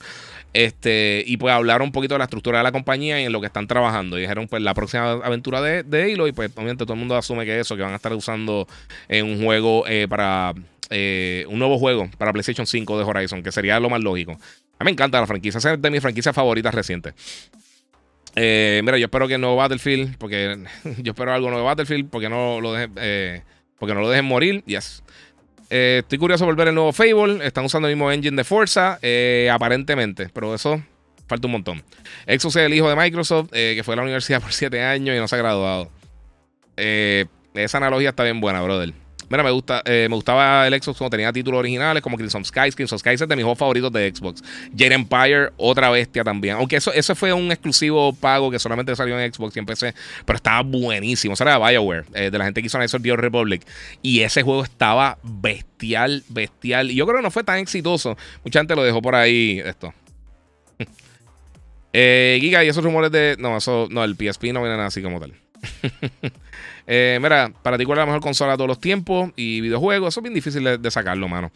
Este, 0.55 1.23
y 1.27 1.37
pues 1.37 1.53
hablaron 1.53 1.89
un 1.89 1.93
poquito 1.93 2.15
de 2.15 2.21
la 2.21 2.25
estructura 2.25 2.57
de 2.57 2.65
la 2.65 2.73
compañía 2.73 3.21
y 3.21 3.25
en 3.25 3.33
lo 3.33 3.43
que 3.43 3.49
están 3.49 3.67
trabajando. 3.67 4.17
Y 4.17 4.23
dijeron, 4.23 4.49
pues, 4.49 4.63
la 4.63 4.73
próxima 4.73 5.11
aventura 5.13 5.61
de, 5.61 5.83
de 5.83 6.15
Halo. 6.15 6.27
Y 6.27 6.33
pues, 6.33 6.53
obviamente, 6.55 6.87
todo 6.87 6.95
el 6.95 7.01
mundo 7.01 7.19
asume 7.19 7.45
que 7.45 7.61
eso, 7.61 7.77
que 7.77 7.83
van 7.83 7.93
a 7.93 7.97
estar 7.97 8.15
usando 8.15 8.67
en 9.11 9.27
un 9.27 9.45
juego 9.45 9.87
eh, 9.87 10.07
para. 10.09 10.55
Eh, 10.89 11.45
un 11.51 11.59
nuevo 11.59 11.79
juego 11.79 12.09
para 12.17 12.33
PlayStation 12.33 12.67
5 12.67 12.97
de 12.99 13.05
Horizon, 13.05 13.43
que 13.43 13.53
sería 13.53 13.79
lo 13.79 13.91
más 13.91 14.03
lógico. 14.03 14.33
A 14.79 14.85
mí 14.85 14.87
me 14.87 14.91
encanta 14.93 15.21
la 15.21 15.27
franquicia, 15.27 15.59
es 15.59 15.83
de 15.83 15.91
mis 15.91 16.01
franquicias 16.01 16.35
favoritas 16.35 16.75
recientes. 16.75 17.13
Eh, 18.37 18.81
mira, 18.85 18.99
yo 18.99 19.07
espero 19.07 19.29
que 19.29 19.39
nuevo 19.39 19.57
Battlefield, 19.57 20.17
porque 20.19 20.59
yo 20.99 21.13
espero 21.13 21.33
algo 21.33 21.51
nuevo 21.51 21.65
Battlefield, 21.65 22.11
porque 22.11 22.29
no 22.29 22.61
lo 22.61 22.73
dejen, 22.73 22.93
eh, 22.97 23.43
porque 23.79 23.95
no 23.95 24.01
lo 24.01 24.11
dejen 24.11 24.25
morir. 24.25 24.63
Yes. 24.67 25.03
Eh, 25.71 26.01
estoy 26.03 26.19
curioso 26.19 26.45
por 26.45 26.57
ver 26.57 26.69
el 26.69 26.75
nuevo 26.75 26.93
Fable. 26.93 27.45
Están 27.47 27.65
usando 27.65 27.89
el 27.89 27.95
mismo 27.95 28.11
engine 28.11 28.37
de 28.37 28.45
Forza, 28.45 28.99
aparentemente, 29.51 30.29
pero 30.33 30.55
eso 30.55 30.83
falta 31.27 31.47
un 31.47 31.53
montón. 31.53 31.83
Exos 32.27 32.55
es 32.57 32.63
el 32.67 32.75
hijo 32.75 32.89
de 32.89 32.97
Microsoft, 32.97 33.51
que 33.51 33.83
fue 33.85 33.95
a 33.95 33.97
la 33.97 34.03
universidad 34.03 34.41
por 34.43 34.53
7 34.53 34.83
años 34.83 35.17
y 35.17 35.19
no 35.19 35.29
se 35.29 35.37
ha 35.37 35.39
graduado. 35.39 35.91
esa 36.77 37.79
analogía 37.79 38.11
está 38.11 38.25
bien 38.25 38.41
buena, 38.41 38.61
brother. 38.63 39.04
Mira, 39.29 39.43
me, 39.43 39.51
gusta, 39.51 39.83
eh, 39.85 40.07
me 40.09 40.17
gustaba 40.17 40.67
el 40.67 40.75
Xbox 40.75 40.99
cuando 40.99 41.11
tenía 41.11 41.33
títulos 41.33 41.59
originales 41.59 42.03
como 42.03 42.17
Crimson 42.17 42.45
Skies. 42.45 42.75
Crimson 42.77 42.99
Skies 42.99 43.23
es 43.23 43.29
de 43.29 43.37
mis 43.37 43.45
juegos 43.45 43.59
favoritos 43.59 43.93
de 43.93 44.13
Xbox. 44.15 44.43
Jade 44.77 44.95
Empire, 44.95 45.51
otra 45.57 45.91
bestia 45.91 46.25
también. 46.25 46.57
Aunque 46.57 46.77
eso, 46.77 47.15
fue 47.15 47.33
un 47.33 47.51
exclusivo 47.51 48.13
pago 48.13 48.51
que 48.51 48.59
solamente 48.59 48.95
salió 48.97 49.19
en 49.19 49.33
Xbox 49.33 49.57
y 49.57 49.59
en 49.59 49.67
PC. 49.67 49.95
Pero 50.25 50.37
estaba 50.37 50.63
buenísimo. 50.63 51.35
Eso 51.35 51.45
era 51.45 51.59
Bioware, 51.59 52.05
eh, 52.15 52.31
de 52.31 52.39
la 52.39 52.45
gente 52.45 52.61
que 52.61 52.67
hizo 52.67 52.79
Knights 52.79 52.95
of 52.95 53.03
Republic. 53.03 53.63
Y 54.03 54.21
ese 54.21 54.43
juego 54.43 54.63
estaba 54.63 55.19
bestial, 55.23 56.23
bestial. 56.29 56.91
Y 56.91 56.95
yo 56.95 57.07
creo 57.07 57.19
que 57.19 57.23
no 57.23 57.31
fue 57.31 57.45
tan 57.45 57.59
exitoso. 57.59 58.17
Mucha 58.45 58.61
gente 58.61 58.77
lo 58.77 58.85
dejó 58.85 59.01
por 59.01 59.15
ahí. 59.15 59.61
Esto. 59.65 59.95
eh, 61.93 62.39
Giga, 62.41 62.65
y 62.65 62.69
esos 62.69 62.85
rumores 62.85 63.11
de. 63.11 63.37
No, 63.39 63.57
eso. 63.57 63.89
No, 63.91 64.05
el 64.05 64.15
PSP 64.15 64.53
no 64.53 64.61
viene 64.61 64.77
nada 64.77 64.87
así 64.87 65.03
como 65.03 65.21
tal. 65.21 65.33
Eh, 66.87 67.19
mira, 67.21 67.53
para 67.63 67.79
ti, 67.79 67.85
¿cuál 67.85 67.99
es 67.99 68.03
la 68.03 68.07
mejor 68.07 68.21
consola 68.21 68.53
de 68.53 68.59
todos 68.59 68.69
los 68.69 68.81
tiempos? 68.81 69.31
Y 69.37 69.61
videojuegos, 69.61 70.15
eso 70.15 70.21
es 70.21 70.23
bien 70.23 70.35
difícil 70.35 70.65
de, 70.81 70.91
sacarlo, 70.91 71.29
mano. 71.29 71.51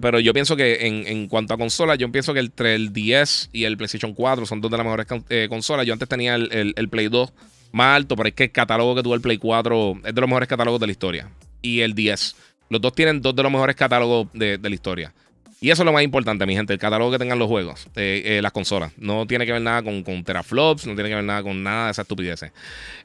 Pero 0.00 0.18
yo 0.18 0.32
pienso 0.32 0.56
que 0.56 0.86
en, 0.86 1.28
cuanto 1.28 1.54
a 1.54 1.58
consolas, 1.58 1.96
yo 1.98 2.10
pienso 2.10 2.34
que 2.34 2.40
entre 2.40 2.74
el 2.74 2.92
10 2.92 3.50
y 3.52 3.64
el 3.64 3.76
PlayStation 3.76 4.14
4 4.14 4.44
son 4.44 4.60
dos 4.60 4.70
de 4.70 4.76
las 4.76 4.84
mejores 4.84 5.06
eh, 5.28 5.46
consolas. 5.48 5.86
Yo 5.86 5.92
antes 5.92 6.08
tenía 6.08 6.34
el, 6.34 6.88
Play 6.90 7.08
2 7.08 7.32
más 7.70 7.96
alto, 7.96 8.16
pero 8.16 8.28
es 8.28 8.34
que 8.34 8.44
el 8.44 8.52
catálogo 8.52 8.96
que 8.96 9.02
tuvo 9.04 9.14
el 9.14 9.20
Play 9.20 9.38
4 9.38 10.00
es 10.04 10.14
de 10.14 10.20
los 10.20 10.28
mejores 10.28 10.48
catálogos 10.48 10.80
de 10.80 10.86
la 10.86 10.92
historia. 10.92 11.30
Y 11.62 11.80
el 11.80 11.94
10. 11.94 12.36
Los 12.68 12.80
dos 12.80 12.94
tienen 12.94 13.20
dos 13.20 13.36
de 13.36 13.44
los 13.44 13.52
mejores 13.52 13.76
catálogos 13.76 14.26
de 14.32 14.58
la 14.60 14.74
historia. 14.74 15.12
Y 15.58 15.70
eso 15.70 15.82
es 15.82 15.86
lo 15.86 15.92
más 15.92 16.02
importante, 16.02 16.44
mi 16.44 16.54
gente, 16.54 16.74
el 16.74 16.78
catálogo 16.78 17.10
que 17.10 17.18
tengan 17.18 17.38
los 17.38 17.48
juegos, 17.48 17.86
eh, 17.96 18.22
eh, 18.26 18.42
las 18.42 18.52
consolas. 18.52 18.92
No 18.98 19.26
tiene 19.26 19.46
que 19.46 19.52
ver 19.52 19.62
nada 19.62 19.82
con, 19.82 20.22
teraflops, 20.22 20.86
no 20.86 20.94
tiene 20.94 21.08
que 21.08 21.14
ver 21.14 21.24
nada 21.24 21.42
con 21.42 21.62
nada 21.62 21.86
de 21.86 21.92
esas 21.92 22.04
estupideces. 22.04 22.52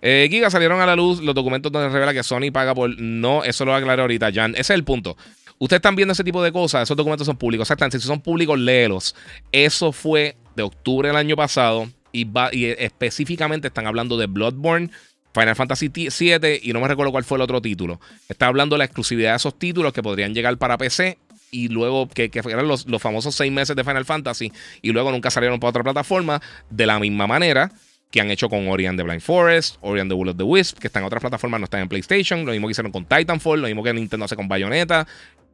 Eh, 0.02 0.28
Giga 0.30 0.50
salieron 0.50 0.82
a 0.82 0.86
la 0.86 0.98
luz 0.98 1.22
los 1.22 1.34
documentos 1.34 1.72
donde 1.72 1.88
revela 1.88 2.14
que 2.14 2.24
Sony 2.24 2.52
paga 2.52 2.76
por. 2.76 3.00
No, 3.00 3.46
eso 3.46 3.64
lo 3.64 3.74
aclaré 3.74 4.02
ahorita, 4.02 4.32
Jan. 4.34 4.52
Ese 4.52 4.62
es 4.62 4.70
el 4.72 4.84
punto. 4.84 5.16
Ustedes 5.60 5.78
están 5.78 5.96
viendo 5.96 6.12
ese 6.12 6.26
tipo 6.26 6.44
de 6.44 6.52
cosas, 6.52 6.84
esos 6.84 6.98
documentos 6.98 7.26
son 7.26 7.38
públicos. 7.38 7.66
Exactamente, 7.66 8.00
si 8.00 8.08
son 8.08 8.20
públicos, 8.20 8.60
léelos. 8.60 9.16
Eso 9.54 9.94
fue 9.94 10.36
de 10.56 10.64
octubre 10.64 11.08
del 11.08 11.16
año 11.16 11.38
pasado 11.38 11.90
y, 12.12 12.28
y 12.52 12.66
específicamente 12.66 13.68
están 13.70 13.88
hablando 13.88 14.18
de 14.18 14.26
Bloodborne. 14.26 14.90
Final 15.34 15.56
Fantasy 15.56 15.88
VII 15.88 16.60
y 16.62 16.74
no 16.74 16.82
me 16.82 16.90
recuerdo 16.90 17.14
cuál 17.14 17.24
fue 17.24 17.38
el 17.38 17.44
otro 17.44 17.62
título. 17.62 18.02
Está 18.28 18.48
hablando 18.48 18.74
de 18.74 18.80
la 18.80 18.84
exclusividad 18.84 19.32
de 19.32 19.38
esos 19.38 19.58
títulos 19.58 19.94
que 19.94 20.04
podrían 20.04 20.34
llegar 20.34 20.58
para 20.58 20.78
PC 20.78 21.18
y 21.52 21.68
luego 21.68 22.08
que, 22.08 22.30
que 22.32 22.40
eran 22.40 22.68
los, 22.68 22.88
los, 22.88 23.02
famosos 23.02 23.36
seis 23.36 23.52
meses 23.52 23.76
de 23.76 23.84
Final 23.84 24.06
Fantasy 24.06 24.52
y 24.82 24.92
luego 24.92 25.12
nunca 25.12 25.30
salieron 25.30 25.60
para 25.60 25.70
otra 25.70 25.84
plataforma. 25.84 26.42
De 26.70 26.86
la 26.86 26.98
misma 27.00 27.28
manera, 27.28 27.72
que 28.10 28.22
han 28.22 28.32
hecho 28.32 28.50
con 28.50 28.68
Ori 28.68 28.86
and 28.86 28.98
the 28.98 29.04
Blind 29.04 29.22
Forest, 29.22 29.78
Ori 29.82 30.02
and 30.02 30.10
the 30.10 30.16
Will 30.16 30.30
of 30.30 30.38
the 30.38 30.44
Wisp, 30.44 30.80
que 30.80 30.88
están 30.88 31.04
en 31.04 31.08
otras 31.08 31.22
plataformas, 31.22 31.60
no 31.60 31.66
están 31.66 31.82
en 31.82 31.90
PlayStation, 31.90 32.46
lo 32.46 32.52
mismo 32.52 32.68
que 32.68 32.72
hicieron 32.72 32.92
con 32.92 33.06
Titanfall, 33.06 33.62
lo 33.62 33.68
mismo 33.68 33.84
que 33.84 33.94
Nintendo 33.94 34.26
hace 34.26 34.36
con 34.36 34.48
Bayonetta. 34.48 35.08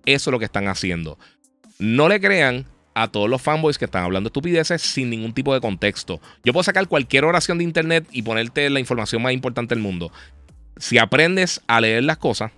Eso 0.05 0.29
es 0.29 0.31
lo 0.31 0.39
que 0.39 0.45
están 0.45 0.67
haciendo. 0.67 1.17
No 1.79 2.07
le 2.07 2.19
crean 2.19 2.65
a 2.95 3.09
todos 3.09 3.29
los 3.29 3.41
fanboys 3.41 3.77
que 3.77 3.85
están 3.85 4.03
hablando 4.03 4.27
estupideces 4.27 4.81
sin 4.81 5.11
ningún 5.11 5.33
tipo 5.33 5.53
de 5.53 5.61
contexto. 5.61 6.19
Yo 6.43 6.51
puedo 6.51 6.63
sacar 6.63 6.87
cualquier 6.87 7.25
oración 7.25 7.59
de 7.59 7.63
internet 7.63 8.07
y 8.11 8.23
ponerte 8.23 8.69
la 8.69 8.79
información 8.79 9.21
más 9.21 9.33
importante 9.33 9.75
del 9.75 9.83
mundo. 9.83 10.11
Si 10.77 10.97
aprendes 10.97 11.61
a 11.67 11.79
leer 11.79 12.03
las 12.03 12.17
cosas, 12.17 12.51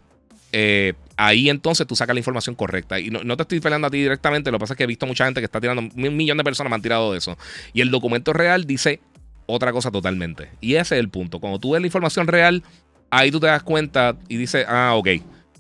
eh, 0.54 0.94
ahí 1.20 1.50
entonces 1.50 1.86
tú 1.86 1.98
sacas 1.98 2.14
la 2.16 2.22
información 2.22 2.56
correcta. 2.56 2.98
Y 2.98 3.10
no, 3.10 3.36
te 3.36 3.44
estoy 3.44 3.60
peleando 3.60 3.88
a 3.88 3.92
ti 3.92 3.98
directamente, 3.98 4.52
lo 4.52 4.58
que 4.58 4.62
pasa 4.62 4.74
es 4.74 4.78
que 4.78 4.86
he 4.86 4.88
visto 4.88 5.06
mucha 5.06 5.26
gente 5.26 5.42
que 5.42 5.46
está 5.46 5.60
tirando, 5.60 5.82
un 5.82 6.18
millón 6.18 6.38
de 6.38 6.46
personas 6.46 6.70
me 6.70 6.76
han 6.76 6.82
tirado 6.82 7.12
de 7.12 7.18
eso. 7.18 7.38
Y 7.74 7.82
el 7.82 7.92
documento 7.92 8.32
real 8.32 8.66
dice 8.66 9.02
otra 9.46 9.74
cosa 9.74 9.92
totalmente. 9.92 10.50
Y 10.62 10.76
ese 10.76 10.96
es 10.96 11.02
el 11.02 11.10
punto. 11.10 11.42
Cuando 11.42 11.60
tú 11.60 11.72
ves 11.72 11.82
la 11.82 11.88
información 11.88 12.26
real, 12.28 12.64
ahí 13.10 13.32
tú 13.32 13.40
te 13.42 13.48
das 13.48 13.64
cuenta 13.64 14.16
y 14.30 14.38
dices, 14.38 14.66
ah, 14.70 14.94
ok, 14.96 15.08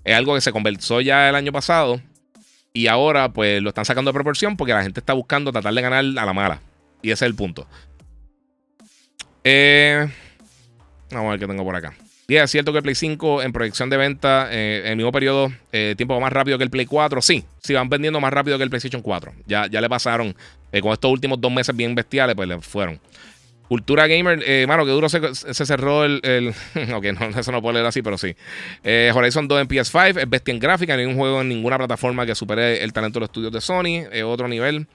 es 0.05 0.15
algo 0.15 0.33
que 0.33 0.41
se 0.41 0.53
conversó 0.53 1.01
ya 1.01 1.27
el 1.27 1.35
año 1.35 1.51
pasado 1.51 2.01
y 2.71 2.87
ahora 2.87 3.33
pues 3.33 3.61
lo 3.61 3.69
están 3.69 3.83
sacando 3.83 4.09
de 4.09 4.13
proporción 4.13 4.55
porque 4.55 4.71
la 4.71 4.83
gente 4.83 5.01
está 5.01 5.11
buscando 5.11 5.51
tratar 5.51 5.73
de 5.73 5.81
ganar 5.81 5.99
a 5.99 6.25
la 6.25 6.33
mala. 6.33 6.61
Y 7.01 7.11
ese 7.11 7.25
es 7.25 7.29
el 7.29 7.35
punto. 7.35 7.67
Eh, 9.43 10.07
vamos 11.11 11.27
a 11.27 11.31
ver 11.31 11.39
qué 11.41 11.47
tengo 11.47 11.65
por 11.65 11.75
acá. 11.75 11.93
Y 12.29 12.37
es 12.37 12.49
cierto 12.49 12.71
que 12.71 12.77
el 12.77 12.83
Play 12.83 12.95
5 12.95 13.41
en 13.41 13.51
proyección 13.51 13.89
de 13.89 13.97
venta 13.97 14.47
eh, 14.51 14.83
en 14.85 14.91
el 14.91 14.95
mismo 14.97 15.11
periodo, 15.11 15.51
eh, 15.71 15.95
tiempo 15.97 16.17
más 16.21 16.31
rápido 16.31 16.57
que 16.57 16.63
el 16.63 16.69
Play 16.69 16.85
4. 16.85 17.21
Sí, 17.21 17.43
sí, 17.61 17.73
van 17.73 17.89
vendiendo 17.89 18.21
más 18.21 18.31
rápido 18.31 18.57
que 18.57 18.63
el 18.63 18.69
PlayStation 18.69 19.01
4. 19.01 19.33
Ya, 19.47 19.67
ya 19.67 19.81
le 19.81 19.89
pasaron 19.89 20.35
con 20.81 20.93
estos 20.93 21.11
últimos 21.11 21.41
dos 21.41 21.51
meses 21.51 21.75
bien 21.75 21.95
bestiales, 21.95 22.35
pues 22.35 22.47
le 22.47 22.61
fueron. 22.61 23.01
Cultura 23.69 24.07
Gamer, 24.07 24.41
eh, 24.47 24.65
mano, 24.67 24.83
que 24.83 24.91
duro 24.91 25.09
se, 25.09 25.19
cerró 25.53 26.03
el. 26.03 26.53
ok, 26.93 27.05
no, 27.19 27.39
eso 27.39 27.51
no 27.51 27.61
puedo 27.61 27.73
leer 27.73 27.85
así, 27.85 28.01
pero 28.01 28.17
sí. 28.17 28.35
Eh, 28.83 29.11
Horizon 29.13 29.47
2 29.47 29.61
en 29.61 29.67
PS5 29.67 30.21
es 30.21 30.29
bestia 30.29 30.51
en 30.53 30.59
gráfica, 30.59 30.97
ni 30.97 31.05
un 31.05 31.15
juego 31.15 31.41
en 31.41 31.49
ninguna 31.49 31.77
plataforma 31.77 32.25
que 32.25 32.33
supere 32.33 32.83
el 32.83 32.93
talento 32.93 33.19
de 33.19 33.21
los 33.21 33.29
estudios 33.29 33.51
de 33.51 33.61
Sony. 33.61 34.23
Otro 34.25 34.47
nivel. 34.47 34.87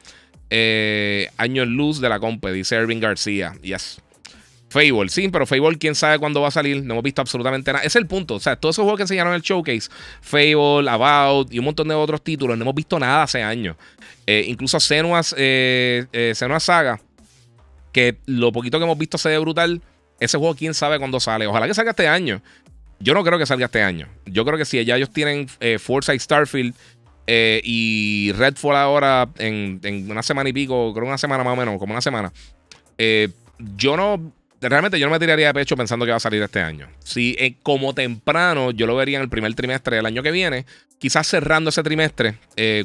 Eh, 0.51 1.29
año 1.37 1.65
luz 1.65 2.01
de 2.01 2.09
la 2.09 2.19
compa, 2.19 2.51
dice 2.51 2.75
Irving 2.75 2.99
García. 2.99 3.55
Yes. 3.63 4.01
Fable, 4.75 5.09
sí, 5.09 5.29
pero 5.29 5.47
Fable, 5.47 5.79
quién 5.79 5.95
sabe 5.95 6.19
cuándo 6.19 6.41
va 6.41 6.49
a 6.49 6.51
salir. 6.51 6.83
No 6.83 6.95
hemos 6.95 7.05
visto 7.05 7.23
absolutamente 7.23 7.73
nada. 7.73 7.85
Es 7.85 7.95
el 7.97 8.07
punto. 8.07 8.35
O 8.35 8.41
sea, 8.41 8.57
todos 8.57 8.75
esos 8.75 8.83
juegos 8.83 8.99
que 8.99 9.03
enseñaron 9.03 9.33
en 9.33 9.37
el 9.37 9.43
showcase, 9.43 9.89
Fable, 10.21 10.91
About 10.91 11.53
y 11.53 11.59
un 11.59 11.65
montón 11.65 11.89
de 11.89 11.95
otros 11.95 12.23
títulos, 12.23 12.59
no 12.59 12.63
hemos 12.63 12.75
visto 12.75 12.99
nada 12.99 13.23
hace 13.23 13.43
años. 13.43 13.77
incluso 14.27 14.81
Senua's, 14.81 15.29
Senua's 15.29 16.63
Saga 16.65 17.01
que 17.95 18.17
lo 18.27 18.51
poquito 18.51 18.79
que 18.79 18.85
hemos 18.85 18.99
visto 18.99 19.17
se 19.17 19.31
ve 19.31 19.39
brutal. 19.39 19.81
Ese 20.21 20.37
juego, 20.37 20.55
quién 20.55 20.75
sabe 20.75 20.99
cuándo 20.99 21.21
sale. 21.21 21.47
Ojalá 21.47 21.67
que 21.67 21.75
salga 21.75 21.93
este 21.93 22.09
año. 22.09 22.43
Yo 22.99 23.15
no 23.15 23.23
creo 23.23 23.39
que 23.39 23.47
salga 23.47 23.67
este 23.67 23.83
año. 23.83 24.09
Yo 24.27 24.45
creo 24.45 24.59
que 24.59 24.65
si 24.65 24.85
ya 24.85 24.97
ellos 24.97 25.11
tienen 25.11 25.47
eh, 25.61 25.79
Forza 25.79 26.19
Starfield 26.19 26.75
eh, 27.27 27.61
y 27.65 28.33
Redfall 28.33 28.77
ahora 28.77 29.29
en, 29.39 29.81
una 30.11 30.23
semana 30.23 30.49
y 30.49 30.53
pico, 30.53 30.93
creo 30.93 31.07
una 31.07 31.19
semana 31.19 31.45
más 31.45 31.53
o 31.53 31.57
menos, 31.57 31.79
como 31.79 31.93
una 31.93 32.01
semana. 32.01 32.33
Eh, 32.99 33.29
yo 33.59 33.97
no. 33.97 34.33
Realmente 34.69 34.99
yo 34.99 35.07
no 35.07 35.13
me 35.13 35.19
tiraría 35.19 35.49
de 35.49 35.55
pecho 35.55 35.77
pensando 35.77 36.05
que 36.05 36.11
va 36.11 36.17
a 36.17 36.21
salir 36.21 36.43
este 36.43 36.61
año. 36.61 36.89
Si 37.03 37.37
como 37.63 37.95
temprano 37.95 38.71
yo 38.71 38.87
lo 38.87 38.97
vería 38.97 39.19
en 39.19 39.23
el 39.23 39.29
primer 39.29 39.55
trimestre 39.55 39.97
del 39.97 40.07
año 40.07 40.23
que 40.23 40.31
viene, 40.31 40.67
quizás 40.99 41.27
cerrando 41.27 41.71
ese 41.71 41.83
trimestre, 41.83 42.39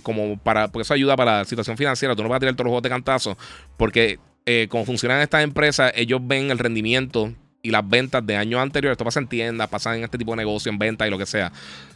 como 0.04 0.38
para, 0.38 0.68
porque 0.68 0.84
eso 0.84 0.94
ayuda 0.94 1.16
para 1.16 1.40
la 1.40 1.46
situación 1.46 1.78
financiera. 1.78 2.16
Tú 2.16 2.24
no 2.24 2.30
vas 2.30 2.38
a 2.38 2.40
tirar 2.40 2.56
todos 2.56 2.66
los 2.66 2.72
juegos 2.72 2.84
de 2.84 2.90
cantazo, 2.90 3.38
porque 3.78 4.20
eh, 4.52 4.68
como 4.68 4.84
funcionan 4.84 5.22
estas 5.22 5.44
empresas, 5.44 5.92
ellos 5.96 6.20
ven 6.24 6.50
el 6.50 6.58
rendimiento 6.58 7.32
y 7.62 7.70
las 7.70 7.88
ventas 7.88 8.26
de 8.26 8.36
años 8.36 8.60
anteriores. 8.60 8.94
Esto 8.96 9.06
pasa 9.06 9.20
en 9.20 9.28
tiendas, 9.28 9.68
pasa 9.68 9.96
en 9.96 10.04
este 10.04 10.18
tipo 10.18 10.32
de 10.32 10.38
negocio, 10.38 10.72
en 10.72 10.80
venta 10.80 11.08
y 11.08 11.12
lo 11.12 11.20
que 11.20 11.28
sea. 11.28 11.52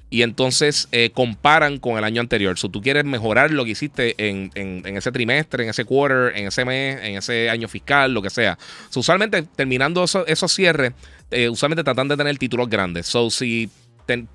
Y 0.09 0.21
entonces 0.21 0.87
eh, 0.91 1.09
comparan 1.11 1.79
con 1.79 1.97
el 1.97 2.03
año 2.03 2.21
anterior. 2.21 2.57
Si 2.59 2.69
tú 2.69 2.81
quieres 2.81 3.03
mejorar 3.03 3.51
lo 3.51 3.65
que 3.65 3.71
hiciste 3.71 4.13
en, 4.17 4.51
ese 4.85 5.11
trimestre, 5.11 5.63
en 5.63 5.71
ese 5.71 5.85
quarter, 5.85 6.37
en 6.37 6.47
ese 6.47 6.65
mes, 6.65 6.99
en 7.01 7.17
ese 7.17 7.49
año 7.49 7.67
fiscal, 7.67 8.13
lo 8.13 8.21
que 8.21 8.29
sea. 8.29 8.57
usualmente 8.95 9.41
terminando 9.41 10.03
esos 10.03 10.53
cierres, 10.53 10.93
eh, 11.31 11.49
usualmente 11.49 11.83
tratan 11.83 12.07
de 12.07 12.17
tener 12.17 12.37
títulos 12.37 12.69
grandes. 12.69 13.07
So, 13.07 13.31
si 13.31 13.71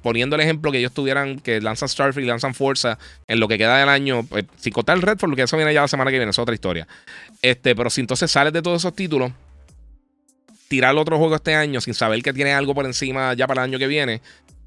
poniendo 0.03 0.37
el 0.37 0.43
ejemplo 0.43 0.73
que 0.73 0.79
ellos 0.79 0.93
tuvieran 0.93 1.41
que 1.41 1.61
lanzan 1.61 1.89
Starfield 1.89 2.29
lanzan 2.29 2.55
Forza 2.55 2.99
en 3.27 3.41
lo 3.41 3.49
que 3.49 3.59
queda 3.59 3.79
del 3.79 3.89
año, 3.89 4.25
pues, 4.25 4.45
sin 4.57 4.73
contar 4.73 4.97
el 4.97 5.03
Redfall, 5.03 5.31
porque 5.31 5.43
eso 5.43 5.57
viene 5.57 5.75
ya 5.75 5.83
la 5.83 5.89
semana 5.89 6.11
que 6.11 6.19
viene, 6.19 6.31
es 6.31 6.39
otra 6.39 6.55
historia. 6.55 6.87
Este, 7.43 7.77
pero 7.77 7.91
si 7.91 8.01
entonces 8.01 8.31
sales 8.31 8.53
de 8.53 8.63
todos 8.63 8.83
esos 8.83 8.95
títulos, 8.95 9.33
tirar 10.69 10.95
otro 10.97 11.19
juego 11.19 11.35
este 11.35 11.55
año 11.55 11.81
sin 11.81 11.95
saber 11.95 12.23
que 12.23 12.33
tiene 12.33 12.53
algo 12.53 12.75
por 12.75 12.85
encima 12.85 13.33
ya 13.35 13.47
para 13.47 13.63
el 13.65 13.71
año 13.71 13.79
que 13.79 13.87
viene, 13.87 14.21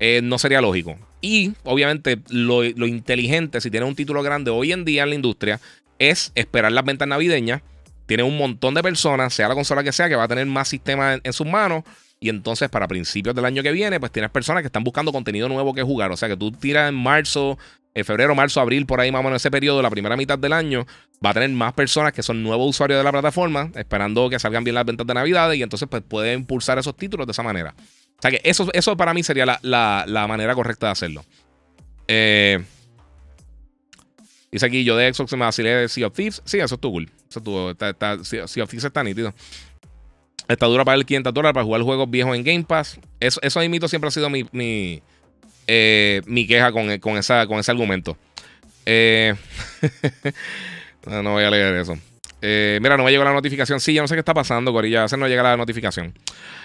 eh, 0.04 0.20
no 0.24 0.40
sería 0.40 0.62
lógico. 0.62 0.98
Y 1.22 1.54
obviamente 1.64 2.20
lo, 2.30 2.64
inteligente, 2.66 3.62
si 3.62 3.70
tienes 3.70 3.88
un 3.88 3.96
título 3.96 4.24
grande 4.24 4.50
hoy 4.50 4.72
en 4.72 4.84
día 4.84 5.04
en 5.04 5.10
la 5.10 5.16
industria, 5.16 5.60
es 6.00 6.32
esperar 6.34 6.72
las 6.72 6.84
ventas 6.84 7.08
navideñas. 7.08 7.62
Tiene 8.08 8.24
un 8.24 8.36
montón 8.36 8.74
de 8.74 8.82
personas, 8.82 9.32
sea 9.32 9.48
la 9.48 9.54
consola 9.54 9.84
que 9.84 9.92
sea, 9.92 10.10
que 10.10 10.16
va 10.16 10.24
a 10.24 10.28
tener 10.28 10.48
más 10.48 10.68
sistemas 10.68 11.22
en 11.24 11.34
sus 11.34 11.46
manos 11.46 11.84
y 12.20 12.30
entonces 12.30 12.68
para 12.70 12.88
principios 12.88 13.36
del 13.36 13.46
año 13.46 13.62
que 13.62 13.72
viene, 13.72 14.00
pues 14.00 14.12
tienes 14.12 14.32
personas 14.32 14.64
que 14.64 14.68
están 14.68 14.84
buscando 14.84 15.12
contenido 15.12 15.48
nuevo 15.48 15.72
que 15.72 15.84
jugar. 15.84 16.12
O 16.12 16.18
sea 16.18 16.28
que 16.28 16.36
tú 16.36 16.52
tiras 16.52 16.90
en 16.90 16.96
marzo, 16.96 17.60
en 17.94 18.04
febrero, 18.04 18.34
marzo, 18.34 18.60
abril, 18.60 18.88
por 18.88 19.00
ahí 19.02 19.12
más 19.12 19.20
o 19.20 19.24
menos 19.24 19.40
ese 19.40 19.52
periodo, 19.52 19.84
la 19.84 19.92
primera 19.92 20.18
mitad 20.18 20.40
del 20.40 20.54
año, 20.54 20.88
va 21.24 21.30
a 21.30 21.34
tener 21.36 21.52
más 21.52 21.74
personas 21.74 22.12
que 22.12 22.24
son 22.24 22.42
nuevos 22.42 22.68
usuarios 22.68 23.00
de 23.00 23.04
la 23.04 23.12
plataforma, 23.12 23.70
esperando 23.76 24.32
que 24.32 24.40
salgan 24.40 24.64
bien 24.64 24.74
las 24.74 24.86
ventas 24.86 25.06
de 25.06 25.14
Navidad 25.14 25.52
y 25.54 25.62
entonces 25.62 25.88
pues 25.88 26.02
pueden 26.02 26.40
impulsar 26.40 26.80
esos 26.80 26.98
títulos 26.98 27.28
de 27.28 27.32
esa 27.32 27.44
manera. 27.44 27.76
O 28.22 28.28
sea 28.30 28.30
que 28.30 28.42
eso, 28.44 28.70
eso 28.74 28.96
para 28.96 29.16
mí 29.16 29.24
sería 29.24 29.60
la, 29.64 30.26
manera 30.30 30.54
correcta 30.54 30.86
de 30.86 30.92
hacerlo. 30.92 31.26
Eh, 32.08 32.64
dice 34.52 34.64
aquí, 34.68 34.84
yo 34.84 34.96
de 34.96 35.12
Xbox 35.12 35.32
me 35.32 35.40
vacilé 35.40 35.72
de 35.72 35.90
Sea 35.90 36.06
of 36.06 36.14
Thieves. 36.14 36.40
Sí, 36.46 36.60
eso 36.60 36.76
estuvo 36.76 36.92
cool. 36.92 37.10
Eso 37.28 37.40
estuvo, 37.40 37.74
sea 38.24 38.64
of 38.64 38.70
Thieves 38.70 38.84
está 38.84 39.04
nítido. 39.04 39.34
Está 40.48 40.68
dura 40.68 40.86
para 40.86 40.98
el 40.98 41.06
500 41.08 41.34
dólares 41.34 41.56
para 41.56 41.64
jugar 41.64 41.82
juegos 41.82 42.12
viejos 42.12 42.36
en 42.36 42.44
Game 42.44 42.64
Pass. 42.64 43.00
Eso, 43.20 43.40
eso 43.42 43.60
mito 43.62 43.88
siempre 43.88 44.10
ha 44.10 44.12
sido 44.12 44.30
mi, 44.30 44.46
mi, 44.52 45.02
eh, 45.66 46.22
mi 46.28 46.46
queja 46.46 46.72
con, 46.72 46.96
con, 47.00 47.18
esa, 47.18 47.48
con 47.48 47.58
ese 47.58 47.72
argumento. 47.72 48.16
Eh, 48.86 49.34
no, 51.08 51.32
voy 51.32 51.44
a 51.44 51.50
leer 51.50 51.74
eso. 51.78 51.98
Eh, 52.42 52.80
mira, 52.82 52.98
no 52.98 53.04
me 53.04 53.12
llegó 53.12 53.24
la 53.24 53.34
notificación. 53.34 53.80
Sí, 53.80 53.94
ya 53.94 54.02
no 54.02 54.08
sé 54.08 54.16
qué 54.16 54.20
está 54.20 54.34
pasando, 54.34 54.74
Corilla. 54.74 55.06
A 55.06 55.18
no 55.18 55.28
llega 55.28 55.44
la 55.44 55.58
notificación. 55.58 56.14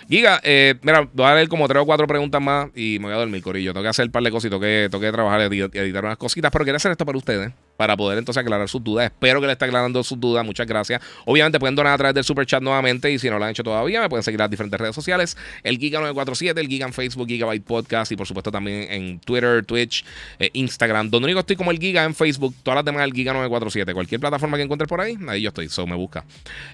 Giga, 0.08 0.40
mira, 0.82 1.08
voy 1.12 1.26
a 1.26 1.34
leer 1.34 1.48
como 1.48 1.68
tres 1.68 1.82
o 1.82 1.86
cuatro 1.86 2.06
preguntas 2.06 2.40
más 2.40 2.68
y 2.74 2.98
me 2.98 3.06
voy 3.06 3.14
a 3.14 3.18
dormir, 3.18 3.42
Corillo. 3.42 3.72
Tengo 3.72 3.82
que 3.82 3.88
hacer 3.88 4.06
un 4.06 4.12
par 4.12 4.22
de 4.22 4.30
cosas 4.30 4.46
y 4.46 4.50
tengo 4.50 4.60
que, 4.60 4.88
tengo 4.90 5.02
que 5.02 5.12
trabajar 5.12 5.52
y 5.52 5.60
editar 5.60 6.04
unas 6.04 6.16
cositas, 6.16 6.50
pero 6.50 6.64
quería 6.64 6.76
hacer 6.76 6.92
esto 6.92 7.04
para 7.04 7.18
ustedes 7.18 7.52
para 7.76 7.96
poder 7.96 8.18
entonces 8.18 8.40
aclarar 8.40 8.68
sus 8.68 8.82
dudas. 8.82 9.06
Espero 9.06 9.40
que 9.40 9.46
le 9.46 9.52
esté 9.52 9.64
aclarando 9.64 10.02
sus 10.02 10.18
dudas. 10.18 10.44
Muchas 10.44 10.66
gracias. 10.66 11.00
Obviamente 11.24 11.58
pueden 11.58 11.74
donar 11.74 11.92
a 11.92 11.98
través 11.98 12.14
del 12.14 12.24
super 12.24 12.46
chat 12.46 12.62
nuevamente 12.62 13.10
y 13.10 13.18
si 13.18 13.30
no 13.30 13.38
lo 13.38 13.44
han 13.44 13.50
hecho 13.50 13.62
todavía, 13.62 14.00
me 14.00 14.08
pueden 14.08 14.22
seguir 14.22 14.40
en 14.40 14.44
las 14.44 14.50
diferentes 14.50 14.80
redes 14.80 14.94
sociales. 14.94 15.36
El 15.62 15.78
Giga947, 15.78 16.58
el 16.58 16.68
Giga 16.68 16.86
en 16.86 16.92
Facebook, 16.92 17.28
Gigabyte 17.28 17.64
Podcast 17.64 18.12
y 18.12 18.16
por 18.16 18.26
supuesto 18.26 18.50
también 18.50 18.86
en 18.90 19.18
Twitter, 19.20 19.64
Twitch, 19.64 20.04
eh, 20.38 20.50
Instagram. 20.52 21.10
Donde 21.10 21.26
único 21.26 21.40
estoy 21.40 21.56
como 21.56 21.70
el 21.70 21.78
Giga 21.78 22.04
en 22.04 22.14
Facebook, 22.14 22.54
todas 22.62 22.76
las 22.76 22.84
demás 22.84 23.04
el 23.04 23.12
Giga947. 23.12 23.92
Cualquier 23.92 24.20
plataforma 24.20 24.56
que 24.56 24.62
encuentres 24.62 24.88
por 24.88 25.00
ahí, 25.00 25.16
ahí 25.28 25.42
yo 25.42 25.48
estoy. 25.48 25.68
So 25.68 25.86
me 25.86 25.96
busca. 25.96 26.24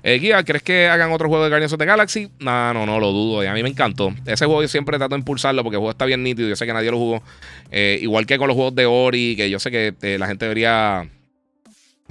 Eh, 0.03 0.19
Giga, 0.19 0.43
¿crees 0.45 0.63
que 0.63 0.89
hagan 0.89 1.13
otro 1.13 1.29
juego 1.29 1.45
de 1.45 1.51
Guardians 1.51 1.73
of 1.73 1.79
the 1.79 1.87
Galaxy? 1.87 2.31
No, 2.39 2.73
no, 2.75 2.87
no, 2.87 3.01
lo 3.01 3.13
dudo. 3.13 3.49
A 3.49 3.55
mí 3.55 3.63
me 3.63 3.69
encantó. 3.69 4.13
Ese 4.27 4.47
juego 4.47 4.63
yo 4.63 4.69
siempre 4.69 4.99
trato 4.99 5.15
de 5.15 5.19
impulsarlo 5.21 5.63
porque 5.63 5.77
el 5.77 5.81
juego 5.81 5.91
está 5.91 6.05
bien 6.05 6.23
nítido. 6.23 6.49
Yo 6.49 6.57
sé 6.57 6.67
que 6.67 6.73
nadie 6.73 6.91
lo 6.91 6.99
jugó. 6.99 7.23
Eh, 7.71 7.99
igual 8.03 8.27
que 8.27 8.39
con 8.39 8.49
los 8.49 8.55
juegos 8.55 8.75
de 8.75 8.87
Ori, 8.87 9.35
que 9.37 9.51
yo 9.51 9.59
sé 9.59 9.71
que 9.71 9.95
eh, 10.03 10.19
la 10.19 10.27
gente 10.27 10.45
debería 10.45 10.92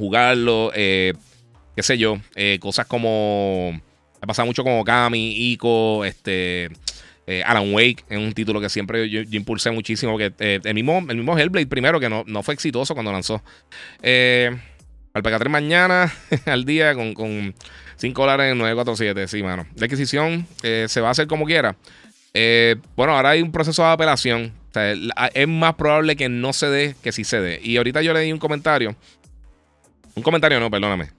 jugarlo, 0.02 0.72
eh, 0.74 1.14
qué 1.76 1.84
sé 1.84 1.98
yo, 1.98 2.18
eh, 2.36 2.58
cosas 2.60 2.88
como... 2.88 3.80
Ha 4.20 4.28
pasado 4.28 4.48
mucho 4.48 4.64
como 4.64 4.84
Kami, 4.84 5.52
Ico, 5.52 6.04
este... 6.04 6.70
Eh, 7.28 7.44
Alan 7.46 7.72
Wake 7.72 8.04
es 8.10 8.18
un 8.18 8.34
título 8.34 8.60
que 8.60 8.68
siempre 8.68 9.08
yo, 9.08 9.22
impulsé 9.32 9.70
muchísimo. 9.70 10.18
Que, 10.18 10.34
el, 10.40 10.74
mismo, 10.74 11.06
el 11.08 11.18
mismo 11.18 11.38
Hellblade 11.38 11.68
primero, 11.68 12.00
que 12.00 12.10
no, 12.10 12.24
no 12.26 12.42
fue 12.42 12.56
exitoso 12.56 12.96
cuando 12.96 13.12
lanzó. 13.12 13.44
al 14.02 15.24
PK3 15.24 15.48
mañana 15.48 16.12
al 16.46 16.66
día 16.66 16.96
con, 16.96 17.14
con 17.14 17.54
5 17.98 18.22
dólares 18.22 18.52
en 18.52 18.58
947. 18.58 19.28
Sí, 19.28 19.44
mano. 19.44 19.68
La 19.76 19.86
adquisición 19.86 20.48
se 20.62 21.00
va 21.00 21.10
a 21.10 21.12
hacer 21.12 21.28
como 21.28 21.46
quiera. 21.46 21.78
bueno, 22.96 23.16
ahora 23.16 23.30
hay 23.30 23.44
un 23.44 23.52
proceso 23.52 23.84
de 23.84 23.90
apelación. 23.90 24.52
es 25.34 25.48
más 25.48 25.76
probable 25.76 26.16
que 26.16 26.28
no 26.28 26.54
se 26.54 26.70
dé 26.70 26.96
que 27.04 27.12
sí 27.12 27.24
se 27.24 27.40
dé. 27.40 27.62
Y 27.64 27.78
ahorita 27.78 28.02
yo 28.02 28.14
le 28.14 28.22
di 28.22 28.34
un 28.34 28.40
comentario 28.40 28.96
un 30.16 30.24
comentario, 30.24 30.60
no, 30.60 30.70
perdóname. 30.70 31.10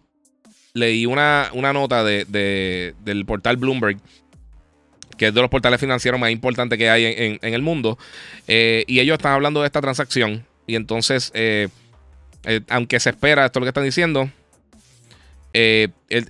Leí 0.74 1.07
una, 1.07 1.51
una 1.53 1.72
nota 1.72 2.03
de, 2.03 2.95
del 3.05 3.26
portal 3.26 3.57
Bloomberg, 3.57 3.99
que 5.16 5.28
es 5.28 5.34
de 5.34 5.40
los 5.40 5.51
portales 5.51 5.80
financieros 5.80 6.20
más 6.20 6.30
importantes 6.30 6.78
que 6.78 6.90
hay 6.90 7.05
en, 7.40 7.55
el 7.55 7.62
mundo. 7.62 7.99
Eh, 8.49 8.84
y 8.86 9.01
ellos 9.01 9.18
están 9.18 9.32
hablando 9.32 9.61
de 9.61 9.66
esta 9.66 9.80
transacción. 9.80 10.45
Y 10.66 10.76
entonces, 10.76 11.30
eh, 11.34 11.68
eh, 12.45 12.61
aunque 12.68 12.99
se 13.01 13.11
espera, 13.11 13.47
esto 13.47 13.59
es 13.59 13.61
lo 13.61 13.64
que 13.66 13.70
están 13.70 13.84
diciendo. 13.84 14.30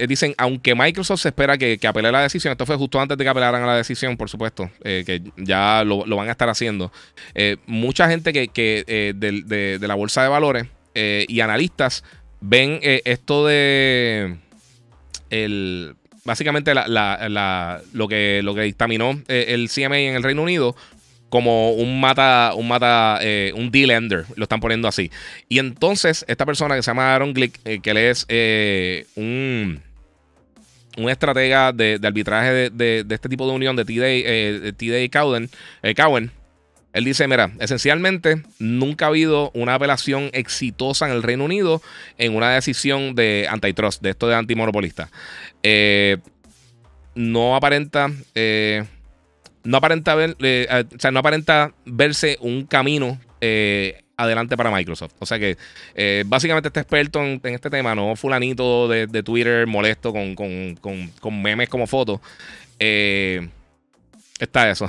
Dicen, 0.09 0.35
aunque 0.37 0.75
Microsoft 0.75 1.21
se 1.21 1.29
espera 1.29 1.57
que, 1.57 1.79
que, 1.79 1.87
apele 1.87 2.11
la 2.11 2.23
decisión, 2.23 2.51
esto 2.51 2.67
fue 2.67 2.77
justo 2.77 3.01
antes 3.01 3.17
de 3.17 3.23
que 3.23 3.31
apelaran 3.31 3.63
a 3.63 3.67
la 3.67 3.77
decisión, 3.77 4.17
por 4.17 4.29
supuesto, 4.29 4.69
que 4.83 5.23
ya 5.37 5.85
lo, 5.85 6.05
van 6.17 6.29
a 6.29 6.33
estar 6.33 6.49
haciendo. 6.49 6.91
Mucha 7.67 8.09
gente 8.09 8.33
que, 8.33 9.15
de, 9.15 9.79
la 9.87 9.95
bolsa 9.95 10.25
de 10.25 10.29
valores 10.29 10.67
y 10.95 11.41
analistas 11.41 12.03
ven 12.43 12.79
esto 12.83 13.47
de 13.47 14.37
el, 15.31 15.95
básicamente 16.25 16.75
lo, 16.75 18.09
que, 18.09 18.41
lo 18.43 18.55
que 18.55 18.63
dictaminó 18.63 19.21
el 19.29 19.71
CMA 19.71 19.99
en 19.99 20.15
el 20.17 20.23
Reino 20.23 20.43
Unido 20.43 20.77
como 21.33 21.73
un 21.73 21.99
mata, 21.99 22.53
un 22.55 22.69
mata, 22.69 23.19
eh, 23.23 23.55
un 23.57 23.71
deal 23.71 24.27
lo 24.37 24.43
están 24.43 24.61
poniendo 24.61 24.87
así. 24.87 25.11
Y 25.49 25.61
entonces, 25.61 26.27
esta 26.29 26.45
persona 26.45 26.77
que 26.77 26.83
se 26.83 26.91
llama 26.91 27.15
Aaron 27.15 27.33
Glick, 27.33 27.59
eh, 27.65 27.81
que 27.81 27.91
él 27.93 27.97
es 27.97 28.27
eh, 28.29 29.07
un, 29.17 29.81
un 30.99 31.09
estratega 31.09 31.73
de, 31.73 31.99
arbitraje 32.05 32.69
de, 32.69 33.07
este 33.09 33.31
tipo 33.31 33.47
de 33.47 33.55
unión 33.55 33.75
de 33.77 33.87
T-Day 33.87 35.09
Cowen, 35.09 35.49
Cowen, 35.97 36.31
él 36.93 37.05
dice, 37.05 37.27
mira, 37.29 37.53
esencialmente 37.59 38.43
nunca 38.59 39.07
ha 39.07 39.09
habido 39.09 39.51
una 39.55 39.75
apelación 39.75 40.31
exitosa 40.33 41.07
en 41.07 41.13
el 41.13 41.23
Reino 41.23 41.45
Unido 41.45 41.83
en 42.19 42.37
una 42.37 42.53
decisión 42.53 43.15
de 43.15 43.47
antitrust, 43.49 44.03
de 44.03 44.11
esto 44.11 44.29
de 44.29 44.35
antimonopolista. 44.35 45.09
no 47.15 47.57
aparenta 47.57 48.11
no 49.65 49.77
aparenta, 49.77 50.15
ver, 50.15 50.37
eh, 50.41 50.85
o 50.95 50.99
sea, 50.99 51.11
no 51.11 51.21
aparenta 51.21 51.73
verse 51.85 52.37
un 52.41 52.67
camino 52.67 53.19
eh, 53.41 54.03
adelante 54.17 54.57
para 54.57 54.71
Microsoft. 54.71 55.15
O 55.19 55.27
sea 55.27 55.39
que 55.39 55.57
eh, 55.95 56.25
básicamente 56.27 56.69
este 56.69 56.81
experto 56.81 57.23
en, 57.23 57.41
este 57.45 57.71
tema, 57.71 57.95
no 57.95 58.17
fulanito 58.17 58.89
de, 58.89 59.23
Twitter 59.23 59.67
molesto 59.67 60.13
con, 60.13 60.35
con, 60.35 61.43
memes 61.43 61.69
como 61.69 61.87
fotos. 61.87 62.21
Está 64.43 64.71
eso. 64.71 64.89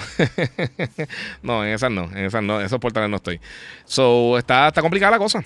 no, 1.41 1.65
en 1.65 1.73
esas 1.73 1.91
no, 1.91 2.03
en 2.11 2.25
esas 2.25 2.43
no, 2.43 2.61
esos 2.61 2.79
portales 2.79 3.09
no 3.09 3.17
estoy. 3.17 3.39
So, 3.85 4.37
está, 4.37 4.67
está 4.67 4.81
complicada 4.81 5.11
la 5.11 5.19
cosa. 5.19 5.43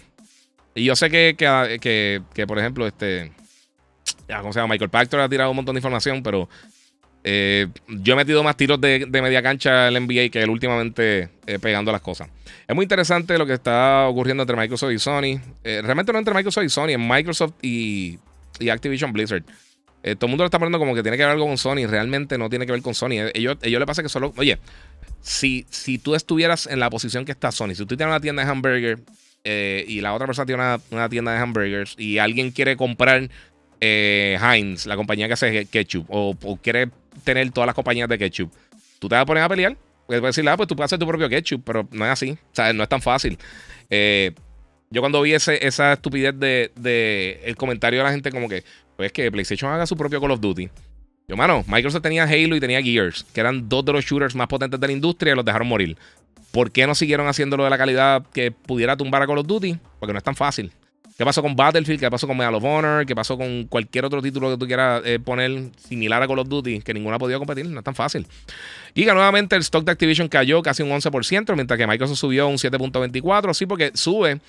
Y 0.76 0.86
yo 0.86 0.96
sé 0.96 1.10
que, 1.10 1.36
que, 1.38 2.22
que, 2.34 2.48
por 2.48 2.60
ejemplo, 2.60 2.88
este. 2.88 3.32
¿Cómo 4.28 4.54
se 4.54 4.60
llama? 4.60 4.74
Michael 4.74 4.90
Pactor 4.90 5.20
ha 5.22 5.30
tirado 5.30 5.50
un 5.50 5.56
montón 5.56 5.76
de 5.76 5.80
información, 5.80 6.22
pero 6.22 6.48
eh, 7.24 7.68
yo 7.88 8.14
he 8.14 8.16
metido 8.16 8.42
más 8.42 8.56
tiros 8.56 8.80
de, 8.80 9.06
media 9.06 9.42
cancha 9.42 9.90
el 9.90 10.02
NBA 10.02 10.30
que 10.30 10.42
él 10.42 10.50
últimamente 10.50 11.30
eh, 11.46 11.60
pegando 11.60 11.92
las 11.92 12.02
cosas. 12.02 12.30
Es 12.66 12.76
muy 12.76 12.84
interesante 12.84 13.38
lo 13.38 13.46
que 13.46 13.54
está 13.54 14.08
ocurriendo 14.08 14.44
entre 14.44 14.56
Microsoft 14.56 14.92
y 14.92 15.00
Sony. 15.00 15.42
Eh, 15.64 15.82
realmente 15.84 16.14
no 16.14 16.20
entre 16.20 16.34
Microsoft 16.34 16.64
y 16.64 16.70
Sony, 16.70 16.90
en 16.90 17.06
Microsoft 17.06 17.54
y, 17.62 18.20
Activision 18.72 19.12
Blizzard. 19.12 19.44
Todo 20.04 20.28
el 20.28 20.30
mundo 20.30 20.44
lo 20.44 20.46
está 20.46 20.60
poniendo 20.60 20.80
como 20.80 20.96
que 20.96 21.02
tiene 21.02 21.18
que 21.18 21.24
ver 21.24 21.32
algo 21.32 21.46
con 21.46 21.58
Sony. 21.58 21.88
Realmente 21.88 22.38
no 22.38 22.50
tiene 22.50 22.66
que 22.66 22.72
ver 22.72 22.82
con 22.82 22.94
Sony. 22.94 23.30
Ellos, 23.34 23.58
ellos 23.62 23.80
le 23.80 23.86
pasa 23.86 24.04
que 24.04 24.10
solo. 24.10 24.34
Oye, 24.38 24.58
si, 25.22 25.66
si 25.70 25.98
tú 25.98 26.16
estuvieras 26.16 26.68
en 26.68 26.80
la 26.80 26.90
posición 26.90 27.26
que 27.26 27.32
está 27.32 27.52
Sony, 27.52 27.76
si 27.76 27.86
tú 27.86 27.98
tienes 27.98 28.08
una 28.08 28.22
tienda 28.22 28.44
de 28.44 28.50
hamburger 28.52 29.00
y 29.44 30.02
la 30.02 30.14
otra 30.14 30.28
persona 30.28 30.46
tiene 30.46 30.62
una, 30.62 30.80
una 30.92 31.10
tienda 31.10 31.32
de 31.32 31.40
hamburgers 31.40 31.96
y 31.98 32.18
alguien 32.18 32.52
quiere 32.52 32.76
comprar 32.76 33.30
Heinz, 33.80 34.86
la 34.86 34.96
compañía 34.96 35.28
que 35.28 35.34
hace 35.34 35.66
ketchup, 35.66 36.06
o, 36.10 36.36
quiere 36.62 36.90
tener 37.24 37.52
todas 37.52 37.68
las 37.68 37.76
compañías 37.76 38.10
de 38.10 38.18
ketchup. 38.18 38.52
Tú 39.00 39.08
te 39.08 39.16
vas 39.16 39.24
a 39.24 39.26
poner 39.26 39.44
a 39.44 39.50
pelear. 39.50 39.78
Porque 40.06 40.22
puedes 40.22 40.38
decir, 40.38 40.50
ah, 40.50 40.56
pues 40.56 40.70
tú 40.70 40.76
puedes 40.76 40.88
hacer 40.88 41.00
tu 41.00 41.06
propio 41.06 41.28
ketchup, 41.28 41.64
pero 41.66 41.88
no 41.92 42.06
es 42.06 42.12
así. 42.12 42.32
O 42.32 42.56
sea, 42.56 42.72
no 42.72 42.82
es 42.82 42.90
tan 42.90 43.02
fácil. 43.02 43.38
Eh, 43.90 44.32
yo 44.90 45.02
cuando 45.02 45.22
vi 45.22 45.34
esa 45.34 45.94
estupidez 45.94 46.34
de, 46.40 47.42
el 47.44 47.58
comentario 47.58 48.00
de 48.00 48.06
la 48.06 48.12
gente 48.12 48.32
como 48.32 48.48
que, 48.48 48.64
pues 48.98 49.14
que 49.14 49.32
PlayStation 49.32 49.72
haga 49.72 49.86
su 49.86 49.96
propio 49.96 50.20
Call 50.20 50.32
of 50.32 50.42
Duty. 50.42 50.70
Yo, 51.30 51.38
mano, 51.38 51.64
Microsoft 51.68 52.02
tenía 52.02 52.24
Halo 52.24 52.56
y 52.56 52.60
tenía 52.60 52.82
Gears, 52.82 53.24
que 53.34 53.40
eran 53.40 53.70
dos 53.70 53.86
de 53.86 53.94
los 53.94 54.04
shooters 54.04 54.36
más 54.36 54.48
potentes 54.48 54.80
de 54.80 54.88
la 54.88 54.94
industria 54.94 55.34
y 55.34 55.36
los 55.36 55.46
dejaron 55.46 55.68
morir. 55.68 55.98
¿Por 56.52 56.72
qué 56.72 56.88
no 56.88 56.96
siguieron 56.96 57.28
haciéndolo 57.28 57.64
de 57.64 57.70
la 57.70 57.78
calidad 57.78 58.26
que 58.34 58.52
pudiera 58.52 58.98
tumbar 58.98 59.22
a 59.22 59.28
Call 59.28 59.38
of 59.38 59.48
Duty? 59.48 59.78
Porque 60.00 60.14
no 60.14 60.18
es 60.18 60.24
tan 60.24 60.36
fácil. 60.36 60.72
¿Qué 61.18 61.26
pasó 61.26 61.42
con 61.42 61.56
Battlefield? 61.56 62.00
¿Qué 62.00 62.12
pasó 62.12 62.28
con 62.28 62.38
Medal 62.38 62.56
of 62.56 62.64
Honor? 62.64 63.06
¿Qué 63.06 63.16
pasó 63.16 63.38
con 63.38 63.66
cualquier 63.66 64.06
otro 64.06 64.22
título 64.22 64.52
que 64.52 64.58
tú 64.58 64.68
quieras 64.68 65.02
eh, 65.04 65.20
poner 65.20 65.72
similar 65.76 66.22
a 66.22 66.28
Call 66.28 66.40
of 66.40 66.48
Duty? 66.48 66.82
Que 66.82 66.94
ninguno 66.94 67.16
ha 67.16 67.20
podido 67.20 67.40
competir, 67.40 67.66
no 67.66 67.80
es 67.80 67.84
tan 67.84 67.96
fácil. 67.96 68.28
Y 68.94 69.04
que 69.04 69.14
nuevamente 69.14 69.56
el 69.56 69.62
stock 69.62 69.84
de 69.84 69.92
Activision 69.92 70.28
cayó 70.28 70.62
casi 70.62 70.84
un 70.84 70.90
11%, 70.90 71.56
mientras 71.56 71.78
que 71.78 71.88
Microsoft 71.88 72.20
subió 72.20 72.48
un 72.48 72.58
7.24%. 72.58 73.54
Sí, 73.54 73.66
porque 73.66 73.92
sube. 73.96 74.40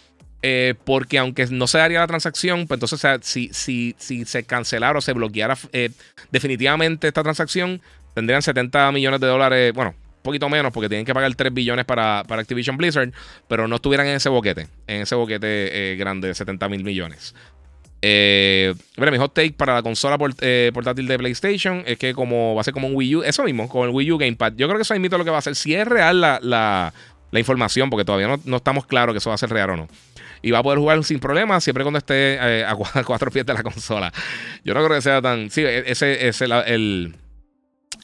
Eh, 0.42 0.74
porque 0.84 1.18
aunque 1.18 1.46
no 1.46 1.66
se 1.66 1.78
daría 1.78 2.00
la 2.00 2.06
transacción, 2.06 2.66
pues 2.66 2.80
entonces 2.80 3.20
si, 3.22 3.50
si, 3.52 3.94
si 3.98 4.24
se 4.24 4.44
cancelara 4.44 4.98
o 4.98 5.02
se 5.02 5.12
bloqueara 5.12 5.58
eh, 5.72 5.90
definitivamente 6.30 7.08
esta 7.08 7.22
transacción, 7.22 7.80
tendrían 8.14 8.42
70 8.42 8.92
millones 8.92 9.20
de 9.20 9.26
dólares, 9.26 9.72
bueno, 9.72 9.94
poquito 10.22 10.48
menos 10.48 10.72
porque 10.72 10.88
tienen 10.88 11.06
que 11.06 11.14
pagar 11.14 11.34
3 11.34 11.52
billones 11.52 11.84
para, 11.84 12.20
Activision 12.20 12.76
Blizzard, 12.76 13.12
pero 13.48 13.66
no 13.66 13.76
estuvieran 13.76 14.06
en 14.06 14.16
ese 14.16 14.28
boquete, 14.28 14.68
en 14.86 15.02
ese 15.02 15.14
boquete 15.14 15.92
eh, 15.92 15.96
grande 15.96 16.28
de 16.28 16.34
70 16.34 16.68
mil 16.68 16.84
millones. 16.84 17.34
Eh, 18.00 18.74
mi 18.96 19.18
hot 19.18 19.34
take 19.34 19.52
para 19.52 19.74
la 19.74 19.82
consola 19.82 20.18
portátil 20.18 21.08
de 21.08 21.18
PlayStation 21.18 21.82
es 21.84 21.98
que 21.98 22.14
como 22.14 22.54
va 22.54 22.60
a 22.60 22.64
ser 22.64 22.72
como 22.72 22.86
un 22.86 22.94
Wii 22.94 23.16
U, 23.16 23.22
eso 23.22 23.42
mismo, 23.42 23.68
con 23.68 23.88
el 23.88 23.94
Wii 23.94 24.12
U 24.12 24.18
Gamepad. 24.18 24.52
Yo 24.56 24.68
creo 24.68 24.78
que 24.78 24.82
eso 24.82 24.94
es 24.94 25.00
lo 25.00 25.24
que 25.24 25.30
va 25.30 25.36
a 25.36 25.40
hacer. 25.40 25.56
Si 25.56 25.74
es 25.74 25.86
real 25.86 26.20
la, 26.20 26.92
información, 27.32 27.90
porque 27.90 28.04
todavía 28.04 28.38
no, 28.44 28.56
estamos 28.56 28.86
claros 28.86 29.14
que 29.14 29.18
eso 29.18 29.30
va 29.30 29.34
a 29.34 29.38
ser 29.38 29.50
real 29.50 29.70
o 29.70 29.76
no. 29.76 29.88
Y 30.42 30.50
va 30.50 30.58
a 30.58 30.62
poder 30.62 30.78
jugar 30.78 31.02
sin 31.04 31.18
problemas 31.18 31.64
siempre 31.64 31.84
cuando 31.84 31.98
esté 31.98 32.38
a, 32.40 32.74
cuatro 33.04 33.30
pies 33.30 33.46
de 33.46 33.54
la 33.54 33.62
consola. 33.62 34.12
Yo 34.64 34.74
no 34.74 34.84
creo 34.84 34.96
que 34.96 35.02
sea 35.02 35.20
tan. 35.22 35.50
Sí, 35.50 35.62
e, 35.62 35.90
ese 35.90 36.28
es 36.28 36.40
el 36.40 37.14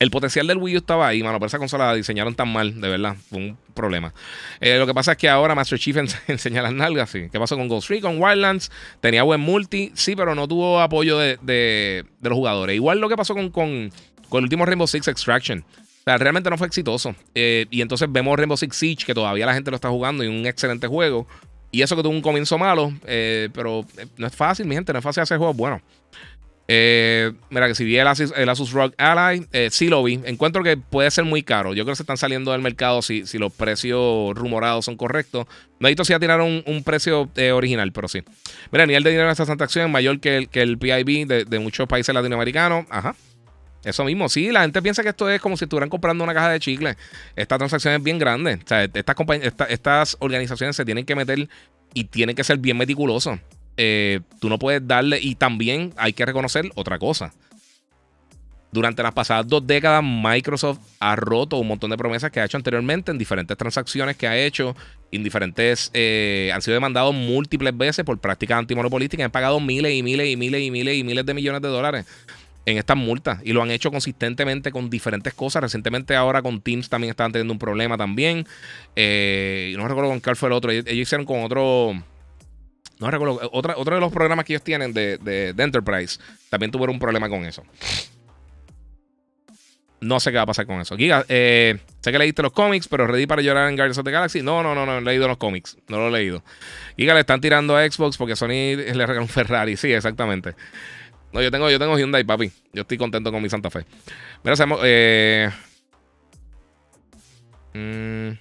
el 0.01 0.11
potencial 0.11 0.47
del 0.47 0.59
Wii 0.59 0.75
U 0.75 0.79
estaba 0.79 1.07
ahí, 1.07 1.23
mano, 1.23 1.39
pero 1.39 1.47
esa 1.47 1.59
consola 1.59 1.87
la 1.87 1.95
diseñaron 1.95 2.35
tan 2.35 2.53
mal, 2.53 2.81
de 2.81 2.89
verdad, 2.89 3.17
fue 3.29 3.39
un 3.39 3.59
problema. 3.75 4.13
Eh, 4.61 4.77
lo 4.79 4.87
que 4.87 4.95
pasa 4.95 5.13
es 5.13 5.19
que 5.19 5.29
ahora 5.29 5.55
Master 5.55 5.79
Chief 5.79 5.97
enseña 6.29 6.63
las 6.63 6.73
nalgas, 6.73 7.11
sí. 7.11 7.29
¿Qué 7.31 7.39
pasó 7.39 7.57
con 7.57 7.69
Ghost 7.69 7.91
Recon, 7.91 8.21
Wildlands? 8.21 8.71
Tenía 9.01 9.23
buen 9.23 9.41
multi, 9.41 9.93
sí, 9.95 10.17
pero 10.17 10.35
no 10.35 10.49
tuvo 10.49 10.81
apoyo 10.81 11.19
de, 11.19 12.05
los 12.21 12.35
jugadores. 12.35 12.75
Igual 12.75 12.99
lo 12.99 13.09
que 13.09 13.17
pasó 13.17 13.35
con, 13.35 13.51
con, 13.51 13.91
el 14.33 14.43
último 14.43 14.67
Rainbow 14.67 14.87
Six 14.87 15.07
Extraction. 15.09 15.61
O 15.61 16.05
sea, 16.05 16.19
realmente 16.19 16.51
no 16.51 16.59
fue 16.59 16.67
exitoso. 16.67 17.15
Eh, 17.35 17.67
y 17.71 17.81
entonces 17.81 18.09
vemos 18.11 18.37
Rainbow 18.37 18.57
Six 18.57 18.77
Siege, 18.77 19.07
que 19.07 19.15
todavía 19.15 19.47
la 19.47 19.55
gente 19.55 19.71
lo 19.71 19.77
está 19.77 19.91
jugando 19.91 20.25
y 20.25 20.27
un 20.27 20.45
excelente 20.47 20.87
juego. 20.87 21.27
Y 21.75 21.83
eso 21.83 21.97
que 21.97 22.05
tuvo 22.05 22.13
un 22.13 22.23
comienzo 22.23 22.57
malo, 22.57 22.93
eh, 23.05 23.49
pero 23.53 23.85
no 24.17 24.27
es 24.29 24.37
fácil, 24.37 24.65
mi 24.65 24.77
gente, 24.77 24.93
no 24.93 25.01
es 25.01 25.03
fácil 25.03 25.25
hacer 25.25 25.39
juegos 25.39 25.57
buenos. 25.57 25.83
Eh, 26.69 27.33
mira, 27.51 27.67
que 27.67 27.75
si 27.75 27.85
vi 27.85 27.99
el 27.99 28.07
Asus, 28.07 28.33
el 28.37 28.49
Asus 28.49 28.71
Rock 28.71 28.95
Ally, 28.97 29.45
eh, 29.53 29.71
sí 29.73 29.89
lo 29.89 30.01
vi. 30.05 30.21
Encuentro 30.25 30.63
que 30.63 30.77
puede 30.77 31.11
ser 31.11 31.25
muy 31.25 31.43
caro. 31.43 31.75
Yo 31.75 31.83
creo 31.83 31.93
que 31.93 31.97
se 31.97 32.05
están 32.05 32.17
saliendo 32.17 32.53
del 32.53 32.63
mercado 32.63 33.03
si, 33.03 33.27
si 33.27 33.39
los 33.39 33.53
precios 33.53 34.37
rumorados 34.37 34.85
son 34.85 34.97
correctos. 34.97 35.47
No 35.81 35.89
necesito 35.89 36.05
si 36.05 36.13
a 36.13 36.21
tirar 36.21 36.41
un, 36.41 36.83
precio 36.85 37.29
eh, 37.35 37.51
original, 37.51 37.91
pero 37.91 38.07
sí. 38.07 38.23
Mira, 38.71 38.85
el 38.85 38.89
nivel 38.89 39.03
de 39.03 39.11
dinero 39.11 39.27
de 39.27 39.33
esta 39.33 39.45
transacción 39.45 39.87
es 39.87 39.93
mayor 39.93 40.21
que 40.21 40.37
el, 40.37 40.49
que 40.49 40.63
el 40.63 40.79
PIB 40.79 41.27
de, 41.27 41.59
muchos 41.59 41.89
países 41.89 42.15
latinoamericanos. 42.15 42.87
Ajá. 42.89 43.17
Eso 43.85 44.05
mismo, 44.05 44.29
sí, 44.29 44.51
la 44.51 44.63
gente 44.63 44.81
piensa 44.81 45.03
que 45.03 45.11
esto 45.11 45.29
es 45.29 45.41
como 45.41 45.57
si 45.57 45.65
estuvieran 45.65 45.91
comprando 45.91 46.25
una 46.25 46.33
caja 46.33 46.51
de 46.51 46.61
chicle. 46.61 46.97
Esta 47.37 47.59
transacción 47.59 47.95
es 47.95 48.03
bien 48.03 48.19
grande. 48.19 48.55
O 48.55 48.67
sea, 48.67 48.85
estas, 48.85 49.17
estas 49.69 50.17
organizaciones 50.21 50.75
se 50.75 50.85
tienen 50.85 51.05
que 51.05 51.15
meter 51.15 51.49
y 51.93 52.05
tienen 52.05 52.35
que 52.35 52.45
ser 52.45 52.59
bien 52.59 52.79
meticulosos. 52.79 53.39
Eh, 53.77 54.21
tú 54.41 54.49
no 54.49 54.59
puedes 54.59 54.87
darle. 54.87 55.19
Y 55.21 55.35
también 55.35 55.93
hay 55.97 56.13
que 56.13 56.25
reconocer 56.25 56.71
otra 56.75 56.99
cosa. 56.99 57.33
Durante 58.73 59.05
las 59.05 59.13
pasadas 59.13 59.47
dos 59.47 59.65
décadas, 59.65 60.03
Microsoft 60.03 60.81
ha 60.99 61.15
roto 61.15 61.59
un 61.59 61.69
montón 61.69 61.91
de 61.91 61.97
promesas 61.97 62.33
que 62.33 62.41
ha 62.41 62.45
hecho 62.45 62.57
anteriormente 62.57 63.13
en 63.13 63.19
diferentes 63.19 63.57
transacciones 63.57 64.17
que 64.17 64.27
ha 64.27 64.37
hecho. 64.37 64.75
En 65.13 65.23
diferentes. 65.23 65.91
Eh, 65.95 66.51
han 66.53 66.61
sido 66.63 66.75
demandados 66.75 67.15
múltiples 67.15 67.77
veces 67.77 68.05
por 68.05 68.19
prácticas 68.19 68.59
antimonopolísticas. 68.59 69.27
Han 69.27 69.31
pagado 69.31 69.61
miles 69.61 69.93
y 69.93 70.03
miles 70.03 70.29
y 70.29 70.37
miles 70.37 70.63
y 70.63 70.71
miles 70.71 70.97
y 70.97 71.05
miles 71.05 71.25
de 71.27 71.35
millones 71.35 71.63
de 71.63 71.69
dólares 71.69 72.07
en 72.67 72.79
estas 72.79 72.97
multas. 72.97 73.41
Y 73.45 73.53
lo 73.53 73.63
han 73.63 73.71
hecho 73.71 73.91
consistentemente 73.91 74.73
con 74.73 74.91
diferentes 74.91 75.35
cosas. 75.35 75.63
Recientemente, 75.63 76.17
ahora 76.17 76.43
con 76.43 76.61
Teams 76.61 76.89
también 76.89 77.11
estaban 77.11 77.33
teniendo 77.33 77.53
un 77.53 77.59
problema 77.59 77.97
también. 77.97 78.47
Eh, 78.97 79.75
no 79.77 79.87
recuerdo 79.89 80.11
con 80.11 80.21
cuál 80.21 80.37
fue 80.37 80.49
el 80.49 80.53
otro. 80.53 80.71
ellos 80.71 80.87
hicieron 80.89 81.27
con 81.27 81.43
otro 81.45 81.95
no 83.01 83.11
recuerdo. 83.11 83.41
Otra, 83.53 83.75
otro 83.77 83.95
de 83.95 84.01
los 84.01 84.13
programas 84.13 84.45
que 84.45 84.55
ellos 84.55 84.63
tienen 84.63 84.93
de, 84.93 85.55
Enterprise 85.57 86.19
también 86.49 86.71
tuvieron 86.71 86.95
un 86.95 87.01
problema 87.01 87.29
con 87.29 87.45
eso. 87.45 87.65
No 90.01 90.21
sé 90.21 90.31
qué 90.31 90.37
va 90.37 90.43
a 90.43 90.47
pasar 90.47 90.67
con 90.67 90.81
eso. 90.81 90.97
Giga, 90.97 91.25
eh, 91.29 91.79
sé 92.01 92.13
que 92.13 92.19
leíste 92.19 92.43
los 92.43 92.53
cómics, 92.53 92.89
pero 92.89 93.07
ready 93.07 93.27
para 93.27 93.41
llorar 93.41 93.71
en 93.71 93.77
Guardians 93.77 93.99
of 93.99 94.05
the 94.05 94.11
Galaxy. 94.11 94.43
No, 94.43 94.63
no, 94.63 94.75
no, 94.75 94.85
no, 94.85 94.99
he 94.99 95.01
leído 95.01 95.27
los 95.27 95.39
cómics. 95.39 95.79
No 95.89 95.97
lo 95.97 96.09
he 96.09 96.11
leído. 96.21 96.43
Giga 96.97 97.15
le 97.15 97.21
están 97.21 97.41
tirando 97.41 97.77
a 97.77 97.91
Xbox 97.91 98.19
porque 98.19 98.37
Sony 98.37 98.77
le 98.77 99.07
regaló 99.07 99.23
un 99.23 99.29
Ferrari. 99.29 99.77
Sí, 99.77 99.93
exactamente. 99.93 100.55
No, 101.35 101.43
yo 101.43 101.51
tengo, 101.51 101.69
yo 101.69 101.81
tengo 101.81 101.99
Hyundai, 101.99 102.23
papi. 102.23 102.53
Yo 102.73 102.83
estoy 102.83 102.97
contento 102.97 103.33
con 103.33 103.43
mi 103.43 103.49
Santa 103.49 103.69
Fe. 103.69 103.85
Mira, 104.45 104.53
hacemos. 104.53 104.79
Eh, 104.85 105.51
mmm, 107.75 108.39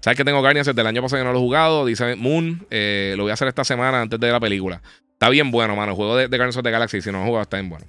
Sabes 0.00 0.18
que 0.18 0.24
tengo 0.24 0.40
Guardians 0.40 0.66
desde 0.66 0.80
el 0.82 0.86
año 0.86 1.00
pasado 1.00 1.22
que 1.22 1.24
no 1.24 1.32
lo 1.32 1.38
he 1.38 1.40
jugado. 1.40 1.86
Dice 1.86 2.14
Moon, 2.14 2.66
eh, 2.70 3.14
lo 3.16 3.22
voy 3.22 3.30
a 3.30 3.34
hacer 3.34 3.48
esta 3.48 3.64
semana 3.64 4.02
antes 4.02 4.20
de 4.20 4.30
la 4.30 4.38
película. 4.38 4.82
Está 5.14 5.30
bien 5.30 5.50
bueno, 5.50 5.74
mano. 5.74 5.92
El 5.92 5.96
juego 5.96 6.14
de, 6.14 6.28
de 6.28 6.36
Guardians 6.36 6.58
of 6.58 6.62
the 6.62 6.70
Galaxy, 6.70 7.00
si 7.00 7.10
no 7.10 7.18
lo 7.18 7.22
has 7.24 7.26
jugado, 7.28 7.42
está 7.44 7.56
bien 7.56 7.70
bueno. 7.70 7.86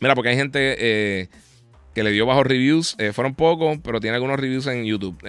Mira, 0.00 0.14
porque 0.14 0.30
hay 0.30 0.36
gente 0.36 0.76
eh, 0.78 1.28
que 1.92 2.04
le 2.04 2.12
dio 2.12 2.24
bajos 2.24 2.46
reviews. 2.46 2.96
Fueron 3.12 3.34
pocos, 3.34 3.78
pero 3.82 3.98
tiene 3.98 4.14
algunos 4.14 4.38
reviews 4.38 4.68
en 4.68 4.84
YouTube. 4.84 5.20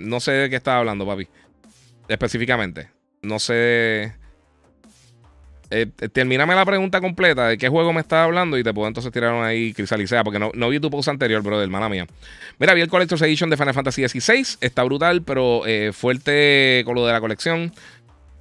No 0.00 0.20
sé 0.20 0.32
de 0.32 0.48
qué 0.50 0.56
estaba 0.56 0.78
hablando, 0.78 1.06
papi. 1.06 1.28
Específicamente. 2.08 2.88
No 3.20 3.38
sé. 3.38 4.14
Eh, 5.70 5.86
termíname 6.12 6.54
la 6.54 6.64
pregunta 6.64 7.00
completa 7.00 7.48
de 7.48 7.58
qué 7.58 7.68
juego 7.68 7.92
me 7.92 8.00
estaba 8.00 8.24
hablando 8.24 8.56
y 8.56 8.62
te 8.62 8.72
puedo 8.72 8.86
entonces 8.86 9.12
tirar 9.12 9.34
ahí 9.42 9.72
crisalicea 9.72 10.22
porque 10.22 10.38
no, 10.38 10.68
vi 10.68 10.78
tu 10.80 10.90
post 10.90 11.08
anterior, 11.08 11.42
bro, 11.42 11.60
hermana 11.60 11.88
mía. 11.88 12.06
Mira, 12.58 12.74
vi 12.74 12.82
el 12.82 12.88
Collector's 12.88 13.22
Edition 13.22 13.50
de 13.50 13.56
Final 13.56 13.74
Fantasy 13.74 14.08
XVI. 14.08 14.58
Está 14.60 14.84
brutal, 14.84 15.22
pero 15.22 15.62
fuerte 15.92 16.82
con 16.84 16.94
lo 16.94 17.06
de 17.06 17.12
la 17.12 17.20
colección. 17.20 17.72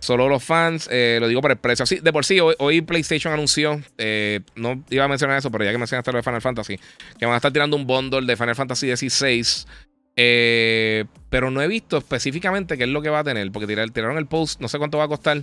Solo 0.06 0.30
los 0.30 0.44
fans, 0.44 0.88
eh, 0.92 1.18
lo 1.20 1.28
digo 1.28 1.42
por 1.42 1.50
el 1.50 1.58
precio. 1.58 1.84
De 2.00 2.14
por 2.14 2.26
sí, 2.26 2.40
hoy, 2.40 2.82
PlayStation 2.82 3.34
anunció, 3.34 3.82
eh, 3.98 4.42
no 4.54 4.84
iba 4.92 5.04
a 5.04 5.08
mencionar 5.08 5.40
eso, 5.40 5.50
pero 5.50 5.64
ya 5.64 5.72
que 5.72 5.80
mencionaste 5.80 6.12
lo 6.12 6.18
de 6.18 6.24
Final 6.24 6.44
Fantasy, 6.44 6.80
que 7.18 7.26
van 7.26 7.34
a 7.34 7.38
estar 7.38 7.52
tirando 7.52 7.76
un 7.76 7.88
bundle 7.88 8.22
de 8.28 8.38
Final 8.38 8.56
Fantasy 8.56 8.96
XVI. 8.96 9.66
Eh, 10.16 11.06
pero 11.32 11.50
no 11.50 11.60
he 11.60 11.68
visto 11.68 11.98
específicamente 11.98 12.78
qué 12.78 12.84
es 12.84 12.90
lo 12.90 13.02
que 13.02 13.10
va 13.10 13.20
a 13.20 13.24
tener, 13.24 13.52
porque 13.52 13.66
tiraron 13.66 14.20
el 14.20 14.28
post, 14.28 14.62
no 14.62 14.68
sé 14.68 14.78
cuánto 14.78 15.00
va 15.00 15.06
a 15.06 15.08
costar. 15.08 15.42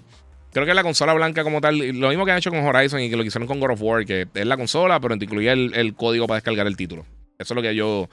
Creo 0.52 0.66
que 0.66 0.74
la 0.74 0.82
consola 0.82 1.14
blanca 1.14 1.44
como 1.44 1.60
tal. 1.60 1.78
Lo 1.78 2.08
mismo 2.08 2.24
que 2.24 2.32
han 2.32 2.38
hecho 2.38 2.50
con 2.50 2.60
Horizon 2.60 3.00
y 3.00 3.10
que 3.10 3.16
lo 3.16 3.22
que 3.22 3.28
hicieron 3.28 3.48
con 3.48 3.58
God 3.58 3.72
of 3.72 3.82
War, 3.82 4.04
que 4.04 4.26
es 4.34 4.46
la 4.46 4.56
consola, 4.56 5.00
pero 5.00 5.16
te 5.16 5.24
incluía 5.24 5.52
el, 5.52 5.94
código 5.94 6.26
para 6.26 6.36
descargar 6.36 6.66
el 6.66 6.76
título. 6.76 7.06
Eso 7.38 7.54
es 7.54 7.56
lo 7.56 7.62
que 7.62 7.74
yo 7.74 8.08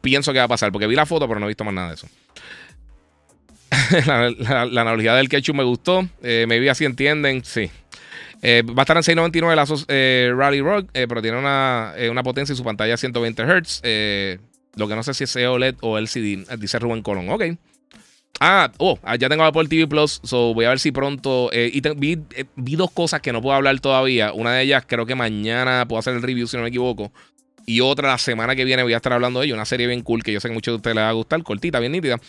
pienso 0.00 0.32
que 0.32 0.38
va 0.38 0.46
a 0.46 0.48
pasar, 0.48 0.72
porque 0.72 0.86
vi 0.86 0.94
la 0.94 1.06
foto, 1.06 1.28
pero 1.28 1.38
no 1.38 1.46
he 1.46 1.48
visto 1.48 1.64
más 1.64 1.74
nada 1.74 1.88
de 1.88 1.94
eso. 1.94 2.08
la, 4.06 4.80
analogía 4.80 5.14
del 5.14 5.28
ketchup 5.28 5.56
me 5.56 5.64
gustó. 5.64 6.06
Eh, 6.22 6.46
me 6.48 6.58
vi 6.58 6.68
así 6.68 6.84
entienden. 6.84 7.44
Sí. 7.44 7.70
Eh, 8.42 8.62
va 8.66 8.82
a 8.82 8.82
estar 8.82 8.96
en 8.96 9.02
699 9.02 9.56
la 9.56 9.84
eh, 9.88 10.32
Rally 10.36 10.60
Rock, 10.60 10.90
pero 10.92 11.22
tiene 11.22 11.38
una, 11.38 12.22
potencia 12.22 12.52
y 12.52 12.56
su 12.56 12.64
pantalla 12.64 12.96
120 12.96 13.42
Hz. 13.42 13.82
lo 14.76 14.88
que 14.88 14.94
no 14.94 15.02
sé 15.02 15.14
si 15.14 15.24
es 15.24 15.36
OLED 15.36 15.76
o 15.80 15.98
LCD, 15.98 16.46
dice 16.58 16.78
Rubén 16.78 17.02
Colón. 17.02 17.30
Ok. 17.30 17.44
Ah, 18.40 18.70
oh, 18.78 18.98
ah, 19.04 19.16
ya 19.16 19.28
tengo 19.28 19.44
Apple 19.44 19.68
TV 19.68 19.86
Plus, 19.86 20.20
so 20.24 20.52
voy 20.54 20.64
a 20.64 20.70
ver 20.70 20.80
si 20.80 20.90
pronto. 20.92 21.50
y 21.52 21.80
vi, 21.96 22.18
vi, 22.56 22.76
dos 22.76 22.90
cosas 22.90 23.20
que 23.20 23.32
no 23.32 23.40
puedo 23.40 23.54
hablar 23.54 23.78
todavía. 23.80 24.32
Una 24.32 24.54
de 24.54 24.62
ellas 24.62 24.84
creo 24.86 25.06
que 25.06 25.14
mañana 25.14 25.86
puedo 25.86 26.00
hacer 26.00 26.14
el 26.14 26.22
review, 26.22 26.46
si 26.46 26.56
no 26.56 26.64
me 26.64 26.68
equivoco. 26.68 27.12
Y 27.66 27.80
otra 27.80 28.08
la 28.08 28.18
semana 28.18 28.54
que 28.54 28.64
viene 28.64 28.82
voy 28.82 28.92
a 28.92 28.96
estar 28.96 29.12
hablando 29.12 29.40
de 29.40 29.46
ello. 29.46 29.54
Una 29.54 29.64
serie 29.64 29.86
bien 29.86 30.02
cool 30.02 30.22
que 30.22 30.32
yo 30.32 30.40
sé 30.40 30.48
que 30.48 30.54
muchos 30.54 30.72
de 30.72 30.76
ustedes 30.76 30.96
les 30.96 31.04
va 31.04 31.08
a 31.08 31.12
gustar. 31.12 31.42
Cortita, 31.42 31.80
bien 31.80 31.92
nítida. 31.92 32.20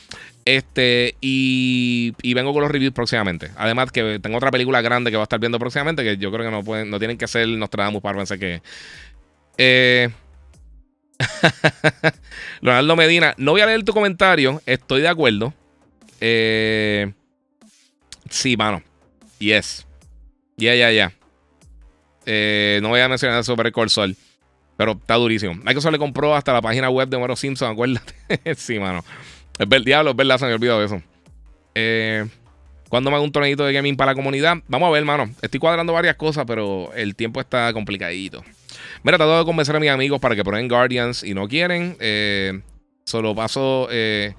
Este, 0.45 1.15
y, 1.19 2.13
vengo 2.33 2.53
con 2.53 2.61
los 2.61 2.71
reviews 2.71 2.93
próximamente. 2.93 3.51
Además 3.57 3.91
que 3.91 4.19
tengo 4.19 4.37
otra 4.37 4.51
película 4.51 4.81
grande 4.81 5.11
que 5.11 5.17
va 5.17 5.23
a 5.23 5.25
estar 5.25 5.39
viendo 5.39 5.59
próximamente 5.59 6.03
que 6.03 6.17
yo 6.17 6.31
creo 6.31 6.45
que 6.45 6.51
no, 6.51 6.63
pueden, 6.63 6.89
no 6.89 6.99
tienen 6.99 7.17
que 7.17 7.27
ser 7.27 7.47
Nostradamus 7.47 8.01
para 8.01 8.17
pensar 8.17 8.39
que... 8.39 8.61
Eh... 9.57 10.09
Leonardo 12.61 12.95
Medina, 12.95 13.33
no 13.37 13.51
voy 13.51 13.61
a 13.61 13.65
leer 13.65 13.83
tu 13.83 13.93
comentario. 13.93 14.61
Estoy 14.65 15.01
de 15.01 15.07
acuerdo. 15.09 15.53
Eh... 16.27 17.13
Sí, 18.29 18.57
mano. 18.57 18.81
Yes. 19.37 19.85
Ya, 20.57 20.73
ya, 20.73 20.91
ya. 20.91 21.13
Eh, 22.25 22.79
no 22.81 22.89
voy 22.89 22.99
a 22.99 23.07
mencionar 23.07 23.43
sobre 23.43 23.69
el 23.69 23.73
Corsol. 23.73 24.15
Pero 24.75 24.93
está 24.93 25.15
durísimo. 25.15 25.53
Microsoft 25.53 25.91
le 25.91 25.99
compró 25.99 26.35
hasta 26.35 26.51
la 26.51 26.61
página 26.61 26.89
web 26.89 27.07
de 27.07 27.15
Homero 27.15 27.35
Simpson, 27.35 27.71
acuérdate. 27.71 28.15
sí, 28.55 28.79
mano. 28.79 29.05
Es 29.59 29.67
el 29.69 29.85
diablo, 29.85 30.11
es 30.11 30.17
verdad, 30.17 30.39
se 30.39 30.45
me 30.45 30.53
olvidó 30.53 30.79
de 30.79 30.85
eso. 30.87 31.01
Eh, 31.75 32.25
¿Cuándo 32.89 33.11
me 33.11 33.15
hago 33.15 33.25
un 33.25 33.31
torneito 33.31 33.63
de 33.63 33.73
gaming 33.73 33.95
para 33.95 34.11
la 34.11 34.15
comunidad? 34.15 34.57
Vamos 34.67 34.87
a 34.87 34.91
ver, 34.91 35.05
mano. 35.05 35.29
Estoy 35.41 35.59
cuadrando 35.59 35.93
varias 35.93 36.15
cosas, 36.15 36.45
pero 36.47 36.91
el 36.95 37.15
tiempo 37.15 37.39
está 37.39 37.71
complicadito. 37.71 38.43
Mira, 39.03 39.17
trato 39.17 39.37
de 39.37 39.45
convencer 39.45 39.75
a 39.75 39.79
mis 39.79 39.91
amigos 39.91 40.19
para 40.19 40.35
que 40.35 40.43
prueben 40.43 40.67
Guardians 40.67 41.23
y 41.23 41.35
no 41.35 41.47
quieren. 41.47 41.95
Eh, 41.99 42.59
solo 43.05 43.35
paso. 43.35 43.87
Eh, 43.91 44.33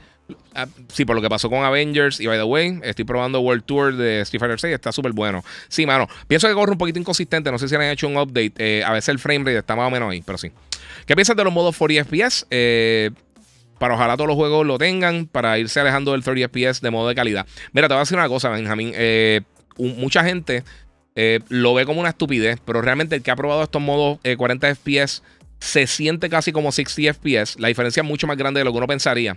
sí, 0.92 1.04
por 1.04 1.16
lo 1.16 1.22
que 1.22 1.28
pasó 1.28 1.48
con 1.50 1.64
Avengers. 1.64 2.20
Y 2.20 2.26
by 2.26 2.38
the 2.38 2.44
way, 2.44 2.80
estoy 2.82 3.04
probando 3.04 3.40
World 3.40 3.64
Tour 3.64 3.96
de 3.96 4.20
Street 4.22 4.40
Fighter 4.40 4.60
6. 4.60 4.74
Está 4.74 4.92
súper 4.92 5.12
bueno. 5.12 5.44
Sí, 5.68 5.86
mano. 5.86 6.08
Pienso 6.26 6.48
que 6.48 6.54
corre 6.54 6.72
un 6.72 6.78
poquito 6.78 6.98
inconsistente. 6.98 7.50
No 7.50 7.58
sé 7.58 7.68
si 7.68 7.74
han 7.74 7.82
hecho 7.82 8.06
un 8.06 8.16
update. 8.16 8.52
Eh, 8.58 8.84
a 8.84 8.92
veces 8.92 9.10
el 9.10 9.18
frame 9.18 9.40
rate 9.40 9.58
está 9.58 9.76
más 9.76 9.88
o 9.88 9.90
menos 9.90 10.10
ahí, 10.10 10.22
pero 10.22 10.38
sí. 10.38 10.50
¿Qué 11.06 11.14
piensas 11.14 11.36
de 11.36 11.44
los 11.44 11.52
modos 11.52 11.76
40 11.76 12.04
FPS? 12.04 12.46
Eh, 12.50 13.10
para 13.78 13.94
ojalá 13.94 14.16
todos 14.16 14.28
los 14.28 14.36
juegos 14.36 14.66
lo 14.66 14.78
tengan. 14.78 15.26
Para 15.26 15.58
irse 15.58 15.80
alejando 15.80 16.12
del 16.12 16.22
30 16.22 16.48
FPS 16.48 16.80
de 16.80 16.90
modo 16.90 17.08
de 17.08 17.14
calidad. 17.14 17.46
Mira, 17.72 17.88
te 17.88 17.94
voy 17.94 18.00
a 18.00 18.02
decir 18.02 18.16
una 18.16 18.28
cosa, 18.28 18.48
Benjamín. 18.50 18.92
Eh, 18.94 19.42
mucha 19.76 20.24
gente 20.24 20.64
lo 21.48 21.72
ve 21.72 21.86
como 21.86 22.00
una 22.00 22.10
estupidez. 22.10 22.58
Pero 22.64 22.82
realmente 22.82 23.14
el 23.14 23.22
que 23.22 23.30
ha 23.30 23.36
probado 23.36 23.62
estos 23.62 23.80
modos 23.80 24.18
40 24.36 24.74
FPS 24.74 25.22
se 25.58 25.86
siente 25.86 26.28
casi 26.28 26.52
como 26.52 26.72
60 26.72 27.14
FPS. 27.14 27.58
La 27.58 27.68
diferencia 27.68 28.02
es 28.02 28.06
mucho 28.06 28.26
más 28.26 28.36
grande 28.36 28.60
de 28.60 28.64
lo 28.64 28.72
que 28.72 28.78
uno 28.78 28.86
pensaría. 28.86 29.36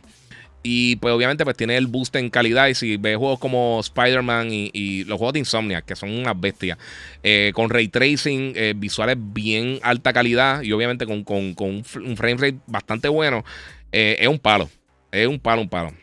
Y 0.61 0.97
pues 0.97 1.13
obviamente 1.13 1.45
pues 1.45 1.55
tiene 1.55 1.77
el 1.77 1.87
boost 1.87 2.15
en 2.15 2.29
calidad. 2.29 2.67
Y 2.67 2.75
si 2.75 2.97
ves 2.97 3.17
juegos 3.17 3.39
como 3.39 3.79
Spider-Man 3.79 4.49
y, 4.51 5.03
los 5.05 5.17
juegos 5.17 5.33
de 5.33 5.39
Insomnia, 5.39 5.81
que 5.81 5.95
son 5.95 6.11
unas 6.11 6.39
bestias, 6.39 6.77
eh, 7.23 7.51
con 7.53 7.69
ray 7.69 7.87
tracing, 7.87 8.53
eh, 8.55 8.73
visuales 8.75 9.17
bien 9.19 9.79
alta 9.83 10.11
calidad 10.13 10.61
y 10.61 10.71
obviamente 10.71 11.05
con, 11.05 11.23
un, 11.27 11.83
frame 11.83 12.37
rate 12.37 12.57
bastante 12.67 13.07
bueno, 13.07 13.45
eh, 13.91 14.17
es 14.19 14.27
un 14.27 14.39
palo. 14.39 14.69
Es 15.11 15.27
un 15.27 15.39
palo, 15.39 15.61
un 15.61 15.69
palo. 15.69 15.93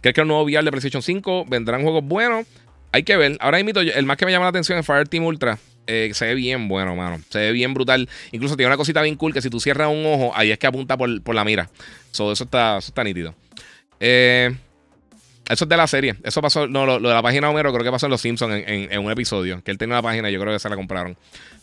¿Crees 0.00 0.14
que 0.14 0.20
el 0.20 0.26
nuevo 0.26 0.44
VR 0.44 0.64
de 0.64 0.70
PlayStation 0.70 1.02
5 1.02 1.46
vendrán 1.46 1.82
juegos 1.82 2.04
buenos? 2.04 2.46
Hay 2.92 3.04
que 3.04 3.16
ver. 3.16 3.36
Ahora 3.40 3.62
mismo, 3.62 3.80
el 3.80 4.04
más 4.04 4.16
que 4.16 4.26
me 4.26 4.32
llama 4.32 4.46
la 4.46 4.50
atención 4.50 4.78
es 4.78 4.84
Fire 4.84 5.06
Team 5.06 5.24
Ultra. 5.24 5.58
se 5.86 6.26
ve 6.26 6.34
bien 6.34 6.66
bueno, 6.68 6.96
mano. 6.96 7.20
Se 7.28 7.38
ve 7.38 7.52
bien 7.52 7.72
brutal. 7.72 8.08
Incluso 8.32 8.56
tiene 8.56 8.66
una 8.66 8.76
cosita 8.76 9.00
bien 9.02 9.14
cool 9.14 9.32
que 9.32 9.40
si 9.40 9.48
tú 9.48 9.60
cierras 9.60 9.88
un 9.88 10.04
ojo, 10.04 10.32
ahí 10.34 10.50
es 10.50 10.58
que 10.58 10.66
apunta 10.66 10.96
por, 10.96 11.34
la 11.34 11.44
mira. 11.44 11.70
eso, 12.12 12.32
está, 12.32 12.78
eso 12.78 12.88
está 12.88 13.04
nítido. 13.04 13.34
Eh, 14.00 14.56
eso 15.48 15.64
es 15.64 15.68
de 15.68 15.76
la 15.76 15.86
serie. 15.86 16.16
Eso 16.24 16.40
pasó, 16.40 16.66
no, 16.66 16.86
lo, 16.86 16.98
de 16.98 17.14
la 17.14 17.22
página 17.22 17.50
Homero 17.50 17.72
creo 17.72 17.84
que 17.84 17.90
pasó 17.90 18.06
en 18.06 18.10
Los 18.10 18.20
Simpsons 18.20 18.64
en, 18.66 18.98
un 18.98 19.10
episodio. 19.10 19.62
Que 19.62 19.70
él 19.70 19.78
tenía 19.78 19.96
una 19.96 20.02
página 20.02 20.30
y 20.30 20.32
yo 20.32 20.40
creo 20.40 20.52
que 20.52 20.58
se 20.58 20.68
la 20.68 20.76
compraron. 20.76 21.16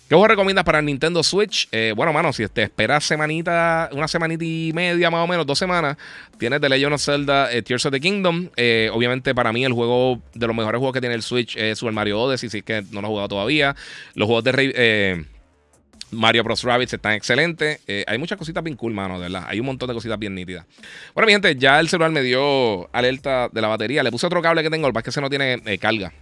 ¿Qué 0.07 0.15
vos 0.15 0.27
recomiendas 0.27 0.63
para 0.63 0.81
Nintendo 0.81 1.21
Switch? 1.21 1.67
Eh, 1.71 1.93
bueno, 1.93 2.13
mano, 2.13 2.31
si 2.31 2.47
te 2.47 2.63
esperas 2.63 3.03
semanita, 3.03 3.89
una 3.91 4.07
semanita 4.07 4.45
y 4.45 4.71
media 4.73 5.11
más 5.11 5.21
o 5.21 5.27
menos, 5.27 5.45
dos 5.45 5.59
semanas, 5.59 5.97
tienes 6.37 6.61
The 6.61 6.69
Legend 6.69 6.93
of 6.93 7.01
Zelda 7.01 7.51
eh, 7.51 7.61
Tears 7.61 7.85
of 7.87 7.91
the 7.91 7.99
Kingdom. 7.99 8.49
obviamente, 8.93 9.35
para 9.35 9.51
mí, 9.51 9.65
el 9.65 9.73
juego 9.73 10.21
de 10.33 10.47
los 10.47 10.55
mejores 10.55 10.79
juegos 10.79 10.93
que 10.93 11.01
tiene 11.01 11.15
el 11.15 11.23
Switch 11.23 11.57
es 11.57 11.79
Super 11.79 11.93
Mario 11.93 12.21
Odyssey, 12.21 12.49
si 12.49 12.59
es 12.59 12.63
que 12.63 12.83
no 12.91 13.01
lo 13.01 13.07
he 13.07 13.09
jugado 13.09 13.27
todavía. 13.27 13.75
Los 14.15 14.27
juegos 14.27 14.45
de 14.45 15.25
Mario 16.11 16.43
Bros. 16.43 16.63
Rabbits 16.63 16.93
están 16.93 17.13
excelentes. 17.13 17.79
Eh, 17.87 18.03
hay 18.07 18.17
muchas 18.17 18.37
cositas 18.37 18.63
bien 18.63 18.75
cool, 18.77 18.93
mano, 18.93 19.15
de 19.15 19.29
verdad. 19.29 19.45
Hay 19.47 19.59
un 19.59 19.65
montón 19.65 19.87
de 19.87 19.93
cositas 19.93 20.17
bien 20.17 20.35
nítidas. 20.35 20.65
Bueno, 21.13 21.27
mi 21.27 21.33
gente, 21.33 21.55
ya 21.55 21.79
el 21.79 21.89
celular 21.89 22.11
me 22.11 22.21
dio 22.21 22.89
alerta 22.93 23.49
de 23.51 23.61
la 23.61 23.67
batería. 23.67 24.03
Le 24.03 24.11
puse 24.11 24.25
otro 24.25 24.41
cable 24.41 24.63
que 24.63 24.69
tengo, 24.69 24.87
el 24.87 24.93
que 25.03 25.11
se 25.11 25.21
no 25.21 25.29
tiene 25.29 25.61
eh, 25.65 25.77
carga. 25.77 26.13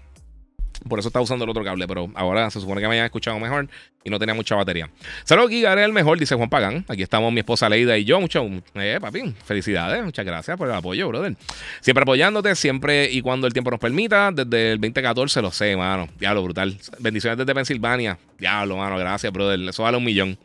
Por 0.87 0.99
eso 0.99 1.09
estaba 1.09 1.23
usando 1.23 1.45
el 1.45 1.49
otro 1.49 1.63
cable, 1.63 1.87
pero 1.87 2.09
ahora 2.13 2.49
se 2.51 2.59
supone 2.59 2.79
que 2.79 2.87
me 2.87 2.93
hayan 2.93 3.05
escuchado 3.05 3.39
mejor 3.39 3.67
y 4.03 4.09
no 4.09 4.19
tenía 4.19 4.35
mucha 4.35 4.55
batería. 4.55 4.89
Saludos, 5.23 5.49
Giga, 5.49 5.73
eres 5.73 5.85
el 5.85 5.93
mejor, 5.93 6.19
dice 6.19 6.35
Juan 6.35 6.49
Pagán. 6.49 6.85
Aquí 6.87 7.01
estamos 7.01 7.33
mi 7.33 7.39
esposa 7.39 7.67
Leida 7.69 7.97
y 7.97 8.05
yo. 8.05 8.21
Mucho, 8.21 8.47
eh, 8.75 8.99
papi, 9.01 9.33
felicidades, 9.45 10.03
muchas 10.03 10.25
gracias 10.25 10.57
por 10.57 10.67
el 10.67 10.75
apoyo, 10.75 11.07
brother. 11.07 11.35
Siempre 11.81 12.03
apoyándote, 12.03 12.55
siempre 12.55 13.09
y 13.11 13.21
cuando 13.21 13.47
el 13.47 13.53
tiempo 13.53 13.71
nos 13.71 13.79
permita. 13.79 14.31
Desde 14.31 14.73
el 14.73 14.77
2014 14.79 15.41
lo 15.41 15.51
sé, 15.51 15.75
mano. 15.75 16.07
Diablo, 16.19 16.43
brutal. 16.43 16.77
Bendiciones 16.99 17.37
desde 17.37 17.53
Pensilvania. 17.55 18.17
Diablo, 18.37 18.77
mano, 18.77 18.97
gracias, 18.97 19.31
brother. 19.33 19.59
Eso 19.69 19.83
vale 19.83 19.97
un 19.97 20.03
millón. 20.03 20.37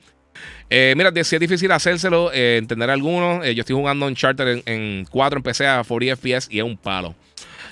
Eh, 0.68 0.94
mira, 0.96 1.12
si 1.24 1.36
es 1.36 1.40
difícil 1.40 1.70
hacérselo, 1.72 2.32
eh, 2.32 2.56
entender 2.56 2.88
algunos. 2.90 3.44
Eh, 3.44 3.54
yo 3.54 3.60
estoy 3.60 3.74
jugando 3.74 4.06
en 4.08 4.14
Charter 4.14 4.48
en, 4.48 4.62
en 4.66 5.04
4, 5.10 5.38
empecé 5.38 5.66
a 5.66 5.82
40 5.82 6.16
FPS 6.16 6.48
y 6.50 6.58
es 6.58 6.64
un 6.64 6.76
palo. 6.76 7.14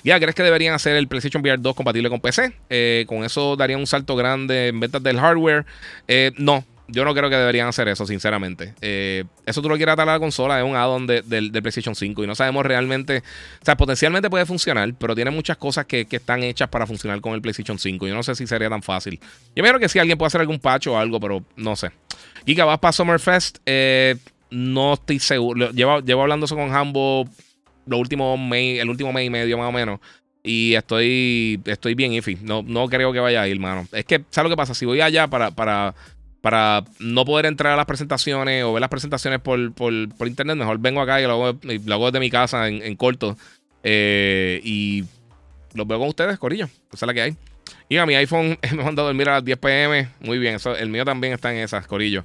Ya, 0.09 0.19
¿crees 0.19 0.33
que 0.33 0.41
deberían 0.41 0.73
hacer 0.73 0.95
el 0.95 1.07
PlayStation 1.07 1.43
VR 1.43 1.61
2 1.61 1.75
compatible 1.75 2.09
con 2.09 2.19
PC? 2.19 2.51
Eh, 2.71 3.05
con 3.07 3.23
eso 3.23 3.55
daría 3.55 3.77
un 3.77 3.85
salto 3.85 4.15
grande 4.15 4.69
en 4.69 4.79
ventas 4.79 5.03
del 5.03 5.19
hardware. 5.19 5.67
Eh, 6.07 6.31
no, 6.35 6.65
yo 6.87 7.05
no 7.05 7.13
creo 7.13 7.29
que 7.29 7.35
deberían 7.35 7.67
hacer 7.67 7.87
eso, 7.89 8.07
sinceramente. 8.07 8.73
Eh, 8.81 9.25
eso 9.45 9.61
tú 9.61 9.69
lo 9.69 9.75
quieres 9.75 9.93
atar 9.93 10.09
a 10.09 10.13
la 10.13 10.19
consola, 10.19 10.57
es 10.57 10.65
un 10.65 10.75
add-on 10.75 11.05
del 11.05 11.51
de, 11.51 11.61
PlayStation 11.61 11.93
5 11.93 12.23
y 12.23 12.25
no 12.25 12.33
sabemos 12.33 12.65
realmente. 12.65 13.19
O 13.61 13.65
sea, 13.65 13.77
potencialmente 13.77 14.31
puede 14.31 14.47
funcionar, 14.47 14.91
pero 14.97 15.13
tiene 15.13 15.29
muchas 15.29 15.57
cosas 15.57 15.85
que, 15.85 16.07
están 16.09 16.41
hechas 16.41 16.69
para 16.69 16.87
funcionar 16.87 17.21
con 17.21 17.33
el 17.33 17.41
PlayStation 17.43 17.77
5. 17.77 18.07
Yo 18.07 18.15
no 18.15 18.23
sé 18.23 18.33
si 18.33 18.47
sería 18.47 18.67
tan 18.67 18.81
fácil. 18.81 19.19
Yo 19.55 19.63
creo 19.63 19.77
que 19.77 19.89
sí, 19.89 19.99
alguien 19.99 20.17
puede 20.17 20.29
hacer 20.29 20.41
algún 20.41 20.57
patch 20.57 20.87
o 20.87 20.97
algo, 20.97 21.19
pero 21.19 21.43
no 21.55 21.75
sé. 21.75 21.91
Giga, 22.47 22.65
¿vas 22.65 22.79
para 22.79 22.93
Summerfest? 22.93 23.59
no 24.49 24.93
estoy 24.95 25.19
seguro. 25.19 25.69
Llevo, 25.69 25.99
llevo 25.99 26.23
hablando 26.23 26.47
eso 26.47 26.55
con 26.55 26.75
Hambo 26.75 27.29
los 27.89 27.99
el 27.99 28.89
último 28.89 29.13
mes 29.13 29.25
y 29.25 29.29
medio 29.29 29.57
más 29.57 29.69
o 29.69 29.71
menos. 29.71 29.99
Y 30.43 30.73
estoy, 30.75 31.61
estoy 31.65 31.95
bien 31.95 32.13
iffy. 32.13 32.37
No, 32.41 32.63
no 32.63 32.87
creo 32.87 33.11
que 33.11 33.19
vaya 33.19 33.41
a 33.41 33.47
ir, 33.47 33.59
mano. 33.59 33.87
Es 33.91 34.05
que, 34.05 34.23
¿sabes 34.29 34.49
lo 34.49 34.55
que 34.55 34.57
pasa? 34.57 34.73
Si 34.73 34.85
voy 34.85 35.01
allá 35.01 35.27
para, 35.27 35.51
para, 35.51 35.93
para 36.41 36.83
no 36.99 37.25
poder 37.25 37.45
entrar 37.45 37.73
a 37.73 37.75
las 37.75 37.85
presentaciones 37.85 38.63
o 38.63 38.73
ver 38.73 38.81
las 38.81 38.89
presentaciones 38.89 39.41
por, 39.41 39.59
internet, 39.59 40.55
mejor 40.55 40.79
vengo 40.79 41.01
acá 41.01 41.19
y 41.19 41.25
lo 41.25 41.33
hago, 41.33 41.59
lo 41.61 41.93
hago 41.93 42.05
desde 42.05 42.19
mi 42.19 42.29
casa 42.29 42.67
en, 42.67 42.95
corto. 42.95 43.37
Eh, 43.83 44.61
y 44.63 45.03
los 45.73 45.85
veo 45.85 45.99
con 45.99 46.07
ustedes, 46.07 46.39
Corillo. 46.39 46.65
Esa 46.93 47.05
es 47.05 47.07
la 47.07 47.13
que 47.13 47.21
hay. 47.21 47.35
Y 47.91 47.97
a 47.97 48.05
mi 48.05 48.13
iPhone 48.13 48.57
me 48.71 48.83
mandó 48.83 49.01
a 49.01 49.05
dormir 49.05 49.27
a 49.29 49.33
las 49.33 49.45
10 49.45 49.57
pm. 49.57 50.09
Muy 50.19 50.37
bien, 50.37 50.57
el 50.77 50.89
mío 50.89 51.03
también 51.03 51.33
está 51.33 51.51
en 51.51 51.61
esas, 51.61 51.87
Corillo. 51.87 52.23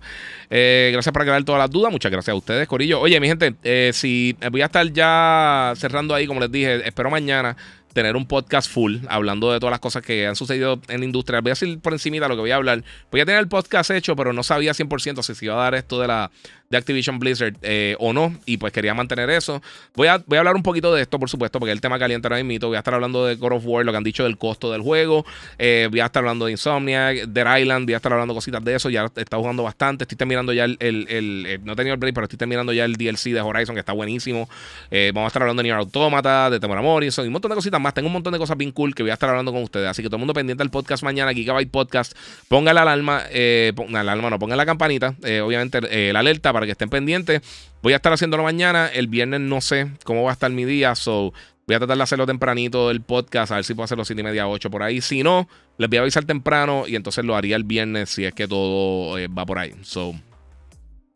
Eh, 0.51 0.91
gracias 0.93 1.11
por 1.11 1.23
aclarar 1.23 1.43
todas 1.43 1.59
las 1.59 1.71
dudas. 1.71 1.91
Muchas 1.91 2.13
gracias 2.13 2.33
a 2.33 2.37
ustedes, 2.37 2.69
Corillo. 2.69 3.01
Oye, 3.01 3.19
mi 3.19 3.29
gente, 3.29 3.55
eh, 3.65 3.91
si 3.95 4.37
voy 4.53 4.61
a 4.61 4.67
estar 4.67 4.87
ya 4.93 5.73
cerrando 5.77 6.15
ahí, 6.15 6.27
como 6.27 6.41
les 6.41 6.53
dije, 6.53 6.87
espero 6.87 7.09
mañana 7.11 7.57
tener 7.95 8.17
un 8.17 8.27
podcast 8.27 8.71
full 8.71 8.97
hablando 9.09 9.53
de 9.53 9.61
todas 9.61 9.71
las 9.71 9.81
cosas 9.81 10.03
que 10.03 10.27
han 10.27 10.37
sucedido 10.37 10.81
en 10.89 11.01
la 11.01 11.07
industria. 11.07 11.41
Voy 11.41 11.51
a 11.51 11.53
decir 11.53 11.79
por 11.79 11.95
encima 11.95 12.29
lo 12.29 12.35
que 12.35 12.41
voy 12.41 12.51
a 12.51 12.57
hablar. 12.57 12.85
Voy 13.11 13.21
a 13.23 13.25
tener 13.25 13.41
el 13.41 13.49
podcast 13.49 13.91
hecho, 13.91 14.15
pero 14.17 14.35
no 14.35 14.43
sabía 14.43 14.73
100% 14.73 15.23
si 15.23 15.35
se 15.35 15.45
iba 15.47 15.55
a 15.55 15.63
dar 15.63 15.75
esto 15.77 15.99
de 16.01 16.09
la 16.09 16.31
de 16.71 16.77
Activision 16.77 17.19
Blizzard 17.19 17.55
eh, 17.63 17.97
o 17.99 18.13
no. 18.13 18.35
Y 18.47 18.57
pues 18.57 18.73
quería 18.73 18.95
mantener 18.95 19.31
eso. 19.31 19.63
Voy 19.95 20.09
a, 20.09 20.19
voy 20.27 20.37
a 20.37 20.41
hablar 20.41 20.57
un 20.57 20.63
poquito 20.63 20.95
de 20.95 21.03
esto, 21.03 21.19
por 21.19 21.29
supuesto, 21.29 21.59
porque 21.59 21.73
el 21.73 21.81
tema 21.81 21.99
caliente 21.99 22.29
ahora 22.29 22.43
mismo. 22.43 22.69
Voy 22.69 22.77
a 22.77 22.79
estar 22.79 22.95
hablando 22.95 23.27
de 23.27 23.37
God 23.37 23.53
of 23.53 23.63
War, 23.67 23.85
lo 23.85 23.93
que 23.93 23.99
han 23.99 24.05
dicho 24.05 24.25
del 24.25 24.39
costo 24.39 24.73
del 24.73 24.83
juego. 24.83 25.25
Eh, 25.59 25.89
voy 25.91 26.01
a 26.01 26.07
estar 26.07 26.21
hablando 26.21 26.47
de 26.47 26.53
Insomnia, 26.53 27.13
Dead 27.27 27.59
Island. 27.59 27.87
Voy 27.87 27.95
a 27.95 27.97
estar 27.97 28.13
hablando 28.13 28.35
cositas 28.35 28.65
de 28.65 28.75
eso. 28.75 28.91
Ya 28.91 29.11
está 29.15 29.37
jugando 29.37 29.63
bastante. 29.63 30.05
Estoy 30.05 30.17
terminando 30.17 30.53
ya 30.53 30.65
el. 30.65 30.77
el, 30.81 31.61
no 31.65 31.73
he 31.73 31.77
tenido 31.77 31.95
el 31.95 32.01
break, 32.01 32.15
pero 32.15 32.25
estoy 32.25 32.39
terminando 32.39 32.73
ya 32.73 32.85
el 32.85 32.97
DLC 32.97 33.33
de 33.33 33.41
Horizon, 33.41 33.75
que 33.75 33.81
está 33.81 33.93
buenísimo. 33.93 34.49
Eh, 34.91 35.13
vamos 35.15 35.27
a 35.27 35.29
estar 35.29 35.43
hablando 35.43 35.63
de 35.63 35.65
Nier 35.65 35.77
Automata, 35.77 36.51
de 36.51 36.61
Temor 36.61 37.05
y 37.05 37.09
un 37.21 37.33
montón 37.33 37.51
de 37.51 37.55
cositas 37.55 37.81
más. 37.81 37.95
Tengo 37.95 38.09
un 38.09 38.13
montón 38.13 38.33
de 38.33 38.39
cosas 38.39 38.57
bien 38.57 38.73
cool 38.73 38.95
que 38.95 39.03
voy 39.03 39.11
a 39.11 39.15
estar 39.15 39.29
hablando 39.29 39.53
con 39.53 39.63
ustedes. 39.63 39.89
Así 39.89 40.03
que 40.03 40.09
todo 40.09 40.17
el 40.17 40.21
mundo 40.21 40.35
pendiente 40.35 40.63
del 40.63 40.71
podcast 40.71 41.03
mañana, 41.03 41.33
Gigabyte 41.33 41.71
Podcast. 41.71 42.17
Ponga 42.49 42.73
la 42.73 42.83
alarma, 42.83 43.23
eh, 43.31 43.73
la 43.91 44.01
alarma 44.01 44.31
no, 44.31 44.39
ponga 44.39 44.57
la 44.57 44.67
campanita, 44.67 45.15
obviamente 45.43 46.13
la 46.13 46.21
alerta 46.21 46.53
para 46.55 46.65
que 46.65 46.73
estén 46.73 46.89
pendientes. 46.89 47.43
Voy 47.83 47.93
a 47.93 47.97
estar 47.97 48.13
haciéndolo 48.13 48.43
mañana. 48.43 48.87
El 48.89 49.09
viernes 49.09 49.41
no 49.41 49.61
sé 49.61 49.91
cómo 50.05 50.23
va 50.23 50.31
a 50.31 50.33
estar 50.33 50.51
mi 50.51 50.65
día. 50.65 50.95
So, 50.95 51.35
voy 51.67 51.77
a 51.77 51.79
tratar 51.79 51.99
de 51.99 52.03
hacerlo 52.03 52.27
tempranito 52.27 52.91
el 52.91 53.03
podcast. 53.03 53.53
A 53.53 53.57
ver 53.57 53.65
si 53.65 53.75
puedo 53.75 53.85
hacerlo 53.85 54.07
7 54.07 54.21
y 54.21 54.25
media, 54.25 54.49
8 54.49 54.71
por 54.71 54.83
ahí. 54.83 55.03
Si 55.03 55.23
no, 55.23 55.49
les 55.77 55.91
voy 55.91 55.99
a 55.99 56.03
avisar 56.03 56.25
temprano 56.25 56.85
y 56.87 56.97
entonces 56.97 57.25
lo 57.25 57.37
haría 57.37 57.57
el 57.57 57.65
viernes 57.65 58.09
si 58.09 58.25
es 58.25 58.33
que 58.33 58.49
todo 58.49 59.19
eh, 59.19 59.29
va 59.29 59.45
por 59.45 59.59
ahí. 59.59 59.75
So, 59.83 60.15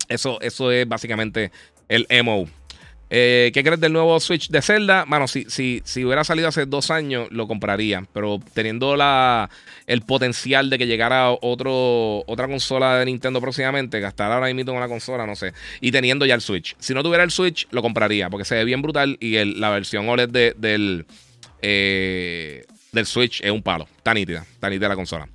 eso, 0.07 0.39
eso 0.41 0.71
es 0.71 0.87
básicamente 0.87 1.51
el 1.87 2.05
MO. 2.23 2.47
Eh, 3.11 3.49
¿Qué 3.53 3.63
crees 3.63 3.79
del 3.79 3.91
nuevo 3.91 4.19
Switch 4.19 4.49
de 4.49 4.61
Zelda? 4.61 5.05
Bueno, 5.07 5.27
si, 5.27 5.45
si, 5.49 5.81
si 5.83 6.05
hubiera 6.05 6.23
salido 6.23 6.47
hace 6.47 6.65
dos 6.65 6.91
años, 6.91 7.27
lo 7.31 7.47
compraría. 7.47 8.05
Pero 8.13 8.39
teniendo 8.53 8.95
la, 8.95 9.49
el 9.87 10.01
potencial 10.01 10.69
de 10.69 10.77
que 10.77 10.85
llegara 10.85 11.31
otro, 11.31 12.23
otra 12.27 12.47
consola 12.47 12.97
de 12.97 13.05
Nintendo 13.05 13.41
próximamente, 13.41 13.99
gastar 13.99 14.31
ahora 14.31 14.53
mismo 14.53 14.79
la 14.79 14.87
consola, 14.87 15.25
no 15.25 15.35
sé. 15.35 15.53
Y 15.81 15.91
teniendo 15.91 16.25
ya 16.25 16.35
el 16.35 16.41
Switch. 16.41 16.75
Si 16.79 16.93
no 16.93 17.01
tuviera 17.01 17.23
el 17.23 17.31
Switch, 17.31 17.67
lo 17.71 17.81
compraría. 17.81 18.29
Porque 18.29 18.45
se 18.45 18.55
ve 18.55 18.65
bien 18.65 18.81
brutal. 18.81 19.17
Y 19.19 19.43
la 19.55 19.71
versión 19.71 20.07
OLED 20.07 20.55
del, 20.55 21.05
eh, 21.61 22.65
del 22.91 23.05
Switch 23.07 23.41
es 23.41 23.51
un 23.51 23.63
palo. 23.63 23.87
Está 23.97 24.13
nítida. 24.13 24.45
Está 24.53 24.69
nítida 24.69 24.89
la 24.89 24.95
consola. 24.95 25.27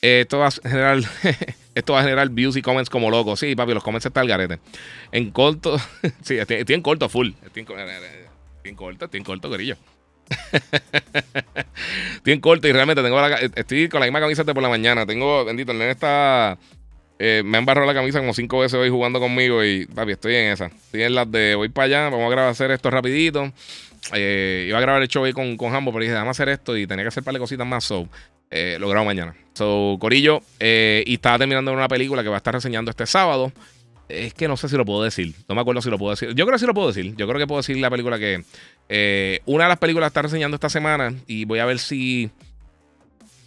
esto 0.00 0.38
va 0.38 0.48
a 0.48 0.50
generar. 0.50 0.98
Esto 1.74 1.94
va 1.94 2.00
a 2.00 2.02
generar 2.02 2.28
views 2.28 2.56
y 2.56 2.62
comments 2.62 2.90
como 2.90 3.10
loco. 3.10 3.36
Sí, 3.36 3.54
papi, 3.54 3.72
los 3.72 3.82
comments 3.82 4.06
están 4.06 4.22
al 4.22 4.28
garete. 4.28 4.58
En 5.10 5.30
corto. 5.30 5.78
sí, 6.22 6.36
estoy, 6.38 6.64
en 6.68 6.82
corto, 6.82 7.08
full. 7.08 7.30
Estoy 7.44 7.60
en, 7.60 7.66
corto, 8.76 9.04
estoy 9.06 9.18
en 9.18 9.24
corto, 9.24 9.48
gorillo. 9.48 9.76
estoy 12.16 12.32
en 12.32 12.40
corto 12.40 12.68
y 12.68 12.72
realmente 12.72 13.02
tengo 13.02 13.20
la, 13.20 13.36
estoy 13.36 13.88
con 13.88 14.00
la 14.00 14.06
misma 14.06 14.20
camisa 14.20 14.44
de 14.44 14.52
por 14.52 14.62
la 14.62 14.68
mañana. 14.68 15.06
Tengo, 15.06 15.44
bendito, 15.44 15.72
el 15.72 15.78
nene 15.78 15.92
está. 15.92 16.58
Eh, 17.18 17.42
me 17.44 17.58
han 17.58 17.64
barrado 17.64 17.86
la 17.86 17.94
camisa 17.94 18.18
como 18.18 18.34
cinco 18.34 18.58
veces 18.58 18.78
hoy 18.78 18.90
jugando 18.90 19.20
conmigo 19.20 19.64
y, 19.64 19.86
papi, 19.86 20.12
estoy 20.12 20.34
en 20.34 20.52
esa. 20.52 20.66
Estoy 20.66 21.04
en 21.04 21.14
las 21.14 21.30
de 21.30 21.54
voy 21.54 21.68
para 21.68 21.86
allá, 21.86 22.10
vamos 22.10 22.26
a 22.26 22.30
grabar 22.30 22.50
hacer 22.50 22.70
esto 22.70 22.90
rapidito. 22.90 23.50
Eh, 24.12 24.66
iba 24.68 24.78
a 24.78 24.80
grabar 24.80 25.00
el 25.00 25.08
show 25.08 25.24
ahí 25.24 25.32
con, 25.32 25.56
con 25.56 25.74
Hambo, 25.74 25.92
pero 25.92 26.02
dije, 26.02 26.14
vamos 26.14 26.28
a 26.28 26.30
hacer 26.32 26.48
esto 26.48 26.76
y 26.76 26.86
tenía 26.86 27.04
que 27.04 27.08
hacer 27.08 27.22
un 27.22 27.24
par 27.24 27.34
de 27.34 27.40
cositas 27.40 27.66
más. 27.66 27.84
So, 27.84 28.08
eh, 28.50 28.76
lo 28.78 28.88
grabo 28.88 29.06
mañana. 29.06 29.34
So, 29.54 29.98
Corillo, 30.00 30.40
eh, 30.60 31.04
y 31.06 31.14
estaba 31.14 31.38
terminando 31.38 31.72
una 31.72 31.88
película 31.88 32.22
que 32.22 32.28
va 32.28 32.36
a 32.36 32.38
estar 32.38 32.54
reseñando 32.54 32.90
este 32.90 33.06
sábado. 33.06 33.52
Es 34.08 34.34
que 34.34 34.48
no 34.48 34.56
sé 34.56 34.68
si 34.68 34.76
lo 34.76 34.84
puedo 34.84 35.02
decir. 35.02 35.34
No 35.48 35.54
me 35.54 35.60
acuerdo 35.60 35.80
si 35.82 35.90
lo 35.90 35.98
puedo 35.98 36.10
decir. 36.10 36.34
Yo 36.34 36.44
creo 36.44 36.56
que 36.56 36.58
sí 36.58 36.66
lo 36.66 36.74
puedo 36.74 36.88
decir. 36.88 37.14
Yo 37.16 37.26
creo 37.26 37.38
que 37.38 37.46
puedo 37.46 37.60
decir 37.60 37.76
la 37.78 37.90
película 37.90 38.18
que. 38.18 38.44
Eh, 38.88 39.40
una 39.46 39.64
de 39.64 39.68
las 39.68 39.78
películas 39.78 40.08
está 40.08 40.22
reseñando 40.22 40.54
esta 40.54 40.68
semana. 40.68 41.14
Y 41.26 41.44
voy 41.44 41.60
a 41.60 41.64
ver 41.64 41.78
si. 41.78 42.30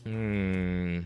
Mm, 0.05 1.05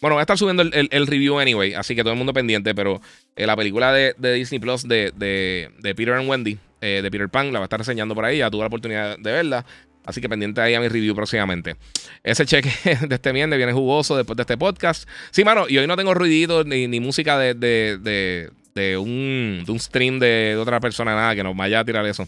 bueno, 0.00 0.14
voy 0.14 0.18
a 0.18 0.22
estar 0.22 0.36
subiendo 0.36 0.62
el, 0.62 1.06
review 1.06 1.38
anyway. 1.38 1.74
Así 1.74 1.94
que 1.94 2.02
todo 2.02 2.12
el 2.12 2.18
mundo 2.18 2.32
pendiente. 2.32 2.74
Pero 2.74 3.00
la 3.36 3.56
película 3.56 3.92
de, 3.92 4.14
Disney 4.34 4.58
Plus 4.58 4.86
de, 4.86 5.12
de, 5.16 5.70
de 5.78 5.94
Peter 5.94 6.14
and 6.14 6.28
Wendy. 6.28 6.58
de 6.80 7.10
Peter 7.10 7.28
Pan. 7.30 7.52
La 7.52 7.60
va 7.60 7.64
a 7.64 7.66
estar 7.66 7.78
reseñando 7.78 8.14
por 8.14 8.24
ahí. 8.24 8.38
Ya 8.38 8.50
tuve 8.50 8.60
la 8.60 8.68
oportunidad 8.68 9.18
de 9.18 9.32
verla. 9.32 9.64
Así 10.04 10.20
que 10.20 10.28
pendiente 10.28 10.60
ahí 10.60 10.74
a 10.74 10.80
mi 10.80 10.88
review 10.88 11.14
próximamente. 11.14 11.76
Ese 12.22 12.46
cheque 12.46 12.72
de 13.06 13.14
este 13.14 13.32
viernes 13.32 13.56
viene 13.56 13.72
jugoso 13.72 14.16
después 14.16 14.36
de 14.36 14.42
este 14.42 14.56
podcast. 14.56 15.08
Sí, 15.30 15.44
mano, 15.44 15.66
y 15.68 15.78
hoy 15.78 15.86
no 15.86 15.96
tengo 15.96 16.14
ruiditos 16.14 16.66
ni, 16.66 17.00
música 17.00 17.38
de, 17.38 17.54
de, 17.54 18.98
un, 18.98 19.64
de, 19.66 19.72
un, 19.72 19.78
stream 19.78 20.18
de, 20.18 20.56
otra 20.58 20.80
persona, 20.80 21.14
nada, 21.14 21.34
que 21.34 21.42
nos 21.42 21.56
vaya 21.56 21.80
a 21.80 21.84
tirar 21.84 22.06
eso. 22.06 22.26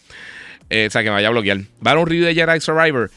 Eh, 0.69 0.87
o 0.87 0.91
sea, 0.91 1.03
que 1.03 1.09
me 1.09 1.15
vaya 1.15 1.29
a 1.29 1.31
bloquear. 1.31 1.59
Va 1.85 1.93
a 1.93 1.99
un 1.99 2.07
review 2.07 2.27
de 2.27 2.35
Jedi 2.35 2.61
Survivor. 2.61 3.11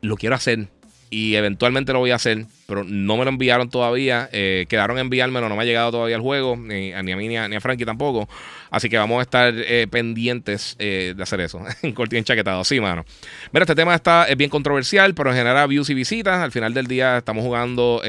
Lo 0.00 0.16
quiero 0.16 0.34
hacer 0.34 0.68
y 1.12 1.34
eventualmente 1.34 1.92
lo 1.92 1.98
voy 1.98 2.10
a 2.10 2.14
hacer, 2.14 2.46
pero 2.66 2.84
no 2.84 3.18
me 3.18 3.24
lo 3.24 3.30
enviaron 3.30 3.68
todavía. 3.68 4.30
Eh, 4.32 4.64
quedaron 4.66 4.96
en 4.96 5.02
enviármelo, 5.02 5.46
no 5.46 5.56
me 5.56 5.62
ha 5.62 5.66
llegado 5.66 5.90
todavía 5.90 6.16
el 6.16 6.22
juego, 6.22 6.56
ni, 6.56 6.94
a 6.94 7.02
mí 7.02 7.28
ni 7.28 7.36
a, 7.36 7.48
ni 7.48 7.54
a, 7.54 7.60
Frankie 7.60 7.84
tampoco. 7.84 8.30
Así 8.70 8.88
que 8.88 8.96
vamos 8.96 9.18
a 9.18 9.22
estar 9.22 9.52
eh, 9.54 9.86
pendientes 9.90 10.74
eh, 10.78 11.12
de 11.14 11.22
hacer 11.22 11.40
eso. 11.42 11.60
en 11.82 11.92
cortín 11.92 12.20
enchaquetado, 12.20 12.64
sí, 12.64 12.80
mano. 12.80 13.04
Mira, 13.52 13.64
este 13.64 13.74
tema 13.74 13.94
está, 13.94 14.24
es 14.24 14.38
bien 14.38 14.48
controversial, 14.48 15.12
pero 15.14 15.34
genera 15.34 15.66
views 15.66 15.90
y 15.90 15.94
visitas. 15.94 16.38
Al 16.38 16.50
final 16.50 16.72
del 16.72 16.86
día 16.86 17.18
estamos 17.18 17.44
jugando 17.44 18.00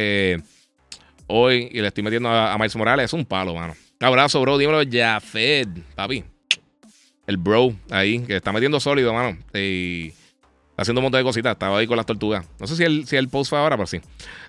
hoy 1.27 1.69
y 1.73 1.81
le 1.81 1.87
estoy 1.87 2.03
metiendo 2.05 2.29
a, 2.29 2.57
Miles 2.57 2.75
Morales. 2.77 3.05
Es 3.07 3.13
un 3.13 3.25
palo, 3.25 3.53
mano. 3.53 3.75
abrazo, 3.99 4.39
bro. 4.39 4.57
Dímelo, 4.57 4.81
Jafed, 4.89 5.67
papi. 5.93 6.23
El 7.27 7.35
bro 7.35 7.75
ahí, 7.89 8.19
que 8.19 8.37
está 8.37 8.53
metiendo 8.53 8.79
sólido, 8.79 9.13
mano. 9.13 9.37
Y 9.53 10.13
haciendo 10.77 10.99
un 10.99 11.03
montón 11.03 11.19
de 11.19 11.23
cositas. 11.23 11.53
Estaba 11.53 11.77
ahí 11.77 11.87
con 11.87 11.97
las 11.97 12.05
tortugas. 12.05 12.45
No 12.59 12.67
sé 12.67 12.75
si 12.75 12.83
el, 12.83 13.07
si 13.07 13.15
el 13.15 13.29
post 13.29 13.49
fue 13.49 13.59
ahora, 13.59 13.77
pero 13.77 13.87
sí. 13.87 14.01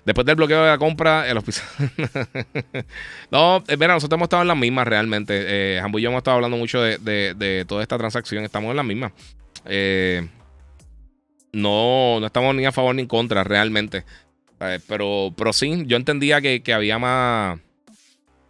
Después 0.05 0.25
del 0.25 0.35
bloqueo 0.35 0.63
de 0.63 0.69
la 0.69 0.77
compra, 0.77 1.29
el 1.29 1.37
hospital. 1.37 1.63
no, 3.31 3.63
eh, 3.67 3.77
mira, 3.77 3.93
nosotros 3.93 4.17
hemos 4.17 4.25
estado 4.25 4.41
en 4.41 4.47
las 4.47 4.57
mismas 4.57 4.87
realmente. 4.87 5.43
Eh, 5.47 5.81
y 5.81 6.01
yo 6.01 6.09
hemos 6.09 6.19
estado 6.19 6.35
hablando 6.35 6.57
mucho 6.57 6.81
de, 6.81 7.65
toda 7.67 7.81
esta 7.81 7.97
transacción. 7.97 8.43
Estamos 8.43 8.71
en 8.71 8.77
las 8.77 8.85
mismas. 8.85 9.11
Eh, 9.65 10.27
no, 11.51 12.19
no 12.19 12.25
estamos 12.25 12.53
ni 12.55 12.65
a 12.65 12.71
favor 12.71 12.95
ni 12.95 13.03
en 13.03 13.07
contra 13.07 13.43
realmente. 13.43 14.03
Eh, 14.59 14.79
pero, 14.87 15.33
pero 15.37 15.53
sí, 15.53 15.83
yo 15.85 15.97
entendía 15.97 16.41
que, 16.41 16.61
que 16.63 16.73
había 16.73 16.97
más 16.97 17.59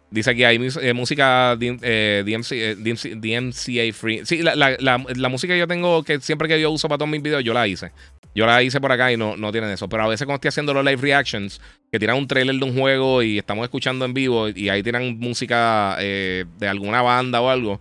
Dice 0.08 0.30
aquí 0.30 0.44
hay 0.44 0.56
eh, 0.82 0.92
música 0.92 1.56
DMC, 1.56 1.82
eh, 1.82 2.76
DMCA 2.76 3.82
eh, 3.82 3.92
free. 3.92 4.24
Sí, 4.24 4.40
la, 4.40 5.28
música 5.28 5.54
que 5.54 5.58
yo 5.58 5.66
tengo, 5.66 6.04
que 6.04 6.20
siempre 6.20 6.48
que 6.48 6.60
yo 6.60 6.70
uso 6.70 6.88
para 6.88 6.98
todos 6.98 7.10
mis 7.10 7.22
videos, 7.22 7.42
yo 7.42 7.52
la 7.52 7.66
hice. 7.66 7.90
Yo 8.34 8.46
la 8.46 8.62
hice 8.62 8.80
por 8.80 8.92
acá 8.92 9.10
y 9.10 9.16
no, 9.16 9.36
no 9.36 9.50
tienen 9.50 9.70
eso. 9.70 9.88
Pero 9.88 10.04
a 10.04 10.08
veces 10.08 10.24
cuando 10.26 10.36
estoy 10.36 10.50
haciendo 10.50 10.74
los 10.74 10.84
live 10.84 11.02
reactions, 11.02 11.60
que 11.90 11.98
tiran 11.98 12.18
un 12.18 12.28
trailer 12.28 12.54
de 12.54 12.64
un 12.64 12.78
juego 12.78 13.22
y 13.22 13.38
estamos 13.38 13.64
escuchando 13.64 14.04
en 14.04 14.14
vivo 14.14 14.48
y 14.48 14.68
ahí 14.68 14.82
tiran 14.82 15.18
música 15.18 15.96
de 15.98 16.68
alguna 16.68 17.02
banda 17.02 17.40
o 17.40 17.48
algo, 17.48 17.80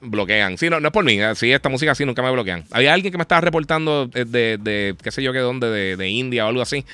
bloquean. 0.00 0.58
Sí, 0.58 0.70
no, 0.70 0.78
no 0.78 0.88
es 0.88 0.92
por 0.92 1.04
mí. 1.04 1.18
Sí, 1.34 1.50
esta 1.50 1.70
música 1.70 1.92
así 1.92 2.04
nunca 2.04 2.22
me 2.22 2.30
bloquean. 2.30 2.64
Había 2.70 2.94
alguien 2.94 3.10
que 3.10 3.18
me 3.18 3.22
estaba 3.22 3.40
reportando 3.40 4.06
de, 4.06 4.58
de 4.58 4.94
qué 5.02 5.10
sé 5.10 5.22
yo 5.22 5.32
qué 5.32 5.38
dónde, 5.40 5.70
de, 5.70 5.96
de 5.96 6.08
India 6.08 6.44
o 6.44 6.48
algo 6.50 6.62
así. 6.62 6.84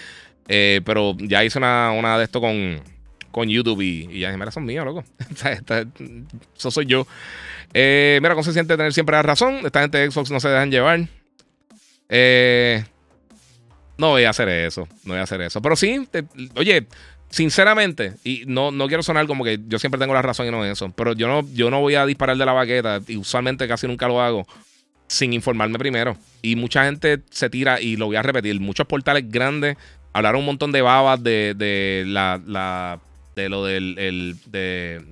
pero 0.47 1.16
ya 1.19 1.44
hice 1.44 1.59
una, 1.59 1.90
una 1.90 2.16
de 2.16 2.24
esto 2.24 2.40
con 2.40 2.81
con 3.35 3.48
YouTube 3.48 3.81
y, 3.81 4.09
y 4.12 4.20
ya 4.20 4.31
mira, 4.36 4.52
son 4.52 4.65
míos, 4.65 4.85
loco. 4.85 5.02
Eso 6.56 6.70
soy 6.70 6.86
yo. 6.86 7.05
Eh, 7.73 8.20
mira, 8.23 8.35
¿cómo 8.35 8.44
se 8.44 8.52
siente 8.52 8.77
tener 8.77 8.93
siempre 8.93 9.16
la 9.16 9.23
razón? 9.23 9.66
Esta 9.66 9.81
gente 9.81 9.98
de 9.98 10.09
Xbox 10.09 10.31
no 10.31 10.39
se 10.39 10.48
dejan 10.48 10.70
llevar. 10.70 11.09
Eh, 12.09 12.85
no 13.98 14.11
voy 14.11 14.23
a 14.23 14.31
hacer 14.31 14.48
eso. 14.48 14.86
No 15.02 15.15
voy 15.15 15.19
a 15.19 15.24
hacer 15.24 15.40
eso. 15.40 15.61
Pero 15.61 15.74
sí, 15.74 16.09
oye, 16.55 16.86
sinceramente, 17.28 18.12
y 18.23 18.44
no, 18.47 18.70
no 18.70 18.86
quiero 18.86 19.02
sonar 19.02 19.27
como 19.27 19.43
que 19.43 19.59
yo 19.66 19.81
siempre 19.81 19.98
tengo 19.98 20.15
la 20.15 20.23
razón 20.23 20.47
y 20.47 20.52
no 20.52 20.65
eso. 20.65 20.89
Pero 20.94 21.15
yo 21.15 21.27
no, 21.27 21.44
yo 21.55 21.70
no 21.70 21.81
voy 21.81 21.97
a 21.97 22.06
disparar 22.06 22.36
de 22.36 22.47
la 22.47 22.52
baqueta. 22.52 23.01
Y 23.09 23.16
usualmente 23.16 23.66
casi 23.66 23.89
nunca 23.89 24.06
lo 24.06 24.23
hago 24.23 24.47
sin 25.09 25.32
informarme 25.32 25.77
primero. 25.77 26.16
Y 26.40 26.55
mucha 26.55 26.85
gente 26.85 27.20
se 27.31 27.51
tira, 27.51 27.81
y 27.81 27.97
lo 27.97 28.06
voy 28.06 28.15
a 28.15 28.23
repetir, 28.23 28.61
muchos 28.61 28.86
portales 28.86 29.28
grandes 29.28 29.77
hablaron 30.12 30.40
un 30.40 30.47
montón 30.47 30.70
de 30.70 30.81
babas 30.81 31.20
de, 31.23 31.55
de 31.56 32.05
la, 32.06 32.40
la 32.47 33.01
de 33.35 33.48
lo 33.48 33.65
del 33.65 33.98
el, 33.98 34.36
de, 34.47 35.02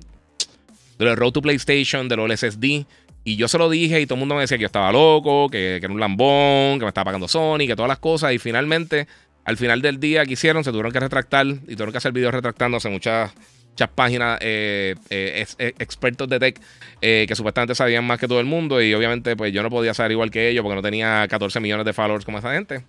de 0.99 1.15
Road 1.15 1.31
to 1.31 1.41
PlayStation, 1.41 2.07
de 2.07 2.15
los 2.15 2.39
SSD. 2.39 2.85
Y 3.25 3.37
yo 3.37 3.47
se 3.47 3.57
lo 3.57 3.69
dije 3.69 4.01
y 4.01 4.05
todo 4.05 4.15
el 4.15 4.19
mundo 4.19 4.35
me 4.35 4.41
decía 4.41 4.57
que 4.57 4.63
yo 4.63 4.67
estaba 4.67 4.91
loco, 4.91 5.49
que, 5.49 5.77
que, 5.79 5.85
era 5.85 5.93
un 5.93 5.99
lambón, 5.99 6.77
que 6.77 6.85
me 6.85 6.89
estaba 6.89 7.05
pagando 7.05 7.27
Sony, 7.27 7.59
que 7.59 7.75
todas 7.75 7.87
las 7.87 7.99
cosas. 7.99 8.33
Y 8.33 8.37
finalmente, 8.37 9.07
al 9.45 9.57
final 9.57 9.81
del 9.81 9.99
día 9.99 10.25
que 10.25 10.33
hicieron, 10.33 10.63
se 10.63 10.71
tuvieron 10.71 10.91
que 10.91 10.99
retractar 10.99 11.45
y 11.47 11.57
tuvieron 11.57 11.91
que 11.91 11.97
hacer 11.97 12.11
videos 12.11 12.33
retractándose 12.33 12.89
muchas, 12.89 13.33
muchas 13.69 13.89
páginas, 13.89 14.39
eh, 14.41 14.95
eh, 15.09 15.45
eh, 15.57 15.73
expertos 15.79 16.29
de 16.29 16.39
tech, 16.39 16.61
que 17.01 17.35
supuestamente 17.35 17.75
sabían 17.75 18.05
más 18.05 18.19
que 18.19 18.27
todo 18.27 18.39
el 18.39 18.45
mundo. 18.45 18.81
Y 18.81 18.93
obviamente, 18.93 19.35
pues 19.35 19.53
yo 19.53 19.63
no 19.63 19.69
podía 19.69 19.93
saber 19.93 20.13
igual 20.13 20.31
que 20.31 20.49
ellos 20.49 20.63
porque 20.63 20.75
no 20.75 20.81
tenía 20.81 21.27
14 21.29 21.59
millones 21.59 21.85
de 21.85 21.93
followers 21.93 22.25
como 22.25 22.39
esa 22.39 22.53
gente. 22.53 22.83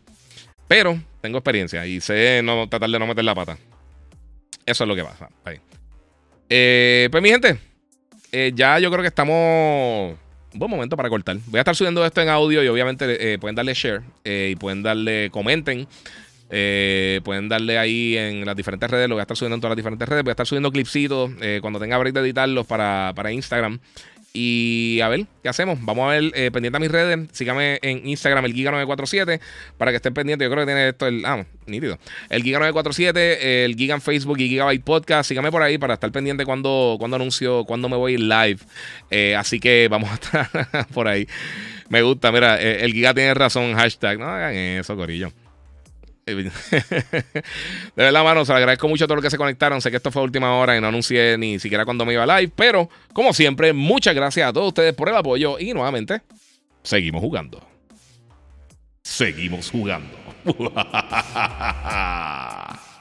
Pero 0.68 0.98
tengo 1.20 1.38
experiencia 1.38 1.86
y 1.86 2.00
sé 2.00 2.40
no 2.42 2.68
tratar 2.68 2.90
de 2.90 2.98
no 2.98 3.06
meter 3.06 3.24
la 3.24 3.34
pata. 3.34 3.58
Eso 4.66 4.84
es 4.84 4.88
lo 4.88 4.96
que 4.96 5.04
pasa. 5.04 5.28
Eh, 6.48 7.08
pues 7.10 7.22
mi 7.22 7.30
gente, 7.30 7.58
eh, 8.32 8.52
ya 8.54 8.78
yo 8.78 8.90
creo 8.90 9.02
que 9.02 9.08
estamos... 9.08 10.16
Un 10.52 10.58
buen 10.58 10.70
momento 10.70 10.96
para 10.96 11.08
cortar. 11.08 11.36
Voy 11.46 11.58
a 11.58 11.62
estar 11.62 11.74
subiendo 11.74 12.04
esto 12.06 12.20
en 12.20 12.28
audio 12.28 12.62
y 12.62 12.68
obviamente 12.68 13.38
pueden 13.40 13.56
darle 13.56 13.74
share 13.74 14.02
y 14.24 14.54
pueden 14.54 14.84
darle, 14.84 15.28
comenten. 15.30 15.88
pueden 16.48 17.48
darle 17.48 17.76
ahí 17.76 18.16
en 18.16 18.46
las 18.46 18.54
diferentes 18.54 18.88
redes. 18.88 19.08
Lo 19.08 19.16
voy 19.16 19.20
a 19.20 19.22
estar 19.22 19.36
subiendo 19.36 19.56
en 19.56 19.60
todas 19.60 19.72
las 19.72 19.78
diferentes 19.78 20.08
redes. 20.08 20.22
Voy 20.22 20.30
a 20.30 20.34
estar 20.34 20.46
subiendo 20.46 20.70
clipsitos 20.70 21.32
cuando 21.60 21.80
tenga 21.80 21.98
break 21.98 22.14
de 22.14 22.20
editarlos 22.20 22.68
para, 22.68 23.12
para 23.16 23.32
Instagram. 23.32 23.80
Y 24.36 25.00
a 25.00 25.08
ver, 25.08 25.26
¿qué 25.44 25.48
hacemos? 25.48 25.78
Vamos 25.80 26.06
a 26.06 26.08
ver, 26.08 26.32
eh, 26.34 26.50
pendiente 26.50 26.76
a 26.76 26.80
mis 26.80 26.90
redes. 26.90 27.28
Sígame 27.30 27.78
en 27.82 28.04
Instagram, 28.04 28.44
el 28.44 28.52
Giga947, 28.52 29.40
para 29.78 29.92
que 29.92 29.98
estén 29.98 30.12
pendientes. 30.12 30.44
Yo 30.44 30.50
creo 30.50 30.66
que 30.66 30.72
tiene 30.72 30.88
esto 30.88 31.06
el. 31.06 31.24
Ah, 31.24 31.46
nítido. 31.66 32.00
El 32.30 32.42
Giga947, 32.42 33.14
el 33.14 33.76
Giga 33.76 33.94
en 33.94 34.00
Facebook 34.00 34.40
y 34.40 34.48
Gigabyte 34.48 34.82
Podcast. 34.82 35.28
Sígame 35.28 35.52
por 35.52 35.62
ahí 35.62 35.78
para 35.78 35.94
estar 35.94 36.10
pendiente 36.10 36.44
cuando, 36.44 36.96
cuando 36.98 37.14
anuncio, 37.14 37.64
cuando 37.64 37.88
me 37.88 37.96
voy 37.96 38.16
live. 38.16 38.58
Eh, 39.08 39.36
así 39.36 39.60
que 39.60 39.86
vamos 39.88 40.10
a 40.10 40.14
estar 40.14 40.88
por 40.92 41.06
ahí. 41.06 41.28
Me 41.88 42.02
gusta, 42.02 42.32
mira, 42.32 42.60
eh, 42.60 42.84
el 42.84 42.92
Giga 42.92 43.14
tiene 43.14 43.34
razón. 43.34 43.74
Hashtag. 43.74 44.18
No 44.18 44.26
hagan 44.26 44.52
eso, 44.52 44.96
Corillo. 44.96 45.30
De 46.26 46.52
verdad, 47.96 48.24
mano, 48.24 48.44
se 48.44 48.52
agradezco 48.52 48.88
mucho 48.88 49.04
a 49.04 49.06
todos 49.06 49.16
los 49.16 49.24
que 49.24 49.30
se 49.30 49.36
conectaron. 49.36 49.80
Sé 49.80 49.90
que 49.90 49.98
esto 49.98 50.10
fue 50.10 50.22
última 50.22 50.56
hora 50.56 50.76
y 50.76 50.80
no 50.80 50.88
anuncié 50.88 51.36
ni 51.38 51.58
siquiera 51.58 51.84
cuando 51.84 52.04
me 52.04 52.14
iba 52.14 52.26
live. 52.26 52.52
Pero, 52.56 52.88
como 53.12 53.32
siempre, 53.32 53.72
muchas 53.72 54.14
gracias 54.14 54.48
a 54.48 54.52
todos 54.52 54.68
ustedes 54.68 54.94
por 54.94 55.08
el 55.08 55.16
apoyo. 55.16 55.58
Y 55.58 55.74
nuevamente, 55.74 56.22
seguimos 56.82 57.20
jugando. 57.20 57.62
Seguimos 59.02 59.70
jugando. 59.70 60.16